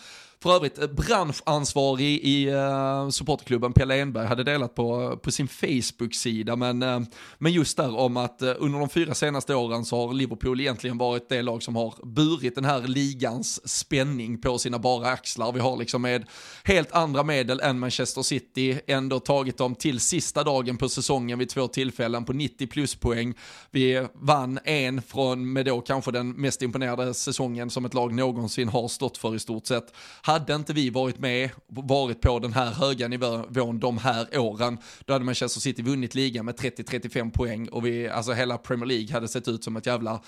för 0.42 0.54
övrigt 0.54 0.78
eh, 0.78 0.86
branschansvarig 0.86 2.20
i 2.22 2.50
uh, 2.50 3.08
supportklubben, 3.08 3.72
Pelle 3.72 4.00
Enberg, 4.00 4.26
hade 4.26 4.44
delat 4.44 4.74
på, 4.74 5.16
på 5.22 5.30
sin 5.30 5.48
Facebook-sida, 5.48 6.56
men, 6.56 6.82
uh, 6.82 7.00
men 7.38 7.52
just 7.52 7.76
där 7.76 7.96
om 7.96 8.16
att 8.16 8.42
uh, 8.42 8.52
under 8.58 8.78
de 8.78 8.88
fyra 8.88 9.14
senaste 9.14 9.54
åren 9.54 9.84
så 9.84 10.06
har 10.06 10.14
Liverpool 10.14 10.60
egentligen 10.60 10.98
varit 10.98 11.28
det 11.28 11.42
lag 11.42 11.62
som 11.62 11.76
har 11.76 11.94
burit 12.02 12.54
den 12.54 12.64
här 12.64 12.80
ligans 12.80 13.68
spänning 13.68 14.40
på 14.40 14.58
sina 14.58 14.78
bara 14.78 15.08
axlar. 15.08 15.52
Vi 15.52 15.60
har 15.60 15.76
liksom 15.76 16.02
med 16.02 16.24
helt 16.64 16.92
andra 16.92 17.22
medel 17.22 17.60
än 17.60 17.78
Manchester 17.78 18.22
City 18.22 18.80
ändå 18.86 19.20
tagit 19.20 19.58
dem 19.58 19.74
till 19.74 20.00
sista 20.00 20.44
dagen 20.44 20.76
på 20.76 20.88
säsongen 20.88 21.38
vid 21.38 21.48
två 21.48 21.68
tillfällen 21.68 22.24
på 22.24 22.32
90 22.32 22.66
plus 22.66 22.94
poäng. 22.94 23.34
Vi 23.70 24.06
vann 24.14 24.58
en 24.64 25.02
från, 25.02 25.52
med 25.52 25.66
då 25.66 25.80
kanske 25.80 26.10
den 26.10 26.30
mest 26.30 26.62
imponerade 26.62 27.14
säsongen 27.14 27.70
som 27.70 27.84
ett 27.84 27.94
lag 27.94 28.14
någonsin 28.14 28.68
har 28.68 28.88
stått 28.88 29.18
för 29.18 29.34
i 29.34 29.38
stort 29.38 29.66
sett. 29.66 29.92
Hade 30.28 30.54
inte 30.54 30.72
vi 30.72 30.90
varit 30.90 31.18
med, 31.18 31.50
varit 31.68 32.20
på 32.20 32.38
den 32.38 32.52
här 32.52 32.70
höga 32.70 33.08
nivån 33.08 33.78
de 33.78 33.98
här 33.98 34.38
åren, 34.38 34.78
då 35.04 35.12
hade 35.12 35.24
Manchester 35.24 35.60
City 35.60 35.82
vunnit 35.82 36.14
ligan 36.14 36.44
med 36.44 36.54
30-35 36.54 37.30
poäng 37.30 37.68
och 37.68 37.86
vi, 37.86 38.08
alltså 38.08 38.32
hela 38.32 38.58
Premier 38.58 38.86
League 38.86 39.12
hade 39.12 39.28
sett 39.28 39.48
ut 39.48 39.64
som 39.64 39.76
ett 39.76 39.86
jävla 39.86 40.20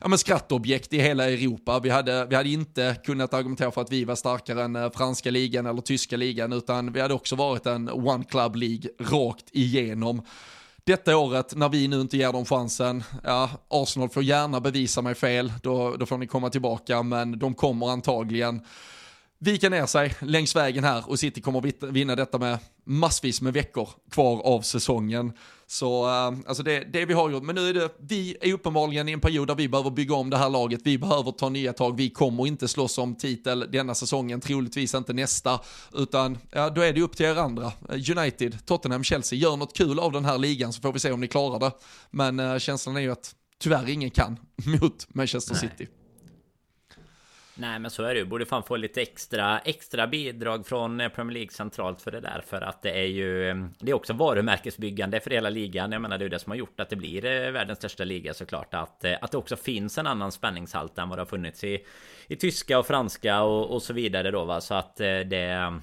ja, 0.00 0.08
men 0.08 0.18
skrattobjekt 0.18 0.92
i 0.92 0.98
hela 0.98 1.30
Europa. 1.30 1.80
Vi 1.80 1.90
hade, 1.90 2.26
vi 2.26 2.36
hade 2.36 2.48
inte 2.48 2.96
kunnat 3.04 3.34
argumentera 3.34 3.70
för 3.70 3.80
att 3.80 3.92
vi 3.92 4.04
var 4.04 4.14
starkare 4.14 4.62
än 4.62 4.76
eh, 4.76 4.90
franska 4.90 5.30
ligan 5.30 5.66
eller 5.66 5.80
tyska 5.80 6.16
ligan, 6.16 6.52
utan 6.52 6.92
vi 6.92 7.00
hade 7.00 7.14
också 7.14 7.36
varit 7.36 7.66
en 7.66 7.88
one 7.88 8.24
club 8.24 8.56
League 8.56 8.90
rakt 9.00 9.46
igenom. 9.52 10.22
Detta 10.84 11.16
året, 11.16 11.56
när 11.56 11.68
vi 11.68 11.88
nu 11.88 12.00
inte 12.00 12.16
ger 12.16 12.32
dem 12.32 12.44
chansen, 12.44 13.04
ja, 13.24 13.50
Arsenal 13.68 14.08
får 14.08 14.22
gärna 14.22 14.60
bevisa 14.60 15.02
mig 15.02 15.14
fel, 15.14 15.52
då, 15.62 15.96
då 15.96 16.06
får 16.06 16.18
ni 16.18 16.26
komma 16.26 16.50
tillbaka, 16.50 17.02
men 17.02 17.38
de 17.38 17.54
kommer 17.54 17.88
antagligen 17.90 18.60
vika 19.44 19.68
ner 19.68 19.86
sig 19.86 20.14
längs 20.20 20.56
vägen 20.56 20.84
här 20.84 21.10
och 21.10 21.18
City 21.18 21.40
kommer 21.40 21.86
vinna 21.92 22.16
detta 22.16 22.38
med 22.38 22.58
massvis 22.84 23.40
med 23.40 23.52
veckor 23.52 23.88
kvar 24.10 24.42
av 24.42 24.60
säsongen. 24.60 25.32
Så 25.66 26.06
uh, 26.06 26.38
alltså 26.46 26.62
det, 26.62 26.84
det 26.92 27.06
vi 27.06 27.14
har 27.14 27.30
gjort, 27.30 27.42
men 27.42 27.54
nu 27.54 27.68
är 27.68 27.74
det, 27.74 27.88
vi 27.98 28.36
är 28.40 28.52
uppenbarligen 28.52 29.08
i 29.08 29.12
en 29.12 29.20
period 29.20 29.48
där 29.48 29.54
vi 29.54 29.68
behöver 29.68 29.90
bygga 29.90 30.14
om 30.14 30.30
det 30.30 30.36
här 30.36 30.50
laget, 30.50 30.80
vi 30.84 30.98
behöver 30.98 31.32
ta 31.32 31.48
nya 31.48 31.72
tag, 31.72 31.96
vi 31.96 32.10
kommer 32.10 32.46
inte 32.46 32.68
slåss 32.68 32.98
om 32.98 33.14
titel 33.14 33.66
denna 33.72 33.94
säsongen, 33.94 34.40
troligtvis 34.40 34.94
inte 34.94 35.12
nästa, 35.12 35.60
utan 35.94 36.38
ja, 36.50 36.70
då 36.70 36.80
är 36.80 36.92
det 36.92 37.02
upp 37.02 37.16
till 37.16 37.26
er 37.26 37.36
andra. 37.36 37.72
United, 37.88 38.66
Tottenham, 38.66 39.04
Chelsea, 39.04 39.38
gör 39.38 39.56
något 39.56 39.76
kul 39.76 39.98
av 39.98 40.12
den 40.12 40.24
här 40.24 40.38
ligan 40.38 40.72
så 40.72 40.80
får 40.80 40.92
vi 40.92 40.98
se 40.98 41.12
om 41.12 41.20
ni 41.20 41.28
klarar 41.28 41.60
det. 41.60 41.72
Men 42.10 42.40
uh, 42.40 42.58
känslan 42.58 42.96
är 42.96 43.00
ju 43.00 43.12
att 43.12 43.34
tyvärr 43.58 43.88
ingen 43.88 44.10
kan 44.10 44.38
mot 44.80 45.14
Manchester 45.14 45.54
Nej. 45.54 45.70
City. 45.70 45.90
Nej 47.56 47.78
men 47.78 47.90
så 47.90 48.02
är 48.02 48.14
det 48.14 48.20
ju. 48.20 48.26
Borde 48.26 48.46
fan 48.46 48.62
få 48.62 48.76
lite 48.76 49.02
extra 49.02 49.58
extra 49.58 50.06
bidrag 50.06 50.66
från 50.66 51.00
eh, 51.00 51.08
Premier 51.08 51.34
League 51.34 51.50
centralt 51.50 52.00
för 52.00 52.10
det 52.10 52.20
där. 52.20 52.42
För 52.46 52.60
att 52.60 52.82
det 52.82 52.90
är 52.90 53.06
ju 53.06 53.50
eh, 53.50 53.56
Det 53.78 53.90
är 53.90 53.94
också 53.94 54.12
varumärkesbyggande 54.12 55.20
för 55.20 55.30
hela 55.30 55.50
ligan. 55.50 55.92
Jag 55.92 56.02
menar 56.02 56.18
det 56.18 56.24
är 56.24 56.28
det 56.28 56.38
som 56.38 56.50
har 56.50 56.56
gjort 56.56 56.80
att 56.80 56.88
det 56.88 56.96
blir 56.96 57.24
eh, 57.24 57.50
världens 57.50 57.78
största 57.78 58.04
liga 58.04 58.34
såklart. 58.34 58.74
Att, 58.74 59.04
att 59.04 59.30
det 59.30 59.38
också 59.38 59.56
finns 59.56 59.98
en 59.98 60.06
annan 60.06 60.32
spänningshalt 60.32 60.98
än 60.98 61.08
vad 61.08 61.18
det 61.18 61.20
har 61.20 61.26
funnits 61.26 61.64
i, 61.64 61.84
i 62.26 62.36
tyska 62.36 62.78
och 62.78 62.86
franska 62.86 63.42
och, 63.42 63.74
och 63.74 63.82
så 63.82 63.92
vidare 63.92 64.30
då 64.30 64.44
va. 64.44 64.60
Så 64.60 64.74
att 64.74 64.96
det 64.96 65.80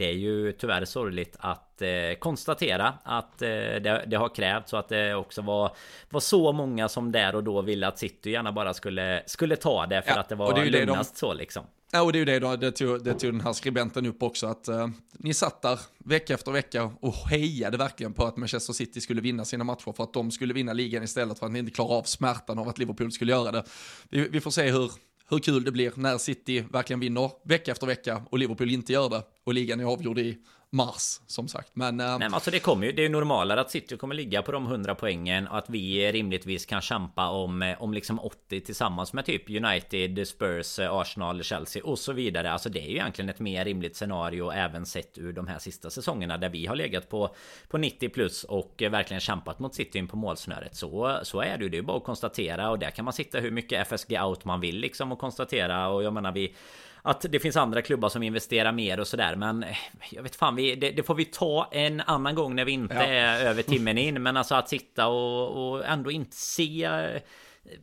det 0.00 0.06
är 0.06 0.12
ju 0.12 0.52
tyvärr 0.52 0.84
sorgligt 0.84 1.36
att 1.38 1.82
eh, 1.82 1.88
konstatera 2.18 2.94
att 3.02 3.42
eh, 3.42 3.48
det, 3.48 4.04
det, 4.06 4.16
har 4.16 4.34
krävts 4.34 4.70
så 4.70 4.76
att 4.76 4.88
det 4.88 5.14
också 5.14 5.42
var, 5.42 5.76
var 6.10 6.20
så 6.20 6.52
många 6.52 6.88
som 6.88 7.12
där 7.12 7.34
och 7.34 7.44
då 7.44 7.62
ville 7.62 7.86
att 7.86 7.98
City 7.98 8.30
gärna 8.30 8.52
bara 8.52 8.74
skulle, 8.74 9.22
skulle 9.26 9.56
ta 9.56 9.86
det 9.86 10.02
för 10.02 10.10
ja, 10.10 10.20
att 10.20 10.28
det 10.28 10.34
var 10.34 10.54
det 10.54 10.64
lugnast 10.64 11.14
de... 11.14 11.18
så 11.18 11.32
liksom. 11.32 11.64
Ja, 11.92 12.02
och 12.02 12.12
det 12.12 12.16
är 12.16 12.20
ju 12.20 12.24
det 12.24 12.38
då, 12.38 12.56
det 12.56 12.72
tog, 12.72 13.04
det 13.04 13.14
tog 13.14 13.32
den 13.32 13.40
här 13.40 13.52
skribenten 13.52 14.06
upp 14.06 14.22
också, 14.22 14.46
att 14.46 14.68
uh, 14.68 14.88
ni 15.12 15.34
satt 15.34 15.62
där 15.62 15.80
vecka 15.98 16.34
efter 16.34 16.52
vecka 16.52 16.90
och 17.00 17.14
hejade 17.14 17.76
verkligen 17.76 18.12
på 18.12 18.24
att 18.24 18.36
Manchester 18.36 18.72
City 18.72 19.00
skulle 19.00 19.20
vinna 19.20 19.44
sina 19.44 19.64
matcher 19.64 19.92
för 19.92 20.04
att 20.04 20.12
de 20.12 20.30
skulle 20.30 20.54
vinna 20.54 20.72
ligan 20.72 21.02
istället 21.02 21.38
för 21.38 21.46
att 21.46 21.52
ni 21.52 21.58
inte 21.58 21.72
klarar 21.72 21.94
av 21.94 22.02
smärtan 22.02 22.58
av 22.58 22.68
att 22.68 22.78
Liverpool 22.78 23.12
skulle 23.12 23.32
göra 23.32 23.52
det. 23.52 23.64
Vi, 24.08 24.28
vi 24.28 24.40
får 24.40 24.50
se 24.50 24.70
hur, 24.70 24.90
hur 25.30 25.38
kul 25.38 25.64
det 25.64 25.72
blir 25.72 25.92
när 25.96 26.18
City 26.18 26.64
verkligen 26.72 27.00
vinner 27.00 27.30
vecka 27.44 27.72
efter 27.72 27.86
vecka 27.86 28.22
och 28.30 28.38
Liverpool 28.38 28.70
inte 28.70 28.92
gör 28.92 29.08
det 29.08 29.22
och 29.44 29.54
ligan 29.54 29.80
är 29.80 29.84
avgjord 29.84 30.18
i 30.18 30.38
mars 30.72 31.20
som 31.26 31.48
sagt. 31.48 31.70
Men. 31.74 32.00
Eh, 32.00 32.06
Nej, 32.06 32.18
men 32.18 32.34
alltså 32.34 32.50
det 32.50 32.58
kommer 32.58 32.86
ju. 32.86 32.92
Det 32.92 33.02
är 33.02 33.04
ju 33.04 33.08
normalare 33.08 33.60
att 33.60 33.70
City 33.70 33.96
kommer 33.96 34.14
ligga 34.14 34.42
på 34.42 34.52
de 34.52 34.66
100 34.66 34.94
poängen 34.94 35.48
och 35.48 35.58
att 35.58 35.70
vi 35.70 36.12
rimligtvis 36.12 36.66
kan 36.66 36.80
kämpa 36.80 37.28
om, 37.28 37.62
eh, 37.62 37.82
om 37.82 37.94
liksom 37.94 38.20
80 38.20 38.60
tillsammans 38.60 39.12
med 39.12 39.24
typ 39.24 39.50
United, 39.50 40.28
Spurs, 40.28 40.78
eh, 40.78 40.92
Arsenal, 40.92 41.42
Chelsea 41.42 41.84
och 41.84 41.98
så 41.98 42.12
vidare. 42.12 42.52
Alltså 42.52 42.68
det 42.68 42.80
är 42.80 42.88
ju 42.88 42.94
egentligen 42.94 43.28
ett 43.28 43.40
mer 43.40 43.64
rimligt 43.64 43.96
scenario 43.96 44.50
även 44.50 44.86
sett 44.86 45.18
ur 45.18 45.32
de 45.32 45.46
här 45.46 45.58
sista 45.58 45.90
säsongerna 45.90 46.38
där 46.38 46.48
vi 46.48 46.66
har 46.66 46.76
legat 46.76 47.08
på, 47.08 47.34
på 47.68 47.78
90 47.78 48.08
plus 48.08 48.44
och 48.44 48.82
verkligen 48.90 49.20
kämpat 49.20 49.58
mot 49.58 49.74
City 49.74 49.98
in 49.98 50.08
på 50.08 50.16
målsnöret. 50.16 50.76
Så, 50.76 51.20
så 51.22 51.40
är 51.40 51.58
det 51.58 51.64
ju. 51.64 51.68
Det 51.70 51.78
är 51.78 51.82
bara 51.82 51.96
att 51.96 52.04
konstatera 52.04 52.70
och 52.70 52.78
där 52.78 52.90
kan 52.90 53.04
man 53.04 53.14
sitta 53.14 53.38
hur 53.38 53.50
mycket 53.50 53.88
FSG 53.88 54.20
out 54.20 54.44
man 54.44 54.60
vill 54.60 54.76
liksom 54.78 55.12
och 55.12 55.18
konstatera 55.18 55.88
och 55.88 56.02
jag 56.02 56.12
menar 56.12 56.32
vi 56.32 56.54
att 57.02 57.26
det 57.28 57.38
finns 57.38 57.56
andra 57.56 57.82
klubbar 57.82 58.08
som 58.08 58.22
investerar 58.22 58.72
mer 58.72 59.00
och 59.00 59.06
sådär 59.06 59.36
Men 59.36 59.62
eh, 59.62 59.76
jag 60.10 60.22
vet 60.22 60.36
fan, 60.36 60.56
vi, 60.56 60.74
det, 60.74 60.90
det, 60.90 61.02
får 61.02 61.14
vi 61.14 61.24
ta 61.24 61.68
en 61.72 62.00
annan 62.00 62.34
gång 62.34 62.54
när 62.54 62.64
vi 62.64 62.72
inte 62.72 62.94
ja. 62.94 63.02
är 63.02 63.46
över 63.46 63.62
timmen 63.62 63.98
in 63.98 64.22
Men 64.22 64.36
alltså 64.36 64.54
att 64.54 64.68
sitta 64.68 65.06
och, 65.06 65.72
och 65.72 65.86
ändå 65.86 66.10
inte 66.10 66.36
se 66.36 66.84
eh, 66.84 67.22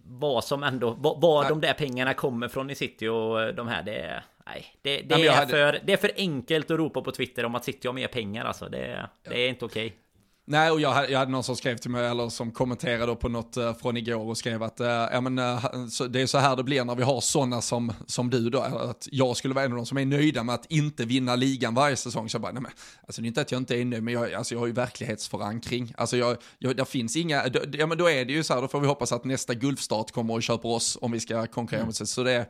vad 0.04 0.44
som 0.44 0.64
ändå, 0.64 0.92
var 1.22 1.50
de 1.50 1.62
där 1.62 1.74
pengarna 1.74 2.14
kommer 2.14 2.48
från 2.48 2.70
i 2.70 2.76
City 2.76 3.08
och 3.08 3.56
de 3.56 3.68
här 3.68 3.84
det 3.84 4.24
Nej, 4.46 4.66
det, 4.82 5.02
det, 5.02 5.28
är, 5.28 5.32
hade... 5.32 5.52
för, 5.52 5.80
det 5.84 5.94
är 5.94 5.98
för 5.98 6.12
enkelt 6.18 6.72
att 6.72 6.78
ropa 6.78 7.02
på 7.02 7.12
Twitter 7.12 7.46
om 7.46 7.56
att 7.56 7.64
City 7.64 7.88
har 7.88 7.94
mer 7.94 8.08
pengar 8.08 8.46
alltså. 8.46 8.70
Det, 8.70 9.10
det 9.24 9.40
är 9.40 9.50
inte 9.50 9.66
okej. 9.66 9.86
Okay. 9.86 9.98
Nej, 10.50 10.72
och 10.72 10.82
jag 10.82 10.92
hade, 10.92 11.08
jag 11.08 11.20
hade 11.20 11.32
någon 11.32 11.44
som 11.44 11.56
skrev 11.56 11.78
till 11.78 11.92
mig, 11.92 12.06
eller 12.06 12.30
som 12.30 12.52
kommenterade 12.52 13.16
på 13.16 13.30
något 13.30 13.58
uh, 13.58 13.74
från 13.74 13.98
igår 13.98 14.30
och 14.30 14.38
skrev 14.38 14.64
att 14.64 14.82
uh, 14.82 14.88
ja, 14.88 15.22
men, 15.22 15.92
så, 15.92 16.08
det 16.08 16.22
är 16.22 16.28
så 16.28 16.38
här 16.38 16.56
det 16.56 16.64
blir 16.64 16.84
när 16.84 16.96
vi 16.96 17.04
har 17.04 17.22
sådana 17.22 17.62
som, 17.62 17.94
som 18.06 18.30
du 18.30 18.50
då, 18.50 18.60
att 18.60 19.08
jag 19.12 19.38
skulle 19.38 19.54
vara 19.54 19.66
en 19.66 19.72
av 19.72 19.78
de 19.78 19.86
som 19.86 19.98
är 19.98 20.06
nöjda 20.06 20.44
med 20.44 20.56
att 20.56 20.66
inte 20.70 21.06
vinna 21.06 21.36
ligan 21.36 21.74
varje 21.74 21.96
säsong. 21.96 22.30
Så 22.30 22.36
jag 22.36 22.42
bara, 22.42 22.52
nej 22.52 22.62
men, 22.62 22.72
alltså 23.08 23.22
det 23.22 23.26
är 23.26 23.28
inte 23.28 23.42
att 23.42 23.52
jag 23.52 23.62
inte 23.62 23.76
är 23.76 23.86
nöjd, 23.86 24.04
men 24.04 24.14
jag, 24.14 24.34
alltså, 24.34 24.56
jag 24.56 24.60
har 24.60 24.68
ju 24.68 24.74
verklighetsförankring. 24.74 25.94
Alltså 25.98 26.18
jag, 26.18 26.38
jag, 26.60 26.76
där 26.76 26.86
finns 26.86 27.16
inga, 27.16 27.48
då, 27.48 27.60
ja 27.74 27.88
men 27.88 27.98
då 27.98 28.10
är 28.10 28.26
det 28.26 28.34
ju 28.34 28.44
så 28.44 28.54
här, 28.54 28.62
då 28.62 28.68
får 28.68 28.80
vi 28.80 28.88
hoppas 28.88 29.12
att 29.12 29.26
nästa 29.26 29.54
Gulfstart 29.54 30.12
kommer 30.12 30.34
och 30.34 30.44
köper 30.44 30.70
oss 30.70 30.98
om 31.02 31.12
vi 31.12 31.20
ska 31.20 31.48
konkurrera 31.48 31.82
mm. 31.82 31.88
med 31.88 31.96
sig. 31.96 32.08
Så 32.08 32.24
det 32.24 32.48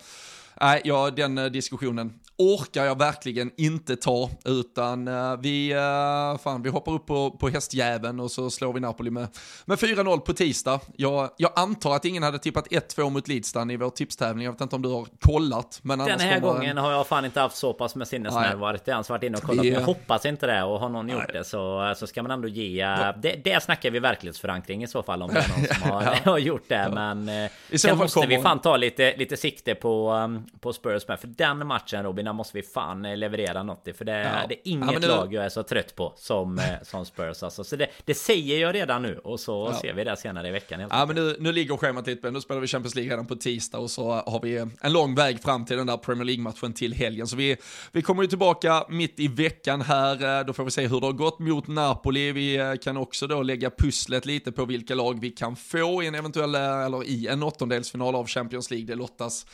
Nej, 0.62 0.82
ja, 0.84 1.12
den 1.12 1.38
eh, 1.38 1.46
diskussionen 1.46 2.14
orkar 2.38 2.86
jag 2.86 2.98
verkligen 2.98 3.52
inte 3.58 3.96
ta, 3.96 4.30
utan 4.46 5.08
uh, 5.08 5.40
vi, 5.40 5.74
uh, 5.74 6.38
fan, 6.38 6.62
vi 6.64 6.70
hoppar 6.70 6.92
upp 6.92 7.06
på, 7.06 7.32
på 7.32 7.50
hästjäveln 7.50 8.20
och 8.20 8.32
så 8.32 8.50
slår 8.50 8.74
vi 8.74 8.80
Napoli 8.80 9.10
med, 9.12 9.28
med 9.66 9.78
4-0 9.78 10.20
på 10.20 10.34
tisdag. 10.34 10.80
Jag, 10.96 11.30
jag 11.38 11.52
antar 11.56 11.96
att 11.96 12.06
ingen 12.06 12.24
hade 12.24 12.40
tippat 12.40 12.68
1-2 12.68 13.10
mot 13.10 13.28
Leedstan 13.28 13.72
i 13.72 13.78
vår 13.78 13.90
tipstävling. 13.90 14.46
Jag 14.46 14.52
vet 14.52 14.62
inte 14.62 14.76
om 14.76 14.82
du 14.82 14.90
har 14.90 15.08
kollat. 15.20 15.80
Men 15.82 16.00
Den 16.00 16.20
här 16.20 16.40
gången 16.40 16.70
en... 16.70 16.78
har 16.78 16.92
jag 16.92 17.08
fan 17.08 17.26
inte 17.26 17.40
haft 17.40 17.58
så 17.58 17.74
pass 17.74 17.96
med 17.96 18.08
sinnesnärvaro. 18.08 18.78
Jag 18.86 18.94
har 18.94 18.98
ens 18.98 19.10
varit 19.10 19.24
inne 19.24 19.38
och 19.38 19.44
kollat. 19.44 19.66
Vi... 19.66 19.70
Jag 19.70 19.82
hoppas 19.82 20.26
inte 20.26 20.48
det 20.48 20.64
och 20.64 20.80
har 20.80 20.90
någon 20.90 21.08
Nej. 21.08 21.16
gjort 21.16 21.34
det 21.34 21.44
så, 21.44 21.94
så 21.98 22.08
ska 22.08 22.24
man 22.24 22.32
ändå 22.32 22.48
ge... 22.48 22.86
Det, 23.22 23.42
det 23.44 23.64
snackar 23.64 23.92
vi 23.92 24.00
verklighetsförankring 24.00 24.84
i 24.84 24.88
så 24.88 25.04
fall 25.04 25.22
om 25.22 25.34
det 25.34 25.40
är 25.40 25.50
någon 25.50 25.68
som 25.68 25.92
har, 25.92 26.20
ja. 26.26 26.40
gjort 26.48 26.66
det. 26.68 26.76
Ja. 26.76 26.90
Men 26.90 27.50
sen 27.78 27.98
måste 27.98 28.20
kommer... 28.20 28.38
vi 28.38 28.42
fan 28.42 28.60
ta 28.60 28.78
lite, 28.78 29.16
lite 29.18 29.38
sikte 29.38 29.76
på 29.76 30.14
på 30.60 30.74
Spurs 30.74 31.08
med. 31.08 31.20
För 31.20 31.28
den 31.28 31.68
matchen 31.68 32.04
Robin, 32.04 32.27
där 32.28 32.34
måste 32.34 32.58
vi 32.58 32.64
fan 32.64 33.06
eh, 33.06 33.18
leverera 33.18 33.64
något 33.64 33.88
i. 33.88 33.94
För 33.94 34.06
det, 34.06 34.20
ja. 34.20 34.48
det 34.50 34.56
är 34.56 34.60
inget 34.64 34.92
ja, 34.92 35.00
nu... 35.00 35.08
lag 35.08 35.34
jag 35.34 35.46
är 35.46 35.50
så 35.50 35.64
trött 35.64 35.96
på 35.96 36.14
som, 36.16 36.60
eh, 36.60 36.66
som 36.84 37.06
Spurs. 37.06 37.44
Alltså. 37.44 37.64
Så 37.64 37.76
det, 37.76 37.88
det 38.06 38.14
säger 38.14 38.60
jag 38.60 38.76
redan 38.76 39.02
nu 39.02 39.18
och 39.18 39.40
så 39.40 39.70
ja. 39.72 39.80
ser 39.82 39.94
vi 39.94 40.04
det 40.04 40.18
senare 40.18 40.48
i 40.48 40.52
veckan. 40.52 40.80
ja, 40.90 41.06
men 41.06 41.16
nu, 41.16 41.36
nu 41.40 41.52
ligger 41.52 41.78
schemat 41.78 42.08
lite, 42.08 42.32
nu 42.32 42.42
spelar 42.42 42.62
vi 42.62 42.68
Champions 42.68 42.96
League 42.96 43.12
redan 43.12 43.28
på 43.28 43.36
tisdag 43.36 43.78
och 43.78 43.92
så 43.92 44.12
har 44.12 44.42
vi 44.42 44.66
en 44.82 44.94
lång 44.94 45.16
väg 45.16 45.42
fram 45.42 45.66
till 45.66 45.78
den 45.78 45.88
där 45.88 45.98
Premier 45.98 46.26
League-matchen 46.26 46.74
till 46.74 46.94
helgen. 46.94 47.28
Så 47.28 47.36
vi, 47.36 47.58
vi 47.92 48.02
kommer 48.02 48.22
ju 48.22 48.28
tillbaka 48.28 48.86
mitt 48.90 49.20
i 49.20 49.28
veckan 49.28 49.82
här, 49.82 50.40
eh, 50.40 50.46
då 50.46 50.54
får 50.54 50.64
vi 50.64 50.72
se 50.72 50.88
hur 50.88 51.00
det 51.00 51.06
har 51.06 51.14
gått 51.14 51.40
mot 51.40 51.68
Napoli. 51.68 52.32
Vi 52.32 52.78
kan 52.82 52.98
också 52.98 53.28
då 53.28 53.42
lägga 53.42 53.70
pusslet 53.70 54.26
lite 54.26 54.52
på 54.52 54.66
vilka 54.66 54.96
lag 54.96 55.20
vi 55.22 55.30
kan 55.30 55.56
få 55.56 56.04
i 56.04 56.08
en 56.08 56.16
eventuell, 56.16 56.56
eller 56.56 57.04
i 57.04 57.28
en 57.28 57.44
åttondelsfinal 57.44 58.16
av 58.16 58.28
Champions 58.28 58.72
League. 58.72 58.88
Det 58.88 58.96
lottas 58.96 59.46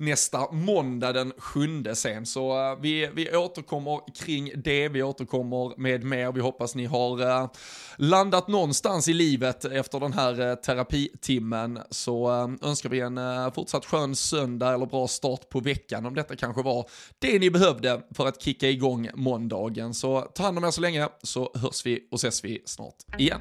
nästa 0.00 0.52
måndag 0.52 1.12
den 1.12 1.32
sjunde 1.38 1.96
sen. 1.96 2.26
Så 2.26 2.72
uh, 2.72 2.80
vi, 2.80 3.10
vi 3.14 3.36
återkommer 3.36 4.00
kring 4.14 4.52
det, 4.56 4.88
vi 4.88 5.02
återkommer 5.02 5.80
med 5.80 6.04
mer. 6.04 6.32
Vi 6.32 6.40
hoppas 6.40 6.74
ni 6.74 6.86
har 6.86 7.22
uh, 7.22 7.50
landat 7.96 8.48
någonstans 8.48 9.08
i 9.08 9.12
livet 9.12 9.64
efter 9.64 10.00
den 10.00 10.12
här 10.12 10.40
uh, 10.40 10.54
terapitimmen. 10.54 11.78
Så 11.90 12.30
önskar 12.62 12.88
vi 12.88 13.00
en 13.00 13.20
fortsatt 13.52 13.86
skön 13.86 14.16
söndag 14.16 14.74
eller 14.74 14.86
bra 14.86 15.08
start 15.08 15.48
på 15.48 15.60
veckan 15.60 16.06
om 16.06 16.14
detta 16.14 16.36
kanske 16.36 16.62
var 16.62 16.88
det 17.18 17.38
ni 17.38 17.50
behövde 17.50 18.02
för 18.14 18.26
att 18.26 18.42
kicka 18.42 18.68
igång 18.68 19.08
måndagen. 19.14 19.94
Så 19.94 20.20
ta 20.20 20.42
hand 20.42 20.58
om 20.58 20.64
er 20.64 20.70
så 20.70 20.80
länge 20.80 21.08
så 21.22 21.52
hörs 21.54 21.86
vi 21.86 22.08
och 22.10 22.18
ses 22.18 22.44
vi 22.44 22.62
snart 22.64 22.94
igen. 23.18 23.40